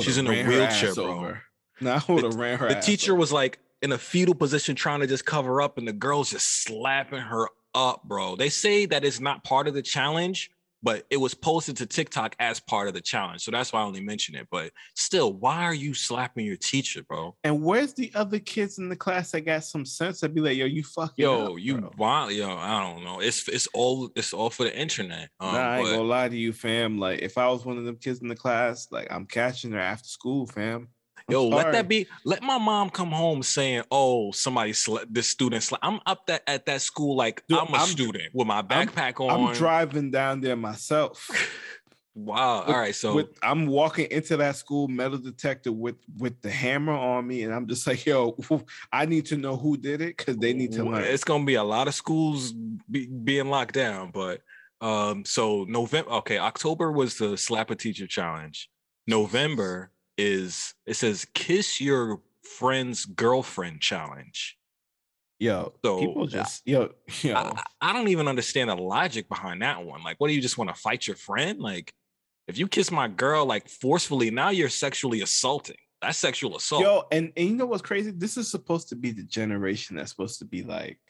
She's 0.00 0.18
in 0.18 0.26
a 0.26 0.30
wheelchair, 0.30 0.94
bro. 0.94 1.04
Over. 1.04 1.42
No, 1.80 2.00
I 2.08 2.12
would 2.12 2.24
have 2.24 2.36
ran 2.36 2.58
her. 2.58 2.68
The 2.68 2.80
teacher 2.80 3.12
over. 3.12 3.20
was 3.20 3.32
like 3.32 3.58
in 3.82 3.92
a 3.92 3.98
fetal 3.98 4.34
position, 4.34 4.74
trying 4.74 5.00
to 5.00 5.06
just 5.06 5.26
cover 5.26 5.60
up, 5.60 5.76
and 5.76 5.86
the 5.86 5.92
girl's 5.92 6.30
just 6.30 6.62
slapping 6.62 7.20
her 7.20 7.48
up, 7.74 8.02
bro. 8.04 8.36
They 8.36 8.48
say 8.48 8.86
that 8.86 9.04
it's 9.04 9.20
not 9.20 9.44
part 9.44 9.68
of 9.68 9.74
the 9.74 9.82
challenge, 9.82 10.50
but 10.84 11.06
it 11.10 11.16
was 11.16 11.34
posted 11.34 11.78
to 11.78 11.86
TikTok 11.86 12.36
as 12.38 12.60
part 12.60 12.88
of 12.88 12.94
the 12.94 13.00
challenge. 13.00 13.42
So 13.42 13.50
that's 13.50 13.72
why 13.72 13.80
I 13.80 13.84
only 13.84 14.02
mention 14.02 14.34
it. 14.34 14.46
But 14.50 14.70
still, 14.94 15.32
why 15.32 15.62
are 15.62 15.74
you 15.74 15.94
slapping 15.94 16.44
your 16.44 16.56
teacher, 16.56 17.02
bro? 17.02 17.34
And 17.42 17.62
where's 17.62 17.94
the 17.94 18.12
other 18.14 18.38
kids 18.38 18.78
in 18.78 18.90
the 18.90 18.96
class 18.96 19.30
that 19.30 19.40
got 19.40 19.64
some 19.64 19.86
sense 19.86 20.20
to 20.20 20.28
be 20.28 20.42
like, 20.42 20.58
yo, 20.58 20.66
you 20.66 20.84
fucking 20.84 21.22
Yo, 21.22 21.54
up, 21.54 21.58
you 21.58 21.90
want 21.96 22.34
yo, 22.34 22.54
I 22.54 22.80
don't 22.80 23.02
know. 23.02 23.20
It's 23.20 23.48
it's 23.48 23.66
all 23.72 24.10
it's 24.14 24.34
all 24.34 24.50
for 24.50 24.64
the 24.64 24.78
internet. 24.78 25.30
Um, 25.40 25.54
nah, 25.54 25.58
I 25.58 25.78
ain't 25.78 25.86
but, 25.86 25.92
gonna 25.92 26.08
lie 26.08 26.28
to 26.28 26.36
you, 26.36 26.52
fam. 26.52 26.98
Like 26.98 27.20
if 27.20 27.38
I 27.38 27.48
was 27.48 27.64
one 27.64 27.78
of 27.78 27.84
them 27.84 27.96
kids 27.96 28.20
in 28.20 28.28
the 28.28 28.36
class, 28.36 28.88
like 28.90 29.08
I'm 29.10 29.24
catching 29.26 29.72
her 29.72 29.80
after 29.80 30.08
school, 30.08 30.46
fam. 30.46 30.88
Yo, 31.30 31.48
let 31.48 31.72
that 31.72 31.88
be. 31.88 32.06
Let 32.24 32.42
my 32.42 32.58
mom 32.58 32.90
come 32.90 33.10
home 33.10 33.42
saying, 33.42 33.84
"Oh, 33.90 34.30
somebody 34.32 34.74
slept. 34.74 35.12
This 35.12 35.28
student 35.28 35.62
slept." 35.62 35.84
I'm 35.84 36.00
up 36.04 36.26
that 36.26 36.42
at 36.46 36.66
that 36.66 36.82
school 36.82 37.16
like 37.16 37.42
Dude, 37.48 37.58
I'm 37.58 37.72
a 37.72 37.78
I'm, 37.78 37.86
student 37.86 38.34
with 38.34 38.46
my 38.46 38.60
backpack 38.60 39.14
I'm, 39.20 39.40
on. 39.40 39.48
I'm 39.48 39.54
driving 39.54 40.10
down 40.10 40.40
there 40.40 40.56
myself. 40.56 41.30
Wow. 42.16 42.62
All 42.62 42.78
right. 42.78 42.94
So 42.94 43.16
with, 43.16 43.38
I'm 43.42 43.66
walking 43.66 44.06
into 44.10 44.36
that 44.36 44.54
school 44.54 44.86
metal 44.86 45.18
detector 45.18 45.72
with 45.72 45.96
with 46.16 46.40
the 46.42 46.50
hammer 46.50 46.92
on 46.92 47.26
me, 47.26 47.42
and 47.42 47.52
I'm 47.52 47.66
just 47.66 47.86
like, 47.86 48.06
yo, 48.06 48.36
I 48.92 49.04
need 49.06 49.26
to 49.26 49.36
know 49.36 49.56
who 49.56 49.76
did 49.76 50.00
it 50.00 50.16
because 50.16 50.36
they 50.36 50.52
need 50.52 50.72
to 50.72 50.84
learn. 50.84 51.02
It's 51.02 51.24
gonna 51.24 51.44
be 51.44 51.56
a 51.56 51.64
lot 51.64 51.88
of 51.88 51.94
schools 51.94 52.52
be, 52.52 53.06
being 53.06 53.48
locked 53.48 53.74
down, 53.74 54.12
but 54.12 54.42
um, 54.80 55.24
so 55.24 55.64
November. 55.64 56.10
Okay, 56.12 56.38
October 56.38 56.92
was 56.92 57.18
the 57.18 57.36
slap 57.36 57.70
a 57.70 57.74
teacher 57.74 58.06
challenge. 58.06 58.70
November 59.08 59.90
is 60.16 60.74
it 60.86 60.94
says 60.94 61.26
kiss 61.34 61.80
your 61.80 62.20
friend's 62.42 63.04
girlfriend 63.04 63.80
challenge. 63.80 64.56
Yo, 65.40 65.72
so 65.84 65.98
people 65.98 66.26
just 66.26 66.62
yo, 66.64 66.90
yo. 67.22 67.34
I, 67.34 67.62
I, 67.80 67.92
don't 67.92 68.08
even 68.08 68.28
understand 68.28 68.70
the 68.70 68.76
logic 68.76 69.28
behind 69.28 69.62
that 69.62 69.84
one. 69.84 70.02
Like, 70.02 70.16
what 70.18 70.28
do 70.28 70.34
you 70.34 70.40
just 70.40 70.56
want 70.56 70.70
to 70.70 70.80
fight 70.80 71.06
your 71.06 71.16
friend? 71.16 71.60
Like, 71.60 71.92
if 72.46 72.56
you 72.56 72.68
kiss 72.68 72.90
my 72.90 73.08
girl 73.08 73.44
like 73.44 73.68
forcefully, 73.68 74.30
now 74.30 74.50
you're 74.50 74.68
sexually 74.68 75.22
assaulting. 75.22 75.76
That's 76.00 76.18
sexual 76.18 76.56
assault. 76.56 76.82
Yo, 76.82 77.04
and, 77.10 77.32
and 77.36 77.48
you 77.48 77.56
know 77.56 77.66
what's 77.66 77.82
crazy? 77.82 78.10
This 78.10 78.36
is 78.36 78.50
supposed 78.50 78.90
to 78.90 78.96
be 78.96 79.10
the 79.10 79.22
generation 79.22 79.96
that's 79.96 80.10
supposed 80.10 80.38
to 80.38 80.44
be 80.44 80.62
like 80.62 81.00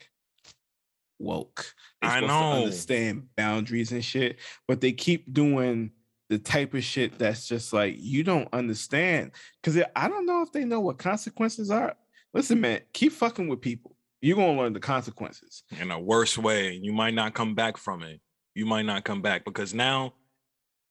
woke. 1.19 1.73
They're 2.01 2.11
I 2.11 2.19
know. 2.21 2.53
understand 2.53 3.27
boundaries 3.35 3.91
and 3.91 4.03
shit, 4.03 4.37
but 4.67 4.81
they 4.81 4.91
keep 4.91 5.33
doing 5.33 5.91
the 6.29 6.39
type 6.39 6.73
of 6.73 6.83
shit 6.83 7.17
that's 7.17 7.47
just 7.47 7.73
like 7.73 7.95
you 7.97 8.23
don't 8.23 8.49
understand. 8.53 9.31
Because 9.61 9.81
I 9.95 10.07
don't 10.07 10.25
know 10.25 10.41
if 10.41 10.51
they 10.51 10.65
know 10.65 10.79
what 10.79 10.97
consequences 10.97 11.69
are. 11.69 11.95
Listen, 12.33 12.59
man, 12.61 12.81
keep 12.93 13.11
fucking 13.11 13.47
with 13.47 13.61
people. 13.61 13.95
You're 14.21 14.37
gonna 14.37 14.59
learn 14.59 14.73
the 14.73 14.79
consequences 14.79 15.63
in 15.79 15.91
a 15.91 15.99
worse 15.99 16.37
way. 16.37 16.73
You 16.73 16.93
might 16.93 17.13
not 17.13 17.33
come 17.33 17.53
back 17.53 17.77
from 17.77 18.01
it. 18.01 18.19
You 18.55 18.65
might 18.65 18.85
not 18.85 19.03
come 19.03 19.21
back 19.21 19.45
because 19.45 19.73
now, 19.73 20.13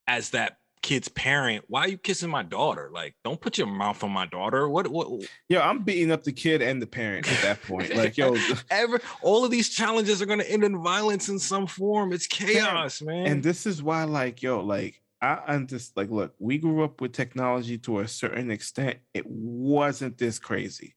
as 0.06 0.30
that 0.30 0.58
kid's 0.82 1.08
parent, 1.08 1.64
why 1.66 1.80
are 1.80 1.88
you 1.88 1.98
kissing 1.98 2.30
my 2.30 2.42
daughter? 2.42 2.90
Like, 2.92 3.16
don't 3.24 3.40
put 3.40 3.58
your 3.58 3.66
mouth 3.66 4.04
on 4.04 4.12
my 4.12 4.26
daughter. 4.26 4.68
What? 4.68 4.86
What? 4.86 5.26
Yo, 5.48 5.60
I'm 5.60 5.82
beating 5.82 6.12
up 6.12 6.22
the 6.22 6.32
kid 6.32 6.62
and 6.62 6.80
the 6.80 6.86
parent 6.86 7.30
at 7.30 7.42
that 7.42 7.62
point. 7.62 7.94
Like, 7.94 8.16
yo, 8.16 8.36
ever 8.70 9.00
all 9.22 9.44
of 9.44 9.50
these 9.50 9.68
challenges 9.70 10.20
are 10.22 10.26
gonna 10.26 10.44
end 10.44 10.62
in 10.62 10.82
violence 10.82 11.28
in 11.28 11.38
some 11.38 11.66
form. 11.66 12.12
It's 12.12 12.26
chaos, 12.26 13.02
man. 13.02 13.26
And 13.26 13.42
this 13.42 13.66
is 13.66 13.82
why, 13.82 14.04
like, 14.04 14.42
yo, 14.42 14.60
like 14.60 15.00
I 15.24 15.54
understand. 15.54 15.96
Like, 15.96 16.10
look, 16.10 16.34
we 16.38 16.58
grew 16.58 16.84
up 16.84 17.00
with 17.00 17.12
technology 17.12 17.78
to 17.78 18.00
a 18.00 18.08
certain 18.08 18.50
extent. 18.50 18.98
It 19.14 19.24
wasn't 19.26 20.18
this 20.18 20.38
crazy. 20.38 20.96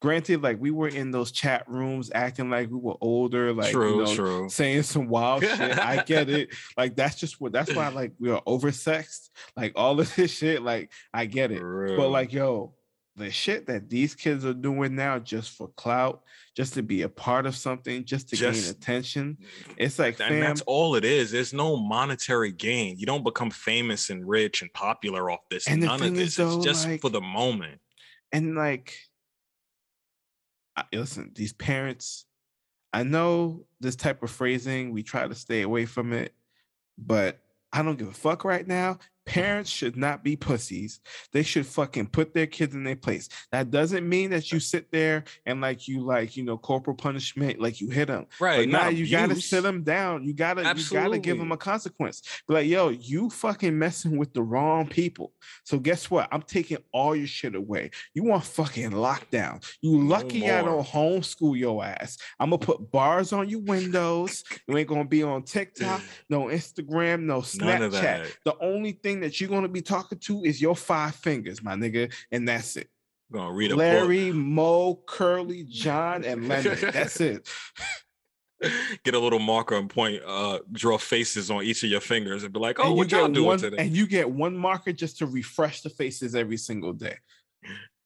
Granted, 0.00 0.42
like 0.42 0.60
we 0.60 0.70
were 0.70 0.88
in 0.88 1.12
those 1.12 1.30
chat 1.30 1.64
rooms 1.68 2.10
acting 2.14 2.50
like 2.50 2.70
we 2.70 2.78
were 2.78 2.96
older, 3.00 3.52
like 3.52 3.70
true, 3.70 4.00
you 4.00 4.04
know, 4.04 4.14
true. 4.14 4.48
saying 4.48 4.82
some 4.82 5.08
wild 5.08 5.44
shit. 5.44 5.78
I 5.78 6.02
get 6.06 6.28
it. 6.28 6.54
Like 6.76 6.96
that's 6.96 7.16
just 7.16 7.40
what. 7.40 7.52
That's 7.52 7.72
why 7.74 7.88
like 7.88 8.12
we 8.18 8.30
are 8.30 8.42
oversexed. 8.42 9.30
Like 9.56 9.72
all 9.76 10.00
of 10.00 10.14
this 10.16 10.32
shit. 10.32 10.62
Like 10.62 10.90
I 11.14 11.26
get 11.26 11.52
it. 11.52 11.62
But 11.62 12.08
like, 12.08 12.32
yo, 12.32 12.74
the 13.14 13.30
shit 13.30 13.66
that 13.66 13.88
these 13.88 14.14
kids 14.14 14.44
are 14.44 14.54
doing 14.54 14.96
now 14.96 15.18
just 15.18 15.50
for 15.50 15.68
clout, 15.76 16.22
just 16.58 16.74
to 16.74 16.82
be 16.82 17.02
a 17.02 17.08
part 17.08 17.46
of 17.46 17.54
something, 17.54 18.04
just 18.04 18.30
to 18.30 18.34
just, 18.34 18.64
gain 18.64 18.70
attention. 18.72 19.38
Mm-hmm. 19.40 19.72
It's 19.76 19.96
like, 19.96 20.18
and 20.18 20.28
fam, 20.28 20.40
that's 20.40 20.60
all 20.62 20.96
it 20.96 21.04
is. 21.04 21.30
There's 21.30 21.52
no 21.52 21.76
monetary 21.76 22.50
gain. 22.50 22.98
You 22.98 23.06
don't 23.06 23.22
become 23.22 23.52
famous 23.52 24.10
and 24.10 24.28
rich 24.28 24.60
and 24.60 24.72
popular 24.72 25.30
off 25.30 25.48
this. 25.48 25.68
And 25.68 25.82
None 25.82 26.02
of 26.02 26.16
this. 26.16 26.30
Is, 26.30 26.36
though, 26.36 26.56
it's 26.56 26.64
just 26.64 26.88
like, 26.88 27.00
for 27.00 27.10
the 27.10 27.20
moment. 27.20 27.80
And 28.32 28.56
like, 28.56 28.92
I, 30.76 30.82
listen, 30.92 31.30
these 31.32 31.52
parents, 31.52 32.26
I 32.92 33.04
know 33.04 33.64
this 33.78 33.94
type 33.94 34.24
of 34.24 34.30
phrasing, 34.32 34.90
we 34.92 35.04
try 35.04 35.28
to 35.28 35.36
stay 35.36 35.62
away 35.62 35.86
from 35.86 36.12
it, 36.12 36.34
but 36.98 37.38
I 37.72 37.82
don't 37.82 38.00
give 38.00 38.08
a 38.08 38.12
fuck 38.12 38.44
right 38.44 38.66
now. 38.66 38.98
Parents 39.28 39.70
should 39.70 39.96
not 39.96 40.24
be 40.24 40.36
pussies. 40.36 41.00
They 41.32 41.42
should 41.42 41.66
fucking 41.66 42.08
put 42.08 42.34
their 42.34 42.46
kids 42.46 42.74
in 42.74 42.84
their 42.84 42.96
place. 42.96 43.28
That 43.52 43.70
doesn't 43.70 44.08
mean 44.08 44.30
that 44.30 44.50
you 44.50 44.58
sit 44.58 44.90
there 44.90 45.24
and 45.44 45.60
like 45.60 45.86
you 45.86 46.00
like 46.00 46.36
you 46.36 46.44
know 46.44 46.56
corporal 46.56 46.96
punishment, 46.96 47.60
like 47.60 47.80
you 47.80 47.90
hit 47.90 48.08
them. 48.08 48.26
Right 48.40 48.60
but 48.60 48.68
now, 48.68 48.88
you 48.88 49.08
gotta 49.10 49.40
sit 49.40 49.62
them 49.62 49.82
down. 49.82 50.24
You 50.24 50.32
gotta 50.34 50.62
Absolutely. 50.62 50.96
you 50.96 51.04
gotta 51.04 51.18
give 51.18 51.38
them 51.38 51.52
a 51.52 51.56
consequence. 51.56 52.22
Be 52.48 52.54
like, 52.54 52.66
yo, 52.66 52.88
you 52.88 53.28
fucking 53.30 53.78
messing 53.78 54.16
with 54.16 54.32
the 54.32 54.42
wrong 54.42 54.86
people. 54.86 55.32
So 55.64 55.78
guess 55.78 56.10
what? 56.10 56.28
I'm 56.32 56.42
taking 56.42 56.78
all 56.92 57.14
your 57.14 57.26
shit 57.26 57.54
away. 57.54 57.90
You 58.14 58.24
want 58.24 58.44
fucking 58.44 58.90
lockdown. 58.90 59.64
You 59.82 60.06
lucky 60.06 60.40
no 60.40 60.58
I 60.58 60.62
don't 60.62 60.86
homeschool 60.86 61.58
your 61.58 61.84
ass. 61.84 62.16
I'm 62.40 62.50
gonna 62.50 62.58
put 62.58 62.90
bars 62.90 63.32
on 63.32 63.48
your 63.48 63.60
windows. 63.60 64.42
you 64.66 64.76
ain't 64.76 64.88
gonna 64.88 65.04
be 65.04 65.22
on 65.22 65.42
TikTok, 65.44 66.00
no 66.28 66.44
Instagram, 66.44 67.24
no 67.24 67.40
Snapchat. 67.40 68.32
The 68.44 68.56
only 68.60 68.92
thing 68.92 69.17
thing 69.18 69.28
that 69.28 69.40
you're 69.40 69.50
gonna 69.50 69.68
be 69.68 69.82
talking 69.82 70.18
to 70.18 70.44
is 70.44 70.60
your 70.60 70.76
five 70.76 71.14
fingers, 71.14 71.62
my 71.62 71.74
nigga, 71.74 72.12
and 72.30 72.48
that's 72.48 72.76
it. 72.76 72.88
I'm 73.32 73.38
gonna 73.38 73.52
read 73.52 73.72
a 73.72 73.76
Larry. 73.76 74.32
Moe, 74.32 75.02
Curly, 75.06 75.64
John, 75.64 76.24
and 76.24 76.48
Leonard. 76.48 76.78
that's 76.92 77.20
it. 77.20 77.48
Get 79.04 79.14
a 79.14 79.18
little 79.18 79.38
marker 79.38 79.76
and 79.76 79.88
point, 79.88 80.20
uh, 80.26 80.58
draw 80.72 80.98
faces 80.98 81.50
on 81.50 81.62
each 81.62 81.84
of 81.84 81.90
your 81.90 82.00
fingers 82.00 82.42
and 82.42 82.52
be 82.52 82.58
like, 82.58 82.80
"Oh, 82.80 82.92
what 82.92 83.10
y'all 83.10 83.28
doing 83.28 83.46
one, 83.46 83.58
today?" 83.58 83.76
And 83.78 83.96
you 83.96 84.06
get 84.06 84.28
one 84.28 84.56
marker 84.56 84.92
just 84.92 85.18
to 85.18 85.26
refresh 85.26 85.82
the 85.82 85.90
faces 85.90 86.34
every 86.34 86.56
single 86.56 86.92
day. 86.92 87.16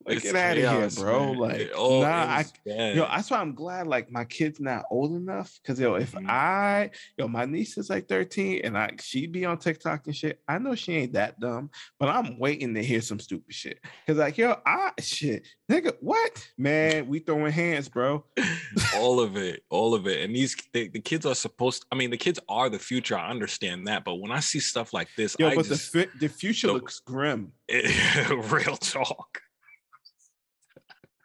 Like, 0.07 0.17
it's 0.17 0.25
get 0.25 0.37
out 0.37 0.59
of 0.59 0.95
here, 0.95 1.05
bro. 1.05 1.27
Man. 1.27 1.39
Like, 1.39 1.71
nah, 1.75 2.09
I, 2.09 2.45
yo, 2.65 3.07
that's 3.07 3.31
why 3.31 3.39
I'm 3.39 3.55
glad 3.55 3.87
like 3.87 4.11
my 4.11 4.25
kid's 4.25 4.61
not 4.61 4.85
old 4.91 5.13
enough. 5.13 5.59
Cause 5.65 5.79
yo, 5.79 5.95
if 5.95 6.13
mm-hmm. 6.13 6.27
I, 6.29 6.91
yo, 7.17 7.29
my 7.29 7.45
niece 7.45 7.79
is 7.79 7.91
like 7.91 8.09
13 8.09 8.63
and 8.65 8.77
I 8.77 8.91
she'd 9.01 9.33
be 9.33 9.45
on 9.45 9.59
TikTok 9.59 10.07
and 10.07 10.17
shit. 10.17 10.41
I 10.49 10.59
know 10.59 10.75
she 10.75 10.95
ain't 10.95 11.13
that 11.13 11.39
dumb, 11.39 11.71
but 11.99 12.09
I'm 12.09 12.39
waiting 12.39 12.75
to 12.75 12.83
hear 12.83 13.01
some 13.01 13.21
stupid 13.21 13.55
shit. 13.55 13.79
Cause 14.07 14.17
like, 14.17 14.39
yo, 14.39 14.57
I 14.67 14.93
shit, 15.01 15.47
nigga, 15.71 15.95
what? 16.01 16.49
Man, 16.59 17.07
we 17.07 17.21
throwing 17.21 17.53
hands, 17.53 17.89
bro. 17.89 18.25
all 18.97 19.21
of 19.21 19.37
it, 19.37 19.63
all 19.71 19.95
of 19.95 20.07
it. 20.07 20.23
And 20.23 20.35
these 20.35 20.57
the, 20.73 20.89
the, 20.89 21.01
kids 21.01 21.27
are 21.27 21.35
supposed, 21.35 21.87
I 21.93 21.95
mean, 21.95 22.11
the 22.11 22.17
kids 22.17 22.41
are 22.49 22.69
the 22.69 22.79
future. 22.79 23.17
I 23.17 23.31
understand 23.31 23.87
that, 23.87 24.05
but 24.05 24.17
when 24.17 24.33
I 24.33 24.41
see 24.41 24.61
stuff 24.61 24.93
like 24.93 25.09
this, 25.17 25.37
yo, 25.39 25.49
I 25.49 25.55
but 25.55 25.67
just, 25.67 25.93
the 25.93 26.09
the 26.19 26.29
future 26.29 26.69
the, 26.69 26.73
looks 26.75 27.01
grim. 27.01 27.53
It, 27.69 28.51
real 28.51 28.77
talk 28.77 29.41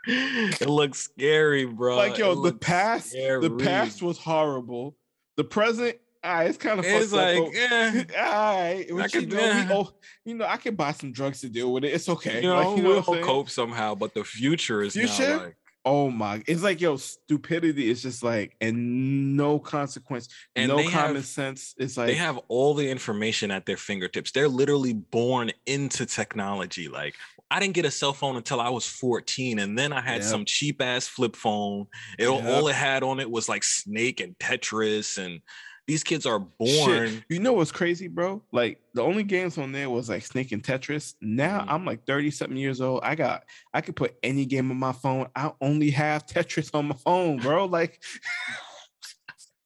it 0.61 0.69
looks 0.69 0.99
scary, 0.99 1.65
bro. 1.65 1.97
Like 1.97 2.17
yo, 2.17 2.41
the 2.41 2.53
past, 2.53 3.09
scary. 3.09 3.41
the 3.41 3.57
past 3.57 4.01
was 4.01 4.17
horrible. 4.17 4.95
The 5.35 5.43
present, 5.43 5.97
ah, 6.23 6.41
it's 6.43 6.57
kind 6.57 6.79
of 6.79 6.85
it's 6.85 7.11
like, 7.11 7.37
up, 7.37 7.49
eh, 7.53 8.03
all 8.17 8.61
right. 8.61 8.85
Which, 8.89 9.11
could, 9.11 9.31
you, 9.31 9.37
know, 9.37 9.65
we, 9.67 9.73
oh, 9.73 9.93
you 10.23 10.35
know, 10.35 10.45
I 10.45 10.55
can 10.55 10.75
buy 10.75 10.93
some 10.93 11.11
drugs 11.11 11.41
to 11.41 11.49
deal 11.49 11.73
with 11.73 11.83
it. 11.83 11.89
It's 11.89 12.07
okay. 12.07 12.41
You 12.41 12.49
know, 12.49 12.69
like, 12.69 12.77
you 12.77 12.83
know 12.83 13.03
we'll 13.05 13.21
cope 13.21 13.49
somehow. 13.49 13.95
But 13.95 14.13
the 14.13 14.23
future 14.23 14.81
is 14.81 14.93
future? 14.93 15.37
like, 15.37 15.57
oh 15.83 16.09
my, 16.09 16.41
it's 16.47 16.63
like 16.63 16.79
yo, 16.79 16.95
stupidity 16.95 17.89
is 17.89 18.01
just 18.01 18.23
like, 18.23 18.55
and 18.61 19.35
no 19.35 19.59
consequence, 19.59 20.29
and 20.55 20.69
no 20.69 20.89
common 20.89 21.17
have, 21.17 21.25
sense. 21.25 21.75
It's 21.77 21.97
like 21.97 22.07
they 22.07 22.15
have 22.15 22.39
all 22.47 22.73
the 22.73 22.89
information 22.89 23.51
at 23.51 23.65
their 23.65 23.77
fingertips. 23.77 24.31
They're 24.31 24.47
literally 24.47 24.93
born 24.93 25.51
into 25.65 26.05
technology. 26.05 26.87
Like 26.87 27.15
I 27.49 27.59
didn't 27.59 27.75
get 27.75 27.85
a 27.85 27.91
cell 27.91 28.13
phone 28.13 28.35
until 28.35 28.59
I 28.59 28.69
was 28.69 28.85
14, 28.85 29.59
and 29.59 29.77
then 29.77 29.93
I 29.93 30.01
had 30.01 30.21
yep. 30.21 30.23
some 30.23 30.45
cheap 30.45 30.81
ass 30.81 31.07
flip 31.07 31.35
phone. 31.35 31.87
It 32.19 32.29
yep. 32.29 32.45
all 32.45 32.67
it 32.67 32.75
had 32.75 33.03
on 33.03 33.19
it 33.19 33.29
was 33.29 33.47
like 33.47 33.63
Snake 33.63 34.19
and 34.19 34.37
Tetris, 34.37 35.17
and 35.17 35.41
these 35.87 36.03
kids 36.03 36.25
are 36.25 36.39
born. 36.39 37.07
Shit. 37.07 37.23
You 37.29 37.39
know 37.39 37.53
what's 37.53 37.71
crazy, 37.71 38.09
bro? 38.09 38.43
Like 38.51 38.81
the 38.93 39.01
only 39.01 39.23
games 39.23 39.57
on 39.57 39.71
there 39.71 39.89
was 39.89 40.09
like 40.09 40.25
Snake 40.25 40.51
and 40.51 40.61
Tetris. 40.61 41.13
Now 41.21 41.61
mm-hmm. 41.61 41.69
I'm 41.69 41.85
like 41.85 42.05
30 42.05 42.31
something 42.31 42.57
years 42.57 42.81
old. 42.81 43.01
I 43.03 43.15
got 43.15 43.43
I 43.73 43.79
could 43.79 43.95
put 43.95 44.15
any 44.21 44.45
game 44.45 44.69
on 44.69 44.77
my 44.77 44.91
phone. 44.91 45.27
I 45.33 45.53
only 45.61 45.89
have 45.91 46.25
Tetris 46.25 46.75
on 46.75 46.89
my 46.89 46.95
phone, 46.95 47.37
bro. 47.37 47.65
Like 47.65 48.03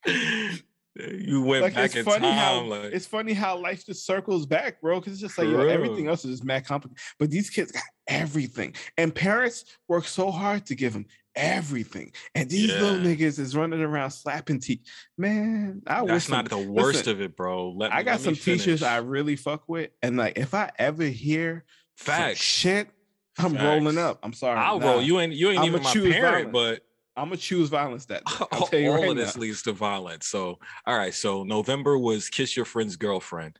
you 1.09 1.41
went 1.41 1.63
like, 1.63 1.75
back 1.75 1.95
in 1.95 2.05
time. 2.05 2.21
How, 2.21 2.61
like, 2.63 2.91
it's 2.93 3.05
funny 3.05 3.33
how 3.33 3.57
life 3.57 3.85
just 3.85 4.05
circles 4.05 4.45
back, 4.45 4.81
bro. 4.81 4.99
Because 4.99 5.13
it's 5.13 5.21
just 5.21 5.37
like 5.37 5.47
yo, 5.47 5.67
everything 5.67 6.07
else 6.07 6.25
is 6.25 6.31
just 6.31 6.43
mad 6.43 6.65
complicated, 6.65 7.01
but 7.19 7.29
these 7.29 7.49
kids 7.49 7.71
got 7.71 7.83
everything, 8.07 8.75
and 8.97 9.13
parents 9.13 9.65
work 9.87 10.05
so 10.05 10.31
hard 10.31 10.65
to 10.67 10.75
give 10.75 10.93
them 10.93 11.05
everything, 11.35 12.11
and 12.35 12.49
these 12.49 12.71
yeah. 12.71 12.81
little 12.81 12.99
niggas 12.99 13.39
is 13.39 13.55
running 13.55 13.81
around 13.81 14.11
slapping 14.11 14.59
teeth. 14.59 14.81
Man, 15.17 15.81
I 15.87 16.05
that's 16.05 16.29
not 16.29 16.49
some, 16.49 16.65
the 16.65 16.71
worst 16.71 16.99
listen, 16.99 17.13
of 17.13 17.21
it, 17.21 17.35
bro. 17.35 17.71
Let, 17.71 17.93
I 17.93 18.03
got 18.03 18.19
some 18.19 18.35
teachers 18.35 18.83
I 18.83 18.97
really 18.97 19.35
fuck 19.35 19.67
with, 19.67 19.91
and 20.01 20.17
like 20.17 20.37
if 20.37 20.53
I 20.53 20.71
ever 20.77 21.05
hear 21.05 21.65
facts 21.95 22.41
shit, 22.41 22.89
I'm 23.37 23.51
Facts. 23.51 23.63
rolling 23.63 23.97
up. 23.97 24.19
I'm 24.23 24.33
sorry. 24.33 24.59
I'll 24.59 24.79
nah. 24.79 24.91
roll. 24.91 25.01
You 25.01 25.19
ain't 25.19 25.33
you 25.33 25.49
ain't 25.49 25.59
I'm 25.59 25.65
even 25.65 25.83
my 25.83 25.93
parent, 25.93 26.51
violence. 26.51 26.51
but 26.51 26.85
I'm 27.17 27.27
gonna 27.27 27.37
choose 27.37 27.69
violence 27.69 28.05
that 28.05 28.23
day. 28.25 28.45
I'll 28.51 28.67
tell 28.67 28.79
you 28.79 28.91
all 28.91 28.97
right 28.97 29.09
of 29.09 29.17
this 29.17 29.37
leads 29.37 29.61
to 29.63 29.73
violence. 29.73 30.27
So, 30.27 30.59
all 30.85 30.97
right. 30.97 31.13
So 31.13 31.43
November 31.43 31.97
was 31.97 32.29
kiss 32.29 32.55
your 32.55 32.65
friend's 32.65 32.95
girlfriend. 32.95 33.57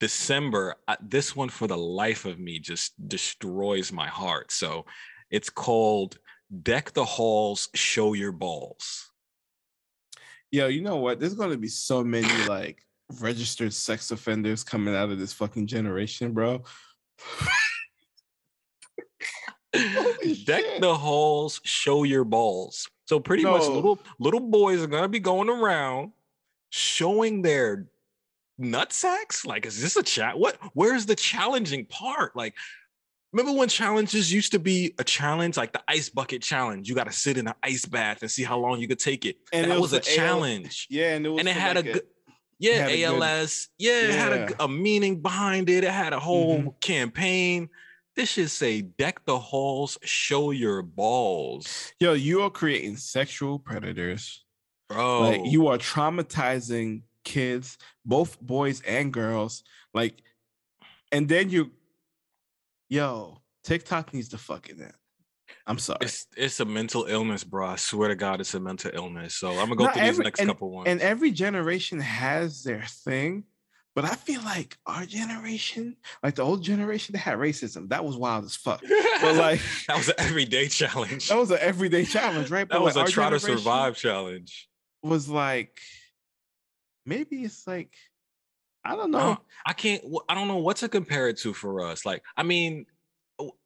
December, 0.00 0.76
I, 0.88 0.96
this 1.00 1.36
one 1.36 1.48
for 1.48 1.66
the 1.66 1.76
life 1.76 2.24
of 2.24 2.38
me 2.38 2.58
just 2.58 2.92
destroys 3.08 3.92
my 3.92 4.08
heart. 4.08 4.52
So 4.52 4.86
it's 5.30 5.50
called 5.50 6.18
Deck 6.62 6.92
the 6.92 7.04
Halls, 7.04 7.68
Show 7.74 8.14
Your 8.14 8.32
Balls. 8.32 9.10
Yo, 10.50 10.68
you 10.68 10.82
know 10.82 10.96
what? 10.96 11.20
There's 11.20 11.34
gonna 11.34 11.56
be 11.56 11.68
so 11.68 12.02
many 12.02 12.28
like 12.46 12.78
registered 13.20 13.72
sex 13.72 14.10
offenders 14.10 14.64
coming 14.64 14.94
out 14.94 15.10
of 15.10 15.18
this 15.18 15.32
fucking 15.32 15.66
generation, 15.66 16.32
bro. 16.32 16.62
Deck 20.44 20.64
the 20.80 20.94
halls, 20.94 21.60
show 21.64 22.04
your 22.04 22.24
balls. 22.24 22.88
So 23.06 23.20
pretty 23.20 23.44
much 23.44 23.62
little 23.62 23.98
little 24.18 24.40
boys 24.40 24.82
are 24.82 24.86
gonna 24.86 25.08
be 25.08 25.20
going 25.20 25.48
around 25.48 26.12
showing 26.70 27.42
their 27.42 27.86
nut 28.58 28.92
sacks. 28.92 29.44
Like, 29.44 29.66
is 29.66 29.80
this 29.80 29.96
a 29.96 30.02
chat? 30.02 30.38
What? 30.38 30.56
Where's 30.72 31.06
the 31.06 31.14
challenging 31.14 31.86
part? 31.86 32.34
Like, 32.34 32.54
remember 33.32 33.58
when 33.58 33.68
challenges 33.68 34.32
used 34.32 34.52
to 34.52 34.58
be 34.58 34.94
a 34.98 35.04
challenge, 35.04 35.56
like 35.56 35.72
the 35.72 35.82
ice 35.88 36.08
bucket 36.08 36.42
challenge? 36.42 36.88
You 36.88 36.94
got 36.94 37.04
to 37.04 37.12
sit 37.12 37.36
in 37.36 37.46
an 37.46 37.54
ice 37.62 37.84
bath 37.84 38.22
and 38.22 38.30
see 38.30 38.44
how 38.44 38.58
long 38.58 38.80
you 38.80 38.88
could 38.88 38.98
take 38.98 39.24
it. 39.24 39.36
And 39.52 39.70
that 39.70 39.76
it 39.76 39.80
was, 39.80 39.92
was, 39.92 40.06
a 40.06 40.16
challenge. 40.16 40.88
AL- 40.90 40.98
yeah, 40.98 41.14
and 41.14 41.26
it, 41.26 41.38
and 41.38 41.48
it 41.48 41.56
had 41.56 41.76
like 41.76 41.86
a 41.86 41.92
good. 41.92 42.02
Yeah, 42.60 42.88
ALS. 42.88 43.68
Good, 43.78 43.84
yeah, 43.84 44.08
it 44.08 44.14
had 44.14 44.32
a, 44.32 44.64
a, 44.64 44.68
meaning 44.68 45.20
behind 45.20 45.68
it. 45.68 45.84
It 45.84 45.90
had 45.90 46.12
a 46.12 46.20
whole 46.20 46.58
mm-hmm. 46.58 46.68
campaign. 46.80 47.68
This 48.16 48.30
should 48.30 48.50
say 48.50 48.80
deck 48.80 49.24
the 49.24 49.38
halls, 49.38 49.98
show 50.02 50.52
your 50.52 50.82
balls. 50.82 51.92
Yo, 51.98 52.12
you 52.12 52.42
are 52.42 52.50
creating 52.50 52.96
sexual 52.96 53.58
predators. 53.58 54.44
Bro. 54.88 55.20
Like 55.20 55.40
you 55.44 55.66
are 55.68 55.78
traumatizing 55.78 57.02
kids, 57.24 57.78
both 58.04 58.40
boys 58.40 58.82
and 58.82 59.12
girls. 59.12 59.64
Like, 59.92 60.22
and 61.10 61.28
then 61.28 61.50
you 61.50 61.72
yo, 62.88 63.38
TikTok 63.64 64.14
needs 64.14 64.28
to 64.30 64.38
fucking 64.38 64.80
end. 64.80 64.92
I'm 65.66 65.78
sorry. 65.78 65.98
It's 66.02 66.26
it's 66.36 66.60
a 66.60 66.64
mental 66.64 67.04
illness, 67.04 67.42
bro. 67.42 67.66
I 67.66 67.76
swear 67.76 68.08
to 68.08 68.14
God, 68.14 68.40
it's 68.40 68.54
a 68.54 68.60
mental 68.60 68.90
illness. 68.94 69.34
So 69.34 69.50
I'm 69.50 69.68
gonna 69.68 69.76
go 69.76 69.84
Not 69.84 69.94
through 69.94 70.02
every, 70.02 70.12
these 70.12 70.24
next 70.24 70.40
and, 70.40 70.48
couple 70.48 70.70
ones. 70.70 70.88
And 70.88 71.00
every 71.00 71.30
generation 71.30 72.00
has 72.00 72.62
their 72.62 72.82
thing. 72.82 73.44
But 73.94 74.04
I 74.04 74.14
feel 74.14 74.42
like 74.42 74.76
our 74.86 75.06
generation, 75.06 75.96
like 76.22 76.34
the 76.34 76.42
old 76.42 76.62
generation 76.62 77.12
that 77.12 77.20
had 77.20 77.38
racism, 77.38 77.88
that 77.90 78.04
was 78.04 78.16
wild 78.16 78.44
as 78.44 78.56
fuck. 78.56 78.82
But 79.20 79.34
like 79.36 79.60
that 79.86 79.96
was 79.96 80.08
an 80.08 80.16
everyday 80.18 80.66
challenge. 80.66 81.28
That 81.28 81.38
was 81.38 81.52
an 81.52 81.58
everyday 81.60 82.04
challenge, 82.04 82.50
right? 82.50 82.68
That 82.68 82.78
but 82.78 82.82
was 82.82 82.96
like, 82.96 83.08
a 83.08 83.12
try 83.12 83.30
to 83.30 83.38
survive 83.38 83.96
challenge. 83.96 84.68
Was 85.02 85.28
like 85.28 85.78
maybe 87.06 87.42
it's 87.42 87.66
like 87.66 87.94
I 88.84 88.96
don't 88.96 89.10
know. 89.10 89.38
I 89.64 89.72
can't. 89.72 90.04
I 90.28 90.34
don't 90.34 90.48
know 90.48 90.58
what 90.58 90.76
to 90.78 90.88
compare 90.88 91.28
it 91.28 91.38
to 91.38 91.54
for 91.54 91.86
us. 91.86 92.04
Like, 92.04 92.22
I 92.36 92.42
mean, 92.42 92.84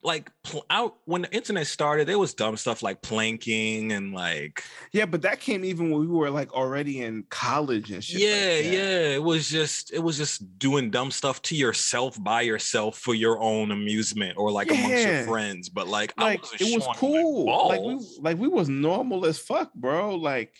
like 0.02 0.30
out 0.70 0.96
when 1.04 1.22
the 1.22 1.34
internet 1.34 1.66
started, 1.66 2.08
there 2.08 2.18
was 2.18 2.32
dumb 2.32 2.56
stuff 2.56 2.82
like 2.82 3.02
planking 3.02 3.92
and 3.92 4.14
like 4.14 4.62
yeah, 4.92 5.04
but 5.04 5.22
that 5.22 5.40
came 5.40 5.64
even 5.64 5.90
when 5.90 6.00
we 6.00 6.06
were 6.06 6.30
like 6.30 6.52
already 6.52 7.02
in 7.02 7.24
college 7.28 7.90
and 7.90 8.02
shit. 8.02 8.20
Yeah, 8.20 8.56
like 8.56 8.72
yeah, 8.72 9.14
it 9.14 9.22
was 9.22 9.48
just 9.48 9.92
it 9.92 9.98
was 9.98 10.16
just 10.16 10.58
doing 10.58 10.90
dumb 10.90 11.10
stuff 11.10 11.42
to 11.42 11.56
yourself 11.56 12.22
by 12.22 12.42
yourself 12.42 12.98
for 12.98 13.14
your 13.14 13.40
own 13.40 13.70
amusement 13.70 14.38
or 14.38 14.50
like 14.50 14.70
yeah. 14.70 14.76
amongst 14.76 15.06
your 15.06 15.22
friends. 15.24 15.68
But 15.68 15.88
like, 15.88 16.18
like 16.18 16.42
it 16.60 16.74
was 16.74 16.88
cool. 16.96 17.68
Like 17.68 17.80
we 17.80 17.98
like 18.20 18.38
we 18.38 18.48
was 18.48 18.68
normal 18.68 19.26
as 19.26 19.38
fuck, 19.38 19.72
bro. 19.74 20.14
Like 20.14 20.54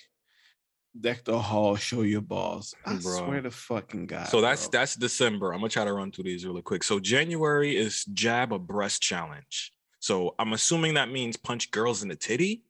deck 1.01 1.25
the 1.25 1.39
hall, 1.39 1.77
show 1.77 2.03
your 2.03 2.21
balls. 2.21 2.75
I 2.85 2.97
bro. 2.97 3.17
swear 3.17 3.41
to 3.43 3.51
fucking 3.51 4.07
God. 4.07 4.29
So 4.29 4.41
that's 4.41 4.69
bro. 4.69 4.81
that's 4.81 4.95
December. 4.97 5.53
I'm 5.53 5.61
gonna 5.61 5.71
try 5.71 5.85
to 5.85 5.93
run 5.93 6.13
through 6.13 6.25
these 6.25 6.45
really 6.47 6.63
quick. 6.63 6.83
So 6.83 7.01
January 7.01 7.77
is 7.77 8.05
jab 8.07 8.53
a 8.53 8.59
breast 8.59 9.03
challenge. 9.03 9.73
So 10.01 10.35
I'm 10.39 10.53
assuming 10.53 10.95
that 10.95 11.11
means 11.11 11.37
punch 11.37 11.71
girls 11.71 12.03
in 12.03 12.09
the 12.09 12.17
titty. 12.17 12.63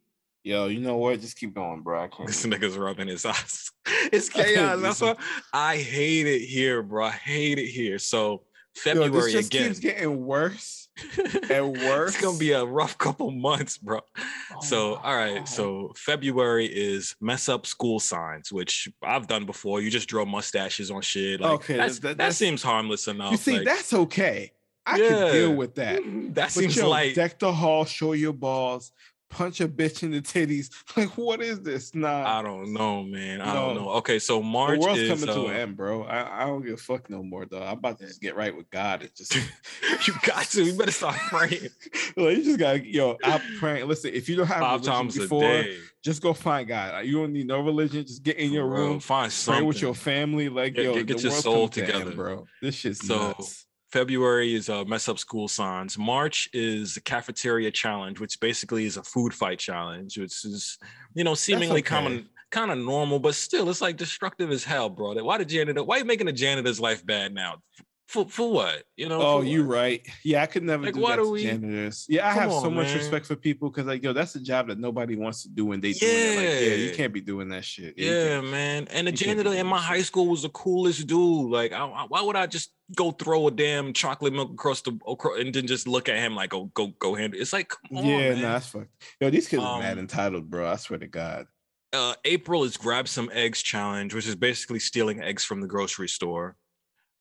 Yo, 0.44 0.68
you 0.68 0.80
know 0.80 0.96
what? 0.96 1.20
Just 1.20 1.38
keep 1.38 1.54
going, 1.54 1.82
bro. 1.82 2.04
I 2.04 2.08
can't. 2.08 2.26
This 2.26 2.46
nigga's 2.46 2.76
rubbing 2.76 3.08
his 3.08 3.24
eyes. 3.24 3.70
It's 4.12 4.28
chaos. 4.30 4.80
That's 4.80 5.20
I 5.52 5.76
hate 5.76 6.26
it 6.26 6.40
here, 6.40 6.82
bro. 6.82 7.06
I 7.06 7.10
hate 7.10 7.58
it 7.58 7.66
here. 7.66 7.98
So 7.98 8.42
February 8.74 9.10
Yo, 9.10 9.20
this 9.20 9.32
just 9.32 9.48
again. 9.48 9.68
keeps 9.68 9.80
getting 9.80 10.24
worse 10.24 10.87
and 11.50 11.72
worse. 11.72 12.14
it's 12.14 12.22
gonna 12.22 12.38
be 12.38 12.52
a 12.52 12.64
rough 12.64 12.96
couple 12.98 13.30
months, 13.30 13.78
bro. 13.78 14.00
Oh 14.18 14.60
so, 14.62 14.94
all 14.96 15.16
right. 15.16 15.38
God. 15.38 15.48
So 15.48 15.92
February 15.96 16.66
is 16.66 17.14
mess 17.20 17.48
up 17.48 17.66
school 17.66 18.00
signs, 18.00 18.52
which 18.52 18.88
I've 19.02 19.26
done 19.26 19.46
before. 19.46 19.80
You 19.80 19.90
just 19.90 20.08
draw 20.08 20.24
mustaches 20.24 20.90
on 20.90 21.02
shit. 21.02 21.40
Like, 21.40 21.52
okay, 21.52 21.76
that, 21.76 21.92
that, 22.02 22.18
that 22.18 22.34
seems 22.34 22.62
harmless 22.62 23.08
enough. 23.08 23.32
You 23.32 23.36
see, 23.36 23.58
like, 23.58 23.64
that's 23.64 23.92
okay. 23.92 24.52
I 24.86 24.96
yeah, 24.96 25.08
can 25.08 25.32
deal 25.32 25.54
with 25.54 25.74
that. 25.76 26.02
That 26.34 26.34
but 26.34 26.50
seems 26.50 26.76
yo, 26.76 26.88
like 26.88 27.14
deck 27.14 27.38
the 27.38 27.52
hall, 27.52 27.84
show 27.84 28.12
your 28.12 28.32
balls, 28.32 28.92
punch 29.28 29.60
a 29.60 29.68
bitch 29.68 30.02
in 30.02 30.10
the 30.10 30.20
titties. 30.20 30.70
Like, 30.96 31.16
what 31.16 31.40
is 31.40 31.60
this? 31.60 31.94
Nah, 31.94 32.38
I 32.38 32.42
don't 32.42 32.72
know, 32.72 33.04
man. 33.04 33.40
I 33.40 33.54
no. 33.54 33.54
don't 33.54 33.74
know. 33.76 33.90
Okay, 33.90 34.18
so 34.18 34.42
March 34.42 34.80
the 34.80 34.86
world's 34.86 35.00
is, 35.00 35.08
coming 35.08 35.28
uh, 35.28 35.34
to 35.34 35.46
an 35.46 35.54
uh, 35.54 35.58
end, 35.58 35.76
bro. 35.76 36.02
I, 36.02 36.42
I 36.42 36.46
don't 36.46 36.64
give 36.64 36.74
a 36.74 36.76
fuck 36.76 37.08
no 37.08 37.22
more, 37.22 37.46
though. 37.46 37.62
I'm 37.62 37.78
about 37.78 38.00
to 38.00 38.06
just 38.06 38.20
get 38.20 38.34
right 38.34 38.56
with 38.56 38.68
God. 38.70 39.04
It's 39.04 39.18
just 39.18 39.34
you 40.08 40.14
got 40.24 40.46
to. 40.46 40.64
You 40.64 40.76
better 40.76 40.90
start 40.90 41.14
praying. 41.28 41.68
like, 42.16 42.38
you 42.38 42.42
just 42.42 42.58
got 42.58 42.72
to, 42.72 42.84
yo. 42.84 43.16
I'm 43.22 43.40
praying. 43.60 43.86
Listen, 43.86 44.12
if 44.12 44.28
you 44.28 44.36
don't 44.36 44.46
have 44.46 44.58
Five 44.60 44.80
religion 44.80 45.20
before, 45.22 45.64
just 46.02 46.20
go 46.20 46.32
find 46.32 46.66
God. 46.66 47.04
You 47.04 47.18
don't 47.18 47.32
need 47.32 47.46
no 47.46 47.60
religion. 47.60 48.04
Just 48.04 48.24
get 48.24 48.38
in 48.38 48.50
your 48.50 48.66
room, 48.66 48.98
find 48.98 49.30
something. 49.30 49.60
Pray 49.60 49.66
with 49.66 49.80
your 49.80 49.94
family. 49.94 50.48
Like, 50.48 50.74
get, 50.74 50.84
yo, 50.84 50.94
get, 50.94 51.06
get 51.06 51.22
your 51.22 51.32
soul 51.32 51.68
together, 51.68 52.06
end, 52.06 52.16
bro. 52.16 52.46
This 52.60 52.74
shit's 52.74 53.06
so. 53.06 53.28
Nuts. 53.28 53.67
February 53.90 54.54
is 54.54 54.68
uh, 54.68 54.84
mess 54.84 55.08
up 55.08 55.18
school 55.18 55.48
signs. 55.48 55.96
March 55.96 56.48
is 56.52 56.94
the 56.94 57.00
cafeteria 57.00 57.70
challenge, 57.70 58.20
which 58.20 58.38
basically 58.38 58.84
is 58.84 58.96
a 58.96 59.02
food 59.02 59.32
fight 59.32 59.58
challenge, 59.58 60.18
which 60.18 60.44
is 60.44 60.78
you 61.14 61.24
know 61.24 61.34
seemingly 61.34 61.80
okay. 61.80 61.88
common, 61.88 62.28
kind 62.50 62.70
of 62.70 62.78
normal, 62.78 63.18
but 63.18 63.34
still 63.34 63.68
it's 63.70 63.80
like 63.80 63.96
destructive 63.96 64.50
as 64.50 64.62
hell, 64.62 64.90
bro. 64.90 65.14
Why 65.22 65.38
the 65.38 65.44
janitor? 65.44 65.84
Why 65.84 65.96
are 65.96 65.98
you 66.00 66.04
making 66.04 66.28
a 66.28 66.32
janitor's 66.32 66.80
life 66.80 67.04
bad 67.04 67.32
now? 67.32 67.62
For 68.08 68.26
for 68.26 68.50
what? 68.50 68.84
You 68.96 69.06
know? 69.06 69.20
Oh, 69.20 69.40
you 69.42 69.64
right. 69.64 70.00
Yeah, 70.24 70.42
I 70.42 70.46
could 70.46 70.62
never 70.62 70.84
like, 70.84 70.94
do 70.94 71.02
that 71.02 71.16
to 71.16 71.30
we... 71.30 71.42
janitors. 71.42 72.06
Yeah, 72.08 72.26
I 72.26 72.32
Come 72.32 72.42
have 72.42 72.52
so 72.52 72.66
on, 72.68 72.74
much 72.74 72.86
man. 72.86 72.96
respect 72.96 73.26
for 73.26 73.36
people 73.36 73.68
because 73.68 73.86
like, 73.86 74.02
yo, 74.02 74.14
that's 74.14 74.34
a 74.34 74.40
job 74.40 74.68
that 74.68 74.78
nobody 74.78 75.14
wants 75.14 75.42
to 75.42 75.50
do 75.50 75.66
when 75.66 75.82
they 75.82 75.90
yeah. 75.90 75.98
do 76.00 76.06
it. 76.06 76.36
Like, 76.36 76.68
yeah, 76.70 76.74
you 76.76 76.94
can't 76.94 77.12
be 77.12 77.20
doing 77.20 77.50
that 77.50 77.66
shit. 77.66 77.98
Yeah, 77.98 78.40
man. 78.40 78.88
And 78.90 79.06
the 79.06 79.12
janitor 79.12 79.52
in 79.52 79.66
my 79.66 79.78
high 79.78 80.00
school 80.00 80.26
was 80.26 80.40
the 80.40 80.48
coolest 80.48 81.06
dude. 81.06 81.50
Like, 81.50 81.74
I, 81.74 81.84
I, 81.84 82.06
why 82.08 82.22
would 82.22 82.34
I 82.34 82.46
just 82.46 82.72
go 82.96 83.10
throw 83.10 83.48
a 83.48 83.50
damn 83.50 83.92
chocolate 83.92 84.32
milk 84.32 84.52
across 84.52 84.80
the 84.80 84.98
and 85.38 85.54
then 85.54 85.66
just 85.66 85.86
look 85.86 86.08
at 86.08 86.16
him 86.16 86.34
like, 86.34 86.54
oh, 86.54 86.70
go 86.72 86.86
go 86.98 87.14
handle. 87.14 87.38
It's 87.38 87.52
like, 87.52 87.74
yeah, 87.90 88.30
no, 88.30 88.34
nah, 88.36 88.52
that's 88.54 88.68
fucked. 88.68 88.88
Yo, 89.20 89.28
these 89.28 89.48
kids 89.48 89.62
um, 89.62 89.68
are 89.68 89.80
mad 89.80 89.92
um, 89.92 89.98
entitled, 89.98 90.48
bro. 90.48 90.66
I 90.66 90.76
swear 90.76 90.98
to 90.98 91.06
God. 91.06 91.46
Uh, 91.92 92.14
April 92.24 92.64
is 92.64 92.78
grab 92.78 93.06
some 93.06 93.30
eggs 93.34 93.62
challenge, 93.62 94.14
which 94.14 94.26
is 94.26 94.34
basically 94.34 94.78
stealing 94.78 95.20
eggs 95.22 95.44
from 95.44 95.60
the 95.60 95.66
grocery 95.66 96.08
store. 96.08 96.56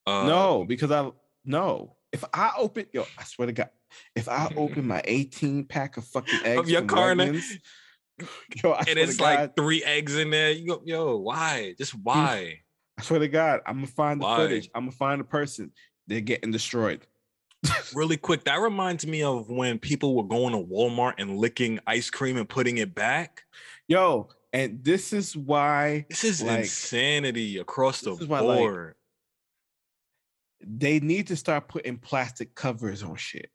Uh, 0.08 0.26
no, 0.26 0.66
because 0.66 0.90
I 0.90 1.12
no. 1.44 1.98
If 2.14 2.24
I 2.34 2.52
open, 2.58 2.86
yo, 2.94 3.06
I 3.18 3.26
swear 3.26 3.48
to 3.48 3.52
God, 3.52 3.70
if 4.16 4.30
I 4.30 4.50
open 4.56 4.88
my 4.88 5.02
18 5.06 5.66
pack 5.66 5.98
of 5.98 6.06
fucking 6.06 6.40
eggs 6.46 6.62
of 6.62 6.70
your 6.70 6.84
carne, 6.84 7.20
yo, 8.64 8.72
I 8.72 8.86
and 8.88 8.98
it's 8.98 9.20
like 9.20 9.58
three 9.58 9.84
eggs 9.84 10.16
in 10.16 10.30
there, 10.30 10.52
you 10.52 10.68
go, 10.68 10.82
yo, 10.86 11.18
why? 11.18 11.76
Just 11.78 11.94
why? 11.94 12.62
I 12.98 13.02
swear 13.04 13.20
to 13.20 13.28
God, 13.28 13.60
I'm 13.68 13.76
gonna 13.76 13.88
find 13.88 14.22
the 14.22 14.26
why? 14.26 14.38
footage. 14.38 14.70
I'm 14.74 14.84
gonna 14.84 14.92
find 14.94 15.20
the 15.20 15.26
person. 15.26 15.72
They're 16.08 16.22
getting 16.22 16.52
destroyed. 16.52 17.06
really 17.94 18.16
quick, 18.16 18.46
that 18.46 18.62
reminds 18.62 19.06
me 19.06 19.24
of 19.24 19.50
when 19.50 19.78
people 19.78 20.16
were 20.16 20.24
going 20.24 20.54
to 20.54 20.60
Walmart 20.60 21.16
and 21.18 21.38
licking 21.38 21.80
ice 21.86 22.10
cream 22.10 22.38
and 22.38 22.48
putting 22.48 22.78
it 22.78 22.96
back. 22.96 23.44
Yo, 23.90 24.30
and 24.54 24.82
this 24.84 25.12
is 25.12 25.36
why 25.36 26.06
this 26.10 26.24
is 26.24 26.42
like, 26.42 26.60
insanity 26.60 27.58
across 27.58 28.02
the 28.02 28.12
board. 28.12 28.30
Why, 28.30 28.40
like, 28.40 28.96
they 30.62 31.00
need 31.00 31.28
to 31.28 31.36
start 31.36 31.68
putting 31.68 31.98
plastic 31.98 32.56
covers 32.56 33.04
on 33.04 33.16
shit. 33.16 33.50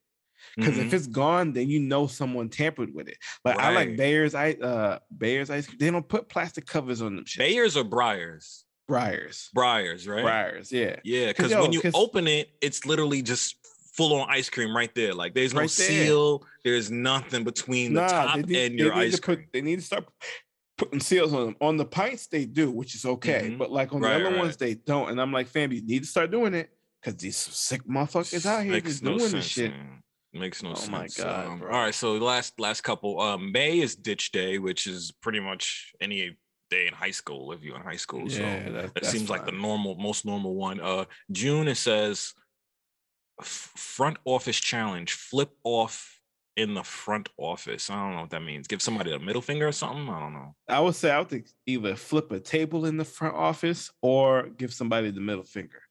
Because 0.57 0.74
mm-hmm. 0.74 0.86
if 0.86 0.94
it's 0.94 1.07
gone, 1.07 1.53
then 1.53 1.70
you 1.70 1.80
know 1.80 2.07
someone 2.07 2.48
tampered 2.48 2.92
with 2.94 3.09
it. 3.09 3.16
Like 3.44 3.57
right. 3.59 3.66
I 3.66 3.74
like 3.74 3.96
Bears, 3.96 4.34
I 4.34 4.53
uh 4.53 4.98
Bears 5.11 5.50
ice 5.50 5.66
cream. 5.66 5.78
They 5.78 5.90
don't 5.90 6.07
put 6.07 6.28
plastic 6.28 6.66
covers 6.66 7.00
on 7.00 7.16
them. 7.16 7.24
Shit. 7.24 7.40
Bears 7.40 7.76
or 7.76 7.84
Breyers? 7.84 8.64
Breyers. 8.90 9.48
Breyers, 9.57 10.09
right? 10.09 10.24
Breyers, 10.24 10.70
yeah. 10.70 10.96
Yeah, 11.05 11.28
because 11.28 11.55
when 11.55 11.72
you 11.72 11.80
open 11.94 12.26
it, 12.26 12.50
it's 12.61 12.84
literally 12.84 13.22
just 13.22 13.57
full 13.94 14.14
on 14.20 14.28
ice 14.30 14.50
cream 14.50 14.76
right 14.76 14.94
there. 14.94 15.14
Like 15.14 15.34
there's 15.34 15.55
no 15.55 15.61
right 15.61 15.70
seal, 15.70 16.44
there's 16.64 16.90
nothing 16.90 17.44
between 17.44 17.94
nah, 17.94 18.07
the 18.07 18.12
top 18.12 18.36
need, 18.36 18.57
and 18.57 18.78
your 18.78 18.92
ice 18.92 19.18
cream. 19.20 19.38
Put, 19.38 19.53
they 19.53 19.62
need 19.62 19.76
to 19.76 19.82
start 19.82 20.07
putting 20.76 21.00
seals 21.00 21.32
on 21.32 21.46
them. 21.46 21.57
On 21.61 21.76
the 21.76 21.84
pints, 21.84 22.26
they 22.26 22.44
do, 22.44 22.70
which 22.70 22.94
is 22.94 23.05
okay. 23.05 23.44
Mm-hmm. 23.44 23.59
But 23.59 23.70
like 23.70 23.92
on 23.94 24.00
right, 24.00 24.18
the 24.18 24.26
other 24.26 24.34
right. 24.34 24.38
ones, 24.38 24.57
they 24.57 24.74
don't. 24.74 25.11
And 25.11 25.20
I'm 25.20 25.32
like, 25.32 25.46
fam, 25.46 25.72
you 25.72 25.86
need 25.86 26.00
to 26.00 26.09
start 26.09 26.30
doing 26.30 26.53
it 26.53 26.70
because 27.03 27.20
these 27.20 27.36
sick 27.36 27.84
motherfuckers 27.84 28.46
out 28.46 28.62
here 28.62 28.72
Makes 28.72 28.88
just 28.88 29.03
no 29.03 29.18
doing 29.18 29.20
sense, 29.20 29.32
this 29.32 29.46
shit. 29.46 29.70
Man. 29.70 30.03
Makes 30.34 30.62
no 30.62 30.70
oh 30.70 30.74
sense. 30.74 30.88
Oh 30.88 30.92
my 30.92 31.09
god! 31.09 31.46
Um, 31.46 31.62
all 31.62 31.68
right, 31.68 31.94
so 31.94 32.12
last 32.14 32.59
last 32.59 32.80
couple. 32.80 33.20
Um, 33.20 33.53
May 33.53 33.80
is 33.80 33.94
ditch 33.94 34.32
day, 34.32 34.59
which 34.59 34.86
is 34.86 35.12
pretty 35.20 35.40
much 35.40 35.92
any 36.00 36.36
day 36.70 36.86
in 36.86 36.94
high 36.94 37.11
school 37.11 37.53
if 37.53 37.62
you're 37.62 37.76
in 37.76 37.82
high 37.82 37.96
school. 37.96 38.22
Yeah, 38.22 38.64
so 38.64 38.72
that, 38.72 38.94
that 38.94 39.05
seems 39.05 39.28
fine. 39.28 39.38
like 39.38 39.46
the 39.46 39.53
normal, 39.53 39.94
most 39.96 40.24
normal 40.24 40.55
one. 40.55 40.80
Uh, 40.80 41.05
June 41.30 41.68
it 41.68 41.74
says 41.74 42.32
front 43.42 44.16
office 44.24 44.59
challenge. 44.59 45.12
Flip 45.12 45.50
off 45.64 46.18
in 46.57 46.72
the 46.72 46.82
front 46.82 47.28
office. 47.36 47.90
I 47.90 47.94
don't 47.96 48.14
know 48.14 48.20
what 48.22 48.30
that 48.30 48.42
means. 48.42 48.66
Give 48.66 48.80
somebody 48.80 49.12
a 49.12 49.18
middle 49.18 49.42
finger 49.42 49.68
or 49.68 49.72
something. 49.72 50.09
I 50.09 50.20
don't 50.20 50.32
know. 50.32 50.55
I 50.68 50.80
would 50.80 50.94
say 50.94 51.11
I 51.11 51.18
would 51.18 51.28
think 51.28 51.48
either 51.66 51.94
flip 51.94 52.32
a 52.32 52.40
table 52.40 52.86
in 52.86 52.96
the 52.96 53.05
front 53.05 53.34
office 53.34 53.90
or 54.00 54.48
give 54.48 54.72
somebody 54.72 55.11
the 55.11 55.20
middle 55.20 55.44
finger. 55.44 55.82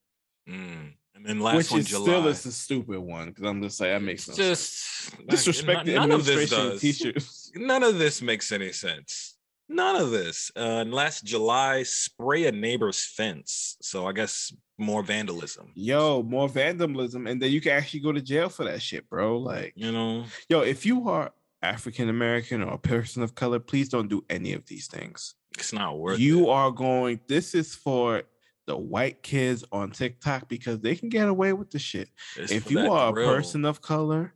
Mm. 0.50 0.94
And 1.22 1.30
then 1.30 1.40
last 1.40 1.56
Which 1.58 1.72
one, 1.72 1.80
is 1.82 1.88
July. 1.88 2.04
still 2.06 2.28
is 2.30 2.46
a 2.48 2.52
stupid 2.52 3.00
one 3.00 3.30
because 3.30 3.44
I'm 3.46 3.62
just 3.62 3.80
like 3.80 3.92
that 3.92 4.02
makes 4.02 4.28
no 4.28 4.34
just 4.34 4.74
sense. 4.74 5.24
disrespect 5.30 5.86
the 5.86 5.94
none 5.94 6.12
of 6.12 6.26
this 6.26 6.52
administration 6.52 6.80
teachers. 6.80 7.52
None 7.56 7.84
of 7.84 8.00
this 8.00 8.22
makes 8.22 8.52
any 8.52 8.72
sense. 8.72 9.36
None 9.70 9.98
of 9.98 10.10
this. 10.12 10.52
Uh, 10.56 10.82
and 10.82 10.94
last 10.94 11.24
July, 11.26 11.84
spray 11.84 12.46
a 12.46 12.52
neighbor's 12.52 13.06
fence. 13.06 13.78
So 13.82 14.08
I 14.08 14.14
guess 14.14 14.52
more 14.80 15.04
vandalism. 15.04 15.72
Yo, 15.76 16.24
more 16.24 16.50
vandalism, 16.50 17.28
and 17.28 17.42
then 17.42 17.52
you 17.52 17.62
can 17.62 17.74
actually 17.74 18.00
go 18.00 18.12
to 18.12 18.22
jail 18.22 18.50
for 18.50 18.66
that 18.66 18.82
shit, 18.82 19.08
bro. 19.10 19.38
Like, 19.38 19.74
You 19.76 19.92
know, 19.92 20.24
yo, 20.50 20.62
if 20.62 20.86
you 20.86 21.08
are 21.10 21.32
African 21.62 22.10
American 22.10 22.64
or 22.64 22.74
a 22.74 22.78
person 22.80 23.22
of 23.22 23.36
color, 23.36 23.60
please 23.60 23.90
don't 23.90 24.08
do 24.10 24.24
any 24.30 24.54
of 24.54 24.66
these 24.66 24.88
things. 24.88 25.36
it's 25.58 25.72
not 25.74 26.00
worth 26.00 26.20
you 26.20 26.48
it. 26.48 26.50
are 26.50 26.72
going. 26.72 27.20
This 27.28 27.54
is 27.54 27.76
for 27.76 28.24
the 28.68 28.78
white 28.78 29.24
kids 29.24 29.64
on 29.72 29.92
TikTok 29.92 30.48
because 30.48 30.80
they 30.80 30.96
can 30.96 31.10
get 31.10 31.28
away 31.28 31.54
with 31.54 31.72
the 31.72 31.80
shit. 31.80 32.10
It's 32.38 32.52
if 32.52 32.70
you 32.70 32.92
are 32.92 33.10
a 33.10 33.14
person 33.14 33.66
of 33.66 33.82
color, 33.82 34.34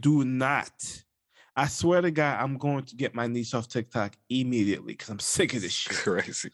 do 0.00 0.24
not. 0.24 0.72
I 1.56 1.66
swear 1.66 2.00
to 2.00 2.12
God, 2.12 2.40
I'm 2.40 2.56
going 2.56 2.84
to 2.84 2.94
get 2.94 3.16
my 3.16 3.26
niece 3.26 3.52
off 3.52 3.66
TikTok 3.66 4.14
immediately 4.30 4.92
because 4.92 5.08
I'm 5.08 5.18
sick 5.18 5.54
of 5.54 5.62
this 5.62 5.72
shit. 5.72 5.96
crazy. 5.96 6.50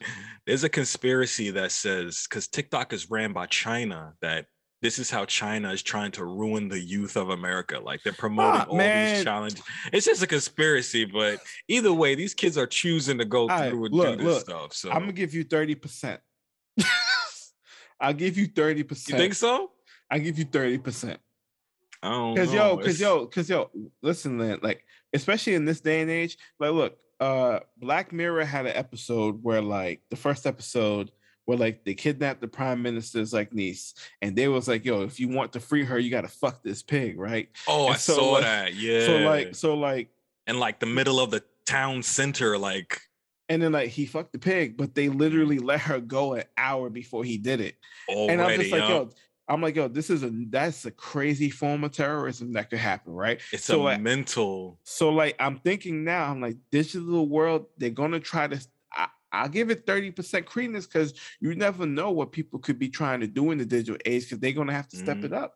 There's 0.47 0.65
a 0.65 0.69
conspiracy 0.69 1.51
that 1.51 1.73
says 1.73 2.27
because 2.29 2.49
TikTok 2.49 2.93
is 2.93 3.11
ran 3.11 3.33
by 3.33 3.47
China 3.47 4.15
that 4.23 4.47
this 4.85 4.99
is 4.99 5.11
how 5.11 5.25
China 5.25 5.73
is 5.73 5.83
trying 5.83 6.11
to 6.13 6.25
ruin 6.25 6.69
the 6.69 6.79
youth 6.79 7.17
of 7.17 7.31
America. 7.31 7.81
Like 7.81 8.03
they're 8.03 8.13
promoting 8.13 8.63
all 8.63 8.77
man. 8.77 9.15
these 9.15 9.25
challenges. 9.25 9.63
It's 9.93 10.05
just 10.05 10.23
a 10.23 10.27
conspiracy, 10.27 11.07
but 11.07 11.41
either 11.69 11.93
way, 11.93 12.15
these 12.15 12.35
kids 12.35 12.59
are 12.59 12.67
choosing 12.67 13.17
to 13.19 13.25
go 13.25 13.49
through 13.49 13.87
and 13.87 13.95
look, 13.95 14.19
do 14.19 14.25
this 14.25 14.35
look, 14.35 14.41
stuff. 14.43 14.73
So 14.75 14.91
I'm 14.91 15.01
gonna 15.01 15.13
give 15.13 15.33
you 15.33 15.45
30%. 15.45 16.19
I'll 18.01 18.13
give 18.15 18.37
you 18.37 18.49
30%. 18.49 19.09
you 19.09 19.17
think 19.17 19.35
so? 19.35 19.71
I'll 20.11 20.19
give 20.21 20.39
you 20.39 20.45
30%. 20.45 21.17
I 22.03 22.11
don't 22.11 22.37
Cause 22.37 22.53
know. 22.53 22.71
yo, 22.71 22.77
cause 22.77 22.87
It's- 22.87 23.01
yo, 23.01 23.27
cause 23.27 23.49
yo, 23.51 23.71
listen, 24.03 24.39
Lynn, 24.39 24.61
like, 24.63 24.85
especially 25.15 25.55
in 25.55 25.65
this 25.65 25.81
day 25.81 26.03
and 26.03 26.11
age, 26.11 26.37
like, 26.59 26.73
look, 26.73 26.99
uh, 27.21 27.61
Black 27.79 28.13
Mirror 28.13 28.45
had 28.45 28.67
an 28.67 28.77
episode 28.77 29.43
where, 29.43 29.63
like, 29.63 30.03
the 30.11 30.17
first 30.17 30.47
episode 30.47 31.11
where, 31.47 31.57
like, 31.57 31.85
they 31.85 31.95
kidnapped 31.95 32.41
the 32.41 32.49
prime 32.49 32.83
minister's 32.83 33.33
like 33.33 33.53
niece, 33.55 33.95
and 34.21 34.35
they 34.37 34.49
was 34.49 34.67
like, 34.69 34.85
yo, 34.85 35.03
if 35.03 35.19
you 35.21 35.29
want 35.29 35.53
to 35.53 35.61
free 35.61 35.85
her, 35.85 35.99
you 35.99 36.11
gotta 36.11 36.29
fuck 36.29 36.63
this 36.63 36.83
pig, 36.83 37.19
right? 37.19 37.49
Oh, 37.69 37.87
I 37.89 37.97
so, 37.97 38.15
saw 38.17 38.31
like- 38.33 38.43
that. 38.43 38.75
Yeah. 38.75 39.07
So, 39.07 39.17
like, 39.19 39.55
so 39.55 39.75
like, 39.75 40.09
and 40.47 40.59
like 40.61 40.81
the 40.81 40.87
middle 40.87 41.21
of 41.21 41.31
the 41.31 41.43
town 41.65 42.03
center, 42.03 42.59
like 42.59 43.01
and 43.49 43.63
then 43.63 43.73
like 43.73 43.91
he 43.91 44.07
fucked 44.07 44.33
the 44.33 44.39
pig, 44.39 44.77
but 44.77 44.95
they 44.95 45.09
literally 45.09 45.59
let 45.59 45.81
her 45.83 46.01
go 46.01 46.35
an 46.35 46.45
hour 46.57 46.91
before 46.91 47.25
he 47.25 47.39
did 47.39 47.61
it. 47.61 47.77
already. 48.09 48.33
and 48.33 48.43
I'm 48.43 48.55
just 48.55 48.73
like, 48.73 48.81
huh? 48.83 48.89
yo, 48.89 49.11
I'm 49.49 49.61
like, 49.61 49.77
yo, 49.77 49.89
this 49.89 50.11
is 50.11 50.23
a 50.23 50.31
that's 50.49 50.85
a 50.87 50.91
crazy 50.91 51.51
form 51.51 51.85
of 51.85 51.93
terrorism 51.93 52.53
that 52.55 52.71
could 52.71 52.79
happen, 52.79 53.13
right? 53.13 53.41
it's 53.53 53.65
so, 53.67 53.81
a 53.81 53.83
like, 53.83 54.01
mental. 54.01 54.81
So 54.85 55.11
like 55.11 55.37
I'm 55.41 55.59
thinking 55.59 56.05
now, 56.05 56.31
I'm 56.31 56.41
like, 56.41 56.57
digital 56.71 57.29
world, 57.29 57.67
they're 57.79 57.91
gonna 57.91 58.21
try 58.21 58.47
to. 58.49 58.61
I, 58.93 59.09
I'll 59.33 59.49
give 59.49 59.71
it 59.71 59.87
30% 59.87 60.47
credence 60.47 60.87
because 60.87 61.15
you 61.41 61.55
never 61.55 61.87
know 61.87 62.11
what 62.13 62.33
people 62.33 62.59
could 62.59 62.79
be 62.79 62.89
trying 62.89 63.21
to 63.21 63.27
do 63.27 63.51
in 63.51 63.59
the 63.59 63.67
digital 63.67 63.99
age 64.07 64.25
because 64.25 64.39
they're 64.41 64.53
gonna 64.53 64.73
have 64.73 64.89
to 64.89 64.97
step 64.97 65.19
Mhm. 65.19 65.25
it 65.25 65.33
up 65.33 65.55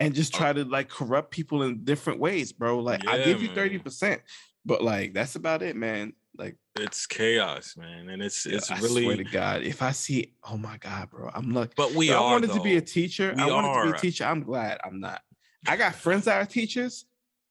and 0.00 0.14
just 0.14 0.34
Oh. 0.34 0.38
try 0.38 0.52
to 0.52 0.64
like 0.64 0.88
corrupt 0.88 1.30
people 1.32 1.62
in 1.62 1.84
different 1.84 2.20
ways, 2.20 2.52
bro. 2.52 2.78
Like 2.80 3.02
I 3.06 3.18
Yeah, 3.18 3.24
give 3.24 3.42
you 3.42 3.48
30%, 3.48 4.22
but 4.64 4.82
like 4.82 5.14
that's 5.14 5.36
about 5.36 5.62
it, 5.62 5.76
man. 5.76 6.14
Like 6.36 6.56
It's 6.76 7.06
chaos, 7.06 7.76
man, 7.76 8.08
and 8.08 8.22
it's 8.22 8.46
it's 8.46 8.70
I 8.70 8.78
really. 8.78 9.04
swear 9.04 9.16
to 9.16 9.24
God, 9.24 9.62
if 9.62 9.82
I 9.82 9.90
see, 9.92 10.34
oh 10.48 10.56
my 10.56 10.76
God, 10.78 11.10
bro, 11.10 11.30
I'm 11.34 11.50
lucky. 11.52 11.72
But 11.76 11.92
we 11.94 12.12
I 12.12 12.16
are. 12.16 12.32
wanted 12.32 12.52
to 12.52 12.60
be 12.60 12.76
a 12.76 12.80
teacher. 12.80 13.34
We 13.36 13.42
I 13.42 13.46
wanted 13.46 13.68
to 13.74 13.82
be 13.84 13.88
are. 13.90 13.94
a 13.94 13.98
teacher. 13.98 14.24
I'm 14.24 14.42
glad 14.42 14.78
I'm 14.84 15.00
not. 15.00 15.20
I 15.66 15.76
got 15.76 15.94
friends 15.94 16.26
that 16.26 16.40
are 16.40 16.46
teachers, 16.46 17.06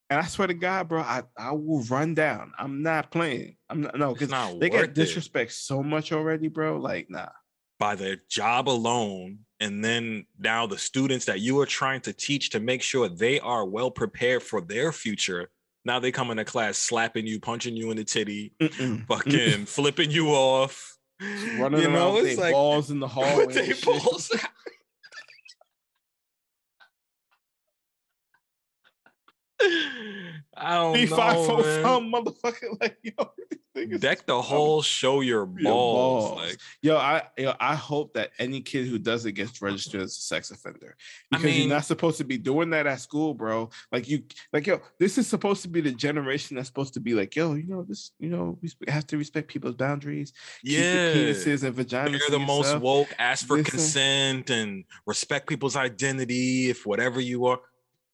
and 0.10 0.20
I 0.20 0.26
swear 0.26 0.48
to 0.48 0.54
God, 0.54 0.88
bro, 0.88 1.02
I, 1.02 1.24
I 1.38 1.52
will 1.52 1.84
run 1.84 2.14
down. 2.14 2.54
I'm 2.58 2.82
not 2.82 3.12
playing. 3.12 3.58
I'm 3.70 3.82
not 3.82 3.98
no 3.98 4.14
because 4.14 4.30
they 4.60 4.70
get 4.70 4.84
it. 4.86 4.94
disrespect 4.94 5.52
so 5.52 5.84
much 5.84 6.14
already, 6.14 6.48
bro. 6.48 6.78
Like, 6.78 7.10
nah. 7.10 7.30
by 7.80 7.96
their 7.96 8.18
job 8.30 8.70
alone 8.70 9.40
and 9.60 9.84
then 9.84 10.26
now 10.40 10.68
the 10.68 10.78
students 10.78 11.26
that 11.26 11.40
you 11.40 11.60
are 11.60 11.66
trying 11.66 12.02
to 12.02 12.14
teach 12.14 12.52
to 12.52 12.60
make 12.60 12.82
sure 12.82 13.10
they 13.10 13.40
are 13.40 13.66
well 13.66 13.92
prepared 13.92 14.44
for 14.44 14.62
their 14.62 14.92
future 14.92 15.50
now 15.88 16.00
they 16.00 16.12
come 16.12 16.30
into 16.30 16.46
class 16.46 16.78
slapping 16.78 17.26
you 17.26 17.40
punching 17.40 17.76
you 17.76 17.90
in 17.90 17.98
the 17.98 18.04
titty 18.04 18.52
Mm-mm. 18.60 19.08
fucking 19.08 19.66
flipping 19.66 20.12
you 20.12 20.28
off 20.30 20.98
running 21.60 21.82
you 21.82 21.88
around 21.88 21.94
know 21.94 22.14
with 22.14 22.26
it's 22.26 22.36
their 22.36 22.46
like 22.46 22.54
balls 22.54 22.92
in 22.92 23.00
the 23.00 23.08
hallway. 23.08 23.38
with 23.48 23.56
their 23.56 23.64
and 23.64 24.22
shit. 24.22 24.42
I 30.58 30.76
don't 30.76 30.94
Be 30.94 31.06
five 31.06 31.36
know, 31.36 31.62
some 31.82 32.12
motherfucker. 32.12 32.68
Like, 32.82 32.98
yo, 33.04 33.32
Deck 34.00 34.26
the 34.26 34.42
whole 34.42 34.82
show 34.82 35.22
your 35.22 35.46
balls. 35.46 35.62
Your 35.64 35.72
balls. 35.74 36.36
Like 36.38 36.58
Yo, 36.82 36.98
I 36.98 37.24
yo, 37.38 37.54
I 37.60 37.76
hope 37.76 38.14
that 38.14 38.32
any 38.40 38.62
kid 38.62 38.88
who 38.88 38.98
does 38.98 39.26
it 39.26 39.34
gets 39.34 39.62
registered 39.62 40.02
as 40.02 40.18
a 40.18 40.22
sex 40.22 40.50
offender 40.52 40.96
I 41.32 41.38
because 41.38 41.46
mean- 41.46 41.62
you're 41.62 41.70
not 41.70 41.86
supposed 41.86 42.18
to 42.18 42.24
be 42.24 42.38
doing 42.38 42.72
that 42.72 42.88
at 42.88 43.00
school, 43.02 43.34
bro. 43.34 43.70
Like 43.92 44.08
you, 44.10 44.24
like 44.52 44.66
yo, 44.68 44.82
this 45.00 45.18
is 45.18 45.28
supposed 45.28 45.62
to 45.64 45.68
be 45.68 45.82
the 45.82 45.92
generation 45.92 46.56
that's 46.56 46.68
supposed 46.70 46.96
to 46.96 47.00
be 47.00 47.14
like, 47.14 47.36
yo, 47.36 47.54
you 47.54 47.68
know, 47.68 47.84
this, 47.84 48.12
you 48.20 48.30
know, 48.30 48.58
we 48.62 48.70
have 48.88 49.06
to 49.08 49.18
respect 49.18 49.48
people's 49.48 49.76
boundaries. 49.76 50.34
yeah, 50.64 51.14
penises 51.14 51.64
and 51.64 51.76
vaginas. 51.76 52.12
You're 52.12 52.30
the 52.30 52.40
most 52.40 52.78
woke. 52.80 53.14
Ask 53.20 53.46
for 53.48 53.62
consent 53.62 54.50
and 54.50 54.86
respect 55.06 55.48
people's 55.48 55.76
identity. 55.76 56.70
If 56.70 56.86
whatever 56.86 57.22
you 57.22 57.46
are, 57.46 57.60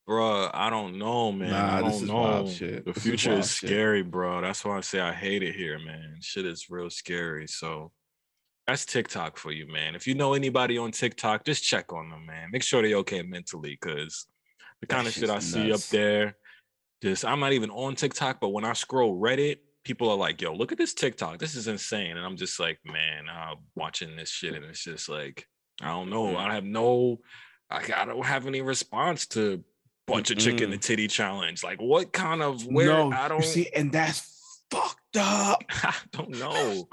Bruh, 0.08 0.51
I 0.54 0.70
don't 0.70 0.97
know, 0.97 1.32
man. 1.32 1.51
Nah, 1.51 1.78
I 1.78 1.80
don't 1.80 1.91
this 1.91 2.01
is 2.01 2.08
know. 2.10 2.16
wild 2.16 2.49
shit. 2.49 2.86
The 2.86 2.91
This 2.91 3.04
future 3.04 3.34
is 3.34 3.49
shit. 3.56 3.70
scary, 3.70 4.01
bro. 4.01 4.41
That's 4.41 4.66
why 4.66 4.78
I 4.78 4.82
say 4.82 4.99
I 4.99 5.14
hate 5.14 5.43
it 5.43 5.56
here, 5.56 5.80
man. 5.80 6.18
Shit 6.20 6.45
is 6.45 6.70
real 6.70 6.89
scary. 6.89 7.47
So 7.47 7.93
that's 8.68 8.86
TikTok 8.86 9.38
for 9.38 9.51
you, 9.54 9.66
man. 9.72 9.95
If 9.95 10.06
you 10.06 10.14
know 10.14 10.34
anybody 10.34 10.78
on 10.78 10.91
TikTok, 10.91 11.45
just 11.45 11.64
check 11.64 11.93
on 11.93 12.10
them, 12.10 12.26
man. 12.26 12.49
Make 12.51 12.64
sure 12.64 12.82
they're 12.82 12.97
okay 12.97 13.22
mentally, 13.22 13.78
because 13.80 14.26
the 14.82 14.88
That 14.88 14.93
kind 14.93 15.08
of 15.08 15.14
shit 15.14 15.30
I 15.30 15.36
shit's 15.36 15.54
see 15.54 15.72
up 15.72 15.80
there, 15.91 16.36
just 17.01 17.24
I'm 17.24 17.39
not 17.39 17.54
even 17.54 17.70
on 17.70 17.95
TikTok, 17.95 18.41
but 18.41 18.49
when 18.49 18.66
I 18.66 18.74
scroll 18.74 19.18
Reddit, 19.20 19.60
people 19.86 20.10
are 20.10 20.18
like, 20.18 20.41
"Yo, 20.41 20.54
look 20.54 20.74
at 20.74 20.78
this 20.78 20.93
TikTok. 20.93 21.39
This 21.39 21.56
is 21.56 21.68
insane," 21.70 22.18
and 22.18 22.26
I'm 22.26 22.36
just 22.38 22.60
like, 22.60 22.80
"Man, 22.86 23.26
I'm 23.30 23.58
watching 23.76 24.16
this 24.18 24.30
shit, 24.30 24.54
and 24.54 24.66
it's 24.66 24.84
just 24.84 25.08
like, 25.08 25.45
I 25.82 25.88
don't 25.88 26.10
know. 26.10 26.36
I 26.38 26.49
mm. 26.49 26.51
have 26.51 26.66
no, 26.66 27.20
I, 27.70 27.82
I 27.95 28.06
don't 28.06 28.26
have 28.26 28.47
any 28.47 28.62
response 28.62 29.28
to." 29.28 29.64
Bunch 30.06 30.32
of 30.32 30.38
chicken 30.38 30.70
Mm-mm. 30.70 30.74
and 30.74 30.82
titty 30.82 31.08
challenge. 31.08 31.64
Like, 31.64 31.80
what 31.82 32.12
kind 32.12 32.41
of 32.41 32.66
where? 32.66 32.88
no, 32.88 33.12
I 33.12 33.28
don't 33.30 33.41
you 33.41 33.47
see, 33.47 33.70
and 33.74 33.91
that's 33.91 34.66
fucked 34.70 35.18
up. 35.18 35.64
I 35.70 35.95
don't 36.12 36.32
know. 36.32 36.88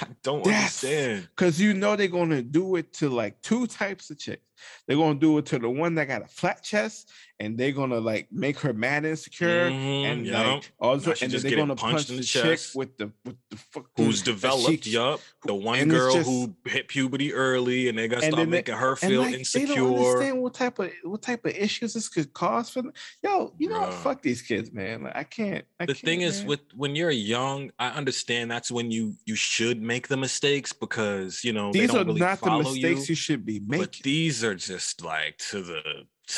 I 0.00 0.06
don't 0.22 0.44
That's- 0.44 0.84
understand. 0.84 1.28
Cause 1.36 1.58
you 1.60 1.74
know 1.74 1.96
they're 1.96 2.08
gonna 2.08 2.42
do 2.42 2.76
it 2.76 2.92
to 2.94 3.08
like 3.08 3.40
two 3.42 3.66
types 3.66 4.10
of 4.10 4.18
chicks. 4.18 4.42
They're 4.86 4.96
gonna 4.96 5.18
do 5.18 5.38
it 5.38 5.46
to 5.46 5.58
the 5.58 5.70
one 5.70 5.94
that 5.96 6.06
got 6.08 6.22
a 6.22 6.26
flat 6.28 6.62
chest, 6.62 7.10
and 7.40 7.56
they're 7.58 7.72
gonna 7.72 8.00
like 8.00 8.28
make 8.32 8.58
her 8.60 8.72
mad 8.72 9.04
insecure, 9.04 9.70
Mhm, 9.70 10.04
and 10.04 10.26
yup. 10.26 10.46
like 10.46 10.72
also, 10.80 11.12
and 11.22 11.32
they're 11.32 11.56
gonna 11.56 11.74
punch 11.76 12.08
in 12.10 12.16
the, 12.16 12.20
the 12.22 12.26
chick 12.26 12.60
with 12.74 12.96
the 12.98 13.10
with 13.24 13.36
the 13.50 13.56
fucking 13.56 14.04
who's 14.04 14.22
developed. 14.22 14.86
Yup. 14.86 15.20
The 15.44 15.54
one 15.54 15.88
girl 15.88 16.14
just- 16.14 16.28
who 16.28 16.54
hit 16.64 16.88
puberty 16.88 17.32
early 17.32 17.88
and 17.88 17.98
they 17.98 18.06
got 18.08 18.20
to 18.20 18.26
start 18.26 18.36
they- 18.36 18.46
making 18.46 18.74
her 18.76 18.90
and 18.90 18.98
feel 18.98 19.20
like, 19.22 19.26
they 19.26 19.32
don't 19.32 19.38
insecure. 19.40 19.84
understand 19.84 20.42
what 20.42 20.54
type 20.54 20.78
of 20.78 20.90
what 21.04 21.22
type 21.22 21.44
of 21.44 21.52
issues 21.56 21.94
this 21.94 22.08
could 22.08 22.32
cause 22.32 22.70
for 22.70 22.82
them. 22.82 22.92
Yo, 23.22 23.52
you 23.58 23.68
know? 23.68 23.80
Bruh. 23.80 23.92
Fuck 24.02 24.22
these 24.22 24.42
kids, 24.42 24.72
man. 24.72 25.02
Like, 25.04 25.16
I 25.16 25.24
can't. 25.24 25.64
I 25.80 25.86
the 25.86 25.94
can't, 25.94 26.04
thing 26.04 26.20
is 26.22 26.40
man. 26.40 26.46
with 26.48 26.60
when 26.76 26.94
you're 26.96 27.10
young, 27.10 27.70
I 27.78 27.88
understand 27.88 28.50
that's 28.50 28.70
when 28.70 28.90
you 28.90 29.16
you 29.26 29.34
should 29.34 29.82
make 29.82 30.08
the 30.08 30.16
mistakes 30.16 30.72
because 30.72 31.42
you 31.44 31.52
know 31.52 31.72
they 31.72 31.80
these 31.80 31.90
don't 31.90 32.02
are 32.02 32.04
really 32.04 32.20
not 32.20 32.40
the 32.40 32.58
mistakes 32.58 33.08
you, 33.08 33.12
you. 33.12 33.14
should 33.16 33.44
be 33.44 33.58
But 33.58 33.78
making. 33.78 34.00
these 34.04 34.44
are 34.44 34.51
just 34.54 35.04
like 35.04 35.38
to 35.50 35.62
the 35.62 35.82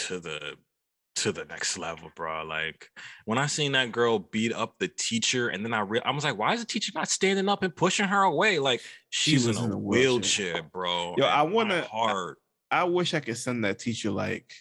to 0.06 0.20
the 0.20 0.54
to 1.16 1.30
the 1.32 1.44
next 1.44 1.78
level, 1.78 2.10
bro. 2.16 2.44
Like 2.44 2.88
when 3.24 3.38
I 3.38 3.46
seen 3.46 3.72
that 3.72 3.92
girl 3.92 4.18
beat 4.18 4.52
up 4.52 4.74
the 4.78 4.88
teacher, 4.88 5.48
and 5.48 5.64
then 5.64 5.72
I 5.72 5.80
re- 5.80 6.02
I 6.04 6.10
was 6.10 6.24
like, 6.24 6.36
why 6.38 6.54
is 6.54 6.60
the 6.60 6.66
teacher 6.66 6.92
not 6.94 7.08
standing 7.08 7.48
up 7.48 7.62
and 7.62 7.74
pushing 7.74 8.06
her 8.06 8.22
away? 8.22 8.58
Like 8.58 8.80
she's 9.10 9.46
was 9.46 9.56
in 9.56 9.62
a 9.62 9.66
in 9.66 9.72
a 9.72 9.78
wheelchair, 9.78 10.52
wheelchair. 10.54 10.62
bro. 10.72 11.14
Yo, 11.16 11.24
I 11.26 11.42
wanna- 11.42 11.82
heart. 11.84 12.38
I 12.70 12.84
wish 12.84 13.14
I 13.14 13.20
could 13.20 13.36
send 13.38 13.64
that 13.64 13.78
teacher 13.78 14.10
like 14.10 14.52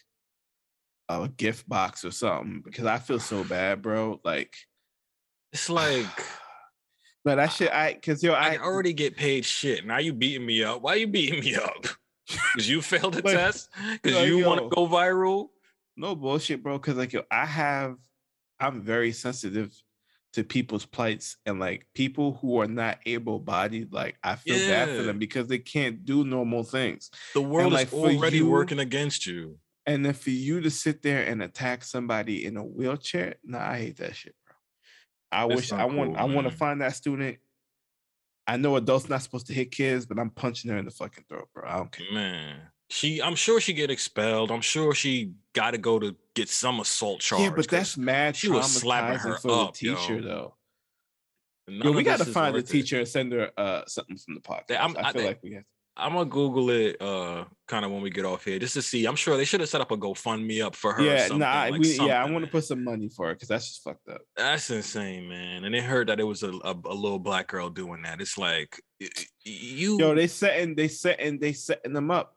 a 1.10 1.28
gift 1.28 1.68
box 1.68 2.06
or 2.06 2.12
something 2.12 2.62
because 2.64 2.86
I 2.86 3.00
feel 3.00 3.20
so 3.20 3.44
bad, 3.44 3.82
bro. 3.82 4.20
Like, 4.24 4.56
It's 5.52 5.70
like 5.70 6.06
but 7.26 7.40
I 7.40 7.48
shit, 7.48 7.72
I 7.74 7.94
because 7.94 8.22
yo, 8.22 8.34
I 8.34 8.54
I 8.54 8.58
already 8.58 8.94
get 8.94 9.16
paid 9.18 9.44
shit. 9.46 9.86
Now 9.88 9.98
you 9.98 10.14
beating 10.14 10.46
me 10.46 10.64
up. 10.64 10.82
Why 10.84 10.96
you 10.96 11.08
beating 11.08 11.40
me 11.40 11.56
up? 11.56 11.88
Because 12.54 12.70
you 12.70 12.82
failed 12.82 13.14
the 13.14 13.22
Like- 13.24 13.36
test? 13.36 13.70
Because 14.02 14.18
like, 14.18 14.28
you 14.28 14.46
want 14.46 14.62
to 14.62 14.70
go 14.70 14.88
viral? 14.88 15.50
no 15.96 16.16
bullshit, 16.16 16.64
bro. 16.64 16.78
Because 16.78 16.98
like 16.98 17.14
yo, 17.14 17.24
I 17.30 17.46
have, 17.46 17.96
I'm 18.60 18.82
very 18.82 19.12
sensitive 19.12 19.72
to 20.34 20.44
people's 20.44 20.86
plights 20.86 21.38
and 21.46 21.60
like 21.60 21.86
people 21.94 22.34
who 22.42 22.60
are 22.60 22.68
not 22.68 22.98
able 23.06 23.40
bodied, 23.40 23.94
like 23.94 24.16
I 24.24 24.36
feel 24.36 24.58
yeah. 24.58 24.86
bad 24.86 24.98
for 24.98 25.04
them 25.04 25.20
because 25.20 25.48
they 25.48 25.60
can't 25.60 26.04
do 26.06 26.24
normal 26.24 26.64
things. 26.64 27.12
The 27.34 27.42
world 27.42 27.66
and, 27.68 27.74
like, 27.74 27.88
is 27.88 27.94
already 27.94 28.38
you, 28.38 28.50
working 28.50 28.80
against 28.80 29.28
you. 29.28 29.60
And 29.86 30.06
then 30.06 30.14
for 30.14 30.32
you 30.32 30.62
to 30.62 30.72
sit 30.72 31.02
there 31.02 31.24
and 31.24 31.44
attack 31.44 31.84
somebody 31.84 32.46
in 32.46 32.58
a 32.58 32.64
wheelchair, 32.64 33.36
nah, 33.44 33.60
I 33.60 33.78
hate 33.80 33.98
that 33.98 34.16
shit, 34.16 34.34
bro. 34.46 34.56
I 35.32 35.48
That's 35.48 35.62
wish 35.62 35.72
I 35.72 35.86
want. 35.86 36.18
I 36.18 36.24
want 36.24 36.50
to 36.50 36.56
find 36.56 36.82
that 36.82 36.96
student. 36.96 37.38
I 38.46 38.58
know 38.58 38.76
adults 38.76 39.10
not 39.10 39.22
supposed 39.22 39.48
to 39.48 39.54
hit 39.54 39.72
kids, 39.72 40.06
but 40.06 40.20
I'm 40.20 40.30
punching 40.30 40.70
her 40.70 40.78
in 40.78 40.86
the 40.86 40.92
fucking 40.92 41.26
throat, 41.30 41.48
bro. 41.54 41.64
I 41.68 41.78
don't 41.78 41.92
care. 41.92 42.12
Man, 42.12 42.58
she 42.90 43.22
I'm 43.22 43.36
sure 43.36 43.60
she 43.60 43.74
get 43.74 43.90
expelled. 43.90 44.52
I'm 44.52 44.62
sure 44.62 44.94
she 44.94 45.32
got 45.54 45.72
to 45.72 45.78
go 45.78 46.00
to 46.00 46.16
get 46.36 46.50
some 46.50 46.80
assault 46.80 47.22
charge. 47.22 47.42
Yeah, 47.42 47.52
but 47.56 47.68
that's 47.68 47.98
mad. 47.98 48.36
She 48.36 48.50
was 48.50 48.72
slapping 48.72 49.20
her 49.20 49.38
for 49.38 49.52
up, 49.52 49.74
the 49.74 49.90
teacher 49.90 50.20
yo. 50.20 50.22
though. 50.22 50.56
Yo, 51.68 51.92
we 51.94 52.04
got 52.04 52.20
to 52.20 52.26
find 52.26 52.56
the 52.56 52.62
teacher 52.62 53.00
and 53.00 53.08
send 53.08 53.32
her 53.32 53.52
uh, 53.58 53.84
something 53.88 54.18
from 54.18 54.36
the 54.36 54.42
podcast. 54.42 54.80
I'm, 54.82 54.98
I, 54.98 55.14
feel 55.14 55.22
I, 55.22 55.26
like 55.26 55.40
we 55.42 55.54
have. 55.54 55.64
I'm 55.96 56.14
gonna 56.14 56.26
Google 56.26 56.70
it 56.72 57.02
uh 57.02 57.46
kind 57.68 57.86
of 57.86 57.92
when 57.92 58.02
we 58.02 58.10
get 58.10 58.26
off 58.26 58.46
here 58.46 58.60
just 58.60 58.74
to 58.74 58.82
see. 58.82 59.06
I'm 59.06 59.16
sure 59.16 59.38
they 59.38 59.46
should 59.46 59.60
have 59.60 59.70
set 59.70 59.82
up 59.82 59.92
a 59.92 59.98
GoFundMe 59.98 60.64
up 60.64 60.76
for 60.76 60.94
her. 60.94 61.04
Yeah, 61.04 61.28
nah, 61.28 61.68
like 61.70 61.82
we, 61.82 61.98
yeah, 61.98 62.24
I 62.24 62.30
want 62.30 62.44
to 62.46 62.52
put 62.52 62.64
some 62.64 62.84
money 62.84 63.10
for 63.10 63.32
it 63.32 63.36
because 63.36 63.48
that's 63.50 63.68
just 63.68 63.84
fucked 63.84 64.08
up. 64.10 64.22
That's 64.36 64.70
insane, 64.70 65.30
man. 65.30 65.64
And 65.64 65.74
they 65.74 65.82
heard 65.82 66.10
that 66.10 66.20
it 66.20 66.24
was 66.24 66.44
a, 66.44 66.52
a, 66.52 66.76
a 66.86 66.94
little 66.94 67.20
black 67.20 67.48
girl 67.48 67.70
doing 67.70 68.02
that. 68.04 68.22
It's 68.22 68.38
like 68.38 68.82
you 69.44 70.00
Yo, 70.00 70.16
they 70.16 70.28
setting 70.28 70.76
they 70.76 70.88
setting 70.88 71.40
they 71.40 71.54
setting 71.54 71.94
them 71.94 72.12
up 72.12 72.36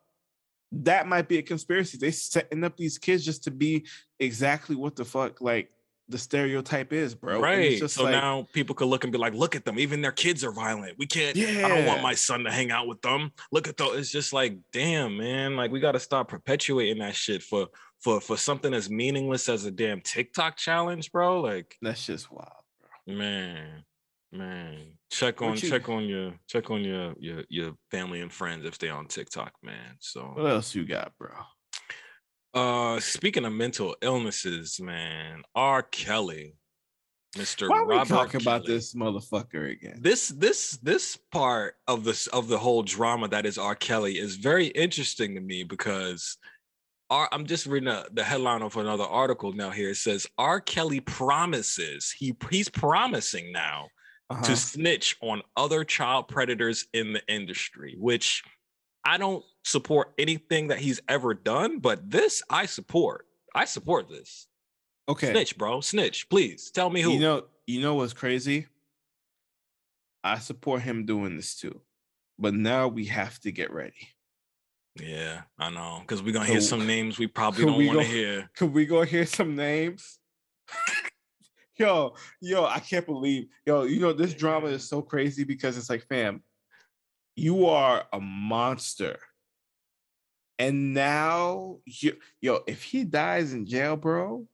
that 0.73 1.07
might 1.07 1.29
be 1.29 1.39
a 1.39 1.43
conspiracy. 1.43 1.99
They 1.99 2.11
setting 2.11 2.65
up 2.65 2.77
these 2.77 2.99
kids 2.99 3.25
just 3.25 3.45
to 3.45 3.51
be 3.51 3.87
exactly 4.19 4.77
what 4.77 4.97
the 4.97 5.05
fuck 5.05 5.41
like 5.41 5.71
the 6.09 6.19
stereotype 6.19 6.93
is, 6.93 7.15
bro. 7.15 7.41
Right. 7.41 7.79
so 7.91 8.05
like, 8.05 8.13
now 8.13 8.47
people 8.53 8.75
could 8.75 8.89
look 8.89 9.05
and 9.05 9.13
be 9.13 9.19
like, 9.19 9.35
look 9.35 9.57
at 9.57 9.65
them. 9.65 9.79
Even 9.79 10.01
their 10.01 10.13
kids 10.13 10.45
are 10.45 10.53
violent. 10.53 10.95
We 10.99 11.07
can't, 11.07 11.37
yeah. 11.37 11.67
I 11.67 11.69
don't 11.69 11.87
want 11.87 12.03
my 12.03 12.15
son 12.15 12.45
to 12.45 12.51
hang 12.51 12.71
out 12.71 12.87
with 12.87 13.03
them. 13.03 13.33
Look 13.51 13.69
at 13.69 13.77
those. 13.77 13.99
It's 13.99 14.11
just 14.11 14.33
like, 14.33 14.59
damn, 14.73 15.17
man. 15.17 15.57
Like 15.57 15.71
we 15.71 15.81
gotta 15.81 16.01
stop 16.01 16.29
perpetuating 16.29 16.99
that 16.99 17.15
shit 17.15 17.43
for 17.43 17.69
for 18.01 18.21
for 18.21 18.37
something 18.37 18.73
as 18.73 18.89
meaningless 18.91 19.49
as 19.49 19.65
a 19.65 19.71
damn 19.71 20.01
TikTok 20.01 20.57
challenge, 20.57 21.11
bro. 21.13 21.41
Like 21.41 21.77
that's 21.83 22.07
just 22.07 22.31
wild, 22.31 22.51
bro. 22.81 23.15
Man. 23.17 23.85
Man, 24.33 24.93
check 25.11 25.41
on 25.41 25.53
you, 25.53 25.71
check 25.71 25.89
on 25.89 26.05
your 26.05 26.35
check 26.49 26.71
on 26.71 26.83
your 26.83 27.15
your 27.19 27.45
your 27.49 27.73
family 27.91 28.21
and 28.21 28.31
friends 28.31 28.67
if 28.67 28.77
they 28.77 28.91
on 28.91 29.07
TikTok, 29.07 29.53
man. 29.63 29.97
So 30.01 30.33
what 30.35 30.47
else 30.47 30.75
you 30.75 30.85
got, 30.85 31.13
bro? 31.17 31.31
Uh, 32.57 32.99
speaking 33.01 33.45
of 33.45 33.53
mental 33.53 33.95
illnesses, 34.01 34.81
man, 34.81 35.43
R. 35.55 35.83
Kelly, 35.83 36.55
Mr. 37.37 37.69
Why 37.69 37.81
are 37.81 37.85
we 37.85 38.05
talking 38.07 38.41
about 38.41 38.65
this 38.65 38.95
motherfucker 38.95 39.71
again? 39.73 39.99
This 40.01 40.29
this 40.29 40.79
this 40.83 41.19
part 41.31 41.75
of 41.87 42.03
this 42.03 42.29
of 42.29 42.49
the 42.49 42.57
whole 42.57 42.83
drama 42.83 43.29
that 43.29 43.45
is 43.45 43.59
R. 43.59 43.75
Kelly 43.75 44.19
is 44.19 44.37
very 44.37 44.69
interesting 44.69 45.35
to 45.35 45.41
me 45.43 45.65
because 45.65 46.39
R, 47.11 47.29
I'm 47.31 47.45
just 47.45 47.67
reading 47.67 47.91
a, 47.91 48.07
the 48.11 48.25
headline 48.25 48.63
of 48.63 48.75
another 48.79 49.05
article 49.05 49.53
now. 49.53 49.69
Here 49.69 49.91
it 49.91 49.97
says 49.97 50.27
R. 50.39 50.59
Kelly 50.59 51.01
promises 51.01 52.11
he 52.11 52.35
he's 52.51 52.71
promising 52.71 53.53
now 53.53 53.89
uh-huh. 54.31 54.43
to 54.45 54.57
snitch 54.57 55.15
on 55.21 55.43
other 55.59 55.85
child 55.85 56.29
predators 56.29 56.87
in 56.95 57.13
the 57.13 57.23
industry, 57.29 57.97
which 57.99 58.43
I 59.07 59.19
don't 59.19 59.45
support 59.65 60.13
anything 60.19 60.69
that 60.69 60.79
he's 60.79 61.01
ever 61.09 61.33
done, 61.33 61.79
but 61.79 62.11
this 62.11 62.43
I 62.51 62.67
support. 62.67 63.27
I 63.55 63.65
support 63.65 64.09
this. 64.09 64.49
Okay. 65.09 65.31
Snitch, 65.31 65.57
bro. 65.57 65.81
Snitch. 65.81 66.29
Please 66.29 66.73
tell 66.73 66.91
me 66.91 67.01
who. 67.01 67.13
You 67.13 67.21
know, 67.21 67.45
you 67.69 67.81
know 67.81 67.95
what's 67.95 68.13
crazy? 68.13 68.67
I 70.25 70.39
support 70.39 70.83
him 70.83 71.07
doing 71.07 71.37
this 71.37 71.55
too. 71.55 71.81
But 72.37 72.55
now 72.55 72.89
we 72.89 73.05
have 73.07 73.39
to 73.41 73.53
get 73.53 73.73
ready. 73.73 74.09
Yeah, 75.01 75.43
I 75.57 75.71
know. 75.71 76.01
Because 76.01 76.23
we're 76.23 76.33
gonna 76.33 76.47
hear 76.47 76.61
some 76.61 76.87
names 76.87 77.19
we 77.19 77.29
probably 77.29 77.65
don't 77.65 77.87
want 77.87 78.01
to 78.01 78.05
hear. 78.05 78.51
Could 78.57 78.75
we 78.75 78.87
go 78.87 79.03
hear 79.03 79.25
some 79.25 79.55
names? 79.55 80.19
yo, 81.79 82.15
yo, 82.41 82.65
I 82.65 82.81
can't 82.81 83.07
believe, 83.07 83.47
yo, 83.65 83.85
you 83.85 84.01
know, 84.01 84.13
this 84.13 84.35
drama 84.35 84.69
is 84.69 84.89
so 84.89 85.03
crazy 85.03 85.45
because 85.45 85.77
it's 85.79 85.91
like, 85.91 86.07
fam, 86.09 86.43
you 87.37 87.67
are 87.67 88.05
a 88.13 88.19
monster. 88.19 89.19
And 90.59 90.95
now, 90.95 91.79
you, 91.85 92.17
yo, 92.41 92.61
if 92.67 92.83
he 92.83 93.05
dies 93.05 93.53
in 93.53 93.67
jail, 93.67 93.97
bro, 93.97 94.47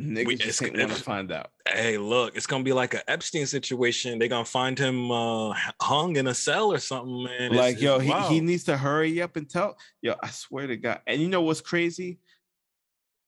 niggas 0.00 0.26
we, 0.26 0.36
just 0.36 0.62
ain't 0.62 0.78
want 0.78 0.90
to 0.90 1.02
find 1.02 1.30
out. 1.30 1.50
Hey, 1.68 1.98
look, 1.98 2.34
it's 2.34 2.46
gonna 2.46 2.64
be 2.64 2.72
like 2.72 2.94
an 2.94 3.02
Epstein 3.06 3.46
situation. 3.46 4.18
They're 4.18 4.28
gonna 4.28 4.46
find 4.46 4.78
him 4.78 5.10
uh, 5.10 5.54
hung 5.82 6.16
in 6.16 6.26
a 6.28 6.34
cell 6.34 6.72
or 6.72 6.78
something, 6.78 7.24
man. 7.24 7.52
Like, 7.52 7.74
it's, 7.74 7.82
yo, 7.82 7.96
it's, 7.96 8.28
he, 8.28 8.34
he 8.34 8.40
needs 8.40 8.64
to 8.64 8.76
hurry 8.76 9.20
up 9.20 9.36
and 9.36 9.48
tell. 9.48 9.76
Yo, 10.00 10.14
I 10.22 10.28
swear 10.28 10.66
to 10.66 10.78
God. 10.78 11.00
And 11.06 11.20
you 11.20 11.28
know 11.28 11.42
what's 11.42 11.60
crazy? 11.60 12.18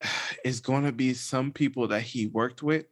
It's 0.44 0.58
gonna 0.58 0.90
be 0.90 1.14
some 1.14 1.52
people 1.52 1.86
that 1.88 2.02
he 2.02 2.26
worked 2.26 2.64
with 2.64 2.86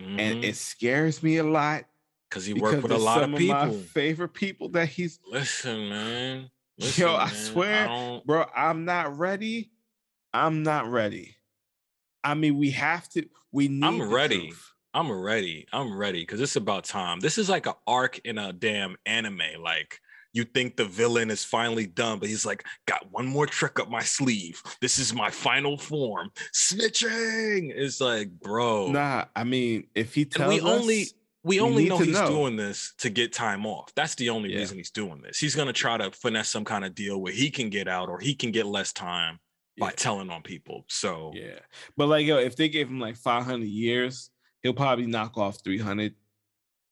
mm-hmm. 0.00 0.20
and 0.20 0.44
it 0.44 0.56
scares 0.56 1.22
me 1.22 1.38
a 1.38 1.44
lot 1.44 1.84
because 2.32 2.46
he 2.46 2.54
worked 2.54 2.82
with 2.82 2.92
a 2.92 2.98
lot 2.98 3.22
of 3.22 3.34
people. 3.36 3.56
Of 3.56 3.68
my 3.68 3.74
favorite 3.74 4.32
people 4.32 4.70
that 4.70 4.88
he's 4.88 5.20
listen, 5.30 5.90
man. 5.90 6.50
Listen, 6.78 7.02
Yo, 7.02 7.14
I 7.14 7.26
man. 7.26 7.34
swear, 7.34 7.88
I 7.88 8.20
bro, 8.24 8.46
I'm 8.56 8.86
not 8.86 9.18
ready. 9.18 9.70
I'm 10.32 10.62
not 10.62 10.90
ready. 10.90 11.36
I 12.24 12.34
mean, 12.34 12.56
we 12.56 12.70
have 12.70 13.08
to. 13.10 13.26
We 13.52 13.68
need. 13.68 13.84
I'm 13.84 14.10
ready. 14.10 14.48
Truth. 14.48 14.72
I'm 14.94 15.12
ready. 15.12 15.66
I'm 15.72 15.96
ready 15.96 16.20
because 16.20 16.40
it's 16.40 16.56
about 16.56 16.84
time. 16.84 17.20
This 17.20 17.36
is 17.36 17.50
like 17.50 17.66
an 17.66 17.74
arc 17.86 18.18
in 18.20 18.38
a 18.38 18.52
damn 18.52 18.96
anime. 19.04 19.42
Like 19.60 20.00
you 20.32 20.44
think 20.44 20.76
the 20.76 20.84
villain 20.86 21.30
is 21.30 21.44
finally 21.44 21.86
done, 21.86 22.18
but 22.18 22.28
he's 22.28 22.46
like, 22.46 22.64
got 22.86 23.10
one 23.10 23.26
more 23.26 23.46
trick 23.46 23.78
up 23.78 23.90
my 23.90 24.02
sleeve. 24.02 24.62
This 24.80 24.98
is 24.98 25.12
my 25.12 25.30
final 25.30 25.76
form. 25.76 26.30
Snitching. 26.54 27.72
It's 27.74 28.00
like, 28.00 28.30
bro. 28.40 28.90
Nah, 28.90 29.26
I 29.36 29.44
mean, 29.44 29.88
if 29.94 30.14
he 30.14 30.24
tells 30.24 30.54
and 30.54 30.64
we 30.64 30.70
us, 30.70 30.80
only 30.80 31.06
we, 31.44 31.60
only 31.60 31.88
know 31.88 31.98
he's 31.98 32.18
know. 32.18 32.28
doing 32.28 32.56
this 32.56 32.94
to 32.98 33.10
get 33.10 33.32
time 33.32 33.66
off. 33.66 33.92
That's 33.94 34.14
the 34.14 34.30
only 34.30 34.52
yeah. 34.52 34.58
reason 34.58 34.76
he's 34.76 34.90
doing 34.90 35.20
this. 35.22 35.38
He's 35.38 35.54
gonna 35.54 35.72
try 35.72 35.96
to 35.96 36.10
finesse 36.12 36.48
some 36.48 36.64
kind 36.64 36.84
of 36.84 36.94
deal 36.94 37.20
where 37.20 37.32
he 37.32 37.50
can 37.50 37.70
get 37.70 37.88
out 37.88 38.08
or 38.08 38.20
he 38.20 38.34
can 38.34 38.52
get 38.52 38.66
less 38.66 38.92
time 38.92 39.38
yeah. 39.76 39.86
by 39.86 39.92
telling 39.92 40.30
on 40.30 40.42
people. 40.42 40.84
So 40.88 41.32
yeah, 41.34 41.58
but 41.96 42.08
like 42.08 42.26
yo, 42.26 42.38
if 42.38 42.56
they 42.56 42.68
gave 42.68 42.88
him 42.88 43.00
like 43.00 43.16
500 43.16 43.64
years, 43.66 44.30
he'll 44.62 44.72
probably 44.72 45.06
knock 45.06 45.36
off 45.36 45.58
300 45.64 46.14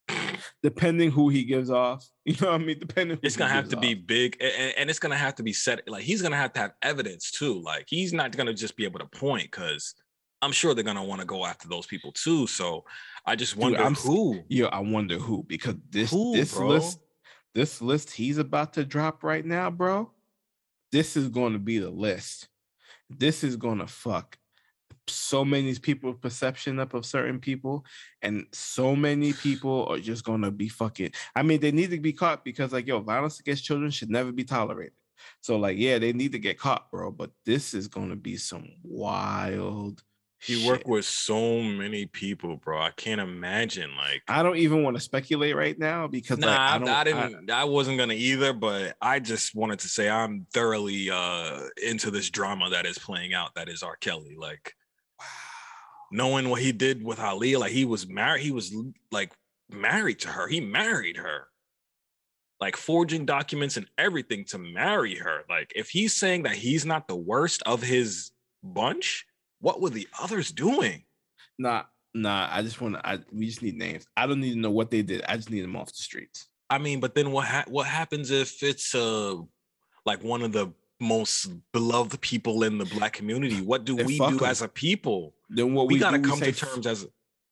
depending 0.62 1.10
who 1.10 1.28
he 1.28 1.44
gives 1.44 1.70
off. 1.70 2.06
You 2.26 2.36
know 2.42 2.52
what 2.52 2.60
I 2.60 2.64
mean? 2.64 2.78
Depending. 2.78 3.18
It's 3.22 3.36
gonna 3.36 3.52
have 3.52 3.70
to 3.70 3.76
off. 3.76 3.82
be 3.82 3.94
big, 3.94 4.36
and, 4.40 4.74
and, 4.78 4.90
it's 4.90 5.00
gonna 5.00 5.16
have 5.16 5.34
to 5.36 5.42
be 5.42 5.52
set. 5.52 5.88
Like 5.88 6.04
he's 6.04 6.22
gonna 6.22 6.36
have 6.36 6.52
to 6.52 6.60
have 6.60 6.72
evidence 6.80 7.32
too. 7.32 7.60
Like 7.60 7.86
he's 7.88 8.12
not 8.12 8.36
gonna 8.36 8.54
just 8.54 8.76
be 8.76 8.84
able 8.84 9.00
to 9.00 9.06
point 9.06 9.50
because 9.50 9.96
I'm 10.42 10.52
sure 10.52 10.74
they're 10.74 10.84
gonna 10.84 11.04
want 11.04 11.20
to 11.20 11.26
go 11.26 11.44
after 11.44 11.68
those 11.68 11.86
people 11.86 12.12
too. 12.12 12.46
So 12.46 12.84
I 13.26 13.36
just 13.36 13.56
wonder 13.56 13.78
Dude, 13.78 13.96
who. 13.98 14.42
Yeah, 14.48 14.66
I 14.66 14.80
wonder 14.80 15.18
who 15.18 15.44
because 15.44 15.74
this 15.88 16.10
who, 16.10 16.34
this 16.34 16.54
bro? 16.54 16.68
list 16.68 16.98
this 17.54 17.82
list 17.82 18.12
he's 18.12 18.38
about 18.38 18.74
to 18.74 18.84
drop 18.84 19.22
right 19.22 19.44
now, 19.44 19.70
bro. 19.70 20.10
This 20.92 21.16
is 21.16 21.28
going 21.28 21.52
to 21.52 21.58
be 21.58 21.78
the 21.78 21.90
list. 21.90 22.48
This 23.08 23.44
is 23.44 23.56
going 23.56 23.78
to 23.78 23.86
fuck 23.86 24.38
so 25.08 25.44
many 25.44 25.74
people 25.74 26.14
perception 26.14 26.78
up 26.78 26.94
of 26.94 27.04
certain 27.04 27.38
people 27.38 27.84
and 28.22 28.46
so 28.52 28.94
many 28.94 29.32
people 29.32 29.86
are 29.90 29.98
just 29.98 30.24
gonna 30.24 30.50
be 30.50 30.68
fucking 30.68 31.10
i 31.34 31.42
mean 31.42 31.60
they 31.60 31.72
need 31.72 31.90
to 31.90 31.98
be 31.98 32.12
caught 32.12 32.44
because 32.44 32.72
like 32.72 32.86
yo 32.86 33.00
violence 33.00 33.40
against 33.40 33.64
children 33.64 33.90
should 33.90 34.10
never 34.10 34.30
be 34.30 34.44
tolerated 34.44 34.92
so 35.40 35.56
like 35.58 35.76
yeah 35.76 35.98
they 35.98 36.12
need 36.12 36.32
to 36.32 36.38
get 36.38 36.58
caught 36.58 36.90
bro 36.90 37.10
but 37.10 37.30
this 37.44 37.74
is 37.74 37.88
gonna 37.88 38.16
be 38.16 38.36
some 38.36 38.68
wild 38.82 40.02
he 40.42 40.66
worked 40.66 40.86
with 40.86 41.04
so 41.04 41.60
many 41.60 42.06
people, 42.06 42.56
bro. 42.56 42.80
I 42.80 42.92
can't 42.92 43.20
imagine. 43.20 43.94
Like, 43.94 44.22
I 44.26 44.42
don't 44.42 44.56
even 44.56 44.82
want 44.82 44.96
to 44.96 45.00
speculate 45.00 45.54
right 45.54 45.78
now 45.78 46.06
because 46.06 46.38
nah, 46.38 46.46
like, 46.46 46.58
I, 46.58 46.92
I, 46.92 47.00
I 47.00 47.04
didn't. 47.04 47.50
I, 47.50 47.60
I, 47.60 47.64
wasn't 47.64 47.98
gonna 47.98 48.14
either, 48.14 48.54
but 48.54 48.96
I 49.02 49.18
just 49.18 49.54
wanted 49.54 49.80
to 49.80 49.88
say 49.88 50.08
I'm 50.08 50.46
thoroughly 50.54 51.10
uh 51.10 51.60
into 51.84 52.10
this 52.10 52.30
drama 52.30 52.70
that 52.70 52.86
is 52.86 52.98
playing 52.98 53.34
out. 53.34 53.54
That 53.54 53.68
is 53.68 53.82
R. 53.82 53.96
Kelly. 53.96 54.34
Like, 54.38 54.74
wow. 55.18 55.26
knowing 56.10 56.48
what 56.48 56.62
he 56.62 56.72
did 56.72 57.04
with 57.04 57.18
Aaliyah, 57.18 57.60
like 57.60 57.72
he 57.72 57.84
was 57.84 58.08
married, 58.08 58.42
he 58.42 58.50
was 58.50 58.74
like 59.12 59.34
married 59.68 60.20
to 60.20 60.28
her. 60.28 60.48
He 60.48 60.60
married 60.60 61.18
her. 61.18 61.48
Like 62.60 62.76
forging 62.76 63.26
documents 63.26 63.76
and 63.76 63.86
everything 63.98 64.44
to 64.46 64.58
marry 64.58 65.16
her. 65.16 65.44
Like 65.50 65.72
if 65.76 65.90
he's 65.90 66.14
saying 66.14 66.44
that 66.44 66.52
he's 66.52 66.86
not 66.86 67.08
the 67.08 67.16
worst 67.16 67.62
of 67.64 67.82
his 67.82 68.32
bunch, 68.62 69.26
what 69.60 69.80
were 69.80 69.90
the 69.90 70.08
others 70.20 70.50
doing? 70.50 71.04
Nah, 71.58 71.84
nah. 72.14 72.48
I 72.50 72.62
just 72.62 72.80
want 72.80 72.94
to. 72.94 73.06
I 73.06 73.18
we 73.32 73.46
just 73.46 73.62
need 73.62 73.76
names. 73.76 74.06
I 74.16 74.26
don't 74.26 74.40
need 74.40 74.54
to 74.54 74.58
know 74.58 74.70
what 74.70 74.90
they 74.90 75.02
did. 75.02 75.22
I 75.28 75.36
just 75.36 75.50
need 75.50 75.62
them 75.62 75.76
off 75.76 75.88
the 75.88 76.02
streets. 76.02 76.48
I 76.68 76.78
mean, 76.78 77.00
but 77.00 77.14
then 77.14 77.30
what? 77.32 77.46
Ha- 77.46 77.64
what 77.68 77.86
happens 77.86 78.30
if 78.30 78.62
it's 78.62 78.94
uh 78.94 79.36
like 80.06 80.22
one 80.24 80.42
of 80.42 80.52
the 80.52 80.72
most 81.00 81.50
beloved 81.72 82.20
people 82.20 82.62
in 82.62 82.78
the 82.78 82.84
black 82.84 83.14
community. 83.14 83.60
What 83.60 83.84
do 83.84 83.96
we 83.96 84.18
do 84.18 84.44
as 84.44 84.62
a 84.62 84.68
people? 84.68 85.34
Then 85.48 85.74
what 85.74 85.88
we, 85.88 85.94
we 85.94 86.00
gotta 86.00 86.18
come 86.20 86.38
to 86.40 86.52
terms 86.52 86.86
as 86.86 87.06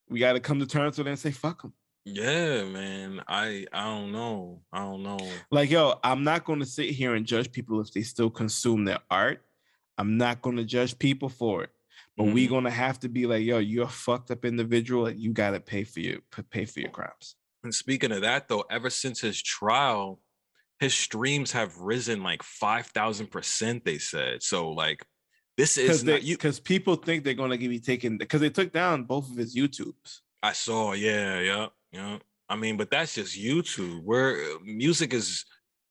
we 0.08 0.20
got 0.20 0.34
to 0.34 0.40
come 0.40 0.58
to 0.60 0.66
terms 0.66 0.98
with 0.98 1.06
it 1.06 1.10
and 1.10 1.18
say 1.18 1.30
fuck 1.30 1.62
them. 1.62 1.72
Yeah, 2.04 2.64
man. 2.64 3.22
I 3.28 3.66
I 3.72 3.84
don't 3.84 4.12
know. 4.12 4.62
I 4.72 4.78
don't 4.78 5.02
know. 5.02 5.18
Like, 5.50 5.70
yo, 5.70 5.94
I'm 6.02 6.24
not 6.24 6.44
going 6.44 6.60
to 6.60 6.66
sit 6.66 6.90
here 6.90 7.14
and 7.14 7.26
judge 7.26 7.52
people 7.52 7.80
if 7.80 7.92
they 7.92 8.02
still 8.02 8.30
consume 8.30 8.84
their 8.84 9.00
art. 9.10 9.42
I'm 9.98 10.16
not 10.16 10.40
going 10.40 10.56
to 10.56 10.64
judge 10.64 10.98
people 10.98 11.28
for 11.28 11.64
it. 11.64 11.70
But 12.18 12.24
mm-hmm. 12.24 12.34
we're 12.34 12.48
gonna 12.48 12.70
have 12.70 12.98
to 13.00 13.08
be 13.08 13.26
like, 13.26 13.44
yo, 13.44 13.58
you're 13.58 13.84
a 13.84 13.88
fucked 13.88 14.32
up 14.32 14.44
individual, 14.44 15.06
and 15.06 15.20
you 15.20 15.32
gotta 15.32 15.60
pay 15.60 15.84
for 15.84 16.00
your 16.00 16.18
pay 16.50 16.64
for 16.64 16.80
your 16.80 16.90
crimes. 16.90 17.36
And 17.62 17.72
speaking 17.72 18.10
of 18.10 18.22
that, 18.22 18.48
though, 18.48 18.64
ever 18.68 18.90
since 18.90 19.20
his 19.20 19.40
trial, 19.40 20.20
his 20.80 20.94
streams 20.94 21.52
have 21.52 21.76
risen 21.78 22.24
like 22.24 22.42
five 22.42 22.86
thousand 22.86 23.28
percent. 23.30 23.84
They 23.84 23.98
said 23.98 24.42
so. 24.42 24.70
Like 24.70 25.06
this 25.56 25.78
is 25.78 26.02
because 26.02 26.58
people 26.58 26.96
think 26.96 27.22
they're 27.22 27.34
gonna 27.34 27.56
be 27.56 27.78
taken 27.78 28.18
because 28.18 28.40
they 28.40 28.50
took 28.50 28.72
down 28.72 29.04
both 29.04 29.30
of 29.30 29.36
his 29.36 29.54
YouTubes. 29.54 30.20
I 30.42 30.54
saw, 30.54 30.94
yeah, 30.94 31.38
yeah, 31.38 31.66
yeah. 31.92 32.18
I 32.48 32.56
mean, 32.56 32.76
but 32.76 32.90
that's 32.90 33.14
just 33.14 33.38
YouTube. 33.38 34.02
Where 34.02 34.58
music 34.64 35.14
is 35.14 35.44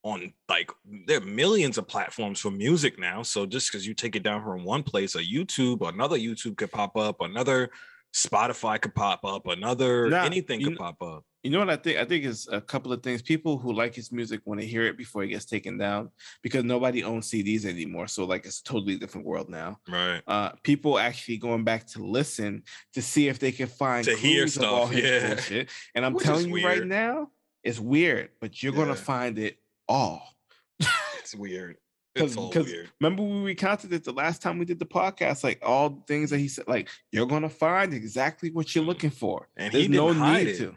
on 0.07 0.33
like 0.49 0.71
there 0.85 1.17
are 1.17 1.25
millions 1.25 1.77
of 1.77 1.87
platforms 1.87 2.39
for 2.39 2.51
music 2.51 2.97
now. 2.97 3.21
So 3.23 3.45
just 3.45 3.71
because 3.71 3.85
you 3.85 3.93
take 3.93 4.15
it 4.15 4.23
down 4.23 4.43
from 4.43 4.63
one 4.63 4.83
place, 4.83 5.15
a 5.15 5.19
YouTube, 5.19 5.87
another 5.87 6.17
YouTube 6.17 6.57
could 6.57 6.71
pop 6.71 6.95
up, 6.95 7.21
another 7.21 7.69
Spotify 8.13 8.79
could 8.79 8.95
pop 8.95 9.23
up, 9.25 9.47
another 9.47 10.09
now, 10.09 10.23
anything 10.23 10.63
could 10.63 10.77
pop 10.77 11.01
up. 11.01 11.23
You 11.43 11.51
know 11.51 11.59
what 11.59 11.69
I 11.69 11.75
think? 11.75 11.99
I 11.99 12.05
think 12.05 12.25
it's 12.25 12.47
a 12.47 12.59
couple 12.59 12.91
of 12.91 13.03
things. 13.03 13.21
People 13.21 13.57
who 13.57 13.71
like 13.71 13.93
his 13.95 14.11
music 14.11 14.41
want 14.45 14.59
to 14.59 14.65
hear 14.65 14.83
it 14.83 14.97
before 14.97 15.23
it 15.23 15.27
gets 15.27 15.45
taken 15.45 15.77
down, 15.77 16.09
because 16.41 16.63
nobody 16.63 17.03
owns 17.03 17.29
CDs 17.29 17.65
anymore. 17.65 18.07
So 18.07 18.25
like 18.25 18.45
it's 18.45 18.59
a 18.59 18.63
totally 18.63 18.97
different 18.97 19.27
world 19.27 19.49
now. 19.49 19.79
Right. 19.87 20.21
Uh, 20.27 20.51
people 20.63 20.97
actually 20.97 21.37
going 21.37 21.63
back 21.63 21.85
to 21.87 22.03
listen 22.03 22.63
to 22.93 23.01
see 23.01 23.27
if 23.27 23.39
they 23.39 23.51
can 23.51 23.67
find 23.67 24.05
to 24.05 24.15
hear 24.15 24.47
stuff. 24.47 24.93
yeah. 24.93 25.35
Bullshit. 25.35 25.69
And 25.95 26.05
I'm 26.05 26.13
Which 26.13 26.25
telling 26.25 26.49
you 26.49 26.65
right 26.65 26.85
now, 26.85 27.29
it's 27.63 27.79
weird, 27.79 28.29
but 28.41 28.63
you're 28.63 28.73
yeah. 28.73 28.79
gonna 28.79 28.95
find 28.95 29.37
it 29.37 29.57
all. 29.87 30.35
it's 31.19 31.35
weird. 31.35 31.77
It's 32.15 32.37
all 32.37 32.51
weird. 32.53 32.89
Remember 32.99 33.23
we 33.23 33.41
recounted 33.41 33.93
it 33.93 34.03
the 34.03 34.11
last 34.11 34.41
time 34.41 34.57
we 34.57 34.65
did 34.65 34.79
the 34.79 34.85
podcast, 34.85 35.43
like 35.43 35.59
all 35.63 36.03
things 36.07 36.29
that 36.31 36.39
he 36.39 36.47
said, 36.47 36.67
like 36.67 36.89
you're 37.11 37.27
gonna 37.27 37.49
find 37.49 37.93
exactly 37.93 38.51
what 38.51 38.73
you're 38.75 38.83
looking 38.83 39.09
for. 39.09 39.47
And 39.55 39.73
There's 39.73 39.85
he 39.85 39.91
didn't 39.91 40.05
no 40.05 40.13
hide 40.13 40.45
need 40.45 40.51
it. 40.55 40.57
to. 40.59 40.75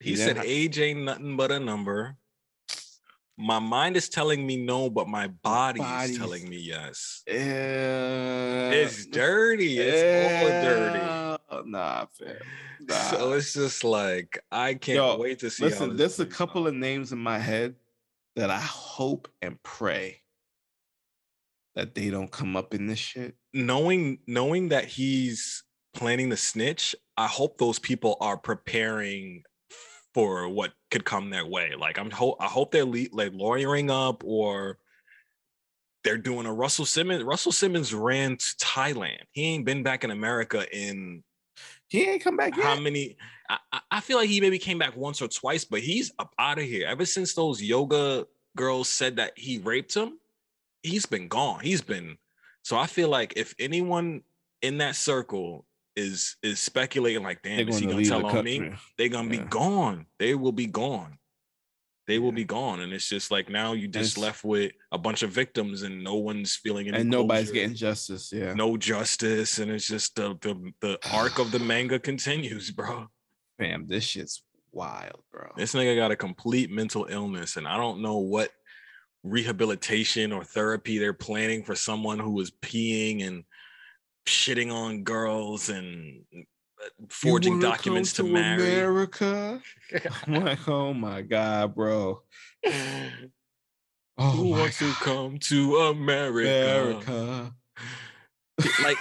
He, 0.00 0.10
he 0.10 0.16
said 0.16 0.38
age 0.38 0.78
ain't 0.78 1.04
nothing 1.04 1.36
but 1.36 1.52
a 1.52 1.60
number. 1.60 2.16
My 3.38 3.58
mind 3.58 3.96
is 3.96 4.08
telling 4.08 4.46
me 4.46 4.56
no, 4.56 4.90
but 4.90 5.08
my 5.08 5.28
body 5.28 5.80
is 5.80 6.18
telling 6.18 6.48
me 6.48 6.58
yes. 6.58 7.22
Uh, 7.28 7.32
it's 8.74 9.06
dirty. 9.06 9.78
It's 9.78 10.02
uh, 10.02 10.44
all 10.44 10.62
dirty. 10.62 11.70
Nah, 11.70 12.06
fam. 12.18 12.36
Nah. 12.80 12.94
So 12.94 13.32
it's 13.32 13.54
just 13.54 13.84
like 13.84 14.38
I 14.50 14.74
can't 14.74 14.96
Yo, 14.96 15.16
wait 15.18 15.38
to 15.40 15.50
see. 15.50 15.64
Listen, 15.64 15.96
there's 15.96 16.20
a 16.20 16.26
couple 16.26 16.62
out. 16.62 16.68
of 16.68 16.74
names 16.74 17.12
in 17.12 17.18
my 17.18 17.38
head 17.38 17.74
that 18.36 18.50
I 18.50 18.60
hope 18.60 19.28
and 19.40 19.62
pray 19.62 20.22
that 21.74 21.94
they 21.94 22.10
don't 22.10 22.30
come 22.30 22.56
up 22.56 22.74
in 22.74 22.86
this 22.86 22.98
shit. 22.98 23.34
Knowing 23.52 24.18
knowing 24.26 24.68
that 24.70 24.86
he's 24.86 25.64
planning 25.94 26.28
the 26.28 26.36
snitch, 26.36 26.94
I 27.16 27.26
hope 27.26 27.58
those 27.58 27.78
people 27.78 28.16
are 28.20 28.36
preparing 28.36 29.42
for 30.14 30.48
what 30.48 30.72
could 30.90 31.04
come 31.04 31.30
their 31.30 31.46
way. 31.46 31.72
Like 31.78 31.98
I'm 31.98 32.10
ho- 32.10 32.36
I 32.40 32.46
hope 32.46 32.72
they're 32.72 32.84
le- 32.84 33.06
like 33.12 33.32
lawyering 33.34 33.90
up 33.90 34.22
or 34.24 34.78
they're 36.04 36.18
doing 36.18 36.46
a 36.46 36.52
Russell 36.52 36.84
Simmons. 36.84 37.22
Russell 37.22 37.52
Simmons 37.52 37.94
ran 37.94 38.36
to 38.36 38.44
Thailand. 38.60 39.20
He 39.30 39.44
ain't 39.44 39.64
been 39.64 39.82
back 39.82 40.04
in 40.04 40.10
America 40.10 40.66
in 40.76 41.22
he 41.92 42.08
ain't 42.08 42.24
come 42.24 42.36
back 42.36 42.56
yet. 42.56 42.64
How 42.64 42.80
many? 42.80 43.16
I, 43.50 43.80
I 43.90 44.00
feel 44.00 44.16
like 44.16 44.30
he 44.30 44.40
maybe 44.40 44.58
came 44.58 44.78
back 44.78 44.96
once 44.96 45.20
or 45.20 45.28
twice, 45.28 45.64
but 45.64 45.80
he's 45.80 46.10
up 46.18 46.34
out 46.38 46.58
of 46.58 46.64
here. 46.64 46.86
Ever 46.86 47.04
since 47.04 47.34
those 47.34 47.62
yoga 47.62 48.26
girls 48.56 48.88
said 48.88 49.16
that 49.16 49.32
he 49.36 49.58
raped 49.58 49.94
him, 49.94 50.18
he's 50.82 51.04
been 51.04 51.28
gone. 51.28 51.60
He's 51.60 51.82
been. 51.82 52.16
So 52.62 52.78
I 52.78 52.86
feel 52.86 53.08
like 53.08 53.34
if 53.36 53.54
anyone 53.58 54.22
in 54.62 54.78
that 54.78 54.96
circle 54.96 55.66
is 55.94 56.36
is 56.42 56.60
speculating 56.60 57.22
like, 57.22 57.42
damn, 57.42 57.68
is 57.68 57.78
he 57.78 57.86
gonna 57.86 58.04
tell 58.04 58.24
on 58.24 58.44
me? 58.44 58.72
They're 58.96 59.08
gonna 59.08 59.34
yeah. 59.34 59.42
be 59.42 59.48
gone. 59.48 60.06
They 60.18 60.34
will 60.34 60.52
be 60.52 60.66
gone. 60.66 61.18
They 62.08 62.18
will 62.18 62.32
be 62.32 62.44
gone, 62.44 62.80
and 62.80 62.92
it's 62.92 63.08
just 63.08 63.30
like 63.30 63.48
now 63.48 63.74
you 63.74 63.86
just 63.86 64.16
it's, 64.16 64.18
left 64.18 64.44
with 64.44 64.72
a 64.90 64.98
bunch 64.98 65.22
of 65.22 65.30
victims, 65.30 65.82
and 65.82 66.02
no 66.02 66.16
one's 66.16 66.56
feeling 66.56 66.88
any. 66.88 66.98
And 66.98 67.10
nobody's 67.10 67.46
closure. 67.46 67.54
getting 67.54 67.76
justice. 67.76 68.32
Yeah, 68.32 68.54
no 68.54 68.76
justice, 68.76 69.58
and 69.58 69.70
it's 69.70 69.86
just 69.86 70.16
the 70.16 70.36
the 70.40 70.72
the 70.80 70.98
arc 71.12 71.38
of 71.38 71.52
the 71.52 71.60
manga 71.60 71.98
continues, 72.00 72.70
bro. 72.72 73.06
Fam, 73.58 73.86
this 73.86 74.02
shit's 74.04 74.42
wild, 74.72 75.22
bro. 75.30 75.52
This 75.56 75.74
nigga 75.74 75.94
got 75.94 76.10
a 76.10 76.16
complete 76.16 76.70
mental 76.70 77.06
illness, 77.08 77.56
and 77.56 77.68
I 77.68 77.76
don't 77.76 78.02
know 78.02 78.18
what 78.18 78.50
rehabilitation 79.22 80.32
or 80.32 80.42
therapy 80.42 80.98
they're 80.98 81.12
planning 81.12 81.62
for 81.62 81.76
someone 81.76 82.18
who 82.18 82.32
was 82.32 82.50
peeing 82.50 83.24
and 83.24 83.44
shitting 84.26 84.72
on 84.72 85.04
girls 85.04 85.68
and 85.68 86.24
forging 87.08 87.60
documents 87.60 88.12
to, 88.14 88.22
to, 88.22 88.28
marry 88.28 88.62
America. 88.62 89.60
I'm 90.26 90.44
like, 90.44 90.68
oh 90.68 90.92
my 90.94 91.22
god, 91.22 91.74
bro. 91.74 92.22
Oh 94.18 94.30
who 94.30 94.48
wants 94.50 94.80
god. 94.80 94.94
to 94.94 95.04
come 95.04 95.38
to 95.38 95.76
America? 95.78 97.00
America. 97.08 97.54
like 98.82 98.98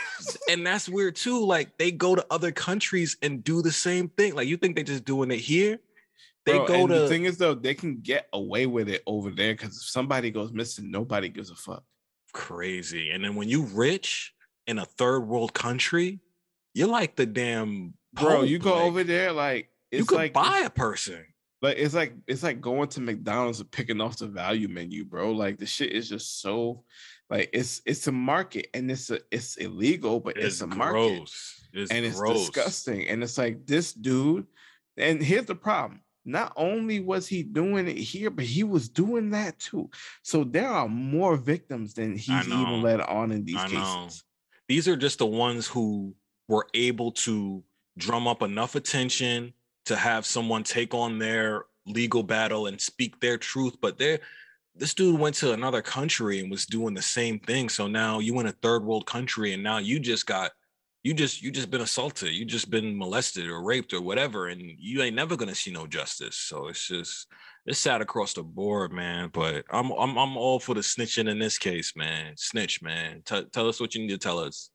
and 0.50 0.66
that's 0.66 0.88
weird 0.88 1.16
too 1.16 1.44
like 1.46 1.78
they 1.78 1.92
go 1.92 2.16
to 2.16 2.26
other 2.32 2.52
countries 2.52 3.18
and 3.22 3.44
do 3.44 3.62
the 3.62 3.72
same 3.72 4.08
thing 4.10 4.34
like 4.34 4.48
you 4.48 4.58
think 4.58 4.76
they're 4.76 4.84
just 4.84 5.06
doing 5.06 5.30
it 5.30 5.40
here 5.40 5.78
they 6.46 6.58
Bro, 6.58 6.68
go 6.68 6.88
to 6.88 7.00
the 7.00 7.08
thing 7.08 7.26
is 7.26 7.38
though 7.38 7.54
they 7.54 7.74
can 7.74 8.00
get 8.00 8.28
away 8.34 8.66
with 8.66 8.90
it 8.90 9.04
over 9.06 9.30
there 9.30 9.54
because 9.54 9.76
if 9.76 9.84
somebody 9.84 10.32
goes 10.32 10.52
missing 10.52 10.90
nobody 10.90 11.30
gives 11.30 11.52
a 11.52 11.56
fuck 11.56 11.84
crazy 12.34 13.12
and 13.12 13.24
then 13.24 13.36
when 13.36 13.50
you 13.50 13.64
rich 13.64 14.34
in 14.68 14.80
a 14.80 14.86
third 14.86 15.28
world 15.28 15.54
country 15.54 16.20
you're 16.74 16.88
like 16.88 17.16
the 17.16 17.26
damn 17.26 17.94
bro 18.14 18.44
you 18.44 18.60
go 18.60 18.74
like, 18.74 18.84
over 18.84 19.04
there 19.04 19.32
like 19.32 19.70
you 19.92 20.06
could 20.06 20.18
like 20.18 20.34
buy 20.34 20.64
a 20.66 20.70
person 20.70 21.24
like 21.62 21.78
it's 21.78 21.94
like 21.94 22.14
it's 22.28 22.44
like 22.44 22.60
going 22.60 22.88
to 22.90 23.02
mcdonald's 23.02 23.60
and 23.60 23.72
picking 23.72 24.02
off 24.02 24.18
the 24.18 24.28
value 24.28 24.68
menu 24.68 25.06
bro 25.06 25.32
like 25.32 25.58
the 25.58 25.66
shit 25.66 25.92
is 25.92 26.10
just 26.10 26.42
so 26.42 26.84
like 27.32 27.50
it's 27.54 27.82
it's 27.86 28.06
a 28.08 28.12
market 28.12 28.68
and 28.74 28.92
it's 28.92 29.10
a 29.10 29.20
it's 29.32 29.56
illegal, 29.56 30.20
but 30.20 30.36
it's, 30.36 30.48
it's 30.48 30.62
a 30.62 30.68
market. 30.68 31.32
It's 31.72 31.90
and 31.90 32.06
it's 32.06 32.20
gross. 32.20 32.50
disgusting. 32.50 33.08
And 33.08 33.24
it's 33.24 33.38
like 33.38 33.66
this 33.66 33.94
dude, 33.94 34.46
and 34.98 35.24
here's 35.24 35.46
the 35.46 35.56
problem. 35.56 36.02
Not 36.26 36.52
only 36.58 37.00
was 37.00 37.28
he 37.28 37.42
doing 37.42 37.88
it 37.88 37.98
here, 37.98 38.30
but 38.30 38.44
he 38.44 38.64
was 38.64 38.90
doing 38.90 39.30
that 39.32 39.58
too. 39.60 39.90
So 40.24 40.44
there 40.44 40.68
are 40.68 40.90
more 40.90 41.38
victims 41.38 41.94
than 41.94 42.18
he's 42.18 42.48
even 42.48 42.82
let 42.82 43.00
on 43.00 43.32
in 43.32 43.46
these 43.46 43.56
I 43.56 43.64
cases. 43.64 43.78
Know. 43.78 44.10
These 44.68 44.88
are 44.90 44.98
just 44.98 45.20
the 45.20 45.26
ones 45.26 45.68
who 45.68 46.14
were 46.52 46.68
able 46.74 47.14
to 47.14 47.64
drum 47.98 48.28
up 48.28 48.42
enough 48.42 48.76
attention 48.76 49.54
to 49.86 49.96
have 49.96 50.26
someone 50.26 50.64
take 50.64 50.94
on 50.94 51.18
their 51.18 51.64
legal 51.86 52.24
battle 52.24 52.68
and 52.68 52.80
speak 52.80 53.18
their 53.22 53.38
truth, 53.38 53.78
but 53.82 53.98
they're 53.98 54.20
this 54.76 54.94
dude 54.94 55.20
went 55.20 55.36
to 55.36 55.54
another 55.54 55.82
country 55.82 56.40
and 56.40 56.52
was 56.52 56.66
doing 56.66 56.94
the 56.94 57.02
same 57.02 57.40
thing. 57.40 57.70
So 57.70 57.88
now 57.88 58.20
you 58.20 58.38
in 58.40 58.48
a 58.48 58.52
third 58.52 58.84
world 58.84 59.06
country 59.06 59.54
and 59.54 59.64
now 59.64 59.78
you 59.78 59.98
just 59.98 60.26
got 60.26 60.52
you 61.04 61.14
just 61.14 61.42
you 61.42 61.52
just 61.52 61.72
been 61.72 61.82
assaulted, 61.82 62.34
you 62.34 62.44
just 62.44 62.70
been 62.70 62.98
molested 62.98 63.48
or 63.48 63.64
raped 63.64 63.94
or 63.94 64.02
whatever, 64.02 64.50
and 64.50 64.62
you 64.78 65.02
ain't 65.04 65.16
never 65.16 65.38
gonna 65.38 65.56
see 65.56 65.72
no 65.72 65.88
justice. 65.88 66.36
So 66.36 66.68
it's 66.68 66.86
just 66.86 67.28
it's 67.66 67.80
sad 67.80 68.02
across 68.02 68.34
the 68.34 68.44
board, 68.44 68.92
man. 68.92 69.30
But 69.32 69.64
I'm 69.72 69.92
I'm 69.92 70.18
I'm 70.18 70.36
all 70.36 70.60
for 70.60 70.76
the 70.76 70.82
snitching 70.82 71.30
in 71.30 71.40
this 71.40 71.58
case, 71.58 71.94
man. 71.96 72.34
Snitch, 72.36 72.82
man. 72.82 73.22
T- 73.24 73.46
tell 73.54 73.70
us 73.70 73.80
what 73.80 73.96
you 73.96 74.02
need 74.02 74.10
to 74.10 74.18
tell 74.18 74.40
us. 74.40 74.71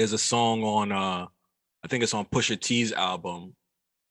There's 0.00 0.14
a 0.14 0.18
song 0.18 0.64
on 0.64 0.92
uh 0.92 1.26
I 1.84 1.88
think 1.88 2.02
it's 2.02 2.14
on 2.14 2.24
Pusha 2.24 2.58
T's 2.58 2.90
album 2.90 3.54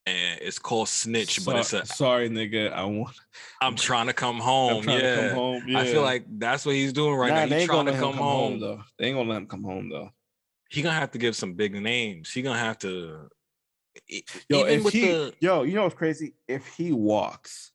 and 0.06 0.40
it's 0.40 0.60
called 0.60 0.88
Snitch, 0.88 1.40
so, 1.40 1.52
but 1.52 1.60
it's 1.62 1.74
a 1.74 1.84
sorry, 1.84 2.30
nigga. 2.30 2.72
I 2.72 2.84
want. 2.84 3.16
I'm 3.62 3.76
trying 3.76 4.06
to 4.06 4.14
come 4.14 4.38
home. 4.38 4.88
Yeah. 4.88 5.30
Come 5.30 5.36
home. 5.36 5.64
yeah. 5.66 5.80
I 5.80 5.86
feel 5.86 6.04
like 6.04 6.26
that's 6.38 6.64
what 6.64 6.76
he's 6.76 6.94
doing 6.94 7.16
right 7.16 7.30
nah, 7.34 7.46
now. 7.46 7.58
He's 7.58 7.66
trying 7.66 7.88
to 7.88 7.94
come, 7.94 8.02
come 8.02 8.14
home. 8.14 8.52
home. 8.52 8.60
though. 8.60 8.84
They 9.00 9.08
ain't 9.08 9.18
gonna 9.18 9.30
let 9.32 9.38
him 9.38 9.48
come 9.48 9.64
home 9.64 9.90
though. 9.90 10.12
He 10.70 10.84
gonna 10.84 10.94
have 11.00 11.10
to 11.10 11.18
give 11.18 11.36
some 11.36 11.54
big 11.56 11.74
names. 11.74 12.32
He 12.32 12.44
gonna 12.44 12.60
have 12.60 12.78
to. 12.80 13.28
Yo, 14.48 14.66
if 14.66 14.90
he, 14.90 15.08
the, 15.08 15.34
yo, 15.40 15.64
you 15.64 15.74
know 15.74 15.86
what's 15.86 15.96
crazy? 15.96 16.36
If 16.48 16.68
he 16.68 16.92
walks 16.92 17.72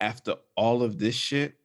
after 0.00 0.36
all 0.56 0.82
of 0.82 0.98
this 0.98 1.14
shit, 1.14 1.56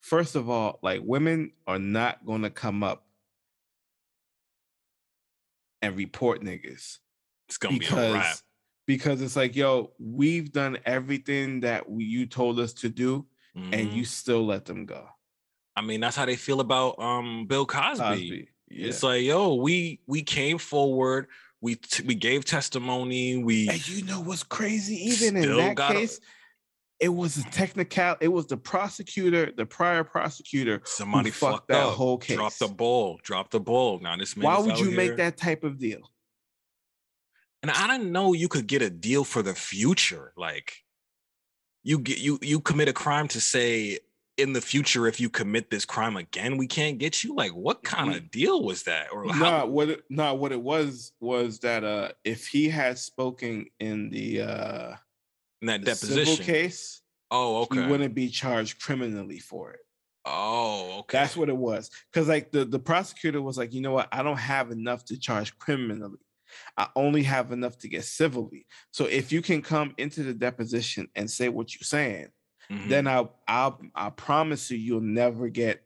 first 0.00 0.34
of 0.34 0.50
all, 0.50 0.80
like 0.82 1.02
women 1.04 1.52
are 1.68 1.78
not 1.78 2.26
gonna 2.26 2.50
come 2.50 2.82
up 2.82 3.05
and 5.86 5.96
report 5.96 6.42
niggas. 6.42 6.98
It's 7.48 7.58
gonna 7.58 7.78
because, 7.78 7.94
be 7.94 8.02
a 8.02 8.14
wrap 8.14 8.36
because 8.86 9.22
it's 9.22 9.36
like, 9.36 9.56
yo, 9.56 9.92
we've 9.98 10.52
done 10.52 10.78
everything 10.84 11.60
that 11.60 11.88
we, 11.88 12.04
you 12.04 12.26
told 12.26 12.58
us 12.58 12.72
to 12.74 12.88
do, 12.88 13.26
mm-hmm. 13.56 13.72
and 13.72 13.92
you 13.92 14.04
still 14.04 14.44
let 14.44 14.64
them 14.64 14.86
go. 14.86 15.06
I 15.74 15.82
mean, 15.82 16.00
that's 16.00 16.16
how 16.16 16.26
they 16.26 16.36
feel 16.36 16.60
about 16.60 16.98
um 16.98 17.46
Bill 17.46 17.66
Cosby. 17.66 18.02
Cosby. 18.02 18.48
Yeah. 18.68 18.88
It's 18.88 19.02
like, 19.02 19.22
yo, 19.22 19.54
we 19.54 20.00
we 20.06 20.22
came 20.22 20.58
forward, 20.58 21.28
we 21.60 21.76
t- 21.76 22.04
we 22.04 22.14
gave 22.14 22.44
testimony. 22.44 23.36
We 23.36 23.68
and 23.68 23.88
you 23.88 24.04
know 24.04 24.20
what's 24.20 24.42
crazy? 24.42 24.96
Even 25.08 25.36
in 25.36 25.56
that 25.56 25.76
case, 25.76 26.20
it 26.98 27.08
was 27.10 27.36
a 27.36 27.42
technical. 27.44 28.16
It 28.20 28.28
was 28.28 28.46
the 28.46 28.56
prosecutor, 28.56 29.52
the 29.54 29.66
prior 29.66 30.04
prosecutor. 30.04 30.80
Somebody 30.84 31.30
fucked 31.30 31.68
that 31.68 31.84
up, 31.84 31.94
whole 31.94 32.18
case. 32.18 32.36
Drop 32.36 32.54
the 32.54 32.68
ball. 32.68 33.20
Drop 33.22 33.50
the 33.50 33.60
ball. 33.60 33.98
Now 34.00 34.16
this. 34.16 34.36
man. 34.36 34.44
Why 34.44 34.58
would 34.58 34.78
you 34.78 34.88
here. 34.88 34.96
make 34.96 35.16
that 35.16 35.36
type 35.36 35.64
of 35.64 35.78
deal? 35.78 36.10
And 37.62 37.70
I 37.70 37.86
didn't 37.88 38.12
know 38.12 38.32
you 38.32 38.48
could 38.48 38.66
get 38.66 38.82
a 38.82 38.90
deal 38.90 39.24
for 39.24 39.42
the 39.42 39.54
future. 39.54 40.32
Like 40.36 40.76
you 41.82 41.98
get 41.98 42.18
you 42.18 42.38
you 42.42 42.60
commit 42.60 42.88
a 42.88 42.92
crime 42.92 43.28
to 43.28 43.40
say 43.40 43.98
in 44.36 44.52
the 44.52 44.60
future 44.60 45.06
if 45.06 45.18
you 45.18 45.30
commit 45.30 45.70
this 45.70 45.86
crime 45.86 46.16
again 46.16 46.58
we 46.58 46.66
can't 46.66 46.98
get 46.98 47.24
you 47.24 47.34
like 47.34 47.52
what 47.52 47.82
kind 47.82 48.14
of 48.14 48.30
deal 48.30 48.62
was 48.62 48.82
that 48.82 49.06
or 49.10 49.26
how- 49.32 49.38
not 49.38 49.70
what 49.70 49.88
it 49.88 50.04
not 50.10 50.38
what 50.38 50.52
it 50.52 50.60
was 50.60 51.12
was 51.20 51.58
that 51.60 51.84
uh 51.84 52.10
if 52.22 52.46
he 52.46 52.68
had 52.68 52.98
spoken 52.98 53.64
in 53.80 54.10
the 54.10 54.42
uh 54.42 54.94
in 55.62 55.68
that 55.68 55.84
deposition. 55.84 56.44
case 56.44 57.02
oh 57.30 57.62
okay. 57.62 57.82
he 57.82 57.86
wouldn't 57.86 58.14
be 58.14 58.28
charged 58.28 58.80
criminally 58.80 59.38
for 59.38 59.72
it. 59.72 59.80
Oh 60.24 60.98
okay. 61.00 61.18
That's 61.18 61.36
what 61.36 61.48
it 61.48 61.56
was. 61.56 61.90
Because 62.12 62.28
like 62.28 62.50
the 62.50 62.64
the 62.64 62.78
prosecutor 62.78 63.40
was 63.40 63.58
like 63.58 63.72
you 63.72 63.80
know 63.80 63.92
what? 63.92 64.08
I 64.12 64.22
don't 64.22 64.38
have 64.38 64.70
enough 64.70 65.04
to 65.06 65.18
charge 65.18 65.56
criminally. 65.58 66.18
I 66.76 66.88
only 66.96 67.22
have 67.22 67.52
enough 67.52 67.78
to 67.78 67.88
get 67.88 68.04
civilly. 68.04 68.66
So 68.90 69.06
if 69.06 69.32
you 69.32 69.42
can 69.42 69.62
come 69.62 69.94
into 69.98 70.22
the 70.22 70.34
deposition 70.34 71.08
and 71.14 71.30
say 71.30 71.48
what 71.48 71.74
you're 71.74 71.84
saying, 71.84 72.28
mm-hmm. 72.70 72.88
then 72.88 73.06
I 73.06 73.28
I 73.46 73.72
I 73.94 74.10
promise 74.10 74.70
you 74.70 74.78
you'll 74.78 75.00
never 75.00 75.48
get 75.48 75.82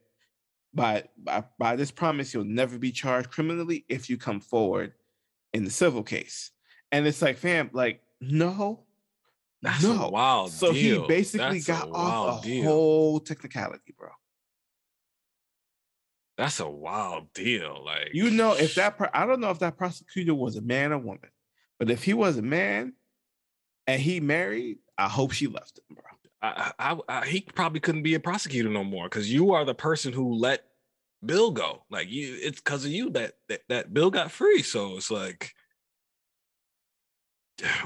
by, 0.73 1.05
by 1.19 1.45
by 1.59 1.77
this 1.77 1.91
promise 1.91 2.33
you'll 2.33 2.45
never 2.45 2.79
be 2.79 2.93
charged 2.93 3.31
criminally 3.31 3.85
if 3.89 4.09
you 4.09 4.17
come 4.17 4.41
forward 4.41 4.93
in 5.53 5.65
the 5.65 5.71
civil 5.71 6.03
case. 6.03 6.51
And 6.93 7.07
it's 7.07 7.23
like, 7.23 7.39
fam, 7.39 7.71
like 7.73 8.01
no, 8.21 8.85
that's 9.63 9.83
no. 9.83 10.05
a 10.05 10.11
wild. 10.11 10.53
So 10.53 10.73
deal. 10.73 11.03
he 11.03 11.09
basically 11.09 11.61
That's 11.61 11.67
got 11.67 11.89
a 11.89 11.93
off 11.93 12.45
a 12.45 12.47
deal. 12.47 12.65
whole 12.65 13.21
technicality, 13.21 13.95
bro. 13.99 14.09
That's 16.39 16.61
a 16.61 16.69
wild 16.69 17.33
deal. 17.35 17.83
Like 17.85 18.11
you 18.13 18.31
know, 18.31 18.55
if 18.55 18.75
that 18.77 18.97
pro- 18.97 19.11
I 19.13 19.27
don't 19.27 19.41
know 19.41 19.51
if 19.51 19.59
that 19.59 19.77
prosecutor 19.77 20.35
was 20.35 20.57
a 20.57 20.63
man 20.63 20.93
or 20.93 20.99
woman, 20.99 21.31
but 21.79 21.91
if 21.91 22.03
he 22.03 22.15
was 22.15 22.39
a 22.39 22.43
man 22.43 22.95
and 23.87 24.01
he 24.01 24.21
married, 24.21 24.79
I 24.97 25.09
hope 25.09 25.33
she 25.33 25.47
left 25.47 25.79
him, 25.79 25.97
bro. 25.97 26.05
I, 26.43 26.73
I, 26.79 26.99
I, 27.09 27.27
he 27.27 27.43
probably 27.43 27.81
couldn't 27.81 28.03
be 28.03 28.15
a 28.15 28.21
prosecutor 28.21 28.71
no 28.71 28.83
more 28.83 29.05
because 29.05 29.31
you 29.31 29.53
are 29.53 29.67
the 29.67 29.75
person 29.75 30.15
who 30.15 30.33
let 30.33 30.65
Bill 31.25 31.51
go. 31.51 31.83
Like 31.91 32.09
you, 32.09 32.39
it's 32.41 32.61
because 32.61 32.87
of 32.87 32.91
you 32.91 33.11
that, 33.11 33.35
that 33.51 33.61
that 33.69 33.93
Bill 33.93 34.11
got 34.11 34.31
free. 34.31 34.63
So 34.63 34.97
it's 34.97 35.11
like, 35.11 35.53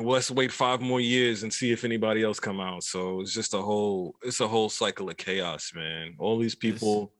let's 0.01 0.31
wait 0.31 0.53
five 0.53 0.81
more 0.81 1.01
years 1.01 1.43
and 1.43 1.53
see 1.53 1.73
if 1.73 1.85
anybody 1.85 2.23
else 2.23 2.41
come 2.41 2.61
out. 2.61 2.83
So 2.85 3.21
it's 3.21 3.33
just 3.33 3.55
a 3.55 3.63
whole, 3.63 4.15
it's 4.23 4.41
a 4.41 4.49
whole 4.49 4.69
cycle 4.69 5.09
of 5.09 5.17
chaos, 5.17 5.73
man. 5.75 6.15
All 6.19 6.39
these 6.39 6.55
people 6.55 7.13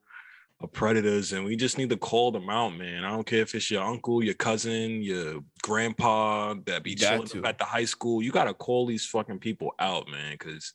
are 0.61 0.67
predators, 0.67 1.33
and 1.33 1.43
we 1.43 1.55
just 1.55 1.77
need 1.77 1.89
to 1.89 1.97
call 1.97 2.31
them 2.31 2.49
out, 2.49 2.75
man. 2.77 3.03
I 3.03 3.11
don't 3.11 3.25
care 3.25 3.41
if 3.41 3.53
it's 3.55 3.69
your 3.69 3.83
uncle, 3.83 4.23
your 4.23 4.33
cousin, 4.33 5.01
your 5.01 5.41
grandpa 5.61 6.55
that 6.65 6.83
be 6.83 6.95
chilling 6.95 7.45
at 7.45 7.57
the 7.57 7.65
high 7.65 7.85
school. 7.85 8.21
You 8.21 8.31
gotta 8.31 8.53
call 8.53 8.85
these 8.85 9.05
fucking 9.05 9.39
people 9.39 9.73
out, 9.79 10.07
man, 10.09 10.33
because 10.33 10.73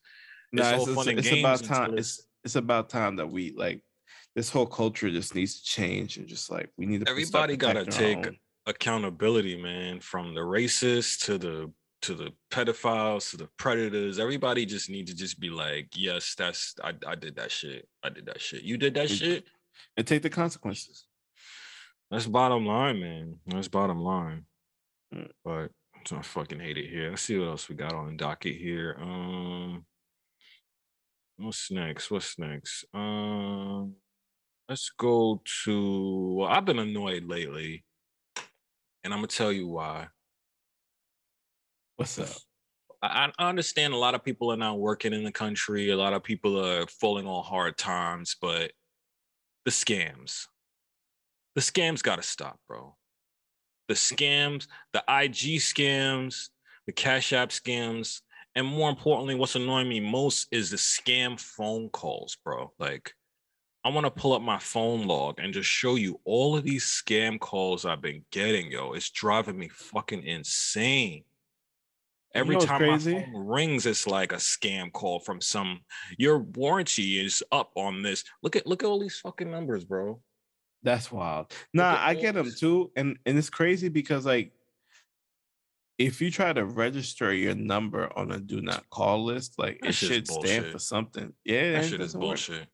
no, 0.53 0.63
it's, 0.63 0.87
it's, 0.87 1.07
it's, 1.07 1.29
it's 1.29 1.39
about 1.39 1.65
time. 1.65 1.99
It's 1.99 2.27
it's 2.45 2.57
about 2.57 2.89
time 2.89 3.17
that 3.17 3.31
we 3.31 3.53
like 3.57 3.83
this 4.35 4.51
whole 4.51 4.67
culture 4.67 5.11
just 5.11 5.35
needs 5.35 5.61
to 5.61 5.65
change 5.65 6.17
and 6.17 6.27
just 6.27 6.51
like 6.51 6.71
we 6.77 6.87
need 6.87 7.05
to. 7.05 7.11
Everybody 7.11 7.57
gotta 7.57 7.85
take 7.85 8.39
accountability, 8.67 9.61
man. 9.61 10.01
From 10.01 10.35
the 10.35 10.41
racists 10.41 11.25
to 11.27 11.39
the 11.39 11.73
to 12.03 12.15
the 12.15 12.31
pedophiles 12.51 13.31
to 13.31 13.37
the 13.37 13.49
predators, 13.59 14.19
everybody 14.19 14.65
just 14.65 14.89
need 14.89 15.07
to 15.07 15.15
just 15.15 15.39
be 15.39 15.51
like, 15.51 15.89
yes, 15.95 16.35
that's 16.37 16.75
I, 16.83 16.95
I 17.07 17.15
did 17.15 17.37
that 17.37 17.51
shit. 17.51 17.89
I 18.03 18.09
did 18.09 18.27
that 18.27 18.41
shit. 18.41 18.63
You 18.63 18.77
did 18.77 18.95
that 18.95 19.11
and, 19.11 19.11
shit, 19.11 19.45
and 19.97 20.07
take 20.07 20.23
the 20.23 20.31
consequences. 20.31 21.07
That's 22.11 22.27
bottom 22.27 22.67
line, 22.67 23.01
man. 23.01 23.37
That's 23.47 23.69
bottom 23.69 24.01
line. 24.01 24.45
Mm. 25.15 25.31
But 25.45 25.71
I 26.13 26.23
fucking 26.23 26.61
hate 26.61 26.79
it 26.79 26.89
here. 26.89 27.11
Let's 27.11 27.23
see 27.23 27.39
what 27.39 27.49
else 27.49 27.69
we 27.69 27.75
got 27.75 27.93
on 27.93 28.07
the 28.07 28.17
docket 28.17 28.57
here. 28.57 28.97
Um. 29.01 29.85
What's 31.43 31.71
next? 31.71 32.11
What's 32.11 32.39
next? 32.39 32.85
Um, 32.93 33.95
let's 34.69 34.91
go 34.99 35.41
to. 35.65 36.35
Well, 36.37 36.49
I've 36.51 36.67
been 36.67 36.79
annoyed 36.79 37.25
lately, 37.25 37.83
and 39.05 39.13
I'm 39.13 39.19
gonna 39.19 39.29
tell 39.29 39.53
you 39.53 39.69
why. 39.69 40.09
What's 41.97 42.19
up? 42.19 42.29
I, 43.03 43.31
I 43.39 43.49
understand 43.49 43.95
a 43.95 43.99
lot 43.99 44.15
of 44.15 44.25
people 44.25 44.53
are 44.53 44.57
not 44.57 44.79
working 44.79 45.13
in 45.13 45.25
the 45.25 45.33
country. 45.33 45.91
A 45.91 45.97
lot 45.97 46.13
of 46.13 46.23
people 46.23 46.63
are 46.65 46.87
falling 46.87 47.27
on 47.27 47.45
hard 47.45 47.79
times, 47.79 48.37
but 48.41 48.73
the 49.65 49.71
scams, 49.71 50.47
the 51.55 51.61
scams 51.61 52.03
got 52.03 52.17
to 52.17 52.23
stop, 52.23 52.59
bro. 52.69 52.97
The 53.89 53.95
scams, 53.95 54.67
the 54.93 55.01
IG 55.01 55.61
scams, 55.61 56.49
the 56.87 56.93
Cash 56.93 57.33
App 57.33 57.51
scams, 57.51 58.21
and 58.55 58.67
more 58.67 58.91
importantly, 58.91 59.35
what's 59.35 59.57
annoying 59.57 59.89
me 59.89 60.01
most 60.01 60.49
is 60.51 60.71
the 60.71 60.77
scam 60.77 61.39
phone 61.39 61.89
calls, 61.89 62.37
bro. 62.45 62.73
Like, 62.79 63.13
I 63.83 63.89
want 63.89 64.05
to 64.05 64.11
pull 64.11 64.35
up 64.35 64.43
my 64.43 64.59
phone 64.59 65.07
log 65.07 65.39
and 65.39 65.55
just 65.55 65.69
show 65.69 65.95
you 65.95 66.21
all 66.25 66.57
of 66.57 66.65
these 66.65 66.85
scam 66.85 67.41
calls 67.41 67.87
I've 67.87 68.03
been 68.03 68.25
getting, 68.31 68.71
yo. 68.71 68.93
It's 68.93 69.11
driving 69.11 69.59
me 69.59 69.69
fucking 69.69 70.23
insane. 70.23 71.25
Every 72.35 72.55
you 72.55 72.61
know 72.61 72.67
time 72.67 72.79
crazy? 72.79 73.15
my 73.15 73.23
phone 73.23 73.47
rings, 73.47 73.87
it's 73.87 74.07
like 74.07 74.33
a 74.33 74.37
scam 74.37 74.93
call 74.93 75.19
from 75.21 75.41
some. 75.41 75.81
Your 76.19 76.41
warranty 76.41 77.25
is 77.25 77.43
up 77.51 77.73
on 77.75 78.03
this. 78.03 78.23
Look 78.43 78.55
at 78.55 78.67
look 78.67 78.83
at 78.83 78.87
all 78.87 79.01
these 79.01 79.19
fucking 79.19 79.51
numbers, 79.51 79.85
bro. 79.85 80.21
That's 80.83 81.11
wild. 81.11 81.53
Nah, 81.75 81.97
I 81.99 82.15
get 82.15 82.35
them 82.35 82.51
too, 82.57 82.93
and 82.97 83.19
and 83.27 83.37
it's 83.37 83.51
crazy 83.51 83.89
because 83.89 84.27
like 84.27 84.53
if 85.99 86.21
you 86.21 86.31
try 86.31 86.53
to 86.53 86.65
register 86.65 87.33
your 87.33 87.55
number 87.55 88.11
on 88.17 88.31
a 88.33 88.39
do 88.39 88.61
not 88.61 88.89
call 88.91 89.25
list, 89.25 89.59
like 89.59 89.81
that 89.81 89.89
it 89.89 89.93
should 89.93 90.29
stand 90.29 90.67
for 90.67 90.79
something. 90.79 91.33
Yeah, 91.45 91.73
that 91.73 91.87
shit 91.87 92.01
is 92.01 92.15
bullshit. 92.15 92.61
Work. 92.61 92.69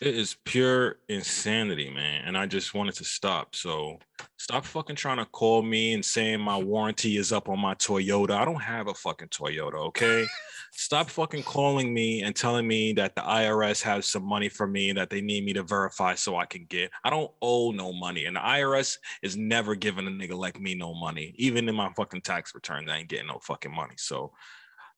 It 0.00 0.16
is 0.16 0.36
pure 0.44 0.96
insanity, 1.08 1.88
man. 1.90 2.22
And 2.26 2.36
I 2.36 2.46
just 2.46 2.74
wanted 2.74 2.94
to 2.96 3.04
stop. 3.04 3.54
So 3.54 3.98
stop 4.36 4.64
fucking 4.64 4.96
trying 4.96 5.18
to 5.18 5.24
call 5.24 5.62
me 5.62 5.94
and 5.94 6.04
saying 6.04 6.40
my 6.40 6.58
warranty 6.58 7.16
is 7.16 7.32
up 7.32 7.48
on 7.48 7.60
my 7.60 7.74
Toyota. 7.74 8.32
I 8.32 8.44
don't 8.44 8.62
have 8.62 8.88
a 8.88 8.94
fucking 8.94 9.28
Toyota, 9.28 9.74
okay? 9.86 10.26
stop 10.72 11.08
fucking 11.08 11.44
calling 11.44 11.94
me 11.94 12.22
and 12.22 12.34
telling 12.34 12.66
me 12.66 12.92
that 12.94 13.14
the 13.14 13.22
IRS 13.22 13.80
has 13.82 14.06
some 14.06 14.24
money 14.24 14.48
for 14.48 14.66
me 14.66 14.92
that 14.92 15.08
they 15.08 15.20
need 15.20 15.44
me 15.44 15.52
to 15.52 15.62
verify 15.62 16.14
so 16.14 16.36
I 16.36 16.46
can 16.46 16.66
get. 16.68 16.90
I 17.04 17.10
don't 17.10 17.30
owe 17.40 17.70
no 17.70 17.92
money. 17.92 18.24
And 18.24 18.36
the 18.36 18.40
IRS 18.40 18.98
is 19.22 19.36
never 19.36 19.76
giving 19.76 20.06
a 20.06 20.10
nigga 20.10 20.36
like 20.36 20.60
me 20.60 20.74
no 20.74 20.94
money. 20.94 21.34
Even 21.36 21.68
in 21.68 21.74
my 21.76 21.90
fucking 21.96 22.22
tax 22.22 22.54
return, 22.54 22.88
I 22.90 22.98
ain't 22.98 23.08
getting 23.08 23.28
no 23.28 23.38
fucking 23.42 23.74
money. 23.74 23.94
So 23.96 24.32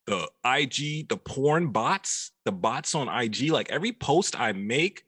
the 0.06 0.28
IG, 0.44 1.08
the 1.08 1.16
porn 1.16 1.68
bots, 1.68 2.30
the 2.44 2.52
bots 2.52 2.94
on 2.94 3.08
IG, 3.08 3.50
like 3.50 3.70
every 3.70 3.92
post 3.92 4.38
I 4.38 4.52
make, 4.52 5.02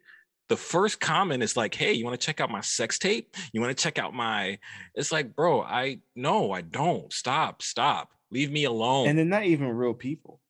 the 0.49 0.57
first 0.57 1.01
comment 1.01 1.43
is 1.43 1.57
like, 1.57 1.75
"Hey, 1.75 1.93
you 1.93 2.05
want 2.05 2.19
to 2.19 2.25
check 2.25 2.41
out 2.41 2.51
my 2.51 2.63
sex 2.63 2.99
tape? 2.99 3.37
You 3.53 3.61
want 3.61 3.77
to 3.77 3.83
check 3.83 3.99
out 3.99 4.15
my?" 4.15 4.59
It's 4.95 5.13
like, 5.13 5.37
bro, 5.37 5.63
I 5.63 6.01
no, 6.17 6.53
I 6.53 6.63
don't. 6.63 7.13
Stop, 7.13 7.63
stop, 7.63 8.11
leave 8.31 8.51
me 8.51 8.65
alone. 8.65 9.09
And 9.09 9.19
they're 9.19 9.25
not 9.25 9.45
even 9.45 9.69
real 9.69 9.95
people. 9.95 10.41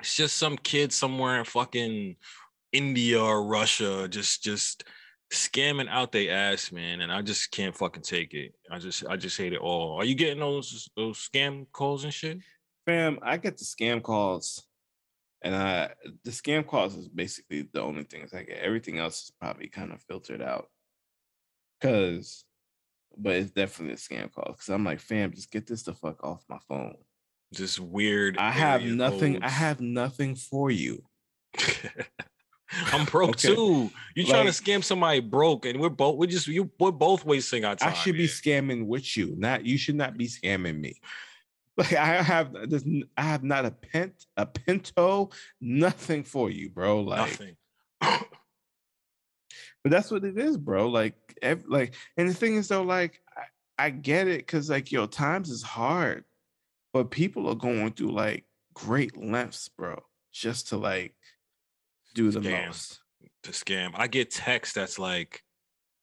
It's 0.00 0.14
just 0.14 0.36
some 0.36 0.56
kid 0.58 0.92
somewhere 0.92 1.38
in 1.38 1.44
fucking 1.44 2.16
India 2.72 3.20
or 3.20 3.44
Russia, 3.44 4.06
just 4.08 4.42
just 4.42 4.84
scamming 5.32 5.88
out 5.88 6.12
they 6.12 6.28
ass, 6.28 6.70
man. 6.70 7.00
And 7.00 7.10
I 7.10 7.22
just 7.22 7.50
can't 7.50 7.76
fucking 7.76 8.02
take 8.02 8.34
it. 8.34 8.52
I 8.70 8.78
just 8.78 9.04
I 9.06 9.16
just 9.16 9.38
hate 9.38 9.54
it 9.54 9.60
all. 9.60 9.96
Are 9.96 10.04
you 10.04 10.14
getting 10.14 10.40
those 10.40 10.90
those 10.94 11.26
scam 11.26 11.66
calls 11.72 12.04
and 12.04 12.12
shit? 12.12 12.38
Fam, 12.86 13.18
I 13.22 13.36
get 13.36 13.58
the 13.58 13.64
scam 13.64 14.02
calls, 14.02 14.64
and 15.42 15.54
I 15.54 15.90
the 16.24 16.30
scam 16.30 16.66
calls 16.66 16.96
is 16.96 17.08
basically 17.08 17.68
the 17.72 17.80
only 17.80 18.04
things 18.04 18.34
I 18.34 18.42
get. 18.42 18.58
Everything 18.58 18.98
else 18.98 19.24
is 19.24 19.32
probably 19.40 19.68
kind 19.68 19.92
of 19.92 20.02
filtered 20.02 20.42
out. 20.42 20.68
Cause, 21.80 22.44
but 23.16 23.36
it's 23.36 23.50
definitely 23.50 23.94
a 23.94 23.96
scam 23.96 24.32
call. 24.32 24.54
Cause 24.54 24.68
I'm 24.68 24.84
like, 24.84 25.00
fam, 25.00 25.32
just 25.32 25.50
get 25.50 25.66
this 25.66 25.82
the 25.82 25.94
fuck 25.94 26.24
off 26.24 26.44
my 26.48 26.58
phone. 26.68 26.96
Just 27.52 27.78
weird. 27.78 28.38
I 28.38 28.50
have 28.50 28.82
nothing. 28.82 29.34
Codes. 29.34 29.44
I 29.44 29.50
have 29.50 29.80
nothing 29.80 30.34
for 30.34 30.70
you. 30.70 31.04
I'm 32.92 33.04
broke 33.04 33.30
okay. 33.44 33.54
too. 33.54 33.90
You 34.14 34.24
like, 34.24 34.32
trying 34.32 34.46
to 34.46 34.52
scam 34.52 34.82
somebody 34.82 35.20
broke, 35.20 35.66
and 35.66 35.78
we're 35.78 35.90
both 35.90 36.16
we 36.16 36.26
just 36.26 36.46
you 36.46 36.70
we're 36.78 36.90
both 36.90 37.24
wasting 37.24 37.64
our 37.64 37.76
time. 37.76 37.90
I 37.90 37.92
should 37.92 38.16
be 38.16 38.26
scamming 38.26 38.86
with 38.86 39.16
you. 39.16 39.34
Not 39.36 39.66
you 39.66 39.76
should 39.76 39.96
not 39.96 40.16
be 40.16 40.26
scamming 40.26 40.78
me. 40.80 41.00
Like 41.82 41.94
I 41.94 42.22
have 42.22 42.52
this, 42.70 42.84
I 43.16 43.22
have 43.22 43.42
not 43.42 43.64
a 43.64 43.72
pent, 43.72 44.26
a 44.36 44.46
pinto, 44.46 45.30
nothing 45.60 46.22
for 46.22 46.48
you, 46.48 46.70
bro. 46.70 47.00
Like 47.00 47.18
nothing. 47.18 47.56
but 48.00 49.90
that's 49.90 50.10
what 50.10 50.24
it 50.24 50.38
is, 50.38 50.56
bro. 50.56 50.88
Like, 50.88 51.14
every, 51.42 51.64
like, 51.68 51.94
and 52.16 52.28
the 52.28 52.34
thing 52.34 52.54
is 52.54 52.68
though, 52.68 52.82
like, 52.82 53.20
I, 53.36 53.86
I 53.86 53.90
get 53.90 54.28
it 54.28 54.38
because 54.38 54.70
like 54.70 54.92
yo, 54.92 55.06
times 55.06 55.50
is 55.50 55.62
hard, 55.62 56.24
but 56.92 57.10
people 57.10 57.48
are 57.48 57.56
going 57.56 57.92
through 57.92 58.12
like 58.12 58.44
great 58.74 59.16
lengths, 59.16 59.68
bro, 59.68 60.00
just 60.32 60.68
to 60.68 60.76
like 60.76 61.14
do 62.14 62.30
the 62.30 62.40
scam. 62.40 62.66
most. 62.66 63.00
To 63.42 63.50
scam. 63.50 63.90
I 63.94 64.06
get 64.06 64.30
text 64.30 64.76
that's 64.76 65.00
like, 65.00 65.42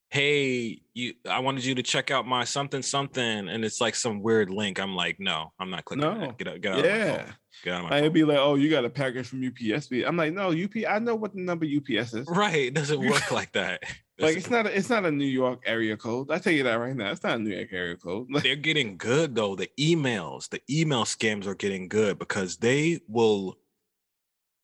hey, 0.10 0.82
you 0.94 1.14
I 1.30 1.40
wanted 1.40 1.64
you 1.64 1.76
to 1.76 1.84
check 1.84 2.12
out 2.12 2.28
my 2.28 2.44
something 2.44 2.82
something, 2.82 3.48
and 3.48 3.64
it's 3.64 3.80
like 3.80 3.96
some 3.96 4.22
weird 4.22 4.50
link. 4.50 4.80
I'm 4.80 4.96
like, 4.96 5.20
no, 5.20 5.52
I'm 5.60 5.70
not 5.70 5.86
clicking. 5.86 6.02
No, 6.02 6.32
get 6.38 6.48
out, 6.48 6.62
get 6.62 6.74
out. 6.74 6.84
Yeah, 6.84 7.32
get 7.64 7.74
out 7.74 7.94
I'd 7.94 8.14
be 8.14 8.24
like, 8.24 8.40
oh, 8.40 8.56
you 8.56 8.70
got 8.70 8.86
a 8.86 8.90
package 8.90 9.28
from 9.28 9.46
UPS. 9.46 9.90
I'm 10.06 10.18
like, 10.18 10.34
no, 10.34 10.50
UP. 10.50 10.72
I 10.88 11.00
know 11.00 11.16
what 11.16 11.34
the 11.34 11.42
number 11.42 11.66
UPS 11.66 12.14
is. 12.14 12.28
Right, 12.28 12.66
it 12.66 12.74
doesn't 12.74 13.00
work 13.00 13.32
like 13.32 13.52
that. 13.54 13.84
like 14.20 14.38
it's 14.38 14.50
not 14.50 14.66
a, 14.66 14.76
it's 14.76 14.90
not 14.90 15.06
a 15.06 15.12
New 15.12 15.26
York 15.26 15.62
area 15.66 15.96
code. 15.96 16.32
I 16.32 16.40
tell 16.40 16.54
you 16.54 16.64
that 16.64 16.76
right 16.76 16.96
now. 16.96 17.12
It's 17.12 17.24
not 17.24 17.36
a 17.36 17.40
New 17.40 17.56
York 17.56 17.70
area 17.72 17.96
code. 17.96 18.28
They're 18.44 18.56
getting 18.56 18.98
good 18.98 19.36
though. 19.36 19.56
The 19.56 19.70
emails, 19.80 20.50
the 20.50 20.62
email 20.70 21.06
scams 21.06 21.46
are 21.46 21.56
getting 21.56 21.88
good 21.88 22.18
because 22.18 22.58
they 22.58 23.00
will 23.08 23.58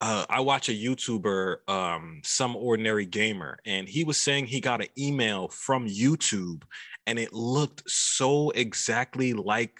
uh, 0.02 0.26
I 0.30 0.42
watch 0.42 0.70
a 0.70 0.74
YouTuber, 0.74 1.70
um, 1.70 2.22
some 2.24 2.56
ordinary 2.56 3.06
gamer, 3.06 3.60
and 3.66 3.88
he 3.88 4.04
was 4.04 4.20
saying 4.20 4.48
he 4.48 4.60
got 4.60 4.82
an 4.82 4.88
email 4.98 5.48
from 5.48 5.88
YouTube, 5.88 6.64
and 7.08 7.18
it 7.18 7.34
looked 7.34 7.84
so 7.90 8.50
exactly 8.52 9.34
like 9.34 9.80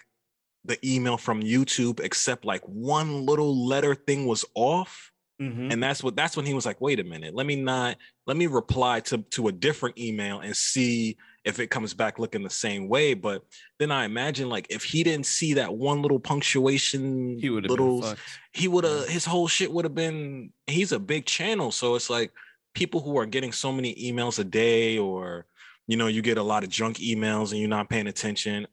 the 0.64 0.78
email 0.84 1.16
from 1.16 1.42
YouTube, 1.42 2.00
except 2.00 2.44
like 2.44 2.62
one 2.62 3.26
little 3.26 3.66
letter 3.66 3.94
thing 3.94 4.26
was 4.26 4.44
off. 4.54 5.12
Mm-hmm. 5.40 5.70
And 5.70 5.82
that's 5.82 6.02
what 6.02 6.16
that's 6.16 6.34
when 6.34 6.46
he 6.46 6.54
was 6.54 6.64
like, 6.64 6.80
wait 6.80 6.98
a 6.98 7.04
minute, 7.04 7.34
let 7.34 7.46
me 7.46 7.56
not 7.56 7.98
let 8.26 8.38
me 8.38 8.46
reply 8.46 9.00
to 9.00 9.18
to 9.18 9.48
a 9.48 9.52
different 9.52 9.98
email 9.98 10.40
and 10.40 10.56
see 10.56 11.18
if 11.46 11.60
it 11.60 11.68
comes 11.68 11.94
back 11.94 12.18
looking 12.18 12.42
the 12.42 12.50
same 12.50 12.88
way. 12.88 13.14
But 13.14 13.44
then 13.78 13.90
I 13.90 14.04
imagine 14.04 14.50
like 14.50 14.66
if 14.68 14.82
he 14.82 15.02
didn't 15.02 15.26
see 15.26 15.54
that 15.54 15.72
one 15.72 16.02
little 16.02 16.18
punctuation, 16.18 17.38
he 17.38 17.48
would 17.48 17.64
have 17.70 18.18
he 18.52 18.68
would 18.68 18.84
have 18.84 19.08
his 19.08 19.24
whole 19.24 19.48
shit 19.48 19.72
would 19.72 19.84
have 19.86 19.94
been. 19.94 20.52
He's 20.66 20.92
a 20.92 20.98
big 20.98 21.24
channel, 21.24 21.70
so 21.70 21.94
it's 21.94 22.10
like 22.10 22.32
people 22.74 23.00
who 23.00 23.16
are 23.16 23.26
getting 23.26 23.52
so 23.52 23.72
many 23.72 23.94
emails 23.94 24.38
a 24.40 24.44
day, 24.44 24.98
or 24.98 25.46
you 25.86 25.96
know, 25.96 26.08
you 26.08 26.20
get 26.20 26.36
a 26.36 26.42
lot 26.42 26.64
of 26.64 26.68
junk 26.68 26.98
emails 26.98 27.52
and 27.52 27.60
you're 27.60 27.68
not 27.68 27.88
paying 27.88 28.08
attention. 28.08 28.66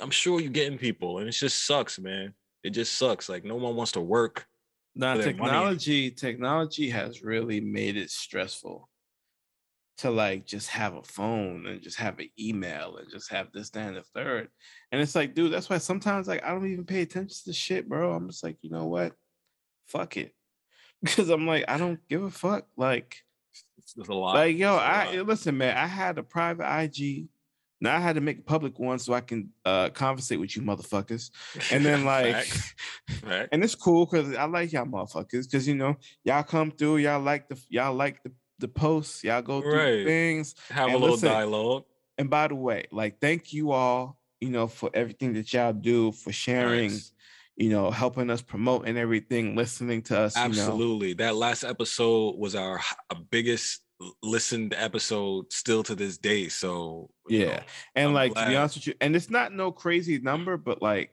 I'm 0.00 0.10
sure 0.10 0.40
you're 0.40 0.50
getting 0.50 0.78
people, 0.78 1.18
and 1.18 1.28
it 1.28 1.32
just 1.32 1.66
sucks, 1.66 1.98
man. 1.98 2.32
It 2.64 2.70
just 2.70 2.94
sucks. 2.94 3.28
Like 3.28 3.44
no 3.44 3.54
one 3.54 3.76
wants 3.76 3.92
to 3.92 4.00
work. 4.00 4.46
Now 4.94 5.14
technology, 5.16 6.10
technology 6.10 6.88
has 6.88 7.22
really 7.22 7.60
made 7.60 7.98
it 7.98 8.10
stressful 8.10 8.88
to 9.98 10.10
like 10.10 10.46
just 10.46 10.68
have 10.68 10.94
a 10.94 11.02
phone 11.02 11.66
and 11.66 11.80
just 11.80 11.96
have 11.96 12.18
an 12.18 12.28
email 12.38 12.96
and 12.96 13.10
just 13.10 13.30
have 13.30 13.48
this, 13.52 13.70
that, 13.70 13.88
and 13.88 13.96
the 13.96 14.02
third. 14.02 14.48
And 14.92 15.00
it's 15.00 15.14
like, 15.14 15.34
dude, 15.34 15.52
that's 15.52 15.70
why 15.70 15.78
sometimes 15.78 16.28
like 16.28 16.44
I 16.44 16.50
don't 16.50 16.66
even 16.66 16.84
pay 16.84 17.02
attention 17.02 17.36
to 17.44 17.52
shit, 17.52 17.88
bro. 17.88 18.12
I'm 18.12 18.28
just 18.28 18.44
like, 18.44 18.58
you 18.60 18.70
know 18.70 18.86
what? 18.86 19.12
Fuck 19.88 20.16
it. 20.16 20.32
Because 21.02 21.28
I'm 21.28 21.46
like, 21.46 21.66
I 21.68 21.76
don't 21.76 22.00
give 22.08 22.22
a 22.22 22.30
fuck. 22.30 22.66
Like, 22.74 23.18
there's 23.94 24.08
a 24.08 24.14
lot. 24.14 24.34
Like, 24.34 24.56
yo, 24.56 24.76
I 24.76 25.20
listen, 25.20 25.56
man, 25.58 25.76
I 25.76 25.86
had 25.86 26.18
a 26.18 26.22
private 26.22 26.66
IG. 26.66 27.28
Now 27.80 27.94
I 27.94 28.00
had 28.00 28.14
to 28.14 28.22
make 28.22 28.38
a 28.38 28.42
public 28.42 28.78
one 28.78 28.98
so 28.98 29.12
I 29.12 29.20
can 29.20 29.50
uh 29.66 29.90
conversate 29.90 30.40
with 30.40 30.56
you 30.56 30.62
motherfuckers. 30.62 31.30
And 31.70 31.84
then 31.84 32.04
like 32.06 32.48
and 33.52 33.62
it's 33.62 33.74
cool 33.74 34.06
because 34.06 34.34
I 34.34 34.44
like 34.44 34.72
y'all 34.72 34.86
motherfuckers 34.86 35.44
because 35.44 35.68
you 35.68 35.74
know 35.74 35.96
y'all 36.24 36.42
come 36.42 36.70
through, 36.70 36.96
y'all 36.96 37.20
like 37.20 37.48
the 37.48 37.60
y'all 37.68 37.94
like 37.94 38.22
the 38.22 38.32
the 38.58 38.68
posts, 38.68 39.24
y'all 39.24 39.42
go 39.42 39.60
through 39.60 39.76
right. 39.76 40.06
things, 40.06 40.54
have 40.70 40.90
a 40.90 40.92
little 40.92 41.10
listen, 41.10 41.30
dialogue. 41.30 41.84
And 42.18 42.30
by 42.30 42.48
the 42.48 42.54
way, 42.54 42.86
like 42.90 43.20
thank 43.20 43.52
you 43.52 43.72
all, 43.72 44.18
you 44.40 44.50
know, 44.50 44.66
for 44.66 44.90
everything 44.94 45.34
that 45.34 45.52
y'all 45.52 45.72
do, 45.72 46.12
for 46.12 46.32
sharing, 46.32 46.90
nice. 46.90 47.12
you 47.56 47.68
know, 47.68 47.90
helping 47.90 48.30
us 48.30 48.42
promote 48.42 48.86
and 48.86 48.96
everything, 48.96 49.56
listening 49.56 50.02
to 50.02 50.18
us. 50.18 50.36
Absolutely. 50.36 51.08
You 51.08 51.14
know. 51.14 51.24
That 51.24 51.36
last 51.36 51.64
episode 51.64 52.36
was 52.38 52.54
our 52.54 52.80
biggest 53.30 53.82
listened 54.22 54.74
episode 54.76 55.52
still 55.52 55.82
to 55.82 55.94
this 55.94 56.18
day. 56.18 56.48
So 56.48 57.10
yeah. 57.28 57.44
Know, 57.46 57.60
and 57.94 58.08
I'm 58.08 58.14
like 58.14 58.32
glad. 58.34 58.44
to 58.44 58.50
be 58.50 58.56
honest 58.56 58.76
with 58.76 58.86
you, 58.88 58.94
and 59.00 59.16
it's 59.16 59.30
not 59.30 59.52
no 59.52 59.72
crazy 59.72 60.18
number, 60.18 60.56
but 60.56 60.80
like 60.82 61.10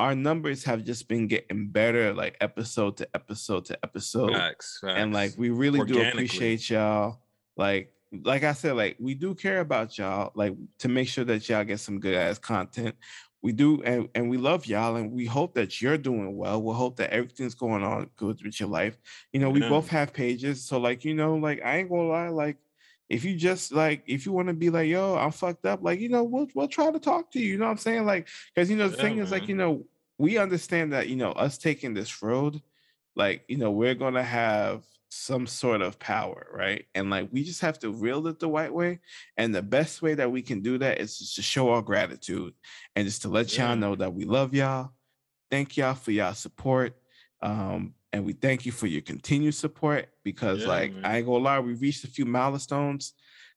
our 0.00 0.14
numbers 0.14 0.64
have 0.64 0.82
just 0.82 1.08
been 1.08 1.26
getting 1.26 1.68
better 1.68 2.14
like 2.14 2.34
episode 2.40 2.96
to 2.96 3.08
episode 3.14 3.66
to 3.66 3.78
episode. 3.84 4.32
Facts, 4.32 4.78
facts. 4.80 4.94
and 4.96 5.12
like 5.12 5.34
we 5.36 5.50
really 5.50 5.84
do 5.84 6.00
appreciate 6.00 6.70
y'all. 6.70 7.20
Like 7.56 7.92
like 8.24 8.42
i 8.42 8.52
said 8.52 8.74
like 8.74 8.96
we 8.98 9.14
do 9.14 9.36
care 9.36 9.60
about 9.60 9.96
y'all 9.96 10.32
like 10.34 10.52
to 10.80 10.88
make 10.88 11.06
sure 11.06 11.22
that 11.22 11.48
y'all 11.48 11.62
get 11.62 11.80
some 11.80 12.00
good 12.00 12.14
ass 12.14 12.38
content. 12.38 12.94
We 13.42 13.52
do 13.52 13.82
and, 13.82 14.08
and 14.14 14.30
we 14.30 14.38
love 14.38 14.66
y'all 14.66 14.96
and 14.96 15.12
we 15.12 15.26
hope 15.26 15.54
that 15.54 15.80
you're 15.82 15.98
doing 15.98 16.36
well. 16.36 16.62
We 16.62 16.74
hope 16.74 16.96
that 16.96 17.10
everything's 17.10 17.54
going 17.54 17.82
on 17.82 18.10
good 18.16 18.42
with 18.42 18.58
your 18.58 18.70
life. 18.70 18.98
You 19.34 19.40
know 19.40 19.50
we 19.50 19.60
yeah. 19.60 19.68
both 19.68 19.88
have 19.88 20.14
pages 20.14 20.64
so 20.64 20.78
like 20.78 21.04
you 21.04 21.14
know 21.14 21.36
like 21.36 21.60
i 21.62 21.76
ain't 21.76 21.90
gonna 21.90 22.08
lie 22.08 22.28
like 22.28 22.56
if 23.10 23.24
you 23.24 23.36
just 23.36 23.72
like 23.72 24.02
if 24.06 24.24
you 24.24 24.32
want 24.32 24.48
to 24.48 24.54
be 24.54 24.70
like 24.70 24.88
yo 24.88 25.16
i'm 25.16 25.32
fucked 25.32 25.66
up 25.66 25.82
like 25.82 25.98
you 25.98 26.08
know 26.08 26.22
we'll 26.22 26.46
we'll 26.54 26.68
try 26.68 26.90
to 26.90 27.00
talk 27.00 27.30
to 27.32 27.40
you 27.40 27.48
you 27.48 27.58
know 27.58 27.64
what 27.66 27.72
i'm 27.72 27.76
saying? 27.76 28.06
Like 28.06 28.28
because 28.54 28.70
you 28.70 28.76
know 28.76 28.88
the 28.88 28.96
yeah, 28.96 29.02
thing 29.02 29.16
man. 29.16 29.24
is 29.24 29.30
like 29.32 29.48
you 29.48 29.56
know 29.56 29.84
we 30.20 30.36
understand 30.36 30.92
that 30.92 31.08
you 31.08 31.16
know 31.16 31.32
us 31.32 31.56
taking 31.56 31.94
this 31.94 32.22
road 32.22 32.60
like 33.16 33.42
you 33.48 33.56
know 33.56 33.70
we're 33.70 33.94
gonna 33.94 34.22
have 34.22 34.84
some 35.08 35.46
sort 35.46 35.80
of 35.80 35.98
power 35.98 36.46
right 36.52 36.84
and 36.94 37.08
like 37.08 37.26
we 37.32 37.42
just 37.42 37.62
have 37.62 37.78
to 37.78 37.90
wield 37.90 38.26
it 38.26 38.38
the 38.38 38.46
right 38.46 38.72
way 38.72 39.00
and 39.38 39.54
the 39.54 39.62
best 39.62 40.02
way 40.02 40.12
that 40.12 40.30
we 40.30 40.42
can 40.42 40.60
do 40.60 40.76
that 40.76 41.00
is 41.00 41.18
just 41.18 41.36
to 41.36 41.42
show 41.42 41.70
our 41.70 41.80
gratitude 41.80 42.52
and 42.94 43.06
just 43.06 43.22
to 43.22 43.28
let 43.28 43.56
yeah. 43.56 43.68
y'all 43.68 43.76
know 43.76 43.96
that 43.96 44.12
we 44.12 44.24
love 44.24 44.54
y'all 44.54 44.92
thank 45.50 45.78
y'all 45.78 45.94
for 45.94 46.10
y'all 46.10 46.34
support 46.34 46.94
um 47.40 47.94
and 48.12 48.22
we 48.22 48.34
thank 48.34 48.66
you 48.66 48.72
for 48.72 48.86
your 48.86 49.00
continued 49.00 49.54
support 49.54 50.06
because 50.22 50.60
yeah, 50.60 50.68
like 50.68 50.92
man. 50.92 51.04
i 51.04 51.16
ain't 51.16 51.26
gonna 51.26 51.42
lie 51.42 51.58
we 51.58 51.72
reached 51.72 52.04
a 52.04 52.08
few 52.08 52.26
milestones 52.26 53.14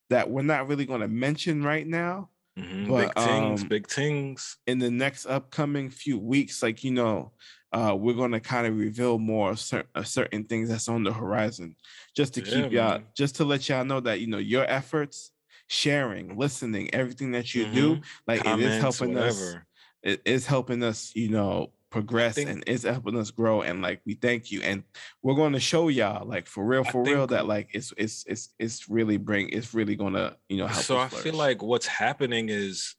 that 0.10 0.30
we're 0.30 0.42
not 0.42 0.68
really 0.68 0.86
going 0.86 1.02
to 1.02 1.08
mention 1.08 1.64
right 1.64 1.88
now 1.88 2.30
Mm-hmm. 2.58 2.90
But, 2.90 3.16
big 3.16 3.26
things, 3.26 3.62
um, 3.62 3.68
big 3.68 3.88
things. 3.88 4.58
In 4.68 4.80
the 4.80 4.92
next 4.92 5.26
upcoming 5.26 5.90
few 5.90 6.20
weeks, 6.20 6.62
like 6.62 6.84
you 6.84 6.92
know, 6.92 7.32
uh, 7.72 7.96
we're 7.98 8.14
gonna 8.14 8.40
kind 8.40 8.68
of 8.68 8.78
reveal 8.78 9.18
more 9.18 9.56
cer- 9.56 9.86
uh, 9.96 10.04
certain 10.04 10.44
things 10.44 10.70
that's 10.70 10.88
on 10.88 11.04
the 11.04 11.12
horizon, 11.12 11.76
just 12.16 12.36
to 12.36 12.42
yeah, 12.42 12.52
keep 12.52 12.72
y'all, 12.72 12.92
man. 13.00 13.06
just 13.18 13.36
to 13.38 13.46
let 13.46 13.68
y'all 13.68 13.86
know 13.86 14.00
that 14.00 14.20
you 14.20 14.28
know 14.28 14.38
your 14.38 14.66
efforts, 14.66 15.32
sharing, 15.68 16.38
listening, 16.38 16.94
everything 16.94 17.32
that 17.32 17.56
you 17.56 17.66
mm-hmm. 17.66 17.76
do, 17.76 18.02
like 18.28 18.44
Comments, 18.44 18.64
it 18.64 18.76
is 18.76 18.82
helping 18.82 19.14
whatever. 19.16 19.30
us. 19.30 19.56
It 20.04 20.22
is 20.26 20.46
helping 20.46 20.84
us, 20.84 21.12
you 21.16 21.30
know, 21.30 21.72
progress 21.94 22.34
think, 22.34 22.50
and 22.50 22.64
it's 22.66 22.84
helping 22.84 23.16
us 23.16 23.30
grow 23.30 23.62
and 23.62 23.84
like 23.84 24.02
we 24.04 24.16
thank 24.16 24.52
you 24.52 24.60
and 24.62 24.82
we're 25.22 25.36
going 25.36 25.54
to 25.54 25.60
show 25.60 25.90
y'all 25.90 26.28
like 26.28 26.48
for 26.48 26.66
real 26.66 26.84
for 26.84 27.04
real 27.04 27.28
that 27.28 27.46
like 27.46 27.70
it's 27.72 27.94
it's 27.98 28.26
it's 28.26 28.50
it's 28.58 28.90
really 28.90 29.18
bring 29.18 29.48
it's 29.50 29.76
really 29.76 29.96
going 29.96 30.14
to 30.14 30.36
you 30.50 30.58
know 30.58 30.66
help 30.66 30.84
so 30.84 30.98
i 30.98 31.08
feel 31.08 31.36
like 31.36 31.62
what's 31.62 31.86
happening 31.86 32.50
is 32.50 32.96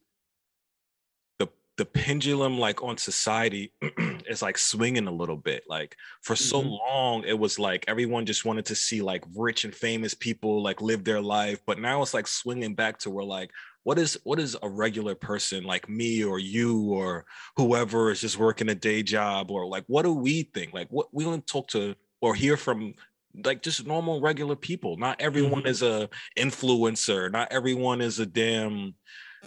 the 1.39 1.49
the 1.75 1.83
pendulum 1.83 2.57
like 2.57 2.81
on 2.81 2.97
society 2.97 3.73
is 4.29 4.41
like 4.41 4.57
swinging 4.57 5.07
a 5.07 5.11
little 5.11 5.35
bit 5.35 5.63
like 5.67 5.97
for 6.21 6.37
so 6.37 6.61
mm-hmm. 6.61 6.69
long 6.69 7.23
it 7.25 7.37
was 7.37 7.59
like 7.59 7.83
everyone 7.89 8.25
just 8.25 8.45
wanted 8.45 8.63
to 8.63 8.75
see 8.75 9.01
like 9.01 9.25
rich 9.35 9.65
and 9.65 9.75
famous 9.75 10.13
people 10.13 10.63
like 10.63 10.79
live 10.79 11.03
their 11.03 11.21
life 11.21 11.59
but 11.67 11.79
now 11.79 12.01
it's 12.01 12.13
like 12.13 12.27
swinging 12.27 12.73
back 12.73 12.97
to 12.97 13.09
where 13.09 13.25
like 13.25 13.51
what 13.85 13.99
is 13.99 14.17
what 14.23 14.39
is 14.39 14.57
a 14.63 14.67
regular 14.67 15.13
person 15.13 15.63
like 15.63 15.87
me 15.87 16.23
or 16.23 16.39
you 16.39 16.91
or 16.91 17.23
whoever 17.55 18.09
is 18.09 18.19
just 18.19 18.39
working 18.39 18.67
a 18.69 18.75
day 18.75 19.03
job 19.03 19.51
or 19.51 19.67
like 19.67 19.83
what 19.85 20.01
do 20.01 20.11
we 20.11 20.41
think? 20.55 20.73
Like 20.73 20.87
what 20.89 21.07
we 21.11 21.23
want 21.23 21.45
to 21.45 21.53
talk 21.53 21.67
to 21.69 21.95
or 22.19 22.33
hear 22.33 22.57
from 22.57 22.95
like 23.43 23.61
just 23.61 23.85
normal 23.85 24.21
regular 24.21 24.55
people. 24.55 24.97
Not 24.97 25.21
everyone 25.21 25.61
mm-hmm. 25.61 25.67
is 25.67 25.83
a 25.83 26.09
influencer. 26.35 27.31
Not 27.31 27.51
everyone 27.51 28.01
is 28.01 28.19
a 28.19 28.25
damn 28.25 28.95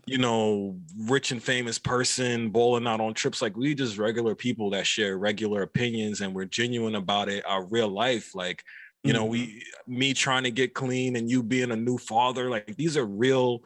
you 0.07 0.19
know 0.19 0.79
rich 0.97 1.33
and 1.33 1.43
famous 1.43 1.77
person 1.77 2.51
bowling 2.51 2.87
out 2.87 3.01
on 3.01 3.15
trips. 3.15 3.43
Like 3.43 3.57
we 3.57 3.75
just 3.75 3.99
regular 3.99 4.37
people 4.37 4.71
that 4.71 4.87
share 4.87 5.19
regular 5.19 5.63
opinions 5.63 6.21
and 6.21 6.33
we're 6.33 6.45
genuine 6.45 6.95
about 6.95 7.29
it 7.29 7.45
our 7.45 7.67
real 7.67 7.89
life. 7.89 8.37
Like 8.37 8.63
you 9.03 9.13
know 9.13 9.25
we 9.25 9.49
mm-hmm. 9.49 9.99
me 9.99 10.15
trying 10.15 10.45
to 10.45 10.53
get 10.53 10.75
clean 10.75 11.17
and 11.17 11.29
you 11.29 11.43
being 11.43 11.73
a 11.73 11.77
new 11.77 11.99
father. 11.99 12.49
Like 12.49 12.77
these 12.77 12.97
are 12.97 13.05
real 13.05 13.65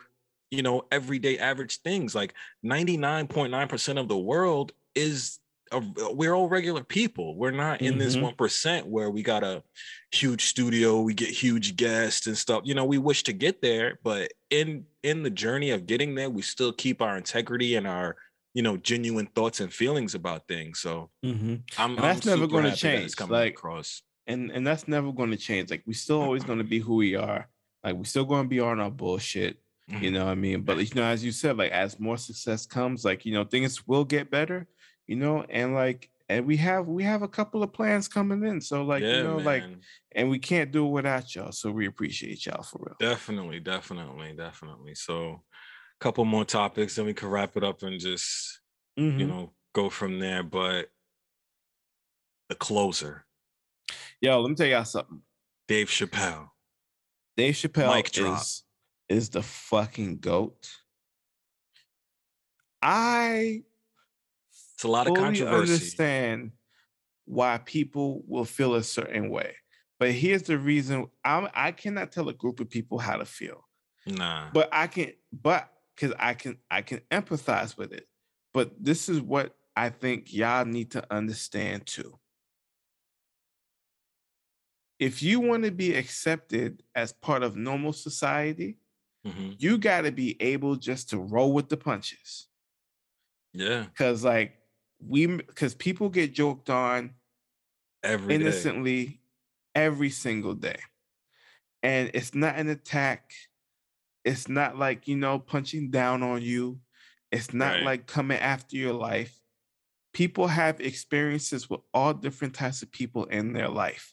you 0.53 0.63
know, 0.63 0.85
everyday 0.93 1.39
average 1.39 1.79
things. 1.79 2.15
Like 2.15 2.35
99.9% 2.65 3.99
of 3.99 4.07
the 4.07 4.19
world 4.19 4.73
is 4.95 5.39
a, 5.73 5.83
we're 6.13 6.35
all 6.35 6.47
regular 6.49 6.85
people. 6.85 7.35
We're 7.35 7.53
not 7.53 7.81
in 7.81 7.95
mm-hmm. 7.95 7.99
this 7.99 8.17
1% 8.17 8.85
where 8.85 9.11
we 9.11 9.23
got 9.23 9.43
a 9.43 9.63
huge 10.11 10.45
studio, 10.45 11.01
we 11.01 11.15
get 11.15 11.31
huge 11.31 11.77
guests 11.77 12.27
and 12.27 12.37
stuff. 12.37 12.63
You 12.65 12.75
know, 12.75 12.85
we 12.85 12.99
wish 12.99 13.23
to 13.25 13.33
get 13.33 13.63
there, 13.63 13.99
but 14.05 14.31
in 14.51 14.85
in 15.03 15.23
the 15.23 15.31
journey 15.31 15.71
of 15.71 15.87
getting 15.87 16.15
there, 16.15 16.29
we 16.29 16.43
still 16.43 16.73
keep 16.73 17.01
our 17.01 17.17
integrity 17.17 17.77
and 17.77 17.87
our 17.87 18.17
you 18.53 18.63
know 18.63 18.77
genuine 18.77 19.27
thoughts 19.35 19.61
and 19.61 19.73
feelings 19.73 20.15
about 20.15 20.47
things. 20.49 20.81
So 20.81 21.09
mm-hmm. 21.25 21.57
I'm, 21.79 21.97
that's 21.97 22.27
I'm 22.27 22.39
never 22.39 22.47
going 22.47 22.65
to 22.65 22.77
change. 22.77 23.17
coming 23.17 23.33
Like 23.33 23.55
across. 23.55 24.03
And 24.27 24.51
and 24.51 24.67
that's 24.67 24.87
never 24.87 25.13
going 25.13 25.31
to 25.31 25.39
change. 25.39 25.71
Like 25.71 25.83
we 25.87 25.95
still 25.95 26.21
always 26.21 26.45
going 26.45 26.59
to 26.59 26.65
be 26.65 26.79
who 26.79 26.97
we 26.97 27.17
are. 27.17 27.49
Like 27.83 27.97
we 27.97 28.05
still 28.05 28.27
going 28.27 28.45
to 28.45 28.49
be 28.49 28.61
on 28.61 28.81
our 28.81 28.91
bullshit. 28.91 29.59
You 29.89 30.11
know 30.11 30.25
what 30.25 30.31
I 30.31 30.35
mean? 30.37 30.63
But 30.63 30.79
you 30.79 30.95
know, 30.95 31.07
as 31.07 31.25
you 31.25 31.33
said, 31.33 31.59
like 31.59 31.73
as 31.73 32.01
more 32.01 32.17
success 32.17 32.67
comes, 32.67 33.05
like 33.05 33.27
you 33.27 33.35
know, 33.35 33.45
things 33.45 33.87
will 33.87 34.05
get 34.05 34.31
better, 34.31 34.67
you 35.07 35.17
know, 35.17 35.45
and 35.51 35.75
like 35.75 36.09
and 36.29 36.47
we 36.47 36.57
have 36.59 36.87
we 36.87 37.03
have 37.03 37.23
a 37.23 37.29
couple 37.29 37.63
of 37.63 37.73
plans 37.73 38.09
coming 38.09 38.45
in. 38.45 38.61
So 38.61 38.85
like, 38.85 39.03
yeah, 39.03 39.19
you 39.19 39.23
know, 39.25 39.37
man. 39.37 39.45
like 39.45 39.65
and 40.13 40.31
we 40.31 40.39
can't 40.39 40.73
do 40.73 40.87
it 40.87 40.91
without 40.91 41.35
y'all. 41.35 41.53
So 41.53 41.71
we 41.71 41.87
appreciate 41.87 42.47
y'all 42.47 42.63
for 42.63 42.79
real. 42.81 42.97
Definitely, 42.99 43.61
definitely, 43.61 44.35
definitely. 44.37 44.95
So 44.95 45.43
a 46.01 46.05
couple 46.05 46.25
more 46.25 46.45
topics, 46.45 46.97
and 46.97 47.07
we 47.07 47.15
can 47.15 47.29
wrap 47.29 47.57
it 47.57 47.65
up 47.65 47.83
and 47.83 48.01
just 48.01 48.61
mm-hmm. 48.99 49.19
you 49.19 49.27
know 49.27 49.53
go 49.75 49.91
from 49.91 50.21
there. 50.21 50.43
But 50.43 50.89
the 52.49 52.55
closer. 52.55 53.25
Yo, 54.21 54.41
let 54.41 54.49
me 54.49 54.55
tell 54.55 54.67
y'all 54.67 54.85
something. 54.85 55.21
Dave 55.67 55.89
Chappelle. 55.89 56.49
Dave 57.37 57.55
Chappelle 57.55 57.89
Mike 57.89 58.17
is, 58.17 58.63
is 59.13 59.29
the 59.29 59.43
fucking 59.43 60.19
goat. 60.19 60.71
I 62.81 63.63
it's 64.75 64.85
a 64.85 64.89
lot 64.89 65.07
of 65.07 65.17
controversy. 65.17 65.73
Understand 65.73 66.53
why 67.25 67.59
people 67.59 68.25
will 68.27 68.45
feel 68.45 68.75
a 68.75 68.83
certain 68.83 69.31
way, 69.31 69.55
but 70.01 70.11
here's 70.11 70.43
the 70.43 70.59
reason: 70.59 71.07
I'm, 71.25 71.49
I 71.55 71.73
cannot 71.73 72.11
tell 72.11 72.29
a 72.29 72.35
group 72.35 72.59
of 72.59 72.69
people 72.69 72.99
how 72.99 73.17
to 73.17 73.25
feel. 73.25 73.69
Nah, 74.07 74.51
but 74.53 74.69
I 74.73 74.89
can, 74.89 75.13
but 75.33 75.69
because 75.95 76.15
I 76.19 76.35
can, 76.35 76.59
I 76.71 76.83
can 76.83 77.03
empathize 77.11 77.77
with 77.77 77.93
it. 77.93 78.09
But 78.53 78.73
this 78.83 79.09
is 79.09 79.21
what 79.21 79.55
I 79.77 79.91
think 79.91 80.33
y'all 80.33 80.65
need 80.65 80.91
to 80.93 81.15
understand 81.15 81.87
too 81.87 82.19
if 85.03 85.21
you 85.21 85.41
want 85.41 85.65
to 85.65 85.73
be 85.73 85.97
accepted 85.97 86.81
as 86.95 87.13
part 87.13 87.43
of 87.43 87.57
normal 87.57 87.93
society, 87.93 88.79
mm-hmm. 89.27 89.53
you 89.59 89.79
got 89.79 90.03
to 90.03 90.13
be 90.13 90.37
able 90.41 90.77
just 90.77 91.11
to 91.11 91.19
roll 91.19 91.53
with 91.53 91.69
the 91.69 91.77
punches. 91.77 92.49
Yeah. 93.53 93.87
Cause 93.97 94.25
like 94.25 94.55
we 95.07 95.27
because 95.27 95.75
people 95.75 96.09
get 96.09 96.33
joked 96.33 96.71
on 96.71 97.15
every 98.03 98.35
innocently 98.35 99.05
day. 99.05 99.21
every 99.75 100.11
single 100.11 100.55
day. 100.55 100.79
And 101.83 102.11
it's 102.15 102.35
not 102.35 102.57
an 102.57 102.69
attack. 102.69 103.33
It's 104.25 104.49
not 104.49 104.79
like, 104.79 105.09
you 105.09 105.17
know, 105.17 105.39
punching 105.39 105.91
down 105.91 106.23
on 106.23 106.43
you. 106.43 106.79
It's 107.33 107.53
not 107.53 107.75
right. 107.75 107.85
like 107.85 108.07
coming 108.07 108.39
after 108.39 108.77
your 108.77 108.93
life. 108.93 109.37
People 110.13 110.47
have 110.47 110.81
experiences 110.81 111.69
with 111.69 111.81
all 111.93 112.15
different 112.15 112.55
types 112.55 112.83
of 112.83 112.93
people 112.93 113.25
in 113.25 113.53
their 113.53 113.69
life 113.69 114.13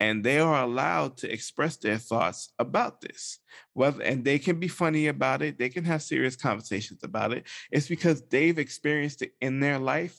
and 0.00 0.22
they 0.22 0.38
are 0.38 0.62
allowed 0.62 1.16
to 1.18 1.32
express 1.32 1.76
their 1.76 1.98
thoughts 1.98 2.52
about 2.58 3.00
this. 3.00 3.38
Whether 3.72 4.02
and 4.02 4.24
they 4.24 4.38
can 4.38 4.60
be 4.60 4.68
funny 4.68 5.06
about 5.08 5.42
it 5.42 5.58
they 5.58 5.68
can 5.68 5.84
have 5.84 6.02
serious 6.02 6.36
conversations 6.36 7.02
about 7.02 7.32
it. 7.32 7.44
It's 7.70 7.88
because 7.88 8.22
they've 8.28 8.58
experienced 8.58 9.22
it 9.22 9.32
in 9.40 9.60
their 9.60 9.78
life 9.78 10.18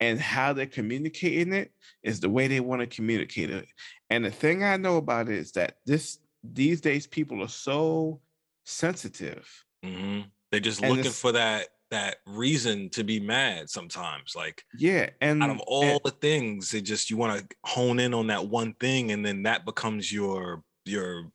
and 0.00 0.20
how 0.20 0.52
they're 0.52 0.66
communicating 0.66 1.52
it 1.52 1.72
is 2.02 2.20
the 2.20 2.28
way 2.28 2.46
they 2.46 2.60
want 2.60 2.80
to 2.80 2.86
communicate 2.86 3.50
it. 3.50 3.66
And 4.10 4.24
the 4.24 4.30
thing 4.30 4.62
i 4.62 4.76
know 4.76 4.96
about 4.96 5.28
it 5.28 5.36
is 5.36 5.52
that 5.52 5.78
this 5.86 6.18
these 6.44 6.80
days 6.80 7.06
people 7.06 7.42
are 7.42 7.48
so 7.48 8.20
sensitive. 8.64 9.48
Mm-hmm. 9.84 10.22
they're 10.50 10.60
just 10.60 10.82
and 10.82 10.96
looking 10.96 11.12
for 11.12 11.32
that 11.32 11.68
that 11.90 12.16
reason 12.26 12.90
to 12.90 13.04
be 13.04 13.20
mad 13.20 13.70
sometimes 13.70 14.34
like 14.34 14.62
yeah 14.78 15.08
and 15.20 15.42
out 15.42 15.50
of 15.50 15.60
all 15.60 15.84
and, 15.84 16.00
the 16.04 16.10
things 16.10 16.74
it 16.74 16.82
just 16.82 17.10
you 17.10 17.16
want 17.16 17.38
to 17.38 17.56
hone 17.64 18.00
in 18.00 18.12
on 18.12 18.26
that 18.26 18.48
one 18.48 18.74
thing 18.80 19.12
and 19.12 19.24
then 19.24 19.42
that 19.44 19.64
becomes 19.64 20.12
your 20.12 20.62
your 20.84 21.30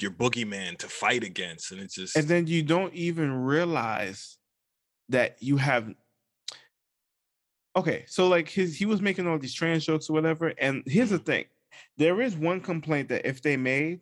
your 0.00 0.10
boogeyman 0.10 0.76
to 0.78 0.88
fight 0.88 1.24
against 1.24 1.72
and 1.72 1.80
it's 1.80 1.94
just 1.94 2.16
and 2.16 2.28
then 2.28 2.46
you 2.46 2.62
don't 2.62 2.94
even 2.94 3.32
realize 3.32 4.38
that 5.08 5.36
you 5.40 5.56
have 5.56 5.92
okay 7.74 8.04
so 8.06 8.28
like 8.28 8.48
his 8.48 8.76
he 8.76 8.86
was 8.86 9.02
making 9.02 9.26
all 9.26 9.38
these 9.38 9.54
trans 9.54 9.84
jokes 9.84 10.08
or 10.08 10.12
whatever 10.12 10.52
and 10.58 10.82
here's 10.86 11.10
the 11.10 11.16
mm-hmm. 11.16 11.24
thing 11.24 11.44
there 11.96 12.20
is 12.20 12.36
one 12.36 12.60
complaint 12.60 13.08
that 13.08 13.26
if 13.26 13.42
they 13.42 13.56
made 13.56 14.00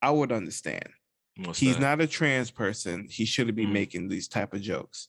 i 0.00 0.10
would 0.10 0.30
understand 0.30 0.88
What's 1.36 1.58
he's 1.58 1.76
that? 1.76 1.82
not 1.82 2.00
a 2.00 2.06
trans 2.06 2.50
person 2.50 3.08
he 3.10 3.24
shouldn't 3.24 3.56
be 3.56 3.66
mm. 3.66 3.72
making 3.72 4.08
these 4.08 4.28
type 4.28 4.54
of 4.54 4.60
jokes 4.60 5.08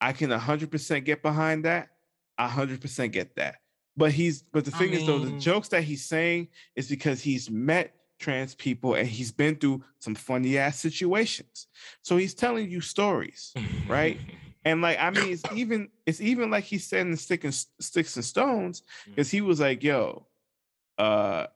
I 0.00 0.12
can 0.12 0.30
100% 0.30 1.04
get 1.04 1.22
behind 1.22 1.64
that. 1.64 1.88
I 2.38 2.48
100% 2.48 3.12
get 3.12 3.36
that. 3.36 3.56
But 3.96 4.12
he's 4.12 4.42
but 4.42 4.64
the 4.64 4.70
thing 4.70 4.88
I 4.88 4.92
mean... 4.92 5.00
is 5.00 5.06
though 5.06 5.18
the 5.18 5.38
jokes 5.38 5.68
that 5.68 5.82
he's 5.82 6.04
saying 6.04 6.48
is 6.74 6.88
because 6.88 7.22
he's 7.22 7.50
met 7.50 7.94
trans 8.18 8.54
people 8.54 8.94
and 8.94 9.08
he's 9.08 9.32
been 9.32 9.56
through 9.56 9.82
some 10.00 10.14
funny 10.14 10.58
ass 10.58 10.78
situations. 10.78 11.66
So 12.02 12.16
he's 12.16 12.34
telling 12.34 12.70
you 12.70 12.80
stories, 12.80 13.54
right? 13.88 14.18
and 14.66 14.82
like 14.82 14.98
I 15.00 15.10
mean 15.10 15.32
it's 15.32 15.42
even 15.54 15.88
it's 16.04 16.20
even 16.20 16.50
like 16.50 16.64
he 16.64 16.78
said 16.78 17.06
in 17.06 17.16
Stick 17.16 17.44
and 17.44 17.54
Sticks 17.54 18.16
and 18.16 18.24
Stones 18.24 18.82
because 19.06 19.30
he 19.30 19.40
was 19.40 19.60
like, 19.60 19.82
"Yo, 19.82 20.26
uh 20.98 21.46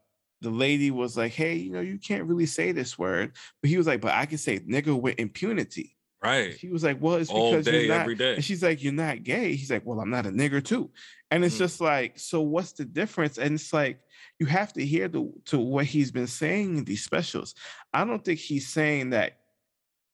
the 0.40 0.50
lady 0.50 0.90
was 0.90 1.18
like, 1.18 1.32
"Hey, 1.32 1.56
you 1.56 1.72
know, 1.72 1.80
you 1.80 1.98
can't 1.98 2.24
really 2.24 2.46
say 2.46 2.72
this 2.72 2.98
word," 2.98 3.32
but 3.60 3.68
he 3.68 3.76
was 3.76 3.86
like, 3.86 4.00
"But 4.00 4.14
I 4.14 4.24
can 4.24 4.38
say 4.38 4.60
nigga 4.60 4.98
with 4.98 5.18
impunity." 5.18 5.96
Right. 6.22 6.54
He 6.54 6.68
was 6.68 6.84
like, 6.84 6.98
Well, 7.00 7.16
it's 7.16 7.30
All 7.30 7.52
because 7.52 7.64
day, 7.64 7.86
you're 7.86 7.94
not. 7.94 8.02
Every 8.02 8.14
day. 8.14 8.34
And 8.34 8.44
she's 8.44 8.62
like, 8.62 8.82
You're 8.82 8.92
not 8.92 9.22
gay. 9.22 9.54
He's 9.54 9.70
like, 9.70 9.86
Well, 9.86 10.00
I'm 10.00 10.10
not 10.10 10.26
a 10.26 10.30
nigger 10.30 10.62
too. 10.62 10.90
And 11.30 11.44
it's 11.44 11.54
mm. 11.54 11.60
just 11.60 11.80
like, 11.80 12.18
so 12.18 12.40
what's 12.40 12.72
the 12.72 12.84
difference? 12.84 13.38
And 13.38 13.54
it's 13.54 13.72
like, 13.72 14.00
you 14.38 14.46
have 14.46 14.72
to 14.74 14.84
hear 14.84 15.08
the 15.08 15.32
to 15.46 15.58
what 15.58 15.86
he's 15.86 16.10
been 16.10 16.26
saying 16.26 16.78
in 16.78 16.84
these 16.84 17.04
specials. 17.04 17.54
I 17.92 18.04
don't 18.04 18.24
think 18.24 18.40
he's 18.40 18.68
saying 18.68 19.10
that 19.10 19.38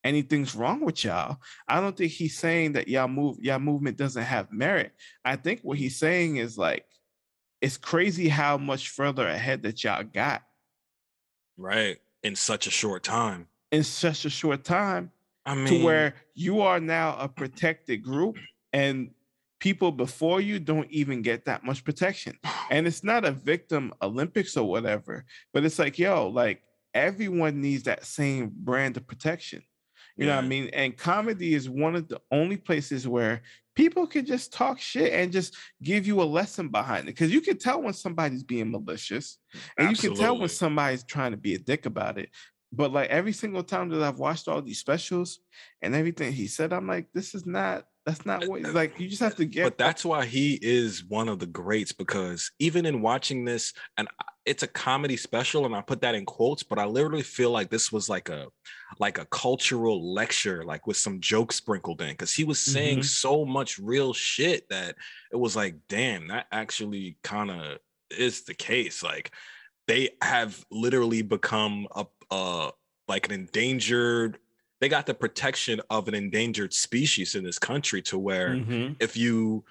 anything's 0.03 0.55
wrong 0.55 0.81
with 0.81 1.03
y'all. 1.03 1.37
I 1.67 1.81
don't 1.81 1.95
think 1.95 2.11
he's 2.11 2.37
saying 2.37 2.73
that 2.73 2.87
y'all 2.87 3.07
move 3.07 3.37
y'all 3.39 3.59
movement 3.59 3.97
doesn't 3.97 4.23
have 4.23 4.51
merit. 4.51 4.93
I 5.25 5.35
think 5.35 5.61
what 5.61 5.77
he's 5.77 5.97
saying 5.97 6.37
is 6.37 6.57
like, 6.57 6.85
it's 7.61 7.77
crazy 7.77 8.29
how 8.29 8.57
much 8.57 8.89
further 8.89 9.27
ahead 9.27 9.63
that 9.63 9.83
y'all 9.83 10.03
got. 10.03 10.43
Right. 11.57 11.97
In 12.23 12.35
such 12.35 12.67
a 12.67 12.71
short 12.71 13.03
time. 13.03 13.47
In 13.71 13.83
such 13.83 14.25
a 14.25 14.29
short 14.29 14.63
time 14.63 15.11
I 15.47 15.55
mean, 15.55 15.67
to 15.67 15.83
where 15.83 16.15
you 16.35 16.61
are 16.61 16.79
now 16.79 17.17
a 17.17 17.27
protected 17.27 18.03
group 18.03 18.35
and 18.73 19.11
people 19.59 19.91
before 19.91 20.41
you 20.41 20.59
don't 20.59 20.89
even 20.91 21.21
get 21.21 21.45
that 21.45 21.63
much 21.63 21.83
protection. 21.83 22.37
And 22.69 22.85
it's 22.85 23.03
not 23.03 23.25
a 23.25 23.31
victim 23.31 23.93
Olympics 24.01 24.55
or 24.55 24.67
whatever, 24.69 25.25
but 25.53 25.65
it's 25.65 25.79
like, 25.79 25.97
yo, 25.97 26.27
like 26.27 26.61
everyone 26.93 27.61
needs 27.61 27.83
that 27.83 28.05
same 28.05 28.51
brand 28.53 28.97
of 28.97 29.07
protection. 29.07 29.63
You 30.15 30.25
yeah. 30.25 30.31
know 30.31 30.37
what 30.37 30.45
I 30.45 30.47
mean? 30.47 30.69
And 30.73 30.97
comedy 30.97 31.53
is 31.53 31.69
one 31.69 31.95
of 31.95 32.07
the 32.07 32.19
only 32.31 32.57
places 32.57 33.07
where 33.07 33.41
people 33.75 34.07
can 34.07 34.25
just 34.25 34.51
talk 34.51 34.79
shit 34.79 35.13
and 35.13 35.31
just 35.31 35.55
give 35.83 36.07
you 36.07 36.21
a 36.21 36.23
lesson 36.23 36.69
behind 36.69 37.03
it. 37.03 37.11
Because 37.11 37.31
you 37.31 37.41
can 37.41 37.57
tell 37.57 37.81
when 37.81 37.93
somebody's 37.93 38.43
being 38.43 38.71
malicious, 38.71 39.37
and 39.77 39.89
Absolutely. 39.89 40.09
you 40.09 40.15
can 40.15 40.25
tell 40.25 40.39
when 40.39 40.49
somebody's 40.49 41.03
trying 41.03 41.31
to 41.31 41.37
be 41.37 41.53
a 41.53 41.59
dick 41.59 41.85
about 41.85 42.17
it. 42.17 42.29
But 42.71 42.91
like 42.91 43.09
every 43.09 43.33
single 43.33 43.63
time 43.63 43.89
that 43.89 44.03
I've 44.03 44.19
watched 44.19 44.47
all 44.47 44.61
these 44.61 44.79
specials 44.79 45.39
and 45.81 45.95
everything 45.95 46.33
he 46.33 46.47
said, 46.47 46.73
I'm 46.73 46.87
like, 46.87 47.07
this 47.13 47.33
is 47.33 47.45
not 47.45 47.85
that's 48.07 48.25
not 48.25 48.47
what 48.47 48.61
like 48.73 48.97
you 49.01 49.09
just 49.09 49.21
have 49.21 49.35
to 49.35 49.43
get. 49.43 49.65
But 49.65 49.77
that's 49.77 50.05
why 50.05 50.25
he 50.25 50.57
is 50.61 51.03
one 51.09 51.27
of 51.27 51.39
the 51.39 51.45
greats 51.45 51.91
because 51.91 52.51
even 52.57 52.85
in 52.85 53.01
watching 53.01 53.43
this, 53.43 53.73
and 53.97 54.07
it's 54.45 54.63
a 54.63 54.67
comedy 54.67 55.17
special, 55.17 55.65
and 55.65 55.75
I 55.75 55.81
put 55.81 55.99
that 56.01 56.15
in 56.15 56.25
quotes, 56.25 56.63
but 56.63 56.79
I 56.79 56.85
literally 56.85 57.21
feel 57.21 57.51
like 57.51 57.69
this 57.69 57.91
was 57.91 58.07
like 58.07 58.29
a 58.29 58.47
like 58.97 59.17
a 59.17 59.25
cultural 59.25 60.13
lecture, 60.13 60.63
like 60.63 60.87
with 60.87 60.95
some 60.95 61.19
jokes 61.19 61.57
sprinkled 61.57 62.01
in, 62.01 62.11
because 62.11 62.33
he 62.33 62.45
was 62.45 62.59
saying 62.59 62.99
mm-hmm. 62.99 63.03
so 63.03 63.43
much 63.43 63.77
real 63.77 64.13
shit 64.13 64.69
that 64.69 64.95
it 65.33 65.35
was 65.35 65.57
like, 65.57 65.75
damn, 65.89 66.29
that 66.29 66.47
actually 66.53 67.17
kind 67.23 67.51
of 67.51 67.77
is 68.09 68.43
the 68.43 68.53
case. 68.53 69.03
Like 69.03 69.31
they 69.87 70.11
have 70.21 70.65
literally 70.71 71.23
become 71.23 71.87
a 71.93 72.05
uh 72.31 72.71
like 73.07 73.27
an 73.27 73.33
endangered 73.33 74.39
they 74.79 74.89
got 74.89 75.05
the 75.05 75.13
protection 75.13 75.81
of 75.89 76.07
an 76.07 76.13
endangered 76.13 76.73
species 76.73 77.35
in 77.35 77.43
this 77.43 77.57
country 77.57 78.01
to 78.03 78.17
where 78.17 78.49
mm-hmm. 78.49 78.93
if 78.99 79.17
you 79.17 79.63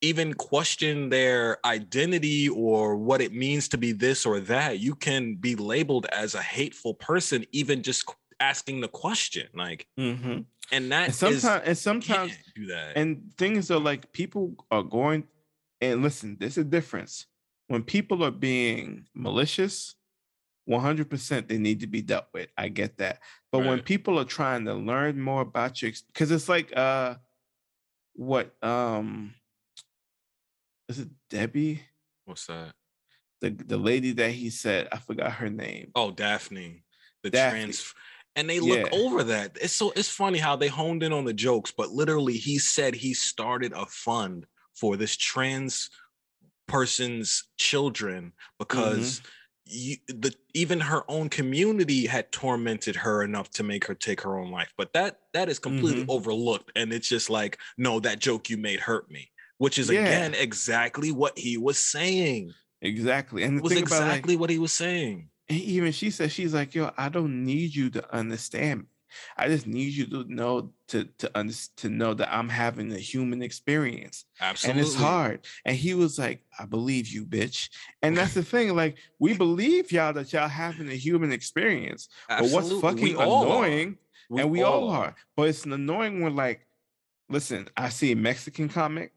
even 0.00 0.34
question 0.34 1.08
their 1.10 1.64
identity 1.64 2.48
or 2.48 2.96
what 2.96 3.20
it 3.20 3.32
means 3.32 3.68
to 3.68 3.78
be 3.78 3.92
this 3.92 4.26
or 4.26 4.40
that 4.40 4.80
you 4.80 4.96
can 4.96 5.36
be 5.36 5.54
labeled 5.54 6.06
as 6.06 6.34
a 6.34 6.42
hateful 6.42 6.92
person 6.94 7.46
even 7.52 7.82
just 7.82 8.04
asking 8.40 8.80
the 8.80 8.88
question 8.88 9.46
like 9.54 9.86
mm-hmm. 9.98 10.40
and 10.72 10.92
that 10.92 11.06
and 11.06 11.14
sometimes 11.14 11.62
and 11.64 11.78
sometimes 11.78 12.32
do 12.56 12.66
that 12.66 12.96
and 12.96 13.22
things 13.38 13.70
are 13.70 13.78
like 13.78 14.12
people 14.12 14.54
are 14.72 14.82
going 14.82 15.22
and 15.80 16.02
listen 16.02 16.36
there's 16.40 16.58
a 16.58 16.64
difference 16.64 17.26
when 17.68 17.82
people 17.84 18.24
are 18.24 18.32
being 18.32 19.06
malicious 19.14 19.94
100% 20.68 21.48
they 21.48 21.58
need 21.58 21.80
to 21.80 21.86
be 21.86 22.02
dealt 22.02 22.26
with. 22.32 22.48
I 22.56 22.68
get 22.68 22.98
that. 22.98 23.20
But 23.50 23.60
right. 23.60 23.68
when 23.68 23.80
people 23.82 24.18
are 24.18 24.24
trying 24.24 24.64
to 24.66 24.74
learn 24.74 25.20
more 25.20 25.42
about 25.42 25.82
you 25.82 25.92
cuz 26.14 26.30
it's 26.30 26.48
like 26.48 26.76
uh 26.76 27.16
what 28.14 28.54
um 28.62 29.34
is 30.88 31.00
it 31.00 31.08
Debbie? 31.30 31.82
What's 32.24 32.46
that? 32.46 32.74
The 33.40 33.50
the 33.50 33.78
lady 33.78 34.12
that 34.12 34.30
he 34.30 34.50
said, 34.50 34.88
I 34.92 34.98
forgot 34.98 35.32
her 35.32 35.50
name. 35.50 35.90
Oh, 35.94 36.10
Daphne. 36.10 36.84
The 37.22 37.30
Daphne. 37.30 37.60
trans 37.60 37.94
and 38.34 38.48
they 38.48 38.60
look 38.60 38.90
yeah. 38.90 38.98
over 38.98 39.24
that. 39.24 39.58
It's 39.60 39.74
so 39.74 39.92
it's 39.96 40.08
funny 40.08 40.38
how 40.38 40.56
they 40.56 40.68
honed 40.68 41.02
in 41.02 41.12
on 41.12 41.24
the 41.24 41.34
jokes, 41.34 41.72
but 41.76 41.90
literally 41.90 42.34
he 42.34 42.58
said 42.58 42.94
he 42.94 43.14
started 43.14 43.72
a 43.72 43.86
fund 43.86 44.46
for 44.74 44.96
this 44.96 45.16
trans 45.16 45.90
person's 46.66 47.44
children 47.58 48.32
because 48.58 49.20
mm-hmm. 49.20 49.28
You, 49.72 49.96
the 50.08 50.34
even 50.54 50.80
her 50.80 51.02
own 51.08 51.28
community 51.28 52.06
had 52.06 52.30
tormented 52.32 52.96
her 52.96 53.22
enough 53.22 53.50
to 53.52 53.62
make 53.62 53.86
her 53.86 53.94
take 53.94 54.20
her 54.20 54.38
own 54.38 54.50
life. 54.50 54.72
But 54.76 54.92
that 54.92 55.20
that 55.32 55.48
is 55.48 55.58
completely 55.58 56.02
mm-hmm. 56.02 56.10
overlooked, 56.10 56.70
and 56.76 56.92
it's 56.92 57.08
just 57.08 57.30
like, 57.30 57.58
no, 57.76 58.00
that 58.00 58.18
joke 58.18 58.50
you 58.50 58.56
made 58.56 58.80
hurt 58.80 59.10
me, 59.10 59.30
which 59.58 59.78
is 59.78 59.90
yeah. 59.90 60.00
again 60.00 60.34
exactly 60.34 61.12
what 61.12 61.38
he 61.38 61.58
was 61.58 61.78
saying. 61.78 62.52
Exactly, 62.80 63.44
and 63.44 63.58
it 63.58 63.62
was 63.62 63.72
exactly 63.72 64.34
like, 64.34 64.40
what 64.40 64.50
he 64.50 64.58
was 64.58 64.72
saying 64.72 65.28
even 65.48 65.92
she 65.92 66.10
said 66.10 66.32
she's 66.32 66.54
like, 66.54 66.74
yo, 66.74 66.90
I 66.96 67.08
don't 67.08 67.44
need 67.44 67.74
you 67.74 67.90
to 67.90 68.14
understand. 68.14 68.86
I 69.36 69.48
just 69.48 69.66
need 69.66 69.92
you 69.92 70.06
to 70.06 70.24
know 70.28 70.72
to 70.88 71.04
to 71.18 71.30
under, 71.34 71.54
to 71.76 71.88
know 71.88 72.14
that 72.14 72.32
I'm 72.32 72.48
having 72.48 72.92
a 72.92 72.98
human 72.98 73.42
experience. 73.42 74.24
Absolutely. 74.40 74.80
And 74.80 74.86
it's 74.86 74.96
hard. 74.96 75.46
And 75.64 75.76
he 75.76 75.94
was 75.94 76.18
like, 76.18 76.42
I 76.58 76.66
believe 76.66 77.08
you, 77.08 77.24
bitch. 77.24 77.70
And 78.02 78.16
that's 78.16 78.34
the 78.40 78.42
thing. 78.42 78.74
Like, 78.74 78.98
we 79.18 79.34
believe 79.34 79.92
y'all 79.92 80.12
that 80.12 80.32
y'all 80.32 80.48
having 80.48 80.88
a 80.88 80.96
human 80.96 81.32
experience. 81.32 82.08
Absolutely. 82.28 82.70
But 82.70 82.82
what's 82.82 82.82
fucking 82.82 83.16
annoying, 83.16 83.98
we 84.30 84.40
and 84.40 84.50
we 84.50 84.62
all, 84.62 84.84
all 84.84 84.90
are. 84.90 85.14
But 85.36 85.48
it's 85.48 85.64
an 85.64 85.72
annoying 85.72 86.20
when, 86.20 86.36
like, 86.36 86.66
listen, 87.28 87.68
I 87.76 87.88
see 87.88 88.14
Mexican 88.14 88.68
comics 88.68 89.12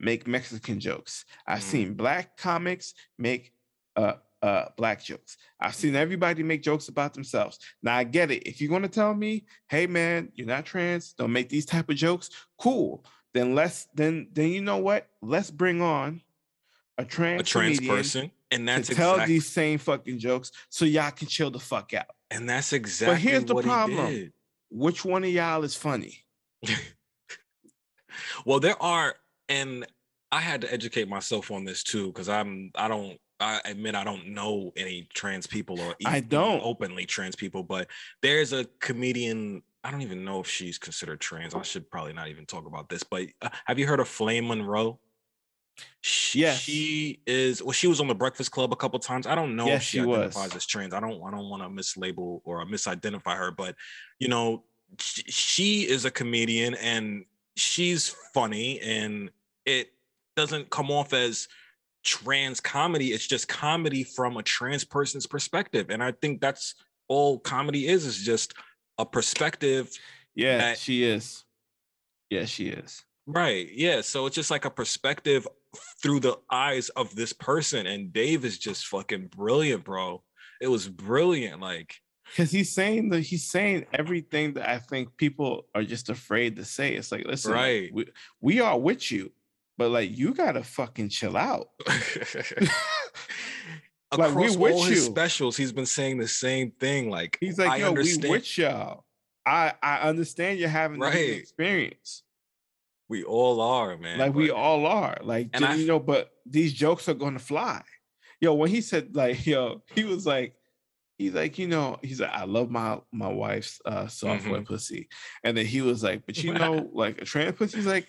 make 0.00 0.26
Mexican 0.26 0.80
jokes. 0.80 1.24
I've 1.46 1.60
mm. 1.60 1.62
seen 1.62 1.94
black 1.94 2.36
comics 2.36 2.94
make 3.18 3.52
uh 3.96 4.14
uh 4.42 4.66
black 4.76 5.02
jokes. 5.02 5.36
I've 5.60 5.74
seen 5.74 5.96
everybody 5.96 6.42
make 6.42 6.62
jokes 6.62 6.88
about 6.88 7.14
themselves. 7.14 7.58
Now 7.82 7.96
I 7.96 8.04
get 8.04 8.30
it. 8.30 8.44
If 8.44 8.60
you're 8.60 8.70
gonna 8.70 8.88
tell 8.88 9.14
me, 9.14 9.46
hey 9.68 9.86
man, 9.86 10.30
you're 10.34 10.46
not 10.46 10.64
trans, 10.64 11.12
don't 11.12 11.32
make 11.32 11.48
these 11.48 11.66
type 11.66 11.88
of 11.90 11.96
jokes, 11.96 12.30
cool. 12.58 13.04
Then 13.34 13.54
let's 13.54 13.88
then 13.94 14.28
then 14.32 14.48
you 14.48 14.60
know 14.60 14.78
what? 14.78 15.08
Let's 15.22 15.50
bring 15.50 15.82
on 15.82 16.20
a 16.96 17.04
trans, 17.04 17.42
a 17.42 17.44
trans 17.44 17.80
person 17.80 18.30
and 18.50 18.68
that's 18.68 18.88
to 18.88 18.92
exactly, 18.92 19.18
tell 19.18 19.26
these 19.26 19.46
same 19.46 19.78
fucking 19.78 20.18
jokes 20.18 20.52
so 20.68 20.84
y'all 20.84 21.10
can 21.10 21.28
chill 21.28 21.50
the 21.50 21.58
fuck 21.58 21.94
out. 21.94 22.06
And 22.30 22.48
that's 22.48 22.72
exactly 22.72 23.14
but 23.14 23.20
here's 23.20 23.44
the 23.44 23.62
problem. 23.62 24.32
Which 24.70 25.04
one 25.04 25.24
of 25.24 25.30
y'all 25.30 25.64
is 25.64 25.74
funny? 25.74 26.24
well, 28.44 28.60
there 28.60 28.80
are, 28.82 29.14
and 29.48 29.86
I 30.30 30.40
had 30.40 30.60
to 30.62 30.72
educate 30.72 31.08
myself 31.08 31.50
on 31.50 31.64
this 31.64 31.82
too, 31.82 32.08
because 32.08 32.28
I'm 32.28 32.70
I 32.74 32.88
don't 32.88 33.18
I 33.40 33.60
admit 33.64 33.94
I 33.94 34.04
don't 34.04 34.28
know 34.28 34.72
any 34.76 35.08
trans 35.14 35.46
people 35.46 35.80
or 35.80 35.94
I 36.04 36.20
don't 36.20 36.60
openly 36.62 37.06
trans 37.06 37.36
people, 37.36 37.62
but 37.62 37.88
there's 38.20 38.52
a 38.52 38.64
comedian. 38.80 39.62
I 39.84 39.90
don't 39.90 40.02
even 40.02 40.24
know 40.24 40.40
if 40.40 40.48
she's 40.48 40.78
considered 40.78 41.20
trans. 41.20 41.54
I 41.54 41.62
should 41.62 41.90
probably 41.90 42.12
not 42.12 42.28
even 42.28 42.46
talk 42.46 42.66
about 42.66 42.88
this. 42.88 43.02
But 43.04 43.28
uh, 43.40 43.48
have 43.66 43.78
you 43.78 43.86
heard 43.86 44.00
of 44.00 44.08
Flame 44.08 44.48
Monroe? 44.48 44.98
She, 46.00 46.40
yes. 46.40 46.58
she 46.58 47.20
is. 47.26 47.62
Well, 47.62 47.72
she 47.72 47.86
was 47.86 48.00
on 48.00 48.08
the 48.08 48.14
Breakfast 48.14 48.50
Club 48.50 48.72
a 48.72 48.76
couple 48.76 48.98
times. 48.98 49.26
I 49.26 49.36
don't 49.36 49.54
know 49.54 49.66
yes, 49.66 49.82
if 49.82 49.88
she, 49.88 49.98
she 49.98 50.02
identifies 50.02 50.44
was. 50.46 50.56
as 50.56 50.66
trans. 50.66 50.92
I 50.92 50.98
don't. 50.98 51.22
I 51.22 51.30
don't 51.30 51.48
want 51.48 51.62
to 51.62 51.68
mislabel 51.68 52.40
or 52.44 52.64
misidentify 52.66 53.36
her, 53.36 53.52
but 53.52 53.76
you 54.18 54.26
know, 54.26 54.64
she, 54.98 55.22
she 55.22 55.88
is 55.88 56.04
a 56.04 56.10
comedian 56.10 56.74
and 56.74 57.24
she's 57.56 58.14
funny, 58.34 58.80
and 58.80 59.30
it 59.64 59.92
doesn't 60.36 60.70
come 60.70 60.90
off 60.90 61.12
as 61.12 61.46
trans 62.08 62.58
comedy 62.58 63.08
it's 63.12 63.26
just 63.26 63.48
comedy 63.48 64.02
from 64.02 64.38
a 64.38 64.42
trans 64.42 64.82
person's 64.82 65.26
perspective 65.26 65.90
and 65.90 66.02
i 66.02 66.10
think 66.10 66.40
that's 66.40 66.74
all 67.06 67.38
comedy 67.38 67.86
is 67.86 68.06
is 68.06 68.16
just 68.16 68.54
a 68.96 69.04
perspective 69.04 69.90
yeah 70.34 70.56
that, 70.56 70.78
she 70.78 71.04
is 71.04 71.44
yeah 72.30 72.46
she 72.46 72.68
is 72.68 73.04
right 73.26 73.68
yeah 73.74 74.00
so 74.00 74.24
it's 74.24 74.34
just 74.34 74.50
like 74.50 74.64
a 74.64 74.70
perspective 74.70 75.46
through 76.02 76.18
the 76.18 76.34
eyes 76.50 76.88
of 76.90 77.14
this 77.14 77.34
person 77.34 77.86
and 77.86 78.10
dave 78.10 78.42
is 78.42 78.58
just 78.58 78.86
fucking 78.86 79.26
brilliant 79.26 79.84
bro 79.84 80.22
it 80.62 80.68
was 80.68 80.88
brilliant 80.88 81.60
like 81.60 81.94
because 82.30 82.50
he's 82.50 82.72
saying 82.72 83.10
that 83.10 83.20
he's 83.20 83.44
saying 83.44 83.86
everything 83.92 84.54
that 84.54 84.68
I 84.68 84.78
think 84.78 85.16
people 85.16 85.66
are 85.74 85.82
just 85.82 86.10
afraid 86.10 86.56
to 86.56 86.64
say. 86.64 86.92
It's 86.92 87.10
like, 87.10 87.26
listen, 87.26 87.52
right? 87.52 87.90
We, 87.90 88.06
we 88.42 88.60
are 88.60 88.78
with 88.78 89.10
you 89.10 89.32
but 89.78 89.90
like 89.90 90.14
you 90.16 90.34
gotta 90.34 90.62
fucking 90.62 91.08
chill 91.08 91.36
out. 91.36 91.68
like, 94.16 94.30
Across 94.30 94.56
all 94.56 94.82
his 94.82 94.90
you. 94.90 94.96
specials, 94.96 95.56
he's 95.56 95.72
been 95.72 95.86
saying 95.86 96.18
the 96.18 96.28
same 96.28 96.72
thing. 96.72 97.08
Like 97.08 97.38
he's 97.40 97.58
like, 97.58 97.70
I 97.70 97.76
yo, 97.76 97.88
understand. 97.88 98.24
we 98.24 98.30
with 98.30 98.58
y'all. 98.58 99.04
I 99.46 99.72
I 99.82 100.00
understand 100.00 100.58
you're 100.58 100.68
having 100.68 101.00
right. 101.00 101.12
this 101.12 101.38
experience. 101.38 102.24
We 103.08 103.24
all 103.24 103.60
are, 103.60 103.96
man. 103.96 104.18
Like 104.18 104.34
but, 104.34 104.38
we 104.38 104.50
all 104.50 104.84
are. 104.84 105.16
Like 105.22 105.50
and 105.54 105.64
I, 105.64 105.74
you 105.76 105.86
know, 105.86 106.00
but 106.00 106.30
these 106.44 106.72
jokes 106.72 107.08
are 107.08 107.14
gonna 107.14 107.38
fly. 107.38 107.82
Yo, 108.40 108.54
when 108.54 108.70
he 108.70 108.80
said 108.80 109.14
like, 109.14 109.46
yo, 109.46 109.82
he 109.94 110.04
was 110.04 110.26
like, 110.26 110.54
he's 111.18 111.34
like, 111.34 111.58
you 111.58 111.68
know, 111.68 111.98
he's 112.02 112.20
like, 112.20 112.32
I 112.32 112.44
love 112.44 112.70
my 112.70 113.00
my 113.12 113.28
wife's 113.28 113.80
uh 113.84 114.08
software 114.08 114.60
mm-hmm. 114.60 114.64
pussy. 114.64 115.08
And 115.44 115.56
then 115.56 115.66
he 115.66 115.82
was 115.82 116.02
like, 116.02 116.26
but 116.26 116.42
you 116.42 116.52
know, 116.52 116.90
like 116.92 117.22
a 117.22 117.24
trans 117.24 117.56
pussy's 117.56 117.86
like, 117.86 118.06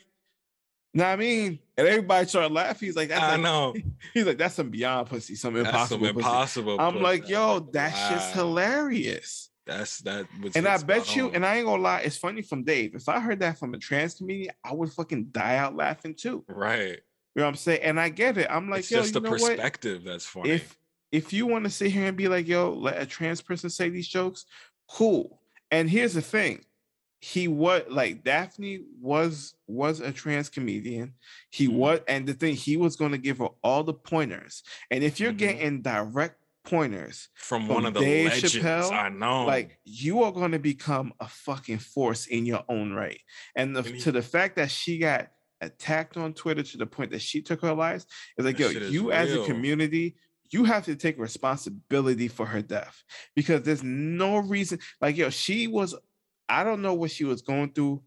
know 0.94 1.04
what 1.04 1.12
I 1.12 1.16
mean? 1.18 1.60
And 1.78 1.88
everybody 1.88 2.28
started 2.28 2.52
laughing. 2.52 2.88
He's 2.88 2.96
like, 2.96 3.10
that's 3.10 3.22
I 3.22 3.32
like, 3.34 3.42
know. 3.42 3.76
He's 4.14 4.26
like, 4.26 4.38
that's 4.38 4.56
some 4.56 4.70
beyond 4.70 5.08
pussy, 5.08 5.36
some 5.36 5.56
impossible. 5.56 6.08
Some 6.08 6.18
impossible. 6.18 6.78
Pussy. 6.78 6.88
I'm 6.88 7.02
like, 7.02 7.30
yo, 7.30 7.60
that's 7.72 7.96
wow. 7.96 8.10
just 8.10 8.34
hilarious. 8.34 9.50
That's 9.68 10.00
that. 10.00 10.26
Was, 10.42 10.56
and 10.56 10.68
I 10.68 10.78
bet 10.78 11.16
you, 11.16 11.28
on. 11.28 11.36
and 11.36 11.46
I 11.46 11.58
ain't 11.58 11.68
gonna 11.68 11.82
lie, 11.82 12.00
it's 12.00 12.18
funny 12.18 12.42
from 12.42 12.64
Dave. 12.64 12.96
If 12.96 13.08
I 13.08 13.20
heard 13.20 13.40
that 13.42 13.60
from 13.60 13.76
a 13.76 13.78
trans 13.78 14.16
comedian, 14.16 14.54
I 14.64 14.74
would 14.74 14.92
fucking 14.92 15.28
die 15.32 15.58
out 15.58 15.76
laughing 15.76 16.16
too. 16.16 16.44
Right. 16.48 17.00
You 17.36 17.42
know 17.42 17.44
what 17.44 17.50
I'm 17.50 17.56
saying? 17.56 17.82
And 17.84 18.00
I 18.00 18.10
get 18.10 18.38
it. 18.38 18.48
I'm 18.50 18.70
like, 18.70 18.80
it's 18.80 18.92
yo, 18.92 19.02
just 19.02 19.14
the 19.14 19.22
perspective 19.22 20.04
what? 20.04 20.12
that's 20.12 20.26
funny. 20.26 20.50
If 20.50 20.76
if 21.12 21.34
you 21.34 21.46
want 21.46 21.66
to 21.66 21.70
sit 21.70 21.92
here 21.92 22.06
and 22.06 22.18
be 22.18 22.28
like, 22.28 22.48
yo, 22.48 22.72
let 22.72 23.02
a 23.02 23.06
trans 23.06 23.42
person 23.42 23.70
say 23.70 23.90
these 23.90 24.08
jokes, 24.08 24.46
cool. 24.90 25.40
And 25.72 25.88
here's 25.88 26.14
the 26.16 26.22
thing 26.22 26.66
he 27.20 27.48
was 27.48 27.84
like 27.90 28.24
Daphne 28.24 28.82
was 29.02 29.54
was 29.68 30.00
a 30.00 30.12
trans 30.12 30.50
comedian. 30.50 31.14
He 31.50 31.68
mm-hmm. 31.68 31.78
was, 31.78 32.00
and 32.08 32.28
the 32.28 32.34
thing 32.34 32.56
he 32.56 32.78
was 32.78 32.96
going 32.96 33.12
to 33.12 33.18
give 33.18 33.40
her 33.40 33.50
all 33.64 33.84
the 33.84 33.94
pointers. 33.94 34.64
And 34.90 35.04
if 35.04 35.20
you're 35.20 35.32
mm-hmm. 35.32 35.38
getting 35.38 35.82
direct 35.82 36.36
pointers 36.64 37.30
from, 37.36 37.66
from 37.66 37.76
one 37.76 37.86
of 37.86 37.94
the 37.94 38.00
Dave 38.00 38.30
legends, 38.30 38.56
Chappelle, 38.56 38.92
I 38.92 39.10
know, 39.10 39.46
like 39.46 39.80
you 39.84 40.24
are 40.24 40.32
going 40.32 40.52
to 40.52 40.60
become 40.60 41.14
a 41.20 41.28
fucking 41.28 41.80
force 41.80 42.28
in 42.28 42.46
your 42.46 42.64
own 42.70 42.94
right. 42.94 43.20
And 43.56 43.76
the, 43.76 43.84
to 43.84 44.12
the 44.12 44.22
fact 44.22 44.56
that 44.56 44.72
she 44.72 44.98
got 44.98 45.28
attacked 45.62 46.16
on 46.16 46.34
Twitter 46.34 46.64
to 46.64 46.78
the 46.78 46.86
point 46.86 47.12
that 47.12 47.22
she 47.22 47.42
took 47.42 47.62
her 47.62 47.74
life 47.74 48.06
is 48.38 48.46
like, 48.46 48.60
yo, 48.60 48.70
you 48.70 49.12
as 49.12 49.34
a 49.34 49.44
community, 49.44 50.16
you 50.52 50.64
have 50.64 50.86
to 50.86 50.96
take 50.96 51.20
responsibility 51.20 52.28
for 52.28 52.46
her 52.46 52.62
death 52.62 53.04
because 53.36 53.62
there's 53.64 53.84
no 53.84 54.38
reason. 54.38 54.80
Like, 55.02 55.18
yo, 55.18 55.30
she 55.30 55.68
was 55.68 55.96
I 56.50 56.64
don't 56.64 56.82
know 56.82 56.94
what 56.94 57.12
she 57.12 57.24
was 57.24 57.42
going 57.42 57.72
through 57.74 58.02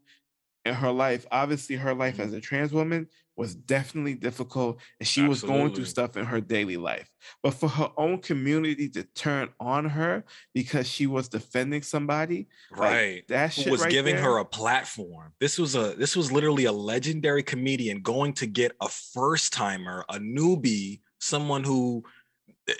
in 0.65 0.73
her 0.73 0.91
life. 0.91 1.25
Obviously, 1.31 1.75
her 1.75 1.93
life 1.93 2.19
as 2.19 2.27
mm-hmm. 2.27 2.37
a 2.37 2.41
trans 2.41 2.71
woman 2.71 3.07
was 3.35 3.55
definitely 3.55 4.13
difficult 4.13 4.79
and 4.99 5.07
she 5.07 5.21
Absolutely. 5.21 5.29
was 5.29 5.41
going 5.41 5.73
through 5.73 5.85
stuff 5.85 6.17
in 6.17 6.25
her 6.25 6.39
daily 6.39 6.77
life. 6.77 7.09
But 7.41 7.51
for 7.55 7.67
her 7.67 7.89
own 7.97 8.19
community 8.19 8.89
to 8.89 9.03
turn 9.03 9.49
on 9.59 9.85
her 9.85 10.23
because 10.53 10.87
she 10.87 11.07
was 11.07 11.29
defending 11.29 11.81
somebody, 11.81 12.47
right? 12.71 13.15
Like, 13.15 13.27
that 13.29 13.53
shit 13.53 13.71
was 13.71 13.81
right 13.81 13.91
giving 13.91 14.15
there, 14.15 14.25
her 14.25 14.37
a 14.37 14.45
platform. 14.45 15.33
This 15.39 15.57
was 15.57 15.75
a 15.75 15.95
this 15.95 16.15
was 16.15 16.31
literally 16.31 16.65
a 16.65 16.71
legendary 16.71 17.43
comedian 17.43 18.01
going 18.01 18.33
to 18.33 18.45
get 18.45 18.73
a 18.81 18.87
first 18.87 19.51
timer, 19.53 20.05
a 20.09 20.19
newbie, 20.19 21.01
someone 21.19 21.63
who 21.63 22.03
eh, 22.69 22.73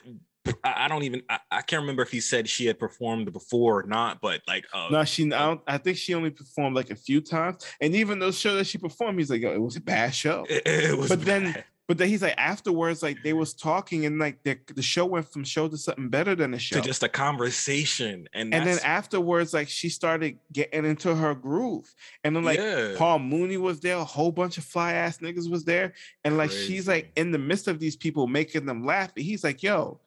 I 0.63 0.87
don't 0.87 1.03
even 1.03 1.21
I, 1.29 1.39
I, 1.51 1.61
can't 1.61 1.81
remember 1.81 2.01
if 2.01 2.11
he 2.11 2.19
said 2.19 2.49
she 2.49 2.65
had 2.65 2.77
performed 2.77 3.31
before 3.31 3.81
or 3.81 3.83
not, 3.83 4.19
but 4.21 4.41
like 4.47 4.65
uh, 4.73 4.89
no, 4.91 5.03
she 5.05 5.25
I, 5.25 5.39
don't, 5.39 5.61
I 5.67 5.77
think 5.77 5.97
she 5.97 6.13
only 6.13 6.31
performed 6.31 6.75
like 6.75 6.89
a 6.89 6.95
few 6.95 7.21
times, 7.21 7.65
and 7.79 7.95
even 7.95 8.19
those 8.19 8.37
show 8.37 8.55
that 8.55 8.67
she 8.67 8.77
performed, 8.77 9.19
he's 9.19 9.29
like, 9.29 9.41
Yo, 9.41 9.53
it 9.53 9.61
was 9.61 9.75
a 9.75 9.81
bad 9.81 10.13
show. 10.13 10.45
It, 10.53 10.67
it 10.67 10.97
was, 10.97 11.09
but 11.09 11.19
bad. 11.19 11.27
then 11.27 11.63
but 11.87 11.97
then 11.97 12.07
he's 12.07 12.21
like 12.21 12.35
afterwards, 12.37 13.03
like 13.03 13.21
they 13.23 13.33
was 13.33 13.53
talking 13.53 14.05
and 14.05 14.17
like 14.17 14.41
the, 14.43 14.57
the 14.73 14.81
show 14.81 15.05
went 15.05 15.31
from 15.31 15.43
show 15.43 15.67
to 15.67 15.77
something 15.77 16.07
better 16.07 16.33
than 16.33 16.53
a 16.53 16.59
show. 16.59 16.77
To 16.77 16.81
just 16.81 17.03
a 17.03 17.09
conversation. 17.09 18.29
And 18.33 18.53
and 18.53 18.65
then 18.65 18.79
afterwards, 18.85 19.53
like 19.53 19.67
she 19.67 19.89
started 19.89 20.37
getting 20.53 20.85
into 20.85 21.13
her 21.13 21.35
groove. 21.35 21.93
And 22.23 22.35
then 22.35 22.43
like 22.43 22.59
yeah. 22.59 22.93
Paul 22.97 23.19
Mooney 23.19 23.57
was 23.57 23.81
there, 23.81 23.97
a 23.97 24.03
whole 24.03 24.31
bunch 24.31 24.57
of 24.57 24.63
fly 24.63 24.93
ass 24.93 25.17
niggas 25.17 25.51
was 25.51 25.65
there. 25.65 25.93
And 26.23 26.37
like 26.37 26.51
Crazy. 26.51 26.67
she's 26.67 26.87
like 26.87 27.11
in 27.17 27.31
the 27.31 27.37
midst 27.37 27.67
of 27.67 27.79
these 27.79 27.97
people 27.97 28.27
making 28.27 28.65
them 28.65 28.85
laugh. 28.85 29.11
And 29.17 29.25
he's 29.25 29.43
like, 29.43 29.61
yo, 29.61 29.99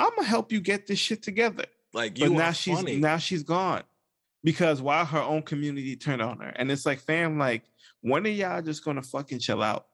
I'm 0.00 0.10
gonna 0.16 0.26
help 0.26 0.50
you 0.50 0.60
get 0.60 0.86
this 0.86 0.98
shit 0.98 1.22
together. 1.22 1.66
Like 1.92 2.18
you 2.18 2.30
but 2.30 2.36
now 2.36 2.52
she's 2.52 2.78
funny. 2.78 2.96
now 2.96 3.18
she's 3.18 3.42
gone 3.42 3.82
because 4.42 4.80
while 4.80 5.04
her 5.04 5.20
own 5.20 5.42
community 5.42 5.94
turned 5.94 6.22
on 6.22 6.38
her, 6.38 6.52
and 6.56 6.70
it's 6.70 6.86
like, 6.86 7.00
fam, 7.00 7.38
like 7.38 7.64
when 8.00 8.26
are 8.26 8.30
y'all 8.30 8.62
just 8.62 8.82
gonna 8.82 9.02
fucking 9.02 9.40
chill 9.40 9.62
out? 9.62 9.86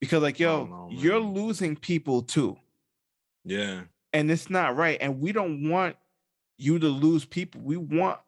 Because 0.00 0.22
like, 0.22 0.40
yo, 0.40 0.64
know, 0.66 0.88
you're 0.90 1.20
losing 1.20 1.76
people 1.76 2.22
too. 2.22 2.56
Yeah, 3.44 3.82
and 4.12 4.30
it's 4.30 4.50
not 4.50 4.76
right, 4.76 4.98
and 5.00 5.20
we 5.20 5.30
don't 5.30 5.70
want 5.70 5.94
you 6.58 6.80
to 6.80 6.88
lose 6.88 7.24
people. 7.24 7.60
We 7.60 7.76
want 7.76 8.18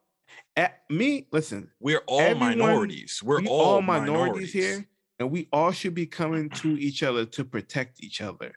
At 0.56 0.82
me, 0.88 1.26
listen. 1.32 1.70
We're 1.80 2.02
all 2.06 2.20
everyone, 2.20 2.58
minorities. 2.58 3.22
We're 3.24 3.40
we 3.40 3.48
all, 3.48 3.60
all 3.60 3.82
minorities, 3.82 4.12
minorities 4.12 4.52
here, 4.52 4.86
and 5.18 5.32
we 5.32 5.48
all 5.52 5.72
should 5.72 5.94
be 5.94 6.06
coming 6.06 6.48
to 6.50 6.78
each 6.78 7.02
other 7.02 7.24
to 7.24 7.44
protect 7.44 8.04
each 8.04 8.20
other. 8.20 8.52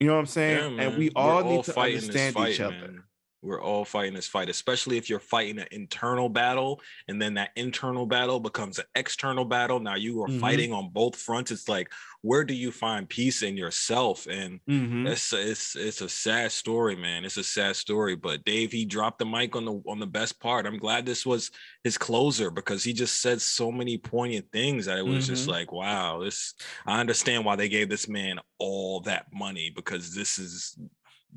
You 0.00 0.08
know 0.08 0.14
what 0.14 0.20
I'm 0.20 0.26
saying? 0.26 0.76
Yeah, 0.76 0.82
and 0.82 0.98
we 0.98 1.10
all 1.16 1.42
need 1.42 1.64
to 1.64 1.78
understand 1.78 2.34
fight, 2.34 2.52
each 2.52 2.60
other. 2.60 2.74
Man. 2.74 3.02
We're 3.42 3.62
all 3.62 3.84
fighting 3.84 4.14
this 4.14 4.26
fight, 4.26 4.48
especially 4.48 4.96
if 4.96 5.08
you're 5.08 5.20
fighting 5.20 5.58
an 5.58 5.68
internal 5.70 6.28
battle 6.28 6.80
and 7.06 7.20
then 7.20 7.34
that 7.34 7.50
internal 7.54 8.06
battle 8.06 8.40
becomes 8.40 8.78
an 8.78 8.86
external 8.94 9.44
battle. 9.44 9.78
Now 9.78 9.94
you 9.94 10.22
are 10.22 10.28
mm-hmm. 10.28 10.40
fighting 10.40 10.72
on 10.72 10.90
both 10.90 11.16
fronts. 11.16 11.50
It's 11.50 11.68
like, 11.68 11.92
where 12.22 12.44
do 12.44 12.54
you 12.54 12.72
find 12.72 13.08
peace 13.08 13.42
in 13.42 13.56
yourself? 13.56 14.26
And 14.26 14.60
mm-hmm. 14.68 15.06
it's, 15.06 15.32
it's 15.32 15.76
it's 15.76 16.00
a 16.00 16.08
sad 16.08 16.50
story, 16.50 16.96
man. 16.96 17.24
It's 17.24 17.36
a 17.36 17.44
sad 17.44 17.76
story. 17.76 18.16
But 18.16 18.44
Dave, 18.44 18.72
he 18.72 18.84
dropped 18.84 19.18
the 19.18 19.26
mic 19.26 19.54
on 19.54 19.64
the 19.64 19.80
on 19.86 20.00
the 20.00 20.06
best 20.06 20.40
part. 20.40 20.66
I'm 20.66 20.78
glad 20.78 21.06
this 21.06 21.24
was 21.24 21.50
his 21.84 21.96
closer 21.96 22.50
because 22.50 22.82
he 22.82 22.92
just 22.92 23.22
said 23.22 23.40
so 23.40 23.70
many 23.70 23.96
poignant 23.96 24.50
things 24.50 24.86
that 24.86 24.98
it 24.98 25.06
was 25.06 25.24
mm-hmm. 25.24 25.34
just 25.34 25.46
like, 25.46 25.70
wow, 25.70 26.20
this 26.24 26.54
I 26.86 27.00
understand 27.00 27.44
why 27.44 27.54
they 27.54 27.68
gave 27.68 27.88
this 27.88 28.08
man 28.08 28.40
all 28.58 29.00
that 29.02 29.26
money 29.32 29.70
because 29.74 30.14
this 30.14 30.38
is 30.38 30.76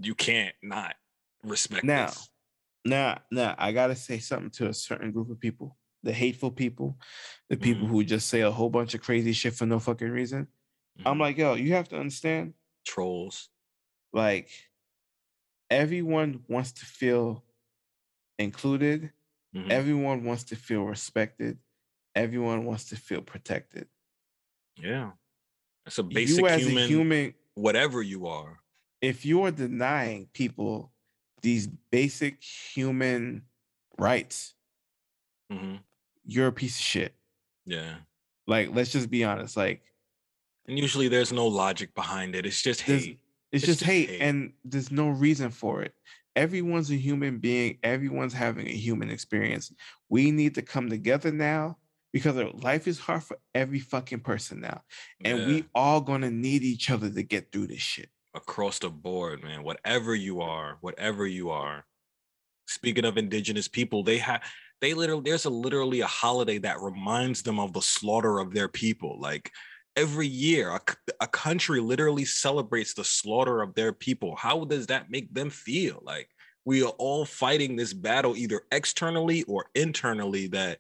you 0.01 0.15
can't 0.15 0.55
not 0.63 0.95
respect 1.44 1.84
now, 1.84 2.07
this. 2.07 2.30
Now, 2.86 3.20
now 3.32 3.56
I 3.57 3.72
gotta 3.72 3.95
say 3.95 4.20
something 4.20 4.52
to 4.52 4.68
a 4.68 4.74
certain 4.74 5.11
group 5.11 5.30
of 5.30 5.40
people, 5.40 5.78
the 6.03 6.14
hateful 6.14 6.52
people, 6.52 6.98
the 7.49 7.57
people 7.57 7.84
mm-hmm. 7.84 7.94
who 7.94 8.03
just 8.03 8.28
say 8.28 8.41
a 8.41 8.52
whole 8.52 8.70
bunch 8.70 8.94
of 8.94 9.02
crazy 9.02 9.34
shit 9.34 9.53
for 9.53 9.66
no 9.66 9.80
fucking 9.80 10.10
reason. 10.10 10.48
Mm-hmm. 10.99 11.07
I'm 11.07 11.20
like, 11.20 11.38
yo, 11.38 11.56
you 11.56 11.74
have 11.74 11.90
to 11.90 11.99
understand. 11.99 12.53
Trolls. 12.86 13.49
Like 14.14 14.49
everyone 15.70 16.41
wants 16.48 16.74
to 16.74 16.86
feel 16.86 17.44
included. 18.38 19.11
Mm-hmm. 19.56 19.72
Everyone 19.72 20.24
wants 20.24 20.45
to 20.45 20.56
feel 20.56 20.84
respected. 20.84 21.57
Everyone 22.16 22.66
wants 22.66 22.86
to 22.90 22.95
feel 22.95 23.22
protected. 23.22 23.88
Yeah. 24.78 25.11
It's 25.86 25.98
a 25.98 26.03
basic 26.03 26.40
you 26.40 26.48
human, 26.48 26.84
a 26.84 26.88
human 26.88 27.34
whatever 27.56 28.02
you 28.02 28.28
are. 28.28 28.60
If 29.02 29.26
you're 29.26 29.52
denying 29.52 30.28
people 30.34 30.91
these 31.41 31.68
basic 31.91 32.44
human 32.44 33.44
rights, 33.98 34.53
mm-hmm. 35.52 35.76
you're 36.26 36.48
a 36.48 36.52
piece 36.52 36.78
of 36.80 36.86
shit. 36.86 37.16
Yeah. 37.66 37.95
Like, 38.48 38.70
let's 38.74 38.91
just 38.91 39.10
be 39.10 39.24
honest. 39.24 39.56
Like, 39.57 39.82
and 40.68 40.78
usually 40.78 41.07
there's 41.07 41.32
no 41.32 41.48
logic 41.48 41.94
behind 41.95 42.36
it. 42.36 42.45
It's 42.45 42.61
just 42.61 42.82
hate. 42.82 43.20
It's, 43.52 43.64
it's 43.64 43.66
just, 43.66 43.80
just 43.80 43.90
hate, 43.90 44.10
hate, 44.10 44.22
and 44.22 44.53
there's 44.64 44.91
no 44.91 45.10
reason 45.10 45.49
for 45.49 45.82
it. 45.82 45.94
Everyone's 46.36 46.91
a 46.91 46.95
human 46.95 47.40
being. 47.40 47.80
Everyone's 47.84 48.34
having 48.34 48.68
a 48.68 48.72
human 48.72 49.10
experience. 49.10 49.72
We 50.10 50.32
need 50.32 50.56
to 50.56 50.61
come 50.61 50.90
together 50.90 51.32
now 51.32 51.78
because 52.14 52.36
life 52.61 52.88
is 52.88 52.99
hard 52.99 53.24
for 53.24 53.38
every 53.53 53.80
fucking 53.80 54.20
person 54.22 54.61
now, 54.61 54.82
and 55.24 55.40
yeah. 55.40 55.48
we 55.48 55.66
all 55.74 56.02
gonna 56.02 56.32
need 56.32 56.64
each 56.64 56.90
other 56.90 57.10
to 57.10 57.24
get 57.24 57.52
through 57.52 57.68
this 57.68 57.82
shit 57.82 58.10
across 58.40 58.80
the 58.80 58.90
board, 58.90 59.44
man. 59.44 59.64
Whatever 59.64 60.16
you 60.16 60.41
are, 60.41 60.78
whatever 60.82 61.28
you 61.28 61.49
are. 61.49 61.86
Speaking 62.68 63.06
of 63.06 63.18
indigenous 63.18 63.68
people, 63.68 64.03
they 64.03 64.18
have 64.20 64.41
they 64.82 64.94
literally 64.94 65.24
there's 65.26 65.45
a 65.45 65.49
literally 65.49 66.02
a 66.02 66.07
holiday 66.07 66.57
that 66.60 66.82
reminds 66.82 67.41
them 67.44 67.60
of 67.60 67.74
the 67.74 67.82
slaughter 67.82 68.40
of 68.40 68.53
their 68.53 68.68
people. 68.68 69.20
Like 69.20 69.52
every 69.95 70.28
year, 70.28 70.70
a, 70.70 70.82
a 71.20 71.28
country 71.28 71.80
literally 71.80 72.26
celebrates 72.26 72.94
the 72.94 73.03
slaughter 73.03 73.61
of 73.61 73.76
their 73.76 73.91
people. 73.91 74.36
How 74.36 74.64
does 74.66 74.88
that 74.88 75.10
make 75.10 75.34
them 75.34 75.49
feel? 75.49 76.02
Like 76.03 76.30
we 76.66 76.84
are 76.84 76.95
all 76.98 77.26
fighting 77.26 77.76
this 77.76 77.94
battle 77.94 78.38
either 78.38 78.61
externally 78.72 79.44
or 79.44 79.66
internally 79.76 80.48
that 80.48 80.80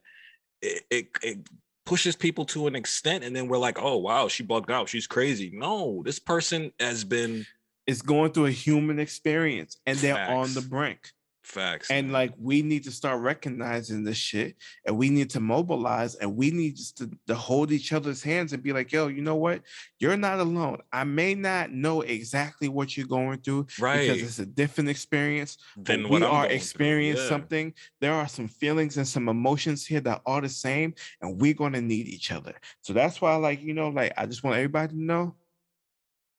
it, 0.61 0.83
it, 0.89 1.07
it 1.21 1.49
pushes 1.89 2.15
people 2.15 2.45
to 2.45 2.67
an 2.67 2.75
extent 2.75 3.23
and 3.23 3.35
then 3.35 3.47
we're 3.47 3.57
like 3.57 3.81
oh 3.81 3.97
wow 3.97 4.27
she 4.27 4.43
bugged 4.43 4.69
out. 4.69 4.87
She's 4.87 5.07
crazy. 5.07 5.49
No 5.51 6.03
this 6.05 6.19
person 6.19 6.71
has 6.79 7.03
been 7.03 7.47
is 7.87 8.03
going 8.03 8.31
through 8.31 8.45
a 8.45 8.51
human 8.51 8.99
experience 8.99 9.77
and 9.87 9.97
they're 9.97 10.13
Facts. 10.13 10.31
on 10.31 10.53
the 10.53 10.61
brink 10.61 11.13
Facts. 11.49 11.89
And 11.89 12.11
like 12.11 12.31
we 12.37 12.61
need 12.61 12.83
to 12.83 12.91
start 12.91 13.21
recognizing 13.21 14.03
this 14.03 14.17
shit 14.17 14.55
and 14.85 14.95
we 14.95 15.09
need 15.09 15.31
to 15.31 15.39
mobilize 15.39 16.13
and 16.13 16.35
we 16.35 16.51
need 16.51 16.75
just 16.75 16.99
to, 16.99 17.09
to, 17.25 17.33
hold 17.33 17.71
each 17.71 17.91
other's 17.91 18.21
hands 18.21 18.53
and 18.53 18.61
be 18.61 18.71
like, 18.71 18.91
yo, 18.91 19.07
you 19.07 19.23
know 19.23 19.35
what? 19.35 19.63
You're 19.97 20.15
not 20.15 20.39
alone. 20.39 20.77
I 20.93 21.05
may 21.05 21.33
not 21.33 21.71
know 21.71 22.01
exactly 22.01 22.69
what 22.69 22.95
you're 22.95 23.07
going 23.07 23.39
through 23.39 23.65
right. 23.79 24.01
because 24.01 24.21
it's 24.21 24.37
a 24.37 24.45
different 24.45 24.91
experience. 24.91 25.57
Then 25.75 26.07
we 26.07 26.21
are 26.21 26.45
experiencing 26.45 27.23
yeah. 27.23 27.29
something. 27.29 27.73
There 27.99 28.13
are 28.13 28.27
some 28.27 28.47
feelings 28.47 28.97
and 28.97 29.07
some 29.07 29.27
emotions 29.27 29.87
here 29.87 30.01
that 30.01 30.21
are 30.27 30.41
the 30.41 30.49
same, 30.49 30.93
and 31.19 31.41
we're 31.41 31.55
gonna 31.55 31.81
need 31.81 32.07
each 32.07 32.31
other. 32.31 32.53
So 32.81 32.93
that's 32.93 33.21
why, 33.21 33.33
like, 33.37 33.63
you 33.63 33.73
know, 33.73 33.89
like 33.89 34.13
I 34.17 34.27
just 34.27 34.43
want 34.43 34.57
everybody 34.57 34.93
to 34.93 35.01
know. 35.01 35.35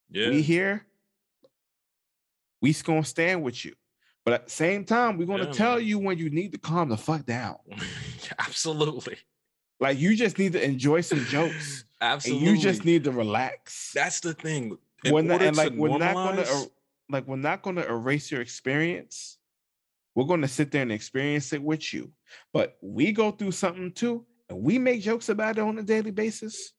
Yeah. 0.08 0.30
We 0.30 0.42
here. 0.42 0.86
We's 2.62 2.82
gonna 2.82 3.04
stand 3.04 3.42
with 3.42 3.64
you. 3.64 3.74
But 4.30 4.42
at 4.42 4.44
the 4.46 4.52
same 4.52 4.84
time, 4.84 5.18
we're 5.18 5.26
going 5.26 5.40
to 5.40 5.46
yeah, 5.46 5.52
tell 5.52 5.74
man. 5.74 5.86
you 5.86 5.98
when 5.98 6.16
you 6.16 6.30
need 6.30 6.52
to 6.52 6.58
calm 6.58 6.88
the 6.88 6.96
fuck 6.96 7.26
down. 7.26 7.56
Absolutely. 8.38 9.16
Like 9.80 9.98
you 9.98 10.14
just 10.14 10.38
need 10.38 10.52
to 10.52 10.64
enjoy 10.64 11.00
some 11.00 11.24
jokes. 11.24 11.84
Absolutely. 12.00 12.48
you 12.48 12.56
just 12.56 12.84
need 12.84 13.02
to 13.02 13.10
relax. 13.10 13.90
That's 13.92 14.20
the 14.20 14.32
thing. 14.32 14.78
we're 15.04 15.22
not, 15.22 15.42
and 15.42 15.56
like 15.56 15.72
we're 15.72 15.98
not 15.98 16.14
gonna 16.14 16.42
er, 16.42 16.62
like 17.08 17.26
we're 17.26 17.38
not 17.38 17.62
gonna 17.62 17.82
erase 17.82 18.30
your 18.30 18.40
experience. 18.40 19.36
We're 20.14 20.26
gonna 20.26 20.46
sit 20.46 20.70
there 20.70 20.82
and 20.82 20.92
experience 20.92 21.52
it 21.52 21.60
with 21.60 21.92
you. 21.92 22.12
But 22.52 22.78
we 22.80 23.10
go 23.10 23.32
through 23.32 23.50
something 23.50 23.90
too, 23.90 24.24
and 24.48 24.62
we 24.62 24.78
make 24.78 25.02
jokes 25.02 25.28
about 25.28 25.58
it 25.58 25.62
on 25.62 25.76
a 25.76 25.82
daily 25.82 26.12
basis. 26.12 26.72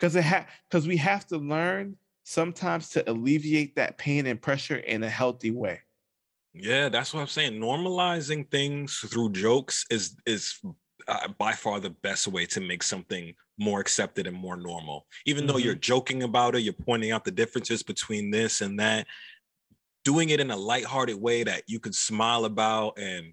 Cause 0.00 0.16
it 0.16 0.24
ha- 0.24 0.46
because 0.68 0.88
we 0.88 0.96
have 0.96 1.28
to 1.28 1.38
learn 1.38 1.96
sometimes 2.24 2.88
to 2.90 3.08
alleviate 3.08 3.76
that 3.76 3.98
pain 3.98 4.26
and 4.26 4.42
pressure 4.42 4.78
in 4.78 5.04
a 5.04 5.08
healthy 5.08 5.52
way. 5.52 5.78
Yeah, 6.54 6.88
that's 6.88 7.14
what 7.14 7.20
I'm 7.20 7.26
saying. 7.28 7.54
Normalizing 7.54 8.50
things 8.50 8.98
through 8.98 9.32
jokes 9.32 9.86
is 9.90 10.16
is 10.26 10.60
uh, 11.08 11.28
by 11.38 11.52
far 11.52 11.80
the 11.80 11.90
best 11.90 12.28
way 12.28 12.46
to 12.46 12.60
make 12.60 12.82
something 12.82 13.34
more 13.58 13.80
accepted 13.80 14.26
and 14.26 14.36
more 14.36 14.56
normal. 14.56 15.06
Even 15.24 15.44
mm-hmm. 15.44 15.52
though 15.52 15.58
you're 15.58 15.74
mm-hmm. 15.74 15.80
joking 15.80 16.22
about 16.22 16.54
it, 16.54 16.60
you're 16.60 16.72
pointing 16.74 17.10
out 17.10 17.24
the 17.24 17.30
differences 17.30 17.82
between 17.82 18.30
this 18.30 18.60
and 18.60 18.78
that. 18.80 19.06
Doing 20.04 20.30
it 20.30 20.40
in 20.40 20.50
a 20.50 20.56
lighthearted 20.56 21.20
way 21.20 21.44
that 21.44 21.62
you 21.68 21.78
could 21.78 21.94
smile 21.94 22.44
about, 22.44 22.98
and 22.98 23.32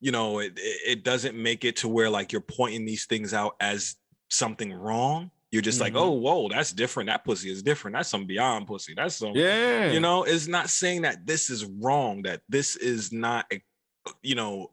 you 0.00 0.10
know, 0.10 0.40
it 0.40 0.52
it 0.56 1.04
doesn't 1.04 1.40
make 1.40 1.64
it 1.64 1.76
to 1.76 1.88
where 1.88 2.10
like 2.10 2.32
you're 2.32 2.40
pointing 2.40 2.84
these 2.84 3.06
things 3.06 3.32
out 3.32 3.54
as 3.60 3.94
something 4.28 4.72
wrong 4.72 5.30
you're 5.50 5.62
just 5.62 5.80
mm-hmm. 5.80 5.94
like, 5.94 6.02
oh, 6.02 6.10
whoa, 6.10 6.48
that's 6.48 6.72
different. 6.72 7.08
That 7.08 7.24
pussy 7.24 7.50
is 7.50 7.62
different. 7.62 7.96
That's 7.96 8.08
some 8.08 8.26
beyond 8.26 8.66
pussy. 8.66 8.94
That's 8.94 9.16
some, 9.16 9.32
yeah. 9.34 9.90
You 9.90 10.00
know, 10.00 10.24
it's 10.24 10.46
not 10.46 10.68
saying 10.68 11.02
that 11.02 11.26
this 11.26 11.50
is 11.50 11.64
wrong, 11.64 12.22
that 12.22 12.42
this 12.48 12.76
is 12.76 13.12
not, 13.12 13.46
a, 13.52 13.62
you 14.22 14.34
know, 14.34 14.72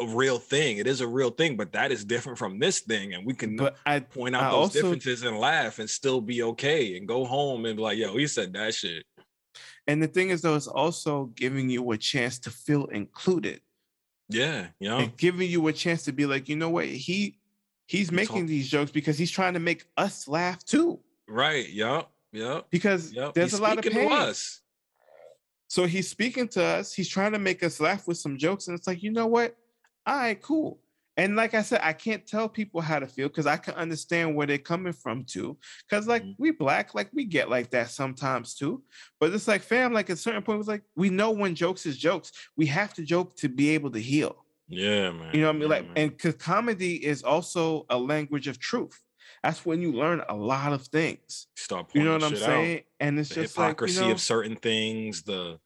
a 0.00 0.06
real 0.06 0.38
thing. 0.38 0.78
It 0.78 0.86
is 0.86 1.00
a 1.00 1.08
real 1.08 1.30
thing, 1.30 1.56
but 1.56 1.72
that 1.72 1.90
is 1.90 2.04
different 2.04 2.38
from 2.38 2.58
this 2.58 2.80
thing. 2.80 3.14
And 3.14 3.26
we 3.26 3.34
can 3.34 3.56
but 3.56 3.76
I, 3.84 4.00
point 4.00 4.36
out 4.36 4.44
I 4.44 4.50
those 4.50 4.54
also, 4.54 4.82
differences 4.82 5.22
and 5.22 5.38
laugh 5.38 5.80
and 5.80 5.90
still 5.90 6.20
be 6.20 6.42
okay 6.42 6.96
and 6.96 7.08
go 7.08 7.24
home 7.24 7.64
and 7.64 7.76
be 7.76 7.82
like, 7.82 7.98
yo, 7.98 8.16
he 8.16 8.26
said 8.28 8.52
that 8.52 8.74
shit. 8.74 9.04
And 9.88 10.00
the 10.00 10.06
thing 10.06 10.30
is, 10.30 10.42
though, 10.42 10.54
it's 10.54 10.68
also 10.68 11.32
giving 11.34 11.68
you 11.68 11.90
a 11.90 11.98
chance 11.98 12.38
to 12.40 12.50
feel 12.50 12.84
included. 12.86 13.60
Yeah, 14.28 14.68
yeah. 14.78 14.98
And 14.98 15.16
giving 15.16 15.50
you 15.50 15.66
a 15.66 15.72
chance 15.72 16.04
to 16.04 16.12
be 16.12 16.26
like, 16.26 16.48
you 16.48 16.54
know 16.54 16.70
what? 16.70 16.86
He 16.86 17.38
He's 17.92 18.10
making 18.10 18.46
these 18.46 18.70
jokes 18.70 18.90
because 18.90 19.18
he's 19.18 19.30
trying 19.30 19.52
to 19.52 19.60
make 19.60 19.84
us 19.98 20.26
laugh 20.26 20.64
too. 20.64 20.98
Right. 21.28 21.68
Yep. 21.68 22.08
Yep. 22.32 22.66
Because 22.70 23.12
yep. 23.12 23.34
there's 23.34 23.50
he's 23.50 23.60
a 23.60 23.62
lot 23.62 23.76
of 23.76 23.84
pain. 23.84 24.10
us. 24.10 24.62
So 25.68 25.84
he's 25.84 26.08
speaking 26.08 26.48
to 26.48 26.64
us. 26.64 26.94
He's 26.94 27.08
trying 27.08 27.32
to 27.32 27.38
make 27.38 27.62
us 27.62 27.80
laugh 27.80 28.08
with 28.08 28.16
some 28.16 28.38
jokes, 28.38 28.66
and 28.66 28.78
it's 28.78 28.86
like, 28.86 29.02
you 29.02 29.10
know 29.12 29.26
what? 29.26 29.54
All 30.06 30.16
right, 30.16 30.40
cool. 30.40 30.80
And 31.18 31.36
like 31.36 31.52
I 31.52 31.60
said, 31.60 31.80
I 31.82 31.92
can't 31.92 32.26
tell 32.26 32.48
people 32.48 32.80
how 32.80 32.98
to 32.98 33.06
feel 33.06 33.28
because 33.28 33.46
I 33.46 33.58
can 33.58 33.74
understand 33.74 34.34
where 34.34 34.46
they're 34.46 34.56
coming 34.56 34.94
from 34.94 35.24
too. 35.24 35.58
Because 35.86 36.06
like 36.06 36.22
mm-hmm. 36.22 36.42
we 36.42 36.50
black, 36.50 36.94
like 36.94 37.10
we 37.12 37.26
get 37.26 37.50
like 37.50 37.68
that 37.72 37.90
sometimes 37.90 38.54
too. 38.54 38.82
But 39.20 39.34
it's 39.34 39.46
like 39.46 39.60
fam, 39.60 39.92
like 39.92 40.08
at 40.08 40.16
a 40.16 40.18
certain 40.18 40.42
point, 40.42 40.60
it's 40.60 40.68
like 40.68 40.84
we 40.96 41.10
know 41.10 41.30
when 41.30 41.54
jokes 41.54 41.84
is 41.84 41.98
jokes. 41.98 42.32
We 42.56 42.64
have 42.66 42.94
to 42.94 43.02
joke 43.02 43.36
to 43.36 43.50
be 43.50 43.68
able 43.70 43.90
to 43.90 44.00
heal. 44.00 44.41
Yeah, 44.72 45.10
man. 45.12 45.30
You 45.34 45.42
know 45.42 45.48
what 45.48 45.56
I 45.56 45.58
mean? 45.58 45.62
Yeah, 45.62 45.68
like, 45.68 45.84
man. 45.84 45.92
and 45.96 46.10
because 46.10 46.34
comedy 46.34 47.04
is 47.04 47.22
also 47.22 47.84
a 47.90 47.98
language 47.98 48.48
of 48.48 48.58
truth. 48.58 48.98
That's 49.42 49.66
when 49.66 49.82
you 49.82 49.92
learn 49.92 50.22
a 50.28 50.34
lot 50.34 50.72
of 50.72 50.86
things. 50.86 51.48
Stop. 51.56 51.90
You 51.94 52.04
know 52.04 52.14
what 52.14 52.22
I'm 52.22 52.36
saying? 52.36 52.78
Out. 52.78 52.84
And 53.00 53.18
it's 53.18 53.28
the 53.28 53.42
just 53.42 53.56
hypocrisy 53.56 53.96
like, 53.96 54.02
you 54.02 54.08
know, 54.08 54.14
of 54.14 54.20
certain 54.20 54.56
things, 54.56 55.22
the 55.22 55.58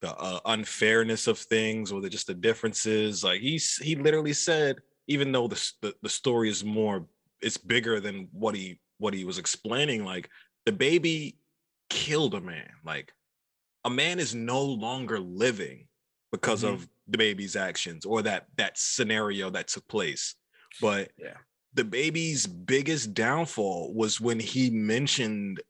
the 0.00 0.14
uh, 0.16 0.40
unfairness 0.46 1.26
of 1.26 1.38
things, 1.38 1.92
or 1.92 2.00
the 2.00 2.08
just 2.08 2.26
the 2.26 2.34
differences. 2.34 3.22
Like 3.22 3.40
he's 3.40 3.76
he 3.76 3.96
literally 3.96 4.32
said, 4.32 4.78
even 5.08 5.30
though 5.30 5.48
the, 5.48 5.72
the 5.82 5.94
the 6.02 6.08
story 6.08 6.48
is 6.48 6.64
more, 6.64 7.06
it's 7.42 7.58
bigger 7.58 8.00
than 8.00 8.28
what 8.32 8.54
he 8.54 8.80
what 8.98 9.14
he 9.14 9.24
was 9.24 9.38
explaining. 9.38 10.04
Like 10.04 10.30
DaBaby 10.66 11.36
killed 11.90 12.34
a 12.34 12.40
man. 12.40 12.70
Like 12.84 13.12
a 13.84 13.90
man 13.90 14.18
is 14.18 14.34
no 14.34 14.62
longer 14.62 15.18
living 15.18 15.86
because 16.34 16.64
mm-hmm. 16.64 16.74
of 16.74 16.88
DaBaby's 17.10 17.54
actions 17.54 18.04
or 18.04 18.22
that 18.22 18.48
that 18.56 18.76
scenario 18.76 19.50
that 19.50 19.68
took 19.68 19.86
place. 19.86 20.34
But 20.80 21.12
yeah, 21.16 21.36
DaBaby's 21.76 22.46
biggest 22.46 23.14
downfall 23.14 23.94
was 23.94 24.20
when 24.20 24.40
he 24.40 24.70
mentioned 24.70 25.60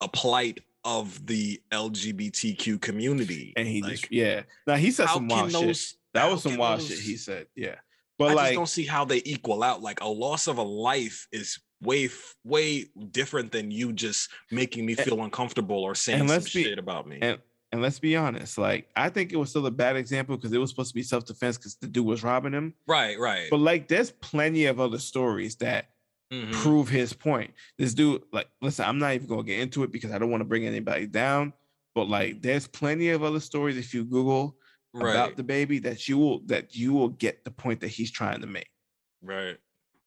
a 0.00 0.08
plight 0.08 0.60
of 0.84 1.26
the 1.26 1.60
LGBTQ 1.72 2.80
community. 2.80 3.52
And 3.56 3.68
he 3.68 3.82
like, 3.82 3.92
just 3.92 4.12
yeah. 4.12 4.42
Now 4.66 4.76
he 4.76 4.90
said 4.90 5.08
some 5.08 5.28
wild 5.28 5.50
those, 5.50 5.80
shit. 5.80 5.96
That 6.14 6.30
was 6.30 6.42
some 6.42 6.56
wild 6.56 6.80
those, 6.80 6.88
shit 6.88 7.00
he 7.00 7.16
said. 7.16 7.46
Yeah. 7.54 7.74
But 8.18 8.30
I 8.30 8.34
like, 8.34 8.46
just 8.46 8.54
don't 8.54 8.68
see 8.68 8.86
how 8.86 9.04
they 9.04 9.20
equal 9.24 9.62
out. 9.62 9.82
Like 9.82 10.00
a 10.00 10.08
loss 10.08 10.46
of 10.46 10.56
a 10.56 10.62
life 10.62 11.26
is 11.32 11.58
way 11.82 12.08
way 12.44 12.86
different 13.10 13.52
than 13.52 13.70
you 13.70 13.92
just 13.92 14.30
making 14.50 14.86
me 14.86 14.94
feel 14.94 15.22
uncomfortable 15.22 15.82
or 15.82 15.94
saying 15.94 16.28
some 16.28 16.42
be, 16.42 16.48
shit 16.48 16.78
about 16.78 17.06
me. 17.06 17.18
And, 17.20 17.38
and 17.76 17.82
let's 17.82 17.98
be 17.98 18.16
honest, 18.16 18.56
like 18.56 18.88
I 18.96 19.10
think 19.10 19.34
it 19.34 19.36
was 19.36 19.50
still 19.50 19.66
a 19.66 19.70
bad 19.70 19.96
example 19.96 20.34
because 20.34 20.50
it 20.50 20.56
was 20.56 20.70
supposed 20.70 20.88
to 20.88 20.94
be 20.94 21.02
self 21.02 21.26
defense 21.26 21.58
because 21.58 21.76
the 21.76 21.86
dude 21.86 22.06
was 22.06 22.24
robbing 22.24 22.54
him. 22.54 22.72
Right, 22.86 23.18
right. 23.18 23.48
But 23.50 23.60
like, 23.60 23.86
there's 23.86 24.12
plenty 24.12 24.64
of 24.64 24.80
other 24.80 24.98
stories 24.98 25.56
that 25.56 25.90
mm-hmm. 26.32 26.52
prove 26.52 26.88
his 26.88 27.12
point. 27.12 27.52
This 27.76 27.92
dude, 27.92 28.22
like, 28.32 28.48
listen, 28.62 28.86
I'm 28.86 28.98
not 28.98 29.12
even 29.12 29.26
gonna 29.26 29.42
get 29.42 29.60
into 29.60 29.82
it 29.82 29.92
because 29.92 30.10
I 30.10 30.16
don't 30.16 30.30
want 30.30 30.40
to 30.40 30.46
bring 30.46 30.66
anybody 30.66 31.06
down. 31.06 31.52
But 31.94 32.08
like, 32.08 32.40
there's 32.40 32.66
plenty 32.66 33.10
of 33.10 33.22
other 33.22 33.40
stories 33.40 33.76
if 33.76 33.92
you 33.92 34.04
Google 34.04 34.56
right. 34.94 35.10
about 35.10 35.36
DaBaby 35.36 35.82
that 35.82 36.08
you 36.08 36.16
will 36.16 36.40
that 36.46 36.74
you 36.74 36.94
will 36.94 37.10
get 37.10 37.44
the 37.44 37.50
point 37.50 37.80
that 37.80 37.88
he's 37.88 38.10
trying 38.10 38.40
to 38.40 38.46
make. 38.46 38.70
Right. 39.22 39.58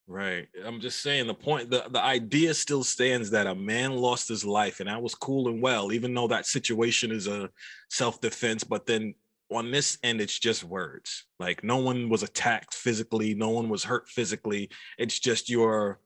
Right. 0.09 0.47
I'm 0.65 0.81
just 0.81 1.03
saying 1.03 1.27
the 1.27 1.35
point, 1.35 1.69
the, 1.69 1.85
the 1.87 2.03
idea 2.03 2.55
still 2.55 2.83
stands 2.83 3.29
that 3.29 3.45
a 3.45 3.53
man 3.53 3.95
lost 3.95 4.27
his 4.27 4.43
life 4.43 4.79
and 4.79 4.89
that 4.89 5.03
was 5.03 5.13
cool 5.13 5.49
and 5.49 5.61
well, 5.61 5.93
even 5.93 6.15
though 6.15 6.27
that 6.29 6.47
situation 6.47 7.11
is 7.11 7.27
a 7.27 7.51
self-defense. 7.91 8.63
But 8.63 8.87
then 8.87 9.13
on 9.51 9.69
this 9.69 9.99
end, 10.01 10.19
it's 10.19 10.39
just 10.39 10.63
words. 10.63 11.25
Like 11.39 11.63
no 11.63 11.77
one 11.77 12.09
was 12.09 12.23
attacked 12.23 12.73
physically, 12.73 13.35
no 13.35 13.49
one 13.49 13.69
was 13.69 13.83
hurt 13.83 14.09
physically. 14.09 14.71
It's 14.97 15.19
just 15.19 15.47
your 15.47 15.99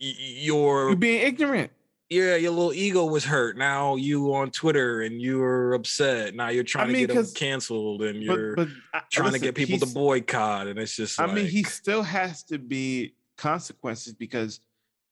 your 0.00 0.88
You're 0.88 0.96
being 0.96 1.22
ignorant. 1.22 1.70
Yeah, 2.08 2.34
your 2.34 2.50
little 2.50 2.72
ego 2.72 3.04
was 3.04 3.24
hurt. 3.24 3.56
Now 3.56 3.94
you 3.94 4.34
on 4.34 4.50
Twitter 4.50 5.02
and 5.02 5.22
you're 5.22 5.74
upset. 5.74 6.34
Now 6.34 6.48
you're 6.48 6.64
trying 6.64 6.88
I 6.88 6.92
mean, 6.92 7.06
to 7.06 7.14
get 7.14 7.22
them 7.22 7.34
canceled 7.36 8.02
and 8.02 8.20
you're 8.20 8.56
but, 8.56 8.68
but, 8.92 9.10
trying 9.12 9.26
listen, 9.26 9.40
to 9.40 9.46
get 9.46 9.54
people 9.54 9.86
to 9.86 9.94
boycott. 9.94 10.66
And 10.66 10.80
it's 10.80 10.96
just 10.96 11.20
I 11.20 11.26
like, 11.26 11.36
mean, 11.36 11.46
he 11.46 11.62
still 11.62 12.02
has 12.02 12.42
to 12.44 12.58
be 12.58 13.14
consequences 13.40 14.12
because 14.12 14.60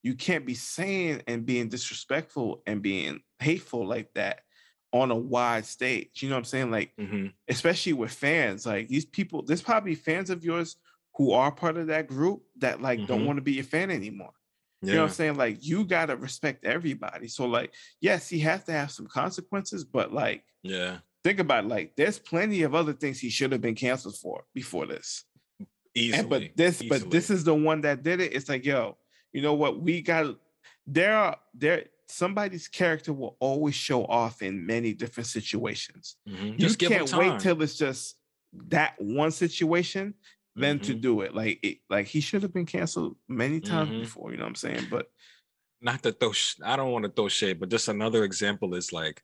you 0.03 0.15
can't 0.15 0.47
be 0.47 0.55
saying 0.55 1.23
and 1.27 1.47
being 1.47 1.69
disrespectful 1.69 2.63
and 2.67 2.83
being 2.83 3.21
hateful 3.41 3.87
like 3.87 4.13
that 4.15 4.41
on 4.93 5.11
a 5.11 5.17
wide 5.17 5.65
stage. 5.65 6.23
You 6.23 6.29
know 6.29 6.37
what 6.37 6.41
I'm 6.41 6.45
saying? 6.45 6.71
Like, 6.71 6.93
mm-hmm. 7.01 7.29
especially 7.49 7.95
with 7.95 8.13
fans, 8.13 8.67
like 8.67 8.89
these 8.89 9.07
people, 9.07 9.43
there's 9.43 9.63
probably 9.63 9.95
fans 9.95 10.31
of 10.31 10.45
yours 10.45 10.77
who 11.17 11.33
are 11.33 11.51
part 11.51 11.77
of 11.77 11.89
that 11.89 12.07
group 12.07 12.43
that 12.59 12.81
like 12.81 12.99
mm-hmm. 12.99 13.07
don't 13.07 13.27
want 13.27 13.39
to 13.39 13.43
be 13.43 13.59
a 13.61 13.65
fan 13.65 13.91
anymore. 13.91 14.33
Yeah. 14.83 14.89
You 14.89 14.95
know 14.95 15.03
what 15.03 15.09
I'm 15.09 15.15
saying? 15.15 15.35
Like, 15.37 15.57
you 15.61 15.85
gotta 15.85 16.17
respect 16.17 16.65
everybody. 16.65 17.27
So, 17.27 17.47
like, 17.47 17.75
yes, 18.01 18.29
he 18.29 18.39
has 18.41 18.63
to 18.65 18.73
have 18.73 18.93
some 18.93 19.09
consequences, 19.09 19.85
but 19.85 20.13
like, 20.13 20.45
yeah, 20.63 20.99
think 21.25 21.41
about 21.41 21.65
it, 21.65 21.69
like, 21.69 21.97
there's 21.97 22.19
plenty 22.19 22.63
of 22.63 22.77
other 22.77 22.93
things 22.93 23.19
he 23.19 23.31
should 23.31 23.51
have 23.51 23.61
been 23.61 23.75
canceled 23.75 24.17
for 24.17 24.45
before 24.55 24.87
this. 24.87 25.25
Easily, 25.99 26.19
and, 26.21 26.29
but 26.29 26.43
this, 26.57 26.83
easily. 26.83 27.01
but 27.01 27.11
this 27.11 27.31
is 27.31 27.45
the 27.45 27.55
one 27.55 27.83
that 27.83 28.03
did 28.03 28.21
it. 28.21 28.33
It's 28.35 28.49
like, 28.49 28.65
yo, 28.65 28.97
you 29.33 29.43
know 29.43 29.55
what? 29.55 29.81
We 29.81 30.03
got 30.03 30.37
there 30.87 31.17
are 31.17 31.37
there 31.55 31.85
somebody's 32.09 32.69
character 32.69 33.13
will 33.13 33.37
always 33.39 33.75
show 33.75 34.05
off 34.07 34.43
in 34.43 34.67
many 34.67 34.95
different 34.95 35.27
situations. 35.27 36.17
Mm-hmm. 36.29 36.55
You 36.57 36.75
can't 36.75 37.13
wait 37.15 37.39
till 37.41 37.61
it's 37.63 37.77
just 37.77 38.17
that 38.69 38.95
one 38.99 39.31
situation 39.31 40.15
then 40.57 40.79
mm-hmm. 40.79 40.87
to 40.87 40.95
do 40.95 41.21
it. 41.21 41.35
Like 41.35 41.61
it, 41.63 41.79
like 41.89 42.07
he 42.07 42.21
should 42.21 42.43
have 42.43 42.53
been 42.53 42.67
canceled 42.67 43.17
many 43.29 43.61
times 43.61 43.91
mm-hmm. 43.91 44.01
before, 44.01 44.31
you 44.33 44.39
know 44.39 44.45
what 44.45 44.51
I'm 44.51 44.55
saying? 44.57 44.87
But 44.91 45.11
not 45.81 46.03
to 46.03 46.13
throw 46.13 46.33
sh- 46.33 46.57
I 46.65 46.77
don't 46.77 46.93
want 46.93 47.05
to 47.05 47.11
throw 47.11 47.29
shade, 47.29 47.61
but 47.61 47.69
just 47.69 47.89
another 47.89 48.25
example 48.25 48.75
is 48.75 48.93
like 48.93 49.23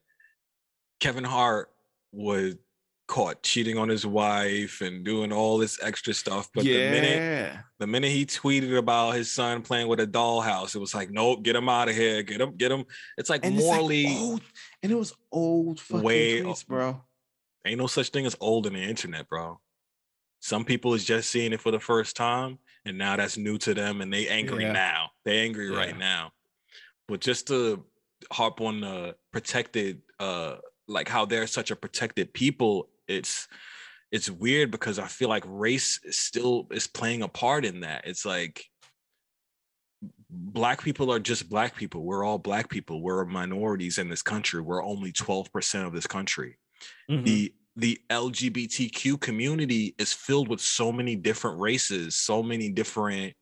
Kevin 1.01 1.25
Hart 1.25 1.71
would 2.13 2.59
caught 3.07 3.43
cheating 3.43 3.77
on 3.77 3.89
his 3.89 4.07
wife 4.07 4.81
and 4.81 5.05
doing 5.05 5.33
all 5.33 5.59
this 5.59 5.79
extra 5.83 6.15
stuff. 6.15 6.49
But 6.55 6.65
yeah. 6.65 6.85
the 6.85 6.91
minute 6.91 7.57
the 7.79 7.87
minute 7.87 8.11
he 8.11 8.27
tweeted 8.27 8.77
about 8.77 9.13
his 9.13 9.31
son 9.31 9.63
playing 9.63 9.89
with 9.89 10.01
a 10.01 10.07
dollhouse, 10.07 10.75
it 10.75 10.79
was 10.79 10.95
like, 10.95 11.11
nope, 11.11 11.43
get 11.43 11.57
him 11.57 11.69
out 11.69 11.89
of 11.89 11.95
here, 11.95 12.23
get 12.23 12.41
him, 12.41 12.57
get 12.57 12.73
him. 12.73 12.85
It's 13.19 13.31
like 13.31 13.45
and 13.45 13.57
morally 13.57 14.05
it's 14.05 14.15
like 14.15 14.23
old, 14.23 14.43
and 14.83 14.93
it 14.93 14.95
was 14.95 15.15
old 15.31 15.81
fucking 15.81 16.05
way, 16.05 16.43
tweets, 16.43 16.67
bro. 16.67 17.03
Ain't 17.67 17.79
no 17.79 17.87
such 17.87 18.11
thing 18.11 18.27
as 18.27 18.37
old 18.41 18.67
in 18.67 18.75
the 18.75 18.83
internet, 18.83 19.29
bro. 19.29 19.61
Some 20.41 20.65
people 20.65 20.95
is 20.95 21.05
just 21.05 21.31
seeing 21.31 21.53
it 21.53 21.61
for 21.61 21.71
the 21.71 21.81
first 21.81 22.17
time, 22.17 22.59
and 22.85 22.99
now 22.99 23.17
that's 23.17 23.37
new 23.37 23.59
to 23.59 23.75
them, 23.75 24.01
and 24.01 24.13
they 24.13 24.29
angry 24.29 24.65
yeah. 24.65 24.73
now. 24.73 25.11
They 25.25 25.41
angry 25.41 25.71
yeah. 25.71 25.79
right 25.79 25.99
now. 25.99 26.33
But 27.09 27.21
just 27.21 27.49
to 27.49 27.85
harp 28.33 28.63
on 28.63 28.81
the 28.81 29.15
protected 29.33 30.01
uh 30.19 30.57
like 30.89 31.09
how 31.09 31.27
they're 31.27 31.47
such 31.47 31.71
a 31.71 31.77
protected 31.77 32.33
people 32.33 32.89
it's 33.09 33.49
it's 34.13 34.31
weird 34.31 34.71
because 34.71 34.99
I 34.99 35.07
feel 35.07 35.29
like 35.29 35.45
race 35.47 35.99
still 36.11 36.69
is 36.71 36.87
playing 36.87 37.23
a 37.23 37.29
part 37.29 37.65
in 37.65 37.81
that. 37.81 38.07
It's 38.07 38.25
like 38.25 38.65
black 40.31 40.83
people 40.83 41.13
are 41.13 41.19
just 41.19 41.49
black 41.49 41.75
people. 41.77 42.03
We're 42.05 42.25
all 42.25 42.39
black 42.39 42.69
people. 42.69 43.03
We're 43.03 43.25
minorities 43.25 43.99
in 43.99 44.09
this 44.09 44.23
country. 44.23 44.61
We're 44.61 44.85
only 44.85 45.13
12% 45.13 45.87
of 45.87 45.93
this 45.93 46.07
country. 46.07 46.59
Mm-hmm. 47.11 47.25
The 47.25 47.55
the 47.77 47.99
LGBTQ 48.09 49.21
community 49.21 49.97
is 49.99 50.13
filled 50.13 50.49
with 50.49 50.61
so 50.61 50.93
many 50.93 51.17
different 51.17 51.59
races, 51.59 52.15
so 52.15 52.41
many 52.41 52.71
different, 52.71 53.35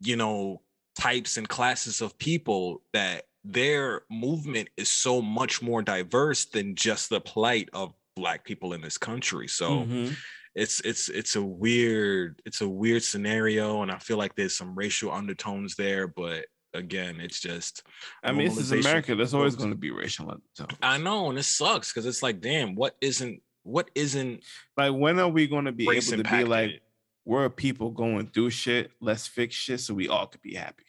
you 0.00 0.14
know, 0.14 0.62
types 0.96 1.38
and 1.38 1.48
classes 1.48 2.00
of 2.00 2.16
people 2.18 2.82
that 2.92 3.24
their 3.42 4.02
movement 4.10 4.68
is 4.76 4.90
so 4.90 5.20
much 5.20 5.60
more 5.60 5.82
diverse 5.82 6.44
than 6.44 6.76
just 6.76 7.10
the 7.10 7.20
plight 7.20 7.68
of 7.72 7.94
black 8.18 8.44
people 8.44 8.72
in 8.72 8.80
this 8.80 8.98
country. 8.98 9.48
So 9.48 9.80
mm-hmm. 9.80 10.12
it's 10.54 10.80
it's 10.80 11.08
it's 11.08 11.36
a 11.36 11.42
weird 11.42 12.42
it's 12.44 12.60
a 12.60 12.68
weird 12.68 13.02
scenario, 13.02 13.82
and 13.82 13.90
I 13.90 13.98
feel 13.98 14.18
like 14.18 14.34
there's 14.34 14.56
some 14.56 14.74
racial 14.74 15.12
undertones 15.12 15.76
there, 15.76 16.08
but 16.08 16.46
again, 16.74 17.20
it's 17.20 17.40
just. 17.40 17.82
I 18.22 18.32
mean, 18.32 18.48
this 18.48 18.58
is 18.58 18.72
America. 18.72 19.14
There's 19.14 19.34
always 19.34 19.56
going 19.56 19.70
to 19.70 19.76
be 19.76 19.90
racial 19.90 20.30
undertones. 20.30 20.78
I 20.82 20.98
know, 20.98 21.30
and 21.30 21.38
it 21.38 21.44
sucks 21.44 21.92
because 21.92 22.06
it's 22.06 22.22
like, 22.22 22.40
damn, 22.40 22.74
what 22.74 22.96
isn't 23.00 23.42
what 23.62 23.90
isn't 23.94 24.44
like? 24.76 24.92
When 24.92 25.18
are 25.18 25.28
we 25.28 25.46
going 25.46 25.66
to 25.66 25.72
be 25.72 25.84
able 25.84 26.00
to 26.00 26.14
impacted? 26.14 26.46
be 26.46 26.50
like, 26.50 26.82
we're 27.24 27.48
people 27.50 27.90
going 27.90 28.28
through 28.28 28.50
shit. 28.50 28.90
Let's 29.00 29.26
fix 29.26 29.54
shit 29.54 29.80
so 29.80 29.94
we 29.94 30.08
all 30.08 30.26
could 30.26 30.42
be 30.42 30.54
happy. 30.54 30.84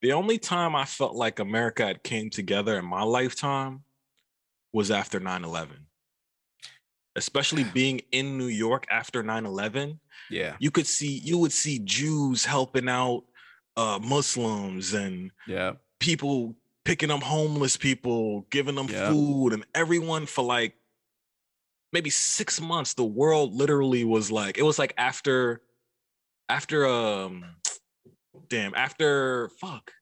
The 0.00 0.12
only 0.12 0.38
time 0.38 0.74
I 0.74 0.84
felt 0.84 1.14
like 1.14 1.38
America 1.38 1.86
had 1.86 2.02
came 2.02 2.28
together 2.28 2.76
in 2.76 2.84
my 2.84 3.02
lifetime 3.02 3.84
was 4.72 4.90
after 4.90 5.20
9 5.20 5.44
11 5.44 5.86
especially 7.16 7.64
being 7.64 8.00
in 8.12 8.38
New 8.38 8.46
York 8.46 8.86
after 8.90 9.22
9/11. 9.22 9.98
Yeah. 10.30 10.56
You 10.58 10.70
could 10.70 10.86
see 10.86 11.20
you 11.24 11.38
would 11.38 11.52
see 11.52 11.78
Jews 11.80 12.44
helping 12.44 12.88
out 12.88 13.24
uh 13.76 13.98
Muslims 14.02 14.92
and 14.92 15.30
yeah, 15.46 15.72
people 16.00 16.54
picking 16.84 17.10
up 17.10 17.22
homeless 17.22 17.76
people, 17.76 18.46
giving 18.50 18.74
them 18.74 18.88
yeah. 18.88 19.10
food 19.10 19.52
and 19.52 19.64
everyone 19.74 20.26
for 20.26 20.42
like 20.42 20.74
maybe 21.92 22.10
6 22.10 22.60
months 22.60 22.94
the 22.94 23.04
world 23.04 23.54
literally 23.54 24.04
was 24.04 24.30
like 24.30 24.56
it 24.56 24.62
was 24.62 24.78
like 24.78 24.94
after 24.96 25.60
after 26.48 26.86
um 26.86 27.44
damn 28.48 28.74
after 28.74 29.50
fuck 29.60 29.92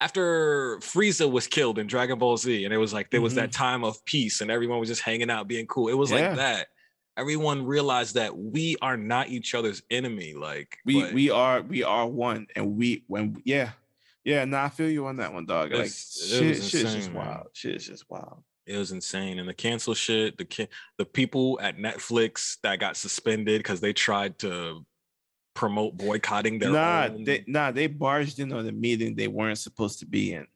after 0.00 0.78
Frieza 0.78 1.30
was 1.30 1.46
killed 1.46 1.78
in 1.78 1.86
Dragon 1.86 2.18
Ball 2.18 2.36
Z, 2.36 2.64
and 2.64 2.72
it 2.72 2.78
was 2.78 2.92
like 2.92 3.10
there 3.10 3.20
was 3.20 3.34
mm-hmm. 3.34 3.42
that 3.42 3.52
time 3.52 3.84
of 3.84 4.02
peace, 4.04 4.40
and 4.40 4.50
everyone 4.50 4.80
was 4.80 4.88
just 4.88 5.02
hanging 5.02 5.30
out, 5.30 5.46
being 5.46 5.66
cool. 5.66 5.88
It 5.88 5.94
was 5.94 6.10
yeah. 6.10 6.28
like 6.28 6.36
that. 6.36 6.68
Everyone 7.16 7.66
realized 7.66 8.14
that 8.14 8.36
we 8.36 8.76
are 8.80 8.96
not 8.96 9.28
each 9.28 9.54
other's 9.54 9.82
enemy. 9.90 10.34
Like 10.34 10.78
we 10.86 11.02
but, 11.02 11.12
we 11.12 11.30
are 11.30 11.60
we 11.60 11.82
are 11.82 12.06
one, 12.06 12.46
and 12.56 12.76
we 12.76 13.04
when 13.08 13.42
yeah 13.44 13.72
yeah. 14.24 14.44
Now 14.44 14.60
nah, 14.60 14.64
I 14.66 14.68
feel 14.70 14.88
you 14.88 15.06
on 15.06 15.16
that 15.16 15.32
one, 15.32 15.44
dog. 15.44 15.72
Like 15.72 15.90
shit, 15.90 16.42
insane, 16.42 16.62
shit's 16.62 16.94
just 16.94 17.12
man. 17.12 17.26
wild. 17.26 17.46
Shit's 17.52 17.86
just 17.86 18.08
wild. 18.08 18.42
It 18.66 18.76
was 18.76 18.92
insane, 18.92 19.38
and 19.38 19.48
the 19.48 19.54
cancel 19.54 19.94
shit. 19.94 20.38
The 20.38 20.68
the 20.96 21.04
people 21.04 21.58
at 21.60 21.76
Netflix 21.76 22.56
that 22.62 22.80
got 22.80 22.96
suspended 22.96 23.58
because 23.58 23.80
they 23.80 23.92
tried 23.92 24.38
to 24.38 24.84
promote 25.60 25.94
boycotting 25.94 26.58
their 26.58 26.70
nah, 26.70 27.08
own... 27.10 27.22
They, 27.22 27.44
nah, 27.46 27.70
they 27.70 27.86
barged 27.86 28.38
in 28.38 28.50
on 28.50 28.66
a 28.66 28.72
meeting 28.72 29.14
they 29.14 29.28
weren't 29.28 29.58
supposed 29.58 29.98
to 29.98 30.06
be 30.06 30.32
in. 30.32 30.46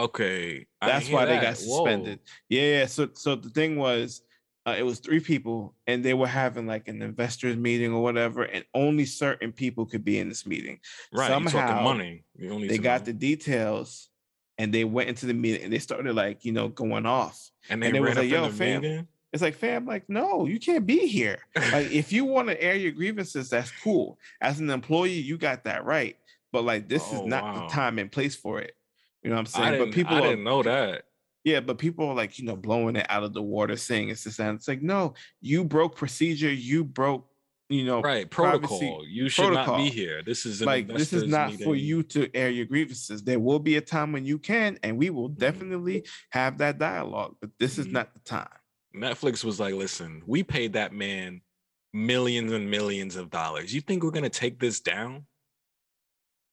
Okay, 0.00 0.66
that's 0.80 1.10
why 1.10 1.26
that. 1.26 1.40
they 1.40 1.46
got 1.46 1.58
suspended. 1.58 2.20
Yeah, 2.48 2.62
yeah. 2.62 2.86
So, 2.86 3.10
so 3.12 3.34
the 3.34 3.50
thing 3.50 3.76
was, 3.76 4.22
uh, 4.64 4.76
it 4.78 4.82
was 4.82 4.98
three 4.98 5.20
people, 5.20 5.74
and 5.86 6.02
they 6.02 6.14
were 6.14 6.26
having 6.26 6.66
like 6.66 6.88
an 6.88 7.02
investors 7.02 7.56
meeting 7.56 7.92
or 7.92 8.02
whatever, 8.02 8.44
and 8.44 8.64
only 8.72 9.04
certain 9.04 9.52
people 9.52 9.84
could 9.84 10.04
be 10.04 10.18
in 10.18 10.30
this 10.30 10.46
meeting. 10.46 10.80
Right. 11.12 11.28
Somehow, 11.28 11.82
money. 11.82 12.24
they 12.34 12.78
got 12.78 13.02
money. 13.02 13.12
the 13.12 13.12
details, 13.12 14.08
and 14.56 14.72
they 14.72 14.84
went 14.84 15.10
into 15.10 15.26
the 15.26 15.34
meeting, 15.34 15.64
and 15.64 15.72
they 15.72 15.78
started 15.78 16.14
like 16.14 16.46
you 16.46 16.52
know 16.52 16.68
going 16.68 17.04
off. 17.04 17.50
And 17.68 17.82
they 17.82 17.88
and 17.88 18.00
was 18.00 18.16
like, 18.16 18.30
"Yo, 18.30 18.48
fam." 18.48 18.82
Meeting? 18.82 19.08
It's 19.36 19.42
like, 19.42 19.56
fam, 19.56 19.84
like, 19.84 20.08
no, 20.08 20.46
you 20.46 20.58
can't 20.58 20.86
be 20.86 21.06
here. 21.06 21.40
like, 21.56 21.90
if 21.90 22.10
you 22.10 22.24
want 22.24 22.48
to 22.48 22.62
air 22.62 22.74
your 22.74 22.92
grievances, 22.92 23.50
that's 23.50 23.70
cool. 23.82 24.18
As 24.40 24.60
an 24.60 24.70
employee, 24.70 25.10
you 25.10 25.36
got 25.36 25.64
that 25.64 25.84
right. 25.84 26.16
But 26.52 26.64
like, 26.64 26.88
this 26.88 27.04
oh, 27.12 27.16
is 27.16 27.26
not 27.26 27.44
wow. 27.44 27.60
the 27.60 27.66
time 27.66 27.98
and 27.98 28.10
place 28.10 28.34
for 28.34 28.60
it. 28.60 28.72
You 29.22 29.28
know 29.28 29.36
what 29.36 29.40
I'm 29.40 29.46
saying? 29.46 29.78
But 29.78 29.92
people 29.92 30.16
I 30.16 30.22
didn't 30.22 30.44
know 30.44 30.62
that. 30.62 31.02
Yeah, 31.44 31.60
but 31.60 31.76
people 31.76 32.08
are 32.08 32.14
like, 32.14 32.38
you 32.38 32.46
know, 32.46 32.56
blowing 32.56 32.96
it 32.96 33.04
out 33.10 33.24
of 33.24 33.34
the 33.34 33.42
water, 33.42 33.76
saying 33.76 34.08
it's 34.08 34.24
this 34.24 34.38
and 34.38 34.56
it's 34.56 34.68
like, 34.68 34.80
no, 34.80 35.12
you 35.42 35.62
broke 35.62 35.96
procedure, 35.96 36.50
you 36.50 36.82
broke, 36.82 37.28
you 37.68 37.84
know, 37.84 38.00
right 38.00 38.30
protocol. 38.30 39.04
You 39.06 39.28
should 39.28 39.48
protocol. 39.48 39.76
not 39.76 39.84
be 39.84 39.90
here. 39.90 40.22
This 40.24 40.46
is 40.46 40.62
like 40.62 40.88
this 40.88 41.12
is 41.12 41.24
not 41.24 41.50
meeting. 41.50 41.66
for 41.66 41.76
you 41.76 42.02
to 42.04 42.34
air 42.34 42.48
your 42.48 42.64
grievances. 42.64 43.22
There 43.22 43.38
will 43.38 43.58
be 43.58 43.76
a 43.76 43.82
time 43.82 44.12
when 44.12 44.24
you 44.24 44.38
can, 44.38 44.78
and 44.82 44.96
we 44.96 45.10
will 45.10 45.28
mm-hmm. 45.28 45.40
definitely 45.40 46.06
have 46.30 46.56
that 46.56 46.78
dialogue. 46.78 47.36
But 47.38 47.50
this 47.58 47.74
mm-hmm. 47.74 47.82
is 47.82 47.86
not 47.88 48.14
the 48.14 48.20
time. 48.20 48.48
Netflix 48.96 49.44
was 49.44 49.60
like, 49.60 49.74
listen, 49.74 50.22
we 50.26 50.42
paid 50.42 50.72
that 50.74 50.92
man 50.92 51.42
millions 51.92 52.52
and 52.52 52.70
millions 52.70 53.16
of 53.16 53.30
dollars. 53.30 53.74
You 53.74 53.80
think 53.80 54.02
we're 54.02 54.10
gonna 54.10 54.28
take 54.28 54.58
this 54.58 54.80
down? 54.80 55.26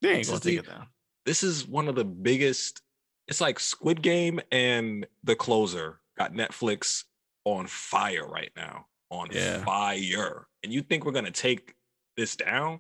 They 0.02 0.12
ain't 0.12 0.28
gonna 0.28 0.40
take 0.40 0.60
it 0.60 0.68
down. 0.68 0.88
This 1.26 1.44
is 1.44 1.68
one 1.68 1.88
of 1.88 1.96
the 1.96 2.06
biggest 2.06 2.82
it's 3.28 3.42
like 3.42 3.60
Squid 3.60 4.02
Game 4.02 4.40
and 4.52 5.08
The 5.24 5.36
Closer 5.36 6.00
got 6.18 6.34
Netflix 6.34 7.04
on 7.46 7.68
fire 7.68 8.28
right 8.28 8.52
now. 8.56 8.88
On 9.10 9.30
yeah. 9.32 9.64
fire. 9.64 10.48
And 10.64 10.74
you 10.74 10.82
think 10.82 11.06
we're 11.06 11.12
gonna 11.12 11.32
take 11.32 11.76
this 12.18 12.36
down? 12.36 12.80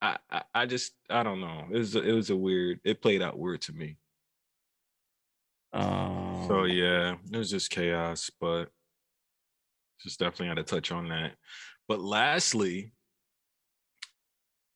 I, 0.00 0.16
I, 0.30 0.42
I 0.54 0.66
just 0.66 0.92
I 1.10 1.22
don't 1.22 1.40
know. 1.40 1.66
It 1.70 1.78
was 1.78 1.96
it 1.96 2.12
was 2.12 2.30
a 2.30 2.36
weird. 2.36 2.80
It 2.84 3.02
played 3.02 3.22
out 3.22 3.38
weird 3.38 3.60
to 3.62 3.72
me. 3.72 3.96
Um, 5.72 6.29
so 6.46 6.64
yeah, 6.64 7.16
it 7.32 7.36
was 7.36 7.50
just 7.50 7.70
chaos, 7.70 8.30
but 8.40 8.66
just 10.02 10.18
definitely 10.18 10.48
had 10.48 10.56
to 10.56 10.62
touch 10.62 10.92
on 10.92 11.08
that. 11.08 11.32
But 11.88 12.00
lastly, 12.00 12.92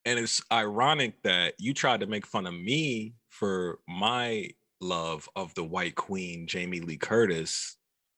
and 0.05 0.19
it's 0.19 0.43
ironic 0.53 1.23
that 1.23 1.55
you 1.59 1.75
tried 1.75 2.01
to 2.01 2.07
make 2.07 2.27
fun 2.27 2.47
of 2.47 2.55
me 2.55 3.15
for 3.31 3.79
my 3.89 4.51
love 4.81 5.29
of 5.35 5.55
the 5.55 5.65
white 5.65 5.95
queen 5.95 6.47
jamie 6.47 6.81
lee 6.81 6.97
curtis 6.97 7.77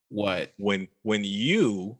what? 0.08 0.52
when 0.56 0.88
when 1.02 1.22
you 1.24 1.96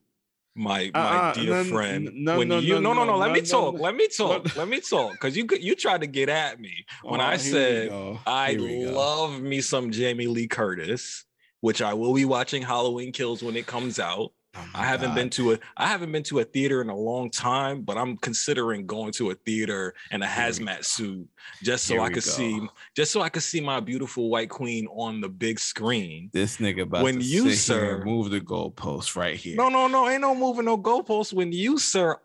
my 0.54 0.90
my 0.94 1.00
uh, 1.00 1.34
dear 1.34 1.62
no, 1.62 1.64
friend 1.64 2.10
no, 2.14 2.38
when 2.38 2.48
no, 2.48 2.58
you 2.58 2.80
no 2.80 2.92
no 2.92 3.04
no, 3.04 3.16
let 3.16 3.30
me 3.30 3.42
talk 3.42 3.78
let 3.78 3.94
me 3.94 4.08
talk 4.08 4.56
let 4.56 4.68
me 4.68 4.80
talk 4.80 5.12
because 5.12 5.36
you 5.36 5.46
you 5.60 5.74
tried 5.74 6.00
to 6.00 6.06
get 6.06 6.28
at 6.28 6.58
me 6.58 6.84
when 7.02 7.20
oh, 7.20 7.24
i 7.24 7.36
said 7.36 7.92
i 8.26 8.54
love 8.54 9.40
me 9.40 9.60
some 9.60 9.90
jamie 9.90 10.26
lee 10.26 10.48
curtis 10.48 11.26
which 11.60 11.82
i 11.82 11.92
will 11.92 12.14
be 12.14 12.24
watching 12.24 12.62
halloween 12.62 13.12
kills 13.12 13.42
when 13.42 13.56
it 13.56 13.66
comes 13.66 13.98
out 13.98 14.32
Oh 14.56 14.64
I 14.74 14.84
haven't 14.86 15.10
God. 15.10 15.14
been 15.16 15.30
to 15.30 15.52
a 15.52 15.58
I 15.76 15.86
haven't 15.86 16.12
been 16.12 16.22
to 16.24 16.38
a 16.38 16.44
theater 16.44 16.80
in 16.80 16.88
a 16.88 16.96
long 16.96 17.30
time, 17.30 17.82
but 17.82 17.98
I'm 17.98 18.16
considering 18.16 18.86
going 18.86 19.12
to 19.12 19.30
a 19.30 19.34
theater 19.34 19.94
in 20.10 20.22
a 20.22 20.26
hazmat 20.26 20.84
suit 20.84 21.28
just 21.62 21.86
so 21.86 21.94
Here 21.94 22.02
I 22.02 22.10
could 22.10 22.22
see 22.22 22.60
just 22.96 23.12
so 23.12 23.20
I 23.20 23.28
could 23.28 23.42
see 23.42 23.60
my 23.60 23.80
beautiful 23.80 24.30
white 24.30 24.48
queen 24.48 24.86
on 24.86 25.20
the 25.20 25.28
big 25.28 25.58
screen. 25.58 26.30
This 26.32 26.56
nigga 26.56 26.82
about 26.82 27.02
when 27.02 27.20
you 27.20 27.50
sir 27.52 28.02
move 28.04 28.30
the 28.30 28.40
goalpost 28.40 29.16
right 29.16 29.36
here. 29.36 29.56
No, 29.56 29.68
no, 29.68 29.88
no, 29.88 30.08
ain't 30.08 30.22
no 30.22 30.34
moving 30.34 30.64
no 30.64 30.78
goalposts 30.78 31.32
when 31.32 31.52
you 31.52 31.78
sir 31.78 32.18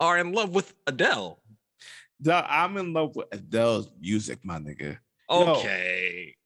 are 0.00 0.18
in 0.18 0.32
love 0.32 0.54
with 0.54 0.74
Adele. 0.86 1.38
I'm 2.26 2.76
in 2.76 2.92
love 2.92 3.16
with 3.16 3.26
Adele's 3.32 3.90
music, 4.00 4.38
my 4.44 4.58
nigga. 4.58 4.98
Okay. 5.28 6.36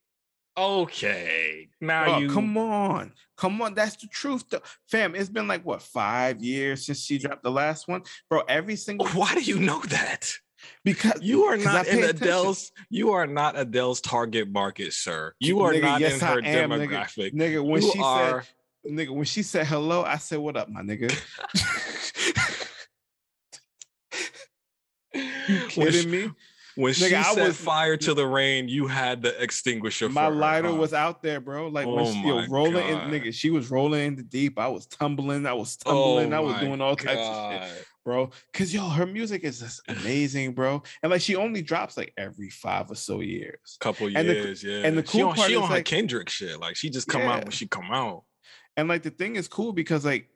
Okay. 0.56 1.68
Now 1.80 2.18
you 2.18 2.30
come 2.30 2.56
on. 2.56 3.12
Come 3.36 3.60
on. 3.60 3.74
That's 3.74 3.96
the 3.96 4.06
truth. 4.06 4.44
Though. 4.48 4.62
Fam, 4.88 5.14
it's 5.14 5.28
been 5.28 5.46
like 5.46 5.64
what 5.64 5.82
five 5.82 6.42
years 6.42 6.86
since 6.86 7.04
she 7.04 7.18
dropped 7.18 7.42
the 7.42 7.50
last 7.50 7.88
one? 7.88 8.02
Bro, 8.30 8.42
every 8.48 8.76
single 8.76 9.06
why 9.14 9.34
do 9.34 9.42
you 9.42 9.58
know 9.58 9.80
that? 9.88 10.32
Because 10.84 11.20
you 11.20 11.44
are 11.44 11.56
not 11.56 11.86
in 11.86 12.02
Adele's, 12.02 12.72
you 12.90 13.12
are 13.12 13.26
not 13.26 13.58
Adele's 13.58 14.00
target 14.00 14.48
market, 14.50 14.94
sir. 14.94 15.34
You 15.38 15.60
are 15.60 15.72
nigga, 15.72 15.82
not 15.82 16.00
yes, 16.00 16.14
in 16.14 16.26
her 16.26 16.40
am, 16.42 16.70
demographic. 16.70 17.34
Nigga, 17.34 17.56
nigga 17.56 17.64
when 17.64 17.82
you 17.82 17.92
she 17.92 18.00
are... 18.00 18.42
said 18.42 18.92
nigga, 18.92 19.10
when 19.10 19.24
she 19.24 19.42
said 19.42 19.66
hello, 19.66 20.02
I 20.02 20.16
said, 20.16 20.38
What 20.38 20.56
up, 20.56 20.68
my 20.70 20.80
nigga? 20.80 21.12
you 25.48 25.60
kidding 25.68 26.10
me? 26.10 26.30
When 26.76 26.92
Nigga, 26.92 27.08
she 27.08 27.14
I 27.14 27.22
set 27.22 27.46
was, 27.48 27.56
fire 27.56 27.96
to 27.96 28.12
the 28.12 28.26
rain, 28.26 28.68
you 28.68 28.86
had 28.86 29.22
the 29.22 29.42
extinguisher. 29.42 30.10
My 30.10 30.28
lighter 30.28 30.74
was 30.74 30.92
out 30.92 31.22
there, 31.22 31.40
bro. 31.40 31.68
Like 31.68 31.86
oh 31.86 31.94
when 31.94 32.12
she 32.12 32.30
was 32.30 32.48
rolling 32.50 32.86
in, 32.86 32.98
nigga, 32.98 33.32
she 33.32 33.48
was 33.48 33.70
rolling 33.70 34.06
in 34.06 34.16
the 34.16 34.22
deep. 34.22 34.58
I 34.58 34.68
was 34.68 34.84
tumbling. 34.84 35.46
I 35.46 35.54
was 35.54 35.76
tumbling. 35.76 36.34
Oh 36.34 36.36
I 36.36 36.40
was 36.40 36.60
doing 36.60 36.82
all 36.82 36.94
God. 36.94 37.06
types 37.06 37.20
of 37.20 37.68
shit, 37.68 37.86
bro. 38.04 38.30
Cause 38.52 38.74
yo, 38.74 38.86
her 38.90 39.06
music 39.06 39.42
is 39.42 39.60
just 39.60 39.80
amazing, 39.88 40.52
bro. 40.52 40.82
And 41.02 41.10
like 41.10 41.22
she 41.22 41.34
only 41.34 41.62
drops 41.62 41.96
like 41.96 42.12
every 42.18 42.50
five 42.50 42.90
or 42.90 42.94
so 42.94 43.20
years. 43.20 43.78
Couple 43.80 44.08
and 44.08 44.28
years, 44.28 44.60
the, 44.60 44.68
yeah. 44.68 44.86
And 44.86 44.98
the 44.98 45.02
cool 45.02 45.18
she 45.18 45.22
on, 45.22 45.34
part 45.34 45.48
she 45.48 45.54
is 45.54 45.62
on 45.62 45.70
like, 45.70 45.86
Kendrick 45.86 46.28
shit. 46.28 46.60
Like 46.60 46.76
she 46.76 46.90
just 46.90 47.08
come 47.08 47.22
yeah. 47.22 47.32
out 47.32 47.44
when 47.44 47.52
she 47.52 47.66
come 47.66 47.90
out. 47.90 48.24
And 48.76 48.86
like 48.86 49.02
the 49.02 49.10
thing 49.10 49.36
is 49.36 49.48
cool 49.48 49.72
because 49.72 50.04
like 50.04 50.28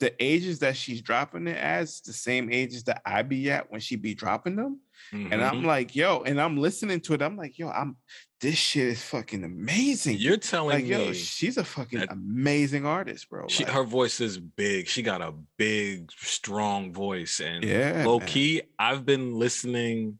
the 0.00 0.12
ages 0.22 0.58
that 0.60 0.76
she's 0.76 1.02
dropping 1.02 1.46
it 1.46 1.56
as 1.56 2.00
the 2.00 2.12
same 2.12 2.50
ages 2.50 2.84
that 2.84 3.02
I 3.04 3.22
be 3.22 3.50
at 3.50 3.70
when 3.70 3.80
she 3.80 3.96
be 3.96 4.14
dropping 4.14 4.56
them. 4.56 4.80
Mm-hmm. 5.12 5.32
And 5.32 5.42
I'm 5.42 5.56
mm-hmm. 5.56 5.66
like, 5.66 5.94
yo, 5.94 6.22
and 6.22 6.40
I'm 6.40 6.56
listening 6.56 7.00
to 7.02 7.14
it. 7.14 7.22
I'm 7.22 7.36
like, 7.36 7.58
yo, 7.58 7.68
I'm 7.68 7.96
this 8.40 8.56
shit 8.56 8.88
is 8.88 9.02
fucking 9.02 9.44
amazing. 9.44 10.16
You're 10.18 10.38
telling 10.38 10.76
like, 10.76 10.84
me, 10.84 11.06
yo, 11.06 11.12
she's 11.12 11.58
a 11.58 11.64
fucking 11.64 12.06
amazing 12.08 12.86
artist, 12.86 13.28
bro. 13.28 13.46
She, 13.48 13.64
like, 13.64 13.72
her 13.74 13.84
voice 13.84 14.20
is 14.20 14.38
big. 14.38 14.88
She 14.88 15.02
got 15.02 15.20
a 15.20 15.34
big, 15.58 16.10
strong 16.12 16.92
voice, 16.92 17.40
and 17.40 17.62
yeah, 17.62 18.04
low 18.06 18.18
man. 18.18 18.28
key, 18.28 18.62
I've 18.78 19.04
been 19.04 19.34
listening 19.34 20.18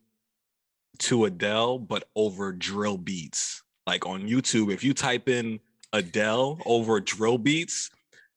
to 0.99 1.25
Adele, 1.25 1.79
but 1.79 2.05
over 2.15 2.53
drill 2.53 2.99
beats. 2.99 3.63
Like 3.87 4.07
on 4.07 4.29
YouTube, 4.29 4.71
if 4.71 4.85
you 4.85 4.93
type 4.93 5.29
in 5.29 5.59
Adele 5.93 6.61
over 6.67 7.01
drill 7.01 7.39
beats, 7.39 7.91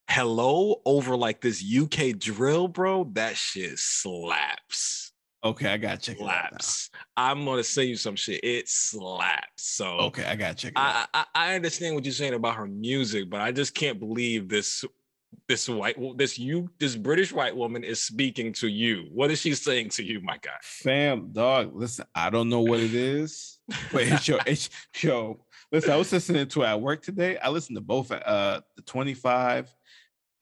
hello 0.09 0.81
over 0.85 1.15
like 1.15 1.41
this 1.41 1.63
UK 1.63 2.17
drill, 2.17 2.67
bro, 2.67 3.05
that 3.13 3.35
shit 3.35 3.77
slaps. 3.77 5.11
Okay, 5.45 5.67
I 5.67 5.77
got 5.77 5.99
check 5.99 6.17
slaps. 6.17 6.89
I'm 7.17 7.43
gonna 7.43 7.63
send 7.63 7.89
you 7.89 7.97
some 7.97 8.15
shit. 8.15 8.41
It 8.43 8.69
slaps. 8.69 9.47
So 9.57 9.97
okay, 9.97 10.23
I 10.23 10.35
got 10.35 10.55
check. 10.55 10.73
I, 10.75 11.05
I, 11.13 11.25
I 11.35 11.55
understand 11.55 11.95
what 11.95 12.05
you're 12.05 12.13
saying 12.13 12.33
about 12.33 12.55
her 12.55 12.67
music, 12.67 13.29
but 13.29 13.41
I 13.41 13.51
just 13.51 13.75
can't 13.75 13.99
believe 13.99 14.47
this 14.47 14.85
this 15.47 15.67
white 15.67 15.97
this 16.17 16.39
you 16.39 16.69
this 16.79 16.95
British 16.95 17.33
white 17.33 17.55
woman 17.55 17.83
is 17.83 18.01
speaking 18.01 18.53
to 18.53 18.67
you. 18.67 19.07
What 19.11 19.31
is 19.31 19.41
she 19.41 19.53
saying 19.53 19.89
to 19.89 20.03
you, 20.03 20.21
my 20.21 20.37
guy? 20.37 20.51
Fam, 20.61 21.29
dog. 21.33 21.75
Listen, 21.75 22.05
I 22.15 22.29
don't 22.29 22.47
know 22.47 22.61
what 22.61 22.79
it 22.79 22.93
is, 22.93 23.59
but 23.91 24.03
it's 24.03 24.27
your 24.27 24.39
it's 24.45 24.69
yo. 25.01 25.43
Listen, 25.73 25.91
I 25.91 25.97
was 25.97 26.11
listening 26.11 26.47
to 26.47 26.63
at 26.63 26.79
work 26.79 27.01
today. 27.01 27.37
I 27.37 27.49
listened 27.49 27.77
to 27.77 27.81
both 27.81 28.11
uh 28.11 28.61
the 28.77 28.81
25 28.83 29.73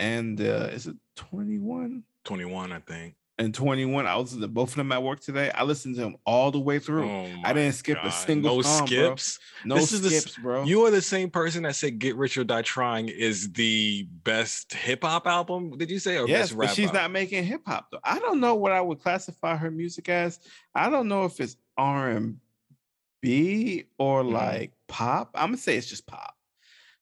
and 0.01 0.41
uh 0.41 0.69
is 0.71 0.87
it 0.87 0.97
21? 1.15 2.03
21, 2.25 2.71
I 2.71 2.79
think 2.79 3.15
and 3.41 3.55
21. 3.55 4.05
I 4.05 4.15
was 4.17 4.35
both 4.35 4.69
of 4.69 4.75
them 4.75 4.91
at 4.91 5.01
work 5.01 5.19
today. 5.19 5.49
I 5.51 5.63
listened 5.63 5.95
to 5.95 6.01
them 6.01 6.15
all 6.25 6.51
the 6.51 6.59
way 6.59 6.77
through. 6.79 7.09
Oh 7.09 7.27
I 7.43 7.53
didn't 7.53 7.73
skip 7.73 7.97
God. 7.97 8.05
a 8.05 8.11
single 8.11 8.57
no 8.57 8.61
song, 8.61 8.87
skips. 8.87 9.39
Bro. 9.63 9.69
No 9.69 9.75
this 9.75 9.89
skips, 9.89 10.35
the, 10.35 10.41
bro. 10.41 10.63
You 10.63 10.85
are 10.85 10.91
the 10.91 11.01
same 11.01 11.29
person 11.29 11.63
that 11.63 11.75
said 11.75 11.99
"Get 11.99 12.15
Rich 12.15 12.37
or 12.37 12.43
Die 12.43 12.61
Trying" 12.61 13.09
is 13.09 13.51
the 13.53 14.07
best 14.23 14.73
hip 14.73 15.03
hop 15.03 15.25
album. 15.25 15.77
Did 15.77 15.89
you 15.89 15.99
say? 15.99 16.17
Or 16.17 16.27
yes, 16.27 16.51
but 16.51 16.69
she's 16.69 16.87
album? 16.87 17.01
not 17.01 17.11
making 17.11 17.43
hip 17.43 17.61
hop 17.65 17.87
though. 17.91 17.99
I 18.03 18.19
don't 18.19 18.39
know 18.39 18.55
what 18.55 18.71
I 18.71 18.81
would 18.81 19.01
classify 19.01 19.55
her 19.55 19.71
music 19.71 20.07
as. 20.09 20.39
I 20.75 20.89
don't 20.89 21.07
know 21.07 21.25
if 21.25 21.39
it's 21.39 21.57
R 21.77 22.11
and 22.11 22.37
B 23.21 23.85
or 23.97 24.23
mm. 24.23 24.31
like 24.33 24.71
pop. 24.87 25.31
I'm 25.33 25.47
gonna 25.47 25.57
say 25.57 25.77
it's 25.77 25.89
just 25.89 26.05
pop, 26.05 26.35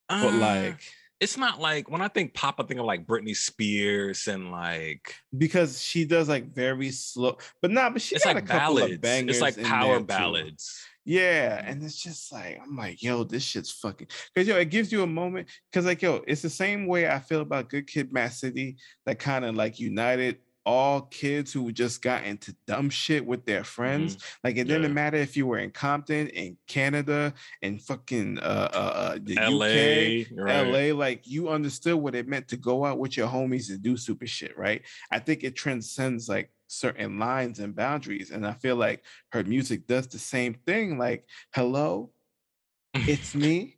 uh, 0.08 0.22
but 0.24 0.34
like 0.34 0.80
it's 1.20 1.36
not 1.36 1.60
like 1.60 1.90
when 1.90 2.00
I 2.00 2.08
think 2.08 2.32
pop, 2.32 2.56
I 2.58 2.62
think 2.64 2.80
of 2.80 2.86
like 2.86 3.06
Britney 3.06 3.36
Spears 3.36 4.26
and 4.26 4.50
like 4.50 5.14
because 5.36 5.80
she 5.80 6.06
does 6.06 6.28
like 6.28 6.54
very 6.54 6.90
slow, 6.90 7.36
but 7.60 7.70
not. 7.70 7.82
Nah, 7.82 7.90
but 7.90 8.02
she 8.02 8.16
it's 8.16 8.24
like 8.24 8.46
ballads. 8.46 8.98
It's 9.02 9.40
like 9.40 9.62
power 9.62 10.00
ballads. 10.00 10.80
Yeah, 11.04 11.58
mm-hmm. 11.58 11.68
and 11.68 11.82
it's 11.82 12.02
just 12.02 12.32
like 12.32 12.60
I'm 12.62 12.76
like, 12.76 13.02
yo, 13.02 13.24
this 13.24 13.42
shit's 13.42 13.70
fucking 13.70 14.08
because 14.34 14.48
yo, 14.48 14.56
it 14.56 14.70
gives 14.70 14.90
you 14.90 15.02
a 15.02 15.06
moment 15.06 15.48
because 15.70 15.84
like 15.84 16.00
yo, 16.00 16.22
it's 16.26 16.42
the 16.42 16.50
same 16.50 16.86
way 16.86 17.08
I 17.08 17.18
feel 17.18 17.42
about 17.42 17.68
Good 17.68 17.86
Kid, 17.86 18.12
Mad 18.12 18.32
City 18.32 18.78
that 19.04 19.18
kind 19.18 19.44
of 19.44 19.54
like 19.54 19.78
united 19.78 20.38
all 20.66 21.02
kids 21.02 21.52
who 21.52 21.72
just 21.72 22.02
got 22.02 22.24
into 22.24 22.54
dumb 22.66 22.90
shit 22.90 23.24
with 23.24 23.44
their 23.44 23.64
friends. 23.64 24.16
Mm-hmm. 24.16 24.38
Like 24.44 24.56
it 24.56 24.64
didn't 24.64 24.94
matter 24.94 25.16
if 25.16 25.36
you 25.36 25.46
were 25.46 25.58
in 25.58 25.70
Compton, 25.70 26.28
in 26.28 26.56
Canada, 26.66 27.32
in 27.62 27.78
fucking 27.78 28.38
uh, 28.38 28.68
uh, 28.72 28.76
uh 28.76 29.18
the 29.22 29.36
LA, 29.36 30.22
UK, 30.22 30.46
right. 30.46 30.90
LA. 30.90 30.96
Like 30.96 31.26
you 31.26 31.48
understood 31.48 31.96
what 31.96 32.14
it 32.14 32.28
meant 32.28 32.48
to 32.48 32.56
go 32.56 32.84
out 32.84 32.98
with 32.98 33.16
your 33.16 33.28
homies 33.28 33.70
and 33.70 33.82
do 33.82 33.96
super 33.96 34.26
shit, 34.26 34.56
right? 34.58 34.82
I 35.10 35.18
think 35.18 35.44
it 35.44 35.56
transcends 35.56 36.28
like 36.28 36.50
certain 36.66 37.18
lines 37.18 37.58
and 37.58 37.74
boundaries, 37.74 38.30
and 38.30 38.46
I 38.46 38.52
feel 38.52 38.76
like 38.76 39.04
her 39.32 39.42
music 39.44 39.86
does 39.86 40.06
the 40.08 40.18
same 40.18 40.54
thing. 40.66 40.98
Like, 40.98 41.24
hello, 41.54 42.10
it's 42.94 43.34
me 43.34 43.76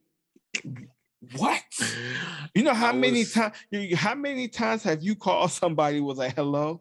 what? 1.36 1.62
Mm-hmm. 1.74 2.44
You 2.54 2.62
know 2.64 2.74
how 2.74 2.90
I 2.90 2.92
many 2.92 3.20
was... 3.20 3.32
times? 3.32 3.54
How 3.94 4.14
many 4.14 4.48
times 4.48 4.82
have 4.82 5.02
you 5.02 5.14
called 5.14 5.50
somebody 5.50 6.00
was 6.00 6.18
like, 6.18 6.34
"Hello"? 6.34 6.80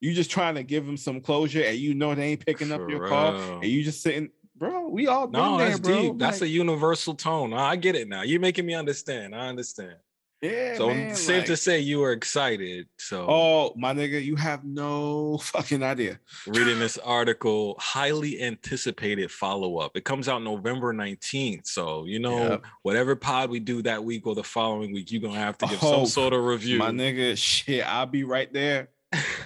You 0.00 0.14
just 0.14 0.30
trying 0.30 0.56
to 0.56 0.62
give 0.62 0.84
them 0.84 0.96
some 0.96 1.20
closure, 1.20 1.62
and 1.62 1.76
you 1.76 1.94
know 1.94 2.14
they 2.14 2.30
ain't 2.30 2.44
picking 2.44 2.72
up 2.72 2.88
your 2.88 3.08
call, 3.08 3.36
and 3.36 3.64
you 3.64 3.84
just 3.84 4.02
sitting 4.02 4.30
bro. 4.62 4.88
We 4.88 5.08
all 5.08 5.26
been 5.26 5.40
no, 5.40 5.58
there, 5.58 5.68
that's 5.68 5.80
bro. 5.80 6.02
deep. 6.02 6.18
That's 6.18 6.40
a 6.40 6.48
universal 6.48 7.14
tone. 7.14 7.52
I 7.52 7.76
get 7.76 7.96
it 7.96 8.08
now. 8.08 8.22
You're 8.22 8.40
making 8.40 8.66
me 8.66 8.74
understand. 8.74 9.34
I 9.34 9.48
understand. 9.48 9.96
Yeah. 10.42 10.76
So 10.76 10.88
man, 10.88 11.14
safe 11.14 11.38
like, 11.38 11.46
to 11.46 11.56
say 11.56 11.78
you 11.78 12.00
were 12.00 12.10
excited. 12.10 12.88
So 12.98 13.26
oh 13.28 13.74
my 13.76 13.94
nigga, 13.94 14.22
you 14.22 14.34
have 14.34 14.64
no 14.64 15.38
fucking 15.42 15.84
idea. 15.84 16.18
Reading 16.48 16.80
this 16.80 16.98
article, 16.98 17.76
highly 17.78 18.42
anticipated 18.42 19.30
follow-up. 19.30 19.96
It 19.96 20.04
comes 20.04 20.28
out 20.28 20.42
November 20.42 20.92
19th. 20.92 21.68
So 21.68 22.06
you 22.06 22.18
know, 22.18 22.38
yep. 22.38 22.64
whatever 22.82 23.14
pod 23.14 23.50
we 23.50 23.60
do 23.60 23.82
that 23.82 24.02
week 24.02 24.26
or 24.26 24.34
the 24.34 24.42
following 24.42 24.92
week, 24.92 25.12
you're 25.12 25.22
gonna 25.22 25.38
have 25.38 25.58
to 25.58 25.66
give 25.66 25.82
oh, 25.82 25.92
some 25.92 26.06
sort 26.06 26.32
of 26.32 26.44
review. 26.44 26.78
My 26.78 26.90
nigga, 26.90 27.36
shit, 27.38 27.86
I'll 27.86 28.06
be 28.06 28.24
right 28.24 28.52
there. 28.52 28.88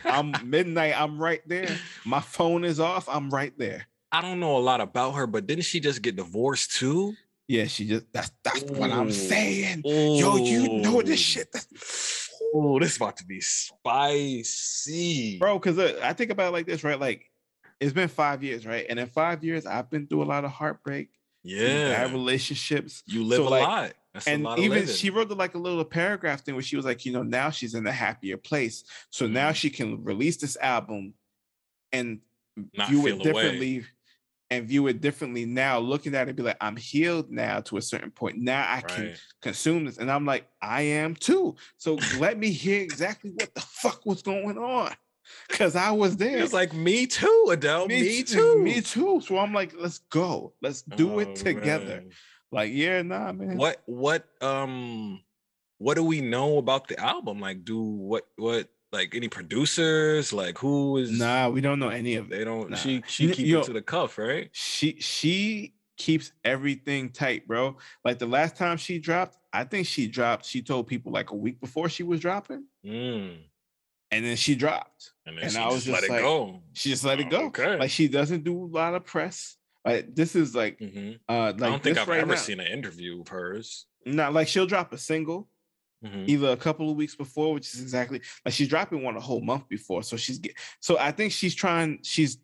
I'm 0.05 0.33
midnight, 0.45 0.99
I'm 0.99 1.21
right 1.21 1.47
there. 1.47 1.77
My 2.07 2.21
phone 2.21 2.65
is 2.65 2.81
off, 2.81 3.07
I'm 3.07 3.29
right 3.29 3.53
there. 3.59 3.87
I 4.13 4.23
don't 4.23 4.41
know 4.41 4.57
a 4.57 4.61
lot 4.61 4.81
about 4.81 5.13
her, 5.13 5.27
but 5.27 5.47
didn't 5.47 5.65
she 5.65 5.79
just 5.79 6.01
get 6.01 6.17
divorced 6.17 6.77
too? 6.77 7.15
Yeah, 7.49 7.67
she 7.67 7.87
just 7.87 8.13
that's 8.13 8.33
that's 8.43 8.63
Ooh. 8.65 8.75
what 8.75 8.91
I'm 8.91 9.13
saying. 9.13 9.83
Ooh. 9.87 10.19
Yo, 10.19 10.37
you 10.37 10.81
know 10.81 11.01
this 11.03 11.21
shit. 11.21 11.49
Oh, 12.55 12.79
this 12.79 12.93
is 12.93 12.97
about 12.97 13.17
to 13.19 13.25
be 13.25 13.41
spicy, 13.41 15.39
bro. 15.39 15.59
Because 15.59 15.79
uh, 15.79 15.99
I 16.03 16.13
think 16.13 16.31
about 16.31 16.49
it 16.49 16.53
like 16.53 16.67
this, 16.67 16.83
right? 16.83 16.99
Like 16.99 17.31
it's 17.81 17.93
been 17.93 18.09
five 18.09 18.43
years, 18.43 18.67
right? 18.67 18.87
And 18.89 18.99
in 18.99 19.07
five 19.07 19.45
years, 19.45 19.67
I've 19.67 19.91
been 19.91 20.07
through 20.07 20.23
a 20.23 20.25
lot 20.25 20.45
of 20.45 20.51
heartbreak. 20.51 21.11
Yeah, 21.45 21.91
bad 21.93 22.13
relationships. 22.13 23.05
You 23.07 23.23
live 23.23 23.37
so, 23.39 23.49
a 23.49 23.51
like, 23.51 23.63
lot. 23.63 23.93
That's 24.13 24.27
and 24.27 24.47
even 24.59 24.87
she 24.87 25.11
wrote 25.11 25.31
like 25.31 25.55
a 25.55 25.59
little 25.59 25.85
paragraph 25.85 26.41
thing 26.41 26.55
where 26.55 26.63
she 26.63 26.77
was 26.77 26.85
like, 26.85 27.05
you 27.05 27.13
know, 27.13 27.23
now 27.23 27.51
she's 27.51 27.75
in 27.75 27.87
a 27.87 27.93
happier 27.93 28.39
place. 28.39 28.83
So 29.11 29.27
now 29.27 29.53
she 29.53 29.71
can 29.71 30.03
release 30.03 30.39
this 30.39 30.57
album 30.57 31.15
and 31.93 32.21
Not 32.75 32.89
view 32.89 33.07
it 33.07 33.23
differently. 33.23 33.77
Away 33.77 33.87
and 34.51 34.69
view 34.69 34.87
it 34.87 35.01
differently 35.01 35.45
now, 35.45 35.79
looking 35.79 36.15
at 36.15 36.29
it, 36.29 36.37
be 36.37 36.43
like, 36.43 36.57
I'm 36.61 36.77
healed 36.77 37.31
now 37.31 37.61
to 37.63 37.79
a 37.79 37.83
certain 37.83 38.11
point. 38.11 38.39
Now 38.39 38.63
I 38.63 38.75
right. 38.77 38.89
can 38.89 39.15
consume 39.43 39.85
this. 39.85 39.99
And 39.99 40.11
I'm 40.11 40.25
like, 40.25 40.47
I 40.63 40.83
am 40.83 41.15
too. 41.15 41.57
So 41.79 41.99
let 42.19 42.39
me 42.39 42.51
hear 42.51 42.81
exactly 42.81 43.31
what 43.31 43.55
the 43.55 43.61
fuck 43.61 44.07
was 44.07 44.23
going 44.23 44.59
on. 44.59 44.93
Cause 45.49 45.75
I 45.75 45.91
was 45.91 46.17
there. 46.17 46.39
It's 46.39 46.53
like 46.53 46.73
me 46.73 47.07
too, 47.07 47.47
Adele. 47.51 47.89
Me, 47.89 48.01
me 48.01 48.23
too. 48.23 48.35
too. 48.35 48.63
Me 48.63 48.81
too. 48.81 49.21
So 49.21 49.39
I'm 49.39 49.53
like, 49.53 49.73
let's 49.77 49.99
go. 50.11 50.55
Let's 50.63 50.83
do 50.83 51.15
oh, 51.15 51.19
it 51.19 51.35
together. 51.35 52.03
Man. 52.03 52.11
Like, 52.53 52.71
yeah, 52.73 53.03
nah, 53.03 53.33
man. 53.33 53.57
What 53.57 53.83
what 53.87 54.25
um 54.41 55.21
what 55.79 55.95
do 55.95 56.05
we 56.05 56.21
know 56.21 56.59
about 56.59 56.87
the 56.87 56.99
album? 57.01 57.41
Like, 57.41 57.65
do 57.65 57.83
what 57.83 58.25
what 58.37 58.69
like 58.97 59.15
any 59.15 59.29
producers? 59.29 60.33
Like 60.33 60.59
who 60.59 60.97
is? 60.97 61.11
Nah, 61.11 61.49
we 61.49 61.61
don't 61.61 61.79
know 61.79 61.89
any 61.89 62.17
of. 62.17 62.29
They 62.29 62.45
don't. 62.45 62.71
Nah. 62.71 62.77
She 62.77 63.03
she 63.07 63.31
keeps 63.31 63.51
it 63.51 63.65
to 63.65 63.73
the 63.73 63.83
cuff, 63.83 64.19
right? 64.19 64.49
She 64.53 64.97
she 65.01 65.75
keeps 65.97 66.33
everything 66.45 67.11
tight, 67.11 67.47
bro. 67.47 67.77
Like 68.05 68.19
the 68.19 68.27
last 68.27 68.57
time 68.57 68.77
she 68.77 68.99
dropped, 68.99 69.37
I 69.53 69.65
think 69.65 69.87
she 69.87 70.07
dropped. 70.07 70.45
She 70.45 70.63
told 70.63 70.87
people 70.87 71.13
like 71.13 71.31
a 71.31 71.37
week 71.37 71.61
before 71.61 71.89
she 71.89 72.03
was 72.03 72.21
dropping, 72.21 72.65
mm. 72.85 73.37
and 74.11 74.25
then 74.25 74.37
she 74.37 74.55
dropped. 74.55 75.13
And, 75.27 75.39
and 75.39 75.57
I 75.57 75.67
was 75.67 75.85
just, 75.85 76.01
just 76.01 76.11
like, 76.11 76.23
go. 76.23 76.63
She 76.73 76.91
just 76.91 77.05
let 77.05 77.21
it 77.21 77.31
go. 77.31 77.47
Okay. 77.47 77.77
Like 77.77 77.91
she 77.91 78.09
doesn't 78.09 78.45
do 78.45 78.65
a 78.65 78.67
lot 78.67 78.95
of 78.95 79.05
press. 79.05 79.57
Like 79.85 80.15
this 80.15 80.35
is 80.35 80.55
like, 80.55 80.79
mm-hmm. 80.79 81.13
uh, 81.29 81.53
like 81.53 81.63
I 81.63 81.69
don't 81.71 81.83
think 81.83 81.99
I've 81.99 82.09
right 82.09 82.21
ever 82.21 82.33
now. 82.33 82.39
seen 82.39 82.61
an 82.61 82.67
interview 82.67 83.21
of 83.21 83.29
hers. 83.29 83.87
Not 84.05 84.33
like 84.33 84.49
she'll 84.49 84.67
drop 84.67 84.93
a 84.93 84.99
single 84.99 85.49
mm-hmm. 86.05 86.25
either 86.27 86.49
a 86.49 86.57
couple 86.57 86.91
of 86.91 86.97
weeks 86.97 87.15
before, 87.15 87.53
which 87.55 87.75
is 87.75 87.81
exactly 87.81 88.21
like 88.45 88.55
she's 88.55 88.69
dropping 88.69 89.03
one 89.03 89.17
a 89.17 89.21
whole 89.21 89.41
month 89.41 89.69
before. 89.69 90.03
So 90.03 90.17
she's 90.17 90.39
get, 90.39 90.55
so 90.81 90.99
I 90.99 91.13
think 91.13 91.33
she's 91.33 91.55
trying 91.55 92.01
she's 92.03 92.39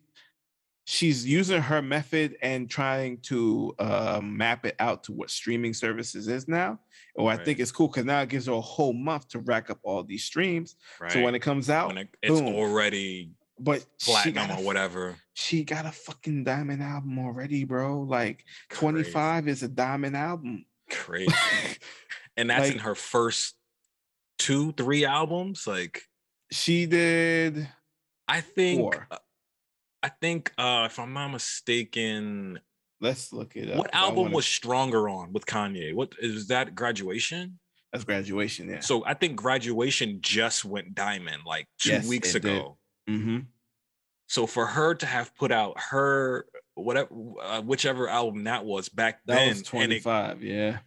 she's 0.85 1.25
using 1.25 1.61
her 1.61 1.81
method 1.81 2.35
and 2.41 2.69
trying 2.69 3.17
to 3.21 3.73
uh, 3.79 4.19
map 4.21 4.65
it 4.65 4.75
out 4.79 5.03
to 5.05 5.13
what 5.13 5.29
streaming 5.29 5.73
services 5.73 6.27
is 6.27 6.47
now. 6.47 6.79
Or 7.15 7.29
right. 7.29 7.39
I 7.39 7.43
think 7.43 7.59
it's 7.59 7.71
cool 7.71 7.87
because 7.87 8.05
now 8.05 8.21
it 8.21 8.29
gives 8.29 8.47
her 8.47 8.53
a 8.53 8.61
whole 8.61 8.93
month 8.93 9.29
to 9.29 9.39
rack 9.39 9.69
up 9.69 9.79
all 9.83 10.03
these 10.03 10.23
streams. 10.23 10.75
Right. 10.99 11.11
So 11.11 11.21
when 11.21 11.35
it 11.35 11.39
comes 11.39 11.69
out, 11.69 11.95
it, 11.97 12.09
it's 12.21 12.39
boom. 12.39 12.55
already 12.55 13.31
but 13.59 13.85
platinum 14.01 14.51
or 14.51 14.63
whatever. 14.63 15.15
She 15.33 15.63
got 15.63 15.85
a 15.85 15.91
fucking 15.91 16.43
diamond 16.43 16.83
album 16.83 17.19
already, 17.19 17.63
bro. 17.63 18.01
Like 18.01 18.45
Crazy. 18.69 18.79
25 18.79 19.47
is 19.47 19.63
a 19.63 19.67
diamond 19.67 20.17
album. 20.17 20.65
Crazy. 20.89 21.33
and 22.37 22.49
that's 22.49 22.67
like, 22.67 22.73
in 22.73 22.79
her 22.79 22.95
first 22.95 23.55
two, 24.39 24.71
three 24.73 25.05
albums. 25.05 25.67
Like 25.67 26.03
she 26.51 26.85
did, 26.85 27.67
I 28.27 28.41
think. 28.41 28.95
Uh, 29.09 29.17
I 30.01 30.09
think, 30.09 30.51
uh, 30.57 30.83
if 30.91 30.99
I'm 30.99 31.13
not 31.13 31.29
mistaken, 31.29 32.59
let's 32.99 33.31
look 33.31 33.55
it 33.55 33.71
up. 33.71 33.77
What 33.77 33.95
album 33.95 34.23
wanna... 34.23 34.35
was 34.35 34.45
stronger 34.45 35.07
on 35.07 35.31
with 35.31 35.45
Kanye? 35.45 35.93
What 35.93 36.13
is 36.19 36.47
that? 36.47 36.75
Graduation. 36.75 37.57
That's 37.93 38.03
graduation. 38.03 38.69
Yeah. 38.69 38.79
So 38.81 39.05
I 39.05 39.13
think 39.13 39.37
graduation 39.37 40.17
just 40.19 40.65
went 40.65 40.93
diamond 40.93 41.43
like 41.45 41.67
two 41.79 41.91
yes, 41.91 42.07
weeks 42.07 42.35
ago. 42.35 42.77
Mm-hmm. 43.09 43.39
So 44.27 44.45
for 44.45 44.65
her 44.65 44.95
to 44.95 45.05
have 45.05 45.33
put 45.35 45.51
out 45.51 45.79
her 45.79 46.47
whatever 46.73 47.09
uh, 47.41 47.61
whichever 47.61 48.09
album 48.09 48.45
that 48.45 48.65
was 48.65 48.89
back 48.89 49.19
that 49.27 49.35
then, 49.35 49.49
was 49.49 49.61
25, 49.61 50.43
it, 50.43 50.47
yeah 50.47 50.77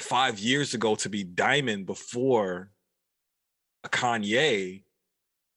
five 0.00 0.38
years 0.38 0.74
ago 0.74 0.94
to 0.96 1.08
be 1.08 1.24
Diamond 1.24 1.86
before 1.86 2.70
a 3.84 3.88
Kanye 3.88 4.82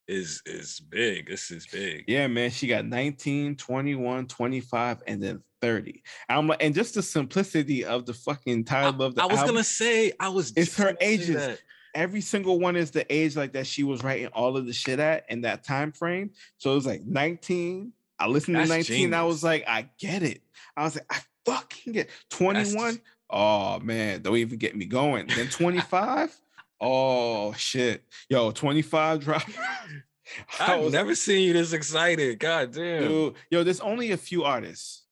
is 0.08 0.42
is 0.46 0.80
big. 0.80 1.28
This 1.28 1.52
is 1.52 1.68
big. 1.68 2.06
Yeah, 2.08 2.28
man. 2.28 2.50
She 2.50 2.68
got 2.68 2.86
19, 2.86 3.56
21, 3.56 4.28
25, 4.28 5.04
and 5.08 5.22
then 5.24 5.44
30. 5.62 6.04
I'm 6.28 6.48
like, 6.48 6.64
and 6.64 6.76
just 6.76 6.96
the 6.96 7.04
simplicity 7.04 7.86
of 7.86 8.06
the 8.06 8.14
fucking 8.14 8.66
title 8.66 9.02
I, 9.02 9.06
of 9.06 9.16
the 9.16 9.24
I 9.24 9.26
was 9.26 9.38
album, 9.40 9.56
gonna 9.56 9.64
say, 9.64 10.12
I 10.20 10.30
was 10.30 10.54
it's 10.56 10.76
her 10.78 10.96
ages. 11.00 11.60
Every 11.94 12.22
single 12.22 12.60
one 12.60 12.78
is 12.78 12.92
the 12.92 13.06
age 13.14 13.36
like 13.36 13.52
that 13.54 13.68
she 13.68 13.84
was 13.84 14.02
writing 14.02 14.28
all 14.28 14.56
of 14.56 14.66
the 14.66 14.72
shit 14.72 15.00
at 15.00 15.26
in 15.30 15.42
that 15.42 15.66
time 15.66 15.92
frame. 15.92 16.32
So 16.58 16.72
it 16.72 16.76
was 16.76 16.86
like 16.86 17.04
19. 17.06 17.92
I 18.18 18.28
listened 18.28 18.56
That's 18.56 18.70
to 18.70 18.76
19. 18.76 18.98
Genius. 18.98 19.18
I 19.18 19.24
was 19.24 19.44
like, 19.44 19.66
I 19.68 19.90
get 19.98 20.24
it. 20.24 20.42
I 20.78 20.84
was 20.84 20.96
like, 20.96 21.06
I 21.10 21.20
fucking 21.46 21.94
get 21.94 22.10
21. 22.30 23.02
Oh 23.32 23.80
man, 23.80 24.22
don't 24.22 24.38
even 24.38 24.58
get 24.58 24.76
me 24.76 24.86
going. 24.86 25.28
Then 25.28 25.48
25. 25.48 26.40
oh 26.82 27.54
shit. 27.54 28.04
Yo, 28.30 28.52
25 28.52 29.22
drop. 29.22 29.44
I've 30.60 30.82
was, 30.82 30.94
never 30.94 31.16
seen 31.16 31.48
you 31.48 31.54
this 31.54 31.74
excited. 31.74 32.40
God 32.40 32.72
damn. 32.72 33.04
Dude, 33.04 33.36
yo, 33.50 33.64
there's 33.64 33.82
only 33.82 34.12
a 34.12 34.18
few 34.18 34.44
artists 34.44 35.04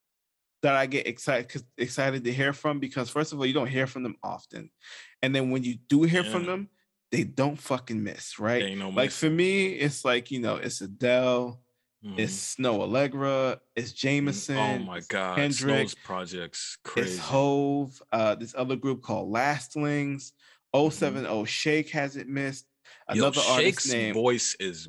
that 0.61 0.75
I 0.75 0.85
get 0.85 1.07
excited 1.07 1.63
excited 1.77 2.23
to 2.23 2.33
hear 2.33 2.53
from 2.53 2.79
because 2.79 3.09
first 3.09 3.33
of 3.33 3.39
all, 3.39 3.45
you 3.45 3.53
don't 3.53 3.67
hear 3.67 3.87
from 3.87 4.03
them 4.03 4.15
often. 4.23 4.69
And 5.21 5.35
then 5.35 5.51
when 5.51 5.63
you 5.63 5.77
do 5.87 6.03
hear 6.03 6.23
yeah. 6.23 6.31
from 6.31 6.45
them, 6.45 6.69
they 7.11 7.23
don't 7.23 7.57
fucking 7.57 8.03
miss, 8.03 8.39
right? 8.39 8.77
No 8.77 8.89
like 8.89 9.11
for 9.11 9.29
me, 9.29 9.67
it's 9.67 10.05
like, 10.05 10.31
you 10.31 10.39
know, 10.39 10.55
it's 10.55 10.81
Adele, 10.81 11.59
Mm. 12.05 12.17
It's 12.17 12.55
Snoh 12.55 12.79
Aalegra. 12.79 13.59
It's 13.75 13.91
Jameson. 13.91 14.57
Oh 14.57 14.79
my 14.79 15.01
God. 15.09 15.35
Kendrick. 15.35 15.87
Snoh's 15.87 15.95
projects. 15.95 16.77
Crazy. 16.83 17.09
It's 17.09 17.19
Hove. 17.19 18.01
Uh, 18.11 18.35
this 18.35 18.55
other 18.57 18.75
group 18.75 19.01
called 19.01 19.31
Lastlings. 19.31 20.31
070 20.73 21.27
mm-hmm. 21.27 21.43
Shake 21.45 21.89
hasn't 21.89 22.29
missed. 22.29 22.65
Another 23.07 23.41
Yo, 23.41 23.57
Shake's 23.57 23.91
name. 23.91 24.13
voice 24.13 24.55
is 24.59 24.87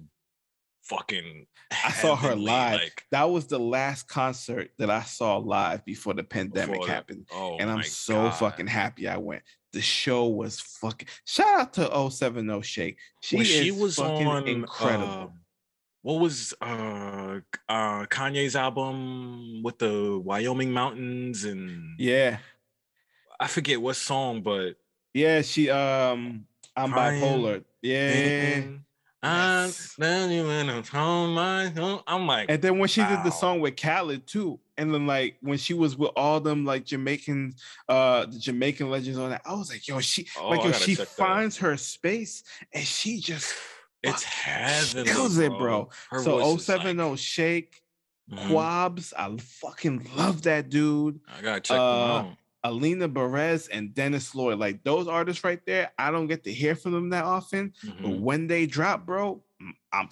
fucking. 0.82 1.47
I 1.85 1.93
saw 1.93 2.16
her 2.16 2.35
live. 2.37 2.81
Like, 2.81 3.05
that 3.11 3.31
was 3.31 3.47
the 3.47 3.59
last 3.59 4.09
concert 4.09 4.70
that 4.78 4.91
I 4.91 5.03
saw 5.03 5.39
live 5.39 5.85
before 5.85 6.15
the 6.15 6.24
pandemic 6.24 6.81
before 6.81 6.89
happened. 6.89 7.28
oh 7.32 7.57
and 7.59 7.70
I'm 7.70 7.82
so 7.82 8.15
God. 8.15 8.31
fucking 8.35 8.66
happy 8.66 9.09
I 9.09 9.16
went. 9.16 9.43
The 9.73 9.81
show 9.81 10.27
was 10.27 10.61
fucking. 10.61 11.09
Shout 11.24 11.61
out 11.61 11.73
to 11.74 12.11
070 12.11 12.62
Shake. 12.62 12.99
She, 13.20 13.37
when 13.37 13.45
she 13.45 13.70
was 13.70 13.97
fucking 13.97 14.27
on, 14.27 14.49
incredible. 14.49 15.32
Uh, 15.32 15.40
what 16.02 16.20
was 16.20 16.55
uh 16.60 17.40
uh 17.68 18.06
Kanye's 18.06 18.56
album 18.56 19.62
with 19.62 19.78
the 19.78 20.18
Wyoming 20.18 20.72
mountains 20.72 21.44
and 21.44 21.97
yeah. 21.98 22.39
I 23.39 23.47
forget 23.47 23.81
what 23.81 23.97
song, 23.97 24.43
but 24.43 24.77
yeah, 25.14 25.43
she 25.43 25.70
um 25.70 26.47
I'm 26.77 26.93
bipolar. 26.93 27.64
Yeah. 27.82 28.14
Yes. 28.14 28.64
I'm 32.06 32.27
like, 32.27 32.51
and 32.51 32.62
then 32.62 32.78
when 32.78 32.89
she 32.89 33.02
wow. 33.02 33.16
did 33.16 33.24
the 33.24 33.31
song 33.31 33.60
with 33.60 33.77
Khaled 33.77 34.27
too, 34.27 34.59
and 34.78 34.94
then 34.94 35.06
like 35.06 35.36
when 35.43 35.59
she 35.59 35.74
was 35.74 35.94
with 35.94 36.10
all 36.16 36.40
them 36.40 36.64
like 36.64 36.86
Jamaican, 36.86 37.55
uh, 37.86 38.24
the 38.24 38.39
Jamaican 38.39 38.89
legends 38.89 39.18
on 39.18 39.28
that, 39.28 39.43
I 39.44 39.52
was 39.52 39.70
like, 39.70 39.86
yo, 39.86 40.01
she 40.01 40.27
oh, 40.39 40.48
like 40.48 40.64
yo, 40.64 40.72
she 40.72 40.94
finds 40.94 41.59
her 41.59 41.77
space 41.77 42.43
and 42.72 42.82
she 42.82 43.20
just 43.20 43.55
it's 44.02 44.22
heavenly. 44.22 45.10
Kills 45.10 45.39
it, 45.39 45.51
bro. 45.51 45.90
So 46.22 46.56
070 46.56 47.02
like... 47.02 47.18
Shake, 47.18 47.82
mm-hmm. 48.31 48.52
Quabs. 48.52 49.12
I 49.16 49.36
fucking 49.36 50.09
love 50.16 50.43
that 50.43 50.68
dude. 50.70 51.20
I 51.36 51.43
gotta 51.43 51.60
check 51.60 51.78
uh, 51.78 52.06
them 52.06 52.27
out. 52.27 52.36
Alina 52.62 53.09
Baraz 53.09 53.68
and 53.72 53.94
Dennis 53.94 54.35
Lloyd, 54.35 54.59
like 54.59 54.82
those 54.85 55.09
artists 55.09 55.44
right 55.44 55.60
there, 55.66 55.93
I 55.98 56.10
don't 56.10 56.27
get 56.27 56.44
to 56.44 56.52
hear 56.52 56.74
from 56.74 56.93
them 56.93 57.10
that 57.10 57.24
often. 57.24 57.72
Mm-hmm. 57.85 58.02
But 58.02 58.20
when 58.20 58.47
they 58.47 58.66
drop, 58.66 59.06
bro, 59.06 59.43
I'm 59.93 60.09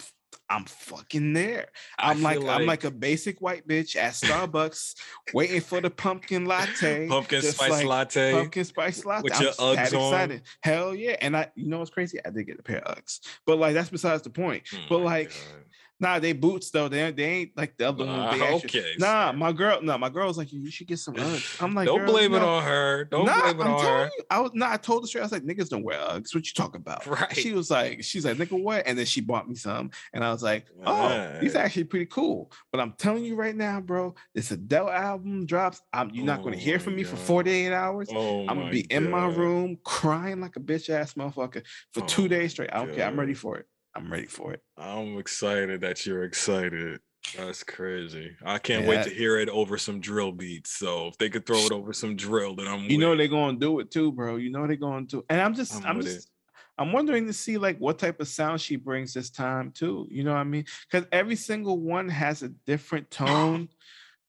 I'm 0.49 0.65
fucking 0.65 1.33
there. 1.33 1.67
I'm 1.99 2.23
like, 2.23 2.39
like, 2.41 2.59
I'm 2.59 2.65
like 2.65 2.83
a 2.83 2.91
basic 2.91 3.39
white 3.39 3.67
bitch 3.67 3.95
at 3.95 4.13
Starbucks 4.13 4.95
waiting 5.33 5.61
for 5.61 5.79
the 5.79 5.91
pumpkin 5.91 6.45
latte. 6.45 7.07
Pumpkin 7.07 7.41
spice 7.41 7.69
like 7.69 7.85
latte. 7.85 8.33
Pumpkin 8.33 8.65
spice 8.65 9.05
latte. 9.05 9.23
With 9.23 9.35
I'm 9.35 9.41
your 9.43 9.51
Uggs 9.53 9.93
excited. 9.93 10.41
On. 10.41 10.41
Hell 10.61 10.95
yeah. 10.95 11.17
And 11.21 11.37
I 11.37 11.51
you 11.55 11.67
know 11.67 11.79
what's 11.79 11.91
crazy? 11.91 12.19
I 12.25 12.31
did 12.31 12.47
get 12.47 12.59
a 12.59 12.63
pair 12.63 12.79
of 12.79 12.97
Uggs. 12.97 13.19
But 13.45 13.59
like 13.59 13.75
that's 13.75 13.89
besides 13.89 14.23
the 14.23 14.31
point. 14.31 14.63
Oh 14.73 14.77
but 14.89 14.99
like 15.01 15.29
God. 15.29 15.63
Nah, 16.01 16.19
they 16.19 16.31
boots 16.31 16.69
though. 16.71 16.87
They, 16.87 17.11
they 17.11 17.23
ain't 17.23 17.57
like 17.57 17.75
the 17.75 17.89
other 17.89 18.05
ones. 18.05 18.41
okay. 18.63 18.93
Nah, 18.97 19.33
my 19.33 19.51
girl. 19.51 19.81
No, 19.81 19.93
nah, 19.93 19.97
my 19.97 20.09
girl 20.09 20.27
was 20.27 20.37
like, 20.37 20.51
you 20.53 20.71
should 20.71 20.87
get 20.87 20.99
some 20.99 21.13
Uggs. 21.15 21.61
I'm 21.61 21.73
like, 21.73 21.87
don't 21.87 22.05
blame 22.05 22.31
no. 22.31 22.37
it 22.37 22.43
on 22.43 22.63
her. 22.63 23.03
Don't 23.05 23.25
nah, 23.25 23.41
blame 23.41 23.59
it 23.59 23.63
I'm 23.63 23.73
on 23.73 23.85
her. 23.85 24.05
You, 24.05 24.23
I 24.29 24.39
was 24.39 24.51
nah, 24.53 24.71
I 24.71 24.77
told 24.77 25.03
her 25.03 25.07
straight. 25.07 25.21
I 25.21 25.25
was 25.25 25.31
like, 25.33 25.43
niggas 25.43 25.69
don't 25.69 25.83
wear 25.83 25.99
Uggs. 25.99 26.33
What 26.33 26.45
you 26.45 26.53
talk 26.53 26.75
about? 26.75 27.05
Right. 27.05 27.35
She 27.35 27.53
was 27.53 27.69
like, 27.69 28.03
she's 28.03 28.25
like, 28.25 28.37
nigga, 28.37 28.61
what? 28.61 28.87
And 28.87 28.97
then 28.97 29.05
she 29.05 29.19
bought 29.19 29.49
me 29.49 29.55
some, 29.55 29.91
and 30.13 30.23
I 30.23 30.31
was 30.31 30.43
like, 30.43 30.67
oh, 30.85 31.09
right. 31.09 31.39
these 31.41 31.55
actually 31.55 31.85
pretty 31.85 32.05
cool. 32.05 32.51
But 32.71 32.79
I'm 32.79 32.93
telling 32.93 33.25
you 33.25 33.35
right 33.35 33.55
now, 33.55 33.81
bro, 33.81 34.15
this 34.33 34.51
Adele 34.51 34.89
album 34.89 35.45
drops. 35.45 35.81
I'm 35.91 36.11
you're 36.11 36.25
not 36.25 36.41
oh 36.41 36.43
gonna 36.43 36.57
hear 36.57 36.79
from 36.79 36.95
me 36.95 37.03
God. 37.03 37.11
for 37.11 37.17
48 37.17 37.73
hours. 37.73 38.09
Oh 38.13 38.41
I'm 38.47 38.59
gonna 38.59 38.71
be 38.71 38.83
God. 38.83 38.95
in 38.95 39.09
my 39.09 39.27
room 39.27 39.77
crying 39.83 40.39
like 40.39 40.55
a 40.55 40.61
bitch 40.61 40.89
ass 40.89 41.15
motherfucker 41.15 41.63
for 41.91 42.03
oh 42.03 42.07
two 42.07 42.27
days 42.29 42.51
straight. 42.51 42.69
I 42.71 42.77
don't 42.77 42.87
God. 42.87 42.95
care. 42.95 43.07
I'm 43.07 43.19
ready 43.19 43.33
for 43.33 43.57
it. 43.57 43.65
I'm 43.99 44.11
ready 44.11 44.27
for 44.27 44.53
it. 44.53 44.61
I'm 44.77 45.17
excited 45.17 45.81
that 45.81 46.05
you're 46.05 46.23
excited. 46.23 47.01
That's 47.37 47.63
crazy. 47.63 48.31
I 48.45 48.57
can't 48.57 48.85
yeah. 48.85 48.89
wait 48.89 49.03
to 49.03 49.09
hear 49.09 49.37
it 49.37 49.49
over 49.49 49.77
some 49.77 49.99
drill 49.99 50.31
beats. 50.31 50.71
So 50.71 51.07
if 51.07 51.17
they 51.17 51.29
could 51.29 51.45
throw 51.45 51.57
it 51.57 51.71
over 51.73 51.91
some 51.91 52.15
drill, 52.15 52.55
then 52.55 52.67
I'm. 52.67 52.85
You 52.85 52.97
know 52.97 53.15
they're 53.15 53.27
gonna 53.27 53.57
do 53.57 53.79
it 53.81 53.91
too, 53.91 54.13
bro. 54.13 54.37
You 54.37 54.51
know 54.51 54.65
they're 54.65 54.77
gonna 54.77 55.05
do. 55.05 55.25
And 55.29 55.41
I'm 55.41 55.53
just, 55.53 55.75
I'm, 55.75 55.85
I'm 55.85 56.01
just, 56.01 56.25
it. 56.25 56.31
I'm 56.77 56.93
wondering 56.93 57.27
to 57.27 57.33
see 57.33 57.57
like 57.57 57.77
what 57.77 57.99
type 57.99 58.21
of 58.21 58.29
sound 58.29 58.61
she 58.61 58.77
brings 58.77 59.13
this 59.13 59.29
time 59.29 59.71
too. 59.71 60.07
You 60.09 60.23
know 60.23 60.31
what 60.31 60.39
I 60.39 60.45
mean? 60.45 60.63
Because 60.89 61.05
every 61.11 61.35
single 61.35 61.77
one 61.77 62.07
has 62.07 62.41
a 62.41 62.49
different 62.65 63.11
tone. 63.11 63.67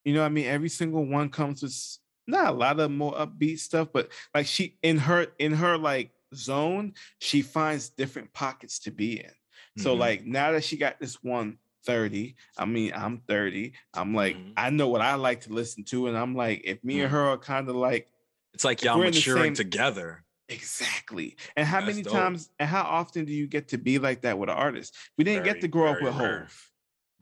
you 0.04 0.14
know 0.14 0.20
what 0.20 0.26
I 0.26 0.30
mean? 0.30 0.46
Every 0.46 0.68
single 0.68 1.06
one 1.06 1.28
comes 1.28 1.62
with 1.62 1.98
not 2.26 2.52
a 2.52 2.56
lot 2.56 2.80
of 2.80 2.90
more 2.90 3.14
upbeat 3.14 3.60
stuff, 3.60 3.88
but 3.92 4.10
like 4.34 4.46
she 4.46 4.78
in 4.82 4.98
her 4.98 5.28
in 5.38 5.52
her 5.52 5.78
like 5.78 6.10
zone, 6.34 6.94
she 7.20 7.42
finds 7.42 7.90
different 7.90 8.32
pockets 8.32 8.80
to 8.80 8.90
be 8.90 9.20
in. 9.20 9.30
So 9.78 9.90
mm-hmm. 9.90 10.00
like 10.00 10.26
now 10.26 10.52
that 10.52 10.64
she 10.64 10.76
got 10.76 10.98
this 11.00 11.22
130, 11.22 12.36
I 12.58 12.64
mean, 12.64 12.92
I'm 12.94 13.18
30. 13.28 13.72
I'm 13.94 14.14
like, 14.14 14.36
mm-hmm. 14.36 14.52
I 14.56 14.70
know 14.70 14.88
what 14.88 15.00
I 15.00 15.14
like 15.14 15.42
to 15.42 15.52
listen 15.52 15.84
to. 15.84 16.08
And 16.08 16.16
I'm 16.16 16.34
like, 16.34 16.62
if 16.64 16.82
me 16.82 16.94
mm-hmm. 16.94 17.04
and 17.04 17.12
her 17.12 17.26
are 17.28 17.38
kind 17.38 17.68
of 17.68 17.76
like 17.76 18.08
it's 18.52 18.64
like 18.64 18.82
y'all 18.82 18.98
maturing 18.98 19.54
same, 19.54 19.54
together. 19.54 20.24
Exactly. 20.48 21.36
And 21.56 21.66
how 21.66 21.80
That's 21.80 21.92
many 21.92 22.02
dope. 22.02 22.12
times 22.12 22.50
and 22.58 22.68
how 22.68 22.82
often 22.82 23.24
do 23.24 23.32
you 23.32 23.46
get 23.46 23.68
to 23.68 23.78
be 23.78 23.98
like 23.98 24.22
that 24.22 24.38
with 24.38 24.50
an 24.50 24.56
artist? 24.56 24.96
We 25.16 25.24
didn't 25.24 25.44
very, 25.44 25.54
get 25.54 25.60
to 25.62 25.68
grow 25.68 25.92
up 25.92 26.02
with 26.02 26.16
rare. 26.16 26.40
Hove. 26.40 26.70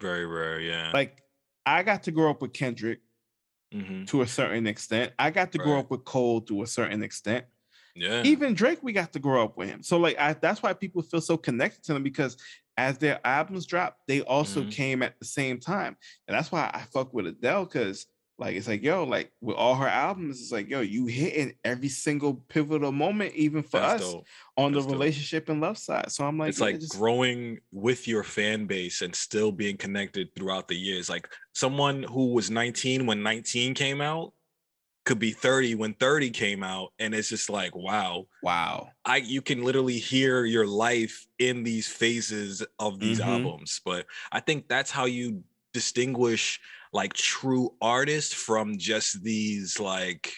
Very 0.00 0.26
rare, 0.26 0.60
yeah. 0.60 0.90
Like 0.94 1.22
I 1.66 1.82
got 1.82 2.04
to 2.04 2.10
grow 2.10 2.30
up 2.30 2.40
with 2.40 2.54
Kendrick 2.54 3.00
mm-hmm. 3.72 4.04
to 4.06 4.22
a 4.22 4.26
certain 4.26 4.66
extent. 4.66 5.12
I 5.18 5.30
got 5.30 5.52
to 5.52 5.58
right. 5.58 5.64
grow 5.64 5.78
up 5.78 5.90
with 5.90 6.04
Cole 6.04 6.40
to 6.42 6.62
a 6.62 6.66
certain 6.66 7.02
extent. 7.02 7.44
Yeah. 7.98 8.22
Even 8.24 8.54
Drake, 8.54 8.78
we 8.82 8.92
got 8.92 9.12
to 9.12 9.18
grow 9.18 9.44
up 9.44 9.56
with 9.56 9.68
him. 9.68 9.82
So 9.82 9.98
like 9.98 10.18
I, 10.18 10.34
that's 10.34 10.62
why 10.62 10.72
people 10.72 11.02
feel 11.02 11.20
so 11.20 11.36
connected 11.36 11.84
to 11.84 11.94
them 11.94 12.02
because 12.02 12.36
as 12.76 12.98
their 12.98 13.20
albums 13.26 13.66
dropped, 13.66 13.98
they 14.06 14.22
also 14.22 14.60
mm-hmm. 14.60 14.70
came 14.70 15.02
at 15.02 15.18
the 15.18 15.26
same 15.26 15.58
time. 15.58 15.96
And 16.26 16.36
that's 16.36 16.52
why 16.52 16.70
I 16.72 16.82
fuck 16.92 17.12
with 17.12 17.26
Adele 17.26 17.64
because 17.64 18.06
like 18.38 18.54
it's 18.54 18.68
like 18.68 18.82
yo, 18.82 19.02
like 19.02 19.32
with 19.40 19.56
all 19.56 19.74
her 19.74 19.88
albums, 19.88 20.40
it's 20.40 20.52
like 20.52 20.70
yo, 20.70 20.80
you 20.80 21.06
hitting 21.06 21.54
every 21.64 21.88
single 21.88 22.34
pivotal 22.48 22.92
moment, 22.92 23.34
even 23.34 23.64
for 23.64 23.80
That's 23.80 24.04
us 24.04 24.12
dope. 24.12 24.26
on 24.56 24.72
That's 24.72 24.86
the 24.86 24.92
relationship 24.92 25.48
and 25.48 25.60
love 25.60 25.76
side. 25.76 26.12
So 26.12 26.24
I'm 26.24 26.38
like, 26.38 26.50
it's 26.50 26.60
yeah, 26.60 26.66
like 26.66 26.78
just... 26.78 26.96
growing 26.96 27.58
with 27.72 28.06
your 28.06 28.22
fan 28.22 28.66
base 28.66 29.02
and 29.02 29.14
still 29.14 29.50
being 29.50 29.76
connected 29.76 30.28
throughout 30.36 30.68
the 30.68 30.76
years. 30.76 31.10
Like 31.10 31.28
someone 31.52 32.04
who 32.04 32.32
was 32.32 32.48
19 32.48 33.06
when 33.06 33.24
19 33.24 33.74
came 33.74 34.00
out 34.00 34.32
could 35.08 35.18
be 35.18 35.32
30 35.32 35.74
when 35.76 35.94
30 35.94 36.28
came 36.28 36.62
out 36.62 36.92
and 36.98 37.14
it's 37.14 37.30
just 37.30 37.48
like 37.48 37.74
wow 37.74 38.26
wow 38.42 38.90
i 39.06 39.16
you 39.16 39.40
can 39.40 39.64
literally 39.64 39.96
hear 39.96 40.44
your 40.44 40.66
life 40.66 41.26
in 41.38 41.62
these 41.62 41.88
phases 41.88 42.62
of 42.78 43.00
these 43.00 43.18
mm-hmm. 43.18 43.30
albums 43.30 43.80
but 43.86 44.04
i 44.32 44.38
think 44.38 44.68
that's 44.68 44.90
how 44.90 45.06
you 45.06 45.42
distinguish 45.72 46.60
like 46.92 47.14
true 47.14 47.72
artists 47.80 48.34
from 48.34 48.76
just 48.76 49.22
these 49.22 49.80
like 49.80 50.30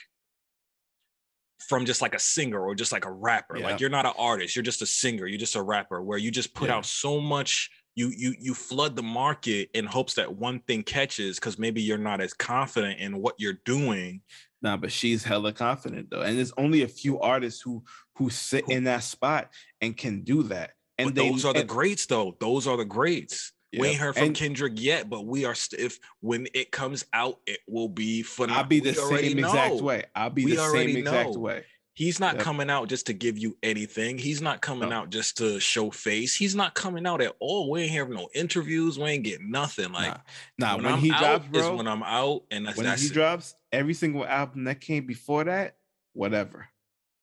from 1.58 1.84
just 1.84 2.00
like 2.00 2.14
a 2.14 2.20
singer 2.20 2.60
or 2.60 2.72
just 2.76 2.92
like 2.92 3.06
a 3.06 3.10
rapper 3.10 3.58
yeah. 3.58 3.64
like 3.64 3.80
you're 3.80 3.90
not 3.90 4.06
an 4.06 4.12
artist 4.16 4.54
you're 4.54 4.62
just 4.62 4.82
a 4.82 4.86
singer 4.86 5.26
you're 5.26 5.36
just 5.36 5.56
a 5.56 5.62
rapper 5.62 6.00
where 6.00 6.18
you 6.18 6.30
just 6.30 6.54
put 6.54 6.68
yeah. 6.68 6.76
out 6.76 6.86
so 6.86 7.20
much 7.20 7.70
you 7.96 8.12
you 8.16 8.36
you 8.38 8.54
flood 8.54 8.94
the 8.94 9.02
market 9.02 9.68
in 9.74 9.84
hopes 9.84 10.14
that 10.14 10.32
one 10.32 10.60
thing 10.60 10.84
catches 10.84 11.40
because 11.40 11.58
maybe 11.58 11.82
you're 11.82 11.98
not 11.98 12.20
as 12.20 12.32
confident 12.32 13.00
in 13.00 13.20
what 13.20 13.34
you're 13.36 13.58
doing 13.64 14.20
Nah, 14.62 14.76
but 14.76 14.92
she's 14.92 15.24
hella 15.24 15.52
confident 15.52 16.10
though, 16.10 16.20
and 16.20 16.36
there's 16.36 16.52
only 16.58 16.82
a 16.82 16.88
few 16.88 17.18
artists 17.20 17.62
who 17.62 17.82
who 18.16 18.28
sit 18.28 18.68
in 18.68 18.84
that 18.84 19.02
spot 19.02 19.50
and 19.80 19.96
can 19.96 20.22
do 20.22 20.42
that. 20.44 20.72
And 20.98 21.14
they, 21.14 21.30
those 21.30 21.44
are 21.46 21.54
and, 21.54 21.60
the 21.60 21.64
greats, 21.64 22.04
though. 22.06 22.36
Those 22.40 22.66
are 22.66 22.76
the 22.76 22.84
greats. 22.84 23.52
Yeah. 23.72 23.80
We 23.80 23.88
ain't 23.88 23.98
heard 23.98 24.14
from 24.16 24.24
and, 24.24 24.36
Kendrick 24.36 24.74
yet, 24.76 25.08
but 25.08 25.24
we 25.24 25.44
are. 25.44 25.54
If 25.78 25.98
when 26.20 26.48
it 26.54 26.72
comes 26.72 27.04
out, 27.12 27.38
it 27.46 27.60
will 27.68 27.88
be 27.88 28.22
phenomenal. 28.22 28.62
I'll 28.62 28.68
be 28.68 28.80
the 28.80 28.90
we 28.90 29.16
same 29.16 29.38
exact 29.38 29.74
way. 29.76 30.04
I'll 30.14 30.30
be 30.30 30.44
we 30.44 30.56
the 30.56 30.68
same 30.68 30.96
exact 30.96 31.34
know. 31.34 31.38
way. 31.38 31.64
He's 31.94 32.18
not 32.18 32.36
yep. 32.36 32.44
coming 32.44 32.70
out 32.70 32.88
just 32.88 33.06
to 33.06 33.12
give 33.12 33.38
you 33.38 33.56
anything. 33.62 34.16
He's 34.16 34.40
not 34.40 34.62
coming 34.62 34.88
no. 34.88 34.96
out 34.96 35.10
just 35.10 35.36
to 35.38 35.60
show 35.60 35.90
face. 35.90 36.34
He's 36.34 36.54
not 36.54 36.74
coming 36.74 37.06
out 37.06 37.20
at 37.20 37.34
all. 37.40 37.70
We 37.70 37.82
ain't 37.82 37.90
hearing 37.90 38.14
no 38.14 38.28
interviews. 38.34 38.98
We 38.98 39.04
ain't 39.04 39.24
getting 39.24 39.50
nothing. 39.50 39.92
Like, 39.92 40.16
nah, 40.58 40.68
nah 40.68 40.76
when, 40.76 40.84
when 40.86 40.98
he 40.98 41.10
drops, 41.10 41.46
bro, 41.48 41.60
is 41.60 41.76
when 41.76 41.86
I'm 41.86 42.02
out, 42.02 42.44
and 42.50 42.66
that's, 42.66 42.76
when 42.76 42.86
that's 42.86 43.02
he 43.02 43.08
it. 43.08 43.12
drops, 43.12 43.54
every 43.72 43.94
single 43.94 44.24
album 44.24 44.64
that 44.64 44.80
came 44.80 45.06
before 45.06 45.44
that, 45.44 45.76
whatever. 46.12 46.68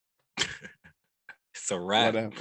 it's 0.38 1.70
a 1.70 1.78
wrap. 1.78 2.14
Whatever. 2.14 2.34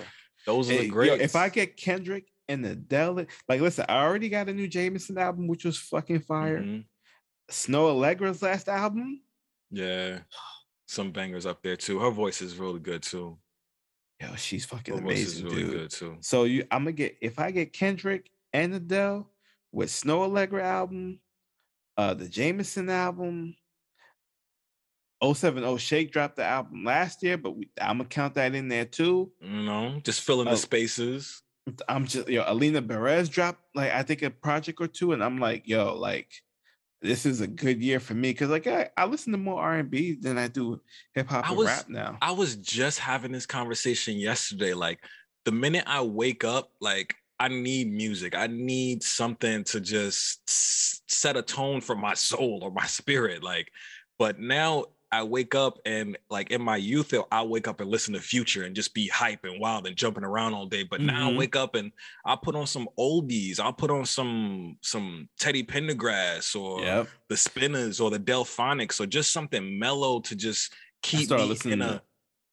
Those 0.46 0.70
are 0.70 0.74
hey, 0.74 0.82
the 0.84 0.90
great. 0.90 1.22
If 1.22 1.36
I 1.36 1.50
get 1.50 1.78
Kendrick 1.78 2.28
and 2.48 2.66
Adele, 2.66 3.26
like, 3.50 3.62
listen, 3.62 3.86
I 3.90 4.04
already 4.04 4.30
got 4.30 4.50
a 4.50 4.54
new 4.54 4.68
Jameson 4.68 5.18
album, 5.18 5.48
which 5.48 5.66
was 5.66 5.78
fucking 5.78 6.22
fire. 6.22 6.60
Mm-hmm. 6.60 6.82
Snoh 7.52 7.94
Aalegra's 7.94 8.42
last 8.42 8.70
album. 8.70 9.22
Yeah 9.70 10.20
some 10.88 11.12
bangers 11.12 11.46
up 11.46 11.62
there 11.62 11.76
too. 11.76 12.00
Her 12.00 12.10
voice 12.10 12.42
is 12.42 12.58
really 12.58 12.80
good 12.80 13.04
too. 13.04 13.38
Yo, 14.22 14.34
she's 14.36 14.66
fucking 14.66 14.96
Her 14.96 15.02
amazing, 15.02 15.46
really 15.46 15.64
dude. 15.64 15.72
Good 15.72 15.92
too. 15.92 16.18
So 16.22 16.46
you, 16.46 16.66
I'm 16.72 16.84
gonna 16.84 16.94
get 16.94 17.18
if 17.22 17.38
I 17.38 17.52
get 17.52 17.74
Kendrick 17.74 18.32
and 18.54 18.74
Adele 18.74 19.30
with 19.72 19.90
Snoh 19.90 20.28
Aalegra 20.28 20.64
album, 20.64 21.20
uh, 21.98 22.14
the 22.14 22.28
Jameson 22.28 22.90
album. 22.90 23.56
070 25.24 25.78
Shake 25.78 26.12
dropped 26.12 26.36
the 26.36 26.44
album 26.44 26.84
last 26.84 27.24
year, 27.24 27.38
but 27.38 27.56
we, 27.58 27.70
I'm 27.82 27.98
gonna 27.98 28.10
count 28.10 28.36
that 28.36 28.54
in 28.54 28.68
there 28.68 28.86
too. 28.86 29.32
You 29.42 29.64
know, 29.64 30.00
just 30.04 30.22
filling 30.22 30.48
uh, 30.48 30.52
the 30.52 30.58
spaces. 30.58 31.42
I'm 31.90 32.06
just 32.06 32.30
yo, 32.30 32.44
Alina 32.46 32.82
Baraz 32.82 33.30
dropped 33.30 33.62
like 33.76 33.92
I 33.92 34.04
think 34.04 34.22
a 34.22 34.30
project 34.30 34.80
or 34.80 34.88
two, 34.88 35.14
and 35.14 35.24
I'm 35.24 35.38
like, 35.40 35.68
yo, 35.68 35.96
like 35.96 36.30
this 37.02 37.26
is 37.26 37.42
a 37.42 37.48
good 37.48 37.82
year 37.82 38.00
for 38.00 38.14
me 38.14 38.32
because 38.32 38.50
like 38.50 38.68
I, 38.68 38.90
I 38.98 39.06
listen 39.06 39.32
to 39.32 39.38
more 39.38 39.62
R&B 39.62 40.18
than 40.20 40.38
I 40.38 40.48
do 40.48 40.82
hip 41.14 41.30
hop 41.30 41.50
and 41.50 41.60
rap 41.60 41.86
now. 41.88 42.18
I 42.22 42.32
was 42.32 42.56
just 42.56 43.00
having 43.00 43.32
this 43.32 43.46
conversation 43.46 44.18
yesterday. 44.18 44.74
Like 44.74 45.00
the 45.46 45.52
minute 45.52 45.84
I 45.86 46.02
wake 46.02 46.44
up, 46.44 46.72
like 46.82 47.16
I 47.40 47.50
need 47.50 47.92
music. 47.92 48.36
I 48.36 48.48
need 48.48 49.04
something 49.04 49.64
to 49.66 49.80
just 49.80 50.42
set 50.48 51.38
a 51.38 51.44
tone 51.44 51.82
for 51.82 51.96
my 51.96 52.16
soul 52.16 52.62
or 52.64 52.72
my 52.72 52.86
spirit. 52.88 53.44
Like, 53.44 53.70
but 54.18 54.40
now 54.40 54.86
I 55.12 55.24
wake 55.24 55.56
up 55.56 55.80
and 55.86 56.18
like 56.30 56.52
in 56.52 56.62
my 56.62 56.76
youth, 56.76 57.14
I 57.32 57.44
wake 57.44 57.68
up 57.68 57.80
and 57.80 57.90
listen 57.90 58.14
to 58.14 58.20
Future 58.20 58.64
and 58.64 58.76
just 58.76 58.94
be 58.94 59.08
hype 59.08 59.46
and 59.46 59.60
wild 59.60 59.88
and 59.88 59.96
jumping 59.96 60.24
around 60.24 60.54
all 60.54 60.66
day. 60.66 60.84
But 60.84 61.00
mm-hmm. 61.00 61.08
now 61.08 61.28
I 61.28 61.30
mm-hmm. 61.30 61.38
wake 61.40 61.56
up 61.56 61.76
and 61.76 61.92
I 62.26 62.36
put 62.36 62.56
on 62.56 62.68
some 62.68 62.90
oldies. 63.00 63.60
I'll 63.60 63.74
put 63.74 63.92
on 63.92 64.06
some 64.06 64.78
some 64.82 65.30
Teddy 65.40 65.64
Pendergrass 65.64 66.56
or 66.60 66.82
yep. 66.82 67.08
the 67.30 67.38
Spinners 67.38 68.00
or 68.00 68.12
the 68.12 68.20
Delfonics 68.20 69.00
or 69.00 69.06
just 69.06 69.32
something 69.32 69.80
mellow 69.80 70.20
to 70.22 70.36
just 70.36 70.74
keep 71.02 71.30
me 71.30 71.56
in 71.66 71.82
a 71.82 72.02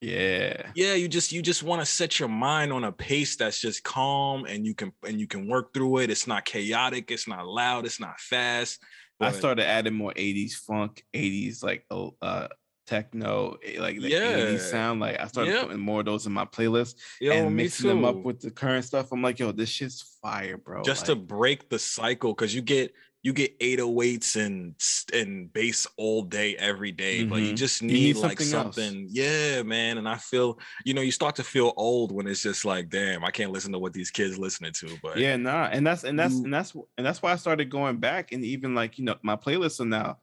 yeah 0.00 0.66
yeah 0.74 0.92
you 0.92 1.08
just 1.08 1.32
you 1.32 1.40
just 1.40 1.62
want 1.62 1.80
to 1.80 1.86
set 1.86 2.20
your 2.20 2.28
mind 2.28 2.72
on 2.72 2.84
a 2.84 2.92
pace 2.92 3.36
that's 3.36 3.58
just 3.58 3.82
calm 3.84 4.44
and 4.44 4.66
you 4.66 4.74
can 4.74 4.92
and 5.06 5.18
you 5.18 5.26
can 5.26 5.48
work 5.48 5.72
through 5.72 5.98
it 5.98 6.10
it's 6.10 6.26
not 6.26 6.44
chaotic 6.44 7.10
it's 7.10 7.26
not 7.26 7.46
loud 7.46 7.86
it's 7.86 8.00
not 8.00 8.20
fast 8.20 8.82
I 9.20 9.32
started 9.32 9.66
adding 9.66 9.94
more 9.94 10.12
80s 10.12 10.54
funk, 10.54 11.04
80s 11.14 11.62
like 11.62 11.86
uh 12.20 12.48
techno, 12.86 13.56
eh, 13.64 13.80
like 13.80 14.00
the 14.00 14.10
yeah. 14.10 14.36
80s 14.36 14.60
sound. 14.60 15.00
Like 15.00 15.18
I 15.18 15.26
started 15.26 15.52
yep. 15.52 15.66
putting 15.66 15.80
more 15.80 16.00
of 16.00 16.06
those 16.06 16.26
in 16.26 16.32
my 16.32 16.44
playlist 16.44 16.96
yo, 17.20 17.32
and 17.32 17.56
mixing 17.56 17.88
them 17.88 18.04
up 18.04 18.16
with 18.16 18.40
the 18.40 18.50
current 18.50 18.84
stuff. 18.84 19.12
I'm 19.12 19.22
like, 19.22 19.38
yo, 19.38 19.52
this 19.52 19.68
shit's 19.68 20.18
fire, 20.22 20.56
bro. 20.56 20.82
Just 20.82 21.08
like, 21.08 21.18
to 21.18 21.22
break 21.22 21.68
the 21.68 21.78
cycle, 21.78 22.34
because 22.34 22.54
you 22.54 22.62
get 22.62 22.94
you 23.24 23.32
get 23.32 23.58
808s 23.58 24.36
and 24.36 24.74
and 25.14 25.50
bass 25.50 25.86
all 25.96 26.22
day 26.22 26.56
every 26.56 26.92
day, 26.92 27.20
mm-hmm. 27.20 27.30
but 27.30 27.40
you 27.40 27.48
mm-hmm. 27.48 27.54
just 27.56 27.82
need, 27.82 27.96
you 27.96 28.14
need 28.14 28.16
like 28.16 28.38
something, 28.38 28.74
something 28.74 29.06
yeah, 29.10 29.62
man. 29.62 29.96
And 29.96 30.06
I 30.06 30.18
feel, 30.18 30.58
you 30.84 30.92
know, 30.92 31.00
you 31.00 31.10
start 31.10 31.34
to 31.36 31.42
feel 31.42 31.72
old 31.78 32.12
when 32.12 32.26
it's 32.26 32.42
just 32.42 32.66
like, 32.66 32.90
damn, 32.90 33.24
I 33.24 33.30
can't 33.30 33.50
listen 33.50 33.72
to 33.72 33.78
what 33.78 33.94
these 33.94 34.10
kids 34.10 34.38
listening 34.38 34.72
to. 34.74 34.98
But 35.02 35.16
yeah, 35.16 35.36
nah, 35.36 35.70
and 35.72 35.86
that's 35.86 36.04
and 36.04 36.20
that's 36.20 36.34
and 36.34 36.52
that's 36.52 36.74
and 36.74 37.06
that's 37.06 37.22
why 37.22 37.32
I 37.32 37.36
started 37.36 37.70
going 37.70 37.96
back 37.96 38.32
and 38.32 38.44
even 38.44 38.74
like 38.74 38.98
you 38.98 39.06
know 39.06 39.16
my 39.22 39.36
playlists 39.36 39.80
are 39.80 39.86
now 39.86 40.18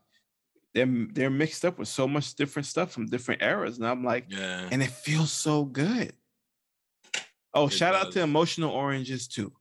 they're 0.76 1.07
they're 1.11 1.32
mixed 1.32 1.65
up 1.65 1.80
with 1.80 1.88
so 1.88 2.07
much 2.07 2.36
different 2.36 2.68
stuff 2.68 2.91
from 2.91 3.07
different 3.07 3.41
eras, 3.41 3.80
and 3.80 3.88
I'm 3.88 4.03
like, 4.03 4.26
yeah, 4.30 4.69
and 4.72 4.84
it 4.84 4.91
feels 4.91 5.32
so 5.32 5.65
good. 5.65 6.14
Oh, 7.52 7.65
it 7.65 7.73
shout 7.73 7.94
does. 7.94 8.06
out 8.06 8.11
to 8.14 8.22
Emotional 8.22 8.69
Oranges 8.69 9.28
too 9.28 9.52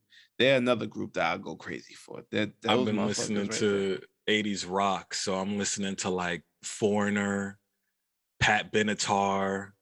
they're 0.40 0.56
another 0.56 0.86
group 0.86 1.12
that 1.12 1.34
I 1.34 1.36
go 1.36 1.54
crazy 1.54 1.94
for. 1.94 2.24
That 2.32 2.52
I've 2.66 2.86
been 2.86 3.06
listening 3.06 3.42
right 3.42 3.52
to 3.52 4.00
there. 4.26 4.42
80s 4.42 4.64
rock, 4.66 5.12
so 5.12 5.34
I'm 5.34 5.58
listening 5.58 5.96
to 5.96 6.08
like 6.08 6.42
Foreigner, 6.62 7.58
Pat 8.40 8.72
Benatar, 8.72 9.72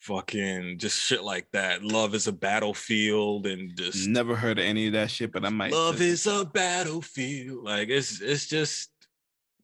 fucking 0.00 0.78
just 0.78 1.00
shit 1.00 1.22
like 1.22 1.46
that. 1.52 1.84
Love 1.84 2.16
is 2.16 2.26
a 2.26 2.32
battlefield, 2.32 3.46
and 3.46 3.76
just 3.76 4.08
never 4.08 4.34
heard 4.34 4.58
of 4.58 4.64
any 4.64 4.88
of 4.88 4.94
that 4.94 5.10
shit, 5.10 5.30
but 5.30 5.44
I 5.44 5.50
might. 5.50 5.72
Love 5.72 6.00
is 6.00 6.26
a 6.26 6.44
battlefield. 6.44 7.64
Like 7.64 7.88
it's 7.88 8.20
it's 8.20 8.48
just 8.48 8.90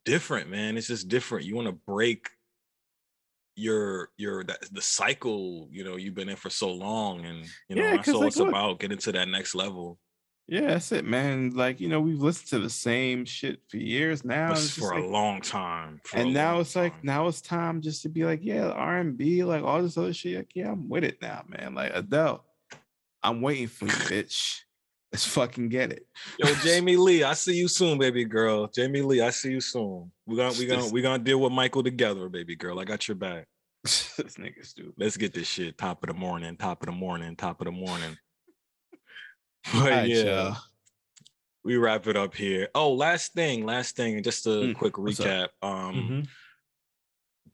different, 0.05 0.49
man. 0.49 0.77
It's 0.77 0.87
just 0.87 1.09
different. 1.09 1.47
You 1.47 1.57
want 1.57 1.67
to 1.67 1.79
break 1.85 2.29
your 3.57 4.11
your 4.17 4.45
the, 4.45 4.57
the 4.71 4.81
cycle 4.81 5.69
you 5.71 5.85
know 5.85 5.97
you've 5.97 6.15
been 6.15 6.31
in 6.31 6.37
for 6.37 6.49
so 6.49 6.73
long 6.73 7.23
and 7.27 7.45
you 7.69 7.77
know 7.77 7.83
yeah, 7.83 8.01
so 8.01 8.21
like, 8.21 8.29
it's 8.29 8.39
look, 8.39 8.49
about 8.49 8.81
getting 8.81 8.97
to 8.97 9.13
that 9.13 9.29
next 9.29 9.55
level 9.55 9.99
yeah, 10.53 10.67
that's 10.67 10.93
it, 10.93 11.07
man. 11.07 11.53
Like, 11.55 11.81
you 11.81 11.89
know, 11.89 11.99
we've 11.99 12.21
listened 12.21 12.49
to 12.49 12.59
the 12.59 12.69
same 12.69 13.25
shit 13.25 13.61
for 13.69 13.79
years 13.79 14.23
now. 14.23 14.55
for 14.55 14.95
like, 14.95 15.03
a 15.03 15.07
long 15.07 15.41
time. 15.41 15.99
And 16.13 16.35
now 16.35 16.61
it's 16.61 16.75
time. 16.75 16.83
like, 16.83 17.03
now 17.03 17.27
it's 17.27 17.41
time 17.41 17.81
just 17.81 18.03
to 18.03 18.11
be 18.11 18.25
like, 18.25 18.41
yeah, 18.43 18.67
R&B, 18.67 19.45
like 19.45 19.63
all 19.63 19.83
this 19.83 19.97
other 19.97 20.13
shit. 20.13 20.37
Like, 20.37 20.51
yeah, 20.55 20.73
I'm 20.73 20.91
with 20.91 21.05
it 21.05 21.23
now, 21.23 21.43
man. 21.49 21.75
Like 21.75 21.93
Adele, 21.95 22.45
I'm 23.23 23.41
waiting 23.41 23.67
for 23.67 23.87
you, 23.87 23.93
bitch. 23.93 24.59
Let's 25.11 25.27
fucking 25.27 25.71
get 25.71 25.91
it. 25.91 26.07
Yo, 26.39 26.53
Jamie 26.63 26.97
Lee, 26.97 27.23
I 27.23 27.33
see 27.33 27.55
you 27.55 27.67
soon, 27.67 27.97
baby 27.97 28.27
girl. 28.27 28.67
Jamie 28.67 29.01
Lee, 29.01 29.23
I 29.23 29.31
see 29.31 29.53
you 29.53 29.61
soon. 29.63 30.13
We're 30.27 30.37
gonna 30.37 30.59
we 30.59 30.67
gonna 30.67 30.89
we 30.93 31.01
gonna 31.01 31.23
deal 31.23 31.41
with 31.41 31.53
Michael 31.53 31.83
together, 31.83 32.29
baby 32.29 32.57
girl. 32.57 32.79
I 32.79 32.85
got 32.85 33.09
your 33.09 33.15
back. 33.15 33.47
this 33.85 34.19
nigga 34.19 34.67
stupid. 34.67 34.93
Let's 34.99 35.17
get 35.17 35.33
this 35.33 35.49
shit 35.49 35.79
top 35.79 36.03
of 36.03 36.09
the 36.09 36.15
morning, 36.15 36.59
top 36.59 36.83
of 36.83 36.87
the 36.87 36.93
morning, 36.93 37.37
top 37.37 37.63
of 37.63 37.65
the 37.65 37.73
morning. 37.73 38.19
But 39.73 39.91
right, 39.91 40.09
yeah, 40.09 40.25
y'all. 40.25 40.57
we 41.65 41.77
wrap 41.77 42.07
it 42.07 42.17
up 42.17 42.35
here. 42.35 42.69
Oh, 42.75 42.93
last 42.93 43.33
thing, 43.33 43.65
last 43.65 43.97
thing, 43.97 44.23
just 44.23 44.47
a 44.47 44.51
mm, 44.51 44.75
quick 44.75 44.95
recap. 44.95 45.49
Um, 45.63 45.95
mm-hmm. 45.95 46.21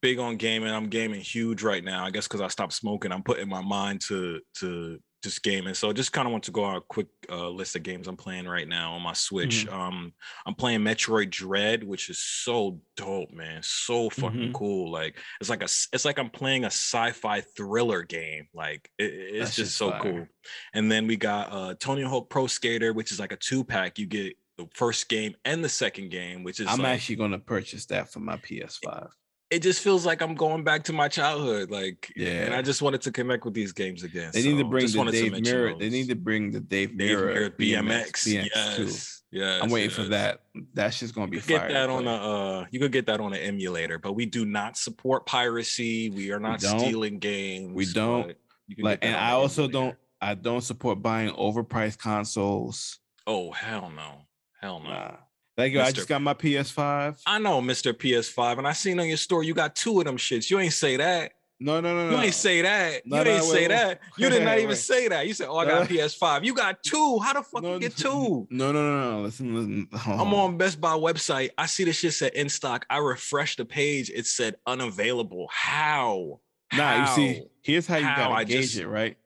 big 0.00 0.18
on 0.18 0.36
gaming. 0.36 0.72
I'm 0.72 0.88
gaming 0.88 1.20
huge 1.20 1.62
right 1.62 1.84
now. 1.84 2.04
I 2.04 2.10
guess 2.10 2.26
because 2.26 2.40
I 2.40 2.48
stopped 2.48 2.72
smoking, 2.72 3.12
I'm 3.12 3.22
putting 3.22 3.48
my 3.48 3.60
mind 3.60 4.00
to 4.08 4.40
to 4.60 4.98
just 5.22 5.42
gaming. 5.42 5.74
So 5.74 5.92
just 5.92 6.12
kind 6.12 6.26
of 6.26 6.32
want 6.32 6.44
to 6.44 6.50
go 6.50 6.64
on 6.64 6.76
a 6.76 6.80
quick 6.80 7.08
uh, 7.30 7.48
list 7.48 7.74
of 7.76 7.82
games 7.82 8.06
I'm 8.06 8.16
playing 8.16 8.46
right 8.46 8.68
now 8.68 8.92
on 8.92 9.02
my 9.02 9.12
Switch. 9.12 9.66
Mm-hmm. 9.66 9.78
Um, 9.78 10.12
I'm 10.46 10.54
playing 10.54 10.80
Metroid 10.80 11.30
Dread, 11.30 11.82
which 11.82 12.08
is 12.08 12.18
so 12.18 12.80
dope, 12.96 13.32
man. 13.32 13.60
So 13.62 14.10
fucking 14.10 14.38
mm-hmm. 14.38 14.52
cool. 14.52 14.90
Like 14.90 15.16
it's 15.40 15.50
like 15.50 15.62
a 15.62 15.68
it's 15.92 16.04
like 16.04 16.18
I'm 16.18 16.30
playing 16.30 16.64
a 16.64 16.68
sci-fi 16.68 17.40
thriller 17.40 18.02
game. 18.02 18.46
Like 18.54 18.90
it, 18.98 19.12
it's 19.12 19.38
That's 19.38 19.56
just 19.56 19.76
so 19.76 19.90
fire. 19.90 20.00
cool. 20.02 20.26
And 20.74 20.90
then 20.90 21.06
we 21.06 21.16
got 21.16 21.52
uh 21.52 21.74
Tony 21.78 22.02
Hawk 22.02 22.30
Pro 22.30 22.46
Skater, 22.46 22.92
which 22.92 23.10
is 23.10 23.18
like 23.18 23.32
a 23.32 23.36
two 23.36 23.64
pack. 23.64 23.98
You 23.98 24.06
get 24.06 24.36
the 24.56 24.68
first 24.74 25.08
game 25.08 25.34
and 25.44 25.64
the 25.64 25.68
second 25.68 26.10
game, 26.10 26.44
which 26.44 26.60
is 26.60 26.68
I'm 26.68 26.78
like, 26.78 26.94
actually 26.94 27.16
going 27.16 27.30
to 27.32 27.38
purchase 27.38 27.86
that 27.86 28.12
for 28.12 28.20
my 28.20 28.36
PS5 28.36 29.08
it 29.50 29.60
just 29.60 29.80
feels 29.80 30.04
like 30.04 30.20
I'm 30.20 30.34
going 30.34 30.62
back 30.62 30.84
to 30.84 30.92
my 30.92 31.08
childhood. 31.08 31.70
Like, 31.70 32.12
yeah, 32.16 32.44
and 32.44 32.54
I 32.54 32.62
just 32.62 32.82
wanted 32.82 33.00
to 33.02 33.12
connect 33.12 33.44
with 33.44 33.54
these 33.54 33.72
games 33.72 34.02
again. 34.02 34.30
They 34.32 34.42
so 34.42 34.50
need 34.50 34.58
to 34.58 34.64
bring 34.64 34.86
the 34.86 35.10
Dave 35.10 35.32
Mirra. 35.32 35.78
They 35.78 35.88
need 35.88 36.08
to 36.08 36.16
bring 36.16 36.50
the 36.50 36.60
Dave, 36.60 36.96
Dave 36.98 37.16
Mirra, 37.16 37.50
BMX. 37.50 38.26
BMX 38.26 38.48
yes, 38.78 39.22
yes. 39.30 39.62
I'm 39.62 39.70
waiting 39.70 39.90
yes. 39.90 39.98
for 39.98 40.04
that. 40.10 40.42
That's 40.74 40.98
just 40.98 41.14
gonna 41.14 41.28
be. 41.28 41.38
You 41.38 41.42
get 41.42 41.68
that 41.68 41.88
on 41.88 42.06
a. 42.06 42.14
Uh, 42.14 42.66
you 42.70 42.78
could 42.78 42.92
get 42.92 43.06
that 43.06 43.20
on 43.20 43.32
an 43.32 43.40
emulator, 43.40 43.98
but 43.98 44.12
we 44.12 44.26
do 44.26 44.44
not 44.44 44.76
support 44.76 45.24
piracy. 45.24 46.10
We 46.10 46.30
are 46.32 46.40
not 46.40 46.60
stealing 46.60 47.18
games. 47.18 47.72
We 47.74 47.86
don't. 47.86 48.36
Like, 48.78 48.98
and 49.02 49.16
I 49.16 49.32
also 49.32 49.66
don't. 49.66 49.96
I 50.20 50.34
don't 50.34 50.62
support 50.62 51.00
buying 51.00 51.30
overpriced 51.30 51.98
consoles. 51.98 52.98
Oh 53.26 53.50
hell 53.52 53.90
no, 53.94 54.26
hell 54.60 54.80
no. 54.80 54.90
Nah. 54.90 55.16
Thank 55.58 55.74
you. 55.74 55.80
Mr. 55.80 55.84
I 55.84 55.90
just 55.90 56.08
got 56.08 56.22
my 56.22 56.34
PS5. 56.34 57.20
I 57.26 57.38
know, 57.40 57.60
Mr. 57.60 57.92
PS5, 57.92 58.58
and 58.58 58.68
I 58.68 58.72
seen 58.72 59.00
on 59.00 59.08
your 59.08 59.16
store 59.16 59.42
you 59.42 59.54
got 59.54 59.74
two 59.74 59.98
of 59.98 60.04
them 60.04 60.16
shits. 60.16 60.50
You 60.50 60.60
ain't 60.60 60.72
say 60.72 60.96
that. 60.98 61.32
No, 61.58 61.80
no, 61.80 61.96
no, 61.96 62.10
no. 62.10 62.16
You 62.16 62.22
ain't 62.22 62.34
say 62.34 62.62
that. 62.62 63.04
No, 63.04 63.18
you 63.18 63.24
didn't 63.24 63.40
no, 63.40 63.44
say 63.46 63.62
wait, 63.62 63.68
that. 63.68 64.00
You 64.16 64.30
did 64.30 64.44
not 64.44 64.58
even 64.60 64.76
say 64.76 65.08
that. 65.08 65.26
You 65.26 65.34
said, 65.34 65.48
"Oh, 65.50 65.56
I 65.56 65.64
got 65.64 65.82
a 65.82 65.86
PS5." 65.92 66.44
You 66.44 66.54
got 66.54 66.80
two. 66.84 67.18
How 67.18 67.32
the 67.32 67.42
fuck 67.42 67.64
no, 67.64 67.74
you 67.74 67.80
get 67.80 67.96
two? 67.96 68.46
No, 68.50 68.70
no, 68.70 68.72
no, 68.72 69.10
no. 69.10 69.22
Listen, 69.22 69.52
listen. 69.52 69.88
I'm 70.06 70.32
on 70.32 70.56
Best 70.56 70.80
Buy 70.80 70.92
website. 70.92 71.50
I 71.58 71.66
see 71.66 71.82
the 71.82 71.92
shit 71.92 72.12
said 72.12 72.34
in 72.34 72.48
stock. 72.48 72.86
I 72.88 72.98
refreshed 72.98 73.58
the 73.58 73.64
page. 73.64 74.10
It 74.14 74.26
said 74.26 74.54
unavailable. 74.64 75.48
How? 75.50 76.38
Nah, 76.72 76.78
how? 76.78 77.00
you 77.00 77.06
see, 77.16 77.42
here's 77.62 77.88
how 77.88 77.96
you 77.96 78.04
how? 78.04 78.28
gotta 78.28 78.44
gauge 78.44 78.60
just... 78.60 78.78
it, 78.78 78.86
right? 78.86 79.16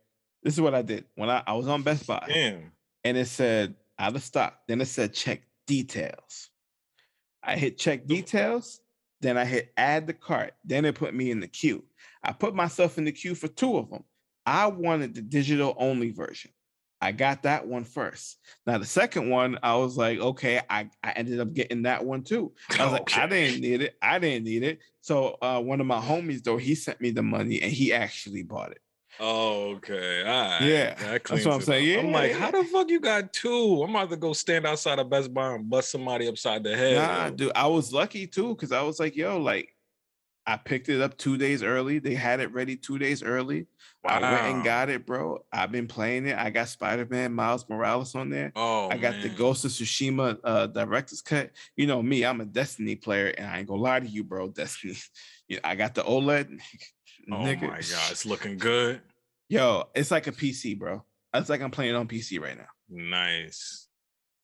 This 0.42 0.54
is 0.54 0.62
what 0.62 0.74
I 0.74 0.80
did 0.80 1.04
when 1.14 1.28
I, 1.28 1.42
I 1.46 1.52
was 1.52 1.68
on 1.68 1.82
Best 1.82 2.06
Buy. 2.06 2.24
Damn. 2.26 2.72
And 3.04 3.18
it 3.18 3.26
said 3.26 3.74
out 3.98 4.16
of 4.16 4.22
stock. 4.22 4.60
Then 4.66 4.80
it 4.80 4.86
said 4.86 5.12
check 5.12 5.42
details. 5.66 6.50
I 7.42 7.56
hit 7.56 7.78
check 7.78 8.06
details, 8.06 8.80
then 9.20 9.36
I 9.36 9.44
hit 9.44 9.72
add 9.76 10.06
the 10.06 10.14
cart. 10.14 10.52
Then 10.64 10.84
it 10.84 10.94
put 10.94 11.14
me 11.14 11.30
in 11.30 11.40
the 11.40 11.48
queue. 11.48 11.84
I 12.22 12.32
put 12.32 12.54
myself 12.54 12.98
in 12.98 13.04
the 13.04 13.12
queue 13.12 13.34
for 13.34 13.48
two 13.48 13.76
of 13.76 13.90
them. 13.90 14.04
I 14.44 14.66
wanted 14.66 15.14
the 15.14 15.22
digital 15.22 15.74
only 15.78 16.10
version. 16.10 16.50
I 17.00 17.10
got 17.10 17.42
that 17.42 17.66
one 17.66 17.82
first. 17.82 18.38
Now 18.64 18.78
the 18.78 18.84
second 18.84 19.28
one, 19.28 19.58
I 19.60 19.74
was 19.74 19.96
like, 19.96 20.20
okay, 20.20 20.60
I, 20.70 20.88
I 21.02 21.10
ended 21.12 21.40
up 21.40 21.52
getting 21.52 21.82
that 21.82 22.04
one 22.04 22.22
too. 22.22 22.52
I 22.78 22.84
was 22.84 23.00
okay. 23.00 23.18
like, 23.18 23.18
I 23.18 23.26
didn't 23.26 23.60
need 23.60 23.82
it. 23.82 23.96
I 24.00 24.20
didn't 24.20 24.44
need 24.44 24.62
it. 24.62 24.78
So 25.00 25.36
uh, 25.42 25.60
one 25.60 25.80
of 25.80 25.86
my 25.86 26.00
homies 26.00 26.44
though, 26.44 26.58
he 26.58 26.76
sent 26.76 27.00
me 27.00 27.10
the 27.10 27.22
money 27.22 27.60
and 27.60 27.72
he 27.72 27.92
actually 27.92 28.44
bought 28.44 28.70
it. 28.70 28.81
Oh, 29.20 29.74
okay. 29.76 30.22
All 30.22 30.26
right. 30.26 30.62
Yeah. 30.62 30.94
That 30.94 31.24
That's 31.24 31.44
what 31.44 31.54
I'm 31.54 31.60
saying. 31.60 31.88
Yeah. 31.88 31.98
I'm 31.98 32.12
like, 32.12 32.32
how 32.32 32.50
the 32.50 32.64
fuck 32.64 32.88
you 32.88 33.00
got 33.00 33.32
two? 33.32 33.82
I'm 33.82 33.90
about 33.90 34.10
to 34.10 34.16
go 34.16 34.32
stand 34.32 34.66
outside 34.66 34.98
of 34.98 35.10
Best 35.10 35.32
Buy 35.32 35.54
and 35.54 35.68
bust 35.68 35.90
somebody 35.90 36.28
upside 36.28 36.64
the 36.64 36.76
head. 36.76 36.96
Nah, 36.96 37.26
yo. 37.26 37.30
dude. 37.32 37.52
I 37.54 37.66
was 37.66 37.92
lucky 37.92 38.26
too, 38.26 38.54
because 38.54 38.72
I 38.72 38.82
was 38.82 38.98
like, 38.98 39.16
yo, 39.16 39.38
like, 39.38 39.74
I 40.44 40.56
picked 40.56 40.88
it 40.88 41.00
up 41.00 41.16
two 41.16 41.38
days 41.38 41.62
early. 41.62 42.00
They 42.00 42.14
had 42.14 42.40
it 42.40 42.52
ready 42.52 42.76
two 42.76 42.98
days 42.98 43.22
early. 43.22 43.66
Wow. 44.02 44.18
I 44.18 44.32
went 44.32 44.56
and 44.56 44.64
got 44.64 44.88
it, 44.88 45.06
bro. 45.06 45.44
I've 45.52 45.70
been 45.70 45.86
playing 45.86 46.26
it. 46.26 46.36
I 46.36 46.50
got 46.50 46.68
Spider 46.68 47.06
Man 47.08 47.32
Miles 47.32 47.68
Morales 47.68 48.16
on 48.16 48.28
there. 48.28 48.50
Oh, 48.56 48.88
I 48.90 48.96
got 48.96 49.12
man. 49.12 49.22
the 49.22 49.28
Ghost 49.28 49.64
of 49.64 49.70
Tsushima 49.70 50.38
uh, 50.42 50.66
director's 50.66 51.22
cut. 51.22 51.50
You 51.76 51.86
know 51.86 52.02
me, 52.02 52.24
I'm 52.24 52.40
a 52.40 52.44
Destiny 52.44 52.96
player, 52.96 53.28
and 53.28 53.46
I 53.46 53.58
ain't 53.58 53.68
gonna 53.68 53.80
lie 53.80 54.00
to 54.00 54.06
you, 54.06 54.24
bro. 54.24 54.48
Destiny. 54.48 54.96
I 55.64 55.76
got 55.76 55.94
the 55.94 56.02
OLED. 56.02 56.60
Oh 57.30 57.36
Nigga. 57.36 57.62
my 57.62 57.68
god, 57.68 58.10
it's 58.10 58.26
looking 58.26 58.58
good. 58.58 59.00
Yo, 59.48 59.84
it's 59.94 60.10
like 60.10 60.26
a 60.26 60.32
PC, 60.32 60.78
bro. 60.78 61.04
It's 61.34 61.48
like 61.48 61.60
I'm 61.60 61.70
playing 61.70 61.94
it 61.94 61.96
on 61.96 62.08
PC 62.08 62.40
right 62.40 62.56
now. 62.56 62.68
Nice. 62.88 63.88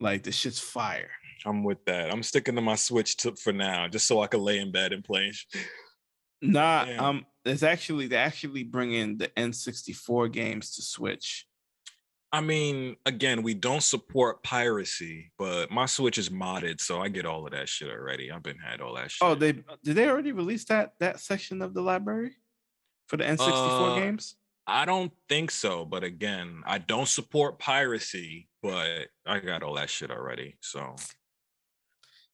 Like 0.01 0.23
the 0.23 0.33
shit's 0.33 0.61
fire. 0.61 1.11
I'm 1.45 1.65
with 1.65 1.85
that. 1.87 2.13
I'm 2.13 2.23
sticking 2.23 2.55
to 2.55 2.61
my 2.61 2.77
Switch 2.77 3.17
for 3.41 3.53
now, 3.53 3.89
just 3.89 4.07
so 4.07 4.21
I 4.21 4.27
can 4.27 4.41
lay 4.41 4.59
in 4.59 4.73
bed 4.73 4.93
and 4.93 5.05
play. 5.05 5.33
Nah, 6.41 6.85
Damn. 6.85 7.05
um, 7.05 7.27
there's 7.45 7.65
actually 7.65 8.07
they 8.07 8.17
actually 8.17 8.63
bringing 8.63 9.19
the 9.19 9.27
N64 9.37 10.33
games 10.33 10.77
to 10.77 10.83
Switch. 10.83 11.49
I 12.31 12.41
mean, 12.43 12.95
again, 13.07 13.43
we 13.43 13.55
don't 13.55 13.83
support 13.83 14.43
piracy, 14.45 15.33
but 15.37 15.71
my 15.71 15.87
Switch 15.87 16.17
is 16.17 16.29
modded, 16.29 16.81
so 16.81 17.01
I 17.01 17.09
get 17.09 17.27
all 17.27 17.45
of 17.45 17.51
that 17.51 17.69
shit 17.69 17.91
already. 17.91 18.31
I've 18.31 18.45
been 18.45 18.59
had 18.59 18.81
all 18.81 18.95
that 18.95 19.07
oh, 19.07 19.09
shit. 19.09 19.19
Oh, 19.23 19.35
they 19.35 19.53
did 19.83 19.97
they 19.97 20.09
already 20.09 20.33
release 20.33 20.65
that 20.67 20.93
that 21.01 21.19
section 21.21 21.61
of 21.63 21.75
the 21.75 21.83
library 21.83 22.37
for 23.09 23.17
the 23.17 23.25
N64 23.25 23.97
uh, 23.97 24.01
games? 24.01 24.37
I 24.67 24.85
don't 24.85 25.13
think 25.29 25.51
so, 25.51 25.85
but 25.85 26.05
again, 26.05 26.63
I 26.67 26.79
don't 26.79 27.09
support 27.09 27.59
piracy, 27.59 28.49
but 28.63 29.09
I 29.27 29.41
got 29.41 29.63
all 29.63 29.75
that 29.75 29.91
shit 29.91 30.11
already. 30.11 30.57
So 30.61 30.95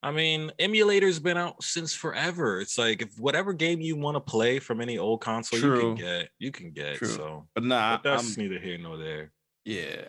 I 0.04 0.10
mean, 0.10 0.52
emulators 0.60 1.20
been 1.22 1.38
out 1.38 1.62
since 1.62 1.94
forever. 1.94 2.60
It's 2.60 2.76
like 2.76 3.00
if 3.00 3.18
whatever 3.18 3.54
game 3.54 3.80
you 3.80 3.96
want 3.96 4.16
to 4.16 4.20
play 4.20 4.58
from 4.58 4.82
any 4.82 4.98
old 4.98 5.22
console, 5.22 5.58
True. 5.58 5.74
you 5.74 5.80
can 5.80 5.94
get. 5.94 6.28
You 6.38 6.52
can 6.52 6.70
get. 6.72 6.96
True. 6.96 7.08
So, 7.08 7.48
but 7.54 7.64
nah, 7.64 7.96
but 7.96 8.10
that's 8.10 8.36
I'm, 8.36 8.42
neither 8.42 8.58
here 8.58 8.76
nor 8.76 8.98
there. 8.98 9.32
Yeah. 9.64 10.02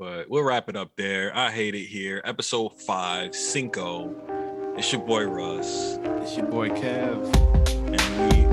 But 0.00 0.28
we'll 0.28 0.42
wrap 0.42 0.68
it 0.68 0.74
up 0.74 0.90
there. 0.96 1.30
I 1.36 1.52
hate 1.52 1.76
it 1.76 1.84
here. 1.84 2.22
Episode 2.24 2.70
five, 2.80 3.36
Cinco. 3.36 4.16
It's 4.76 4.92
your 4.92 5.02
boy 5.02 5.26
Russ. 5.26 6.00
It's 6.02 6.36
your 6.36 6.46
boy 6.46 6.70
Kev. 6.70 7.32
And 7.86 8.34
we 8.34 8.49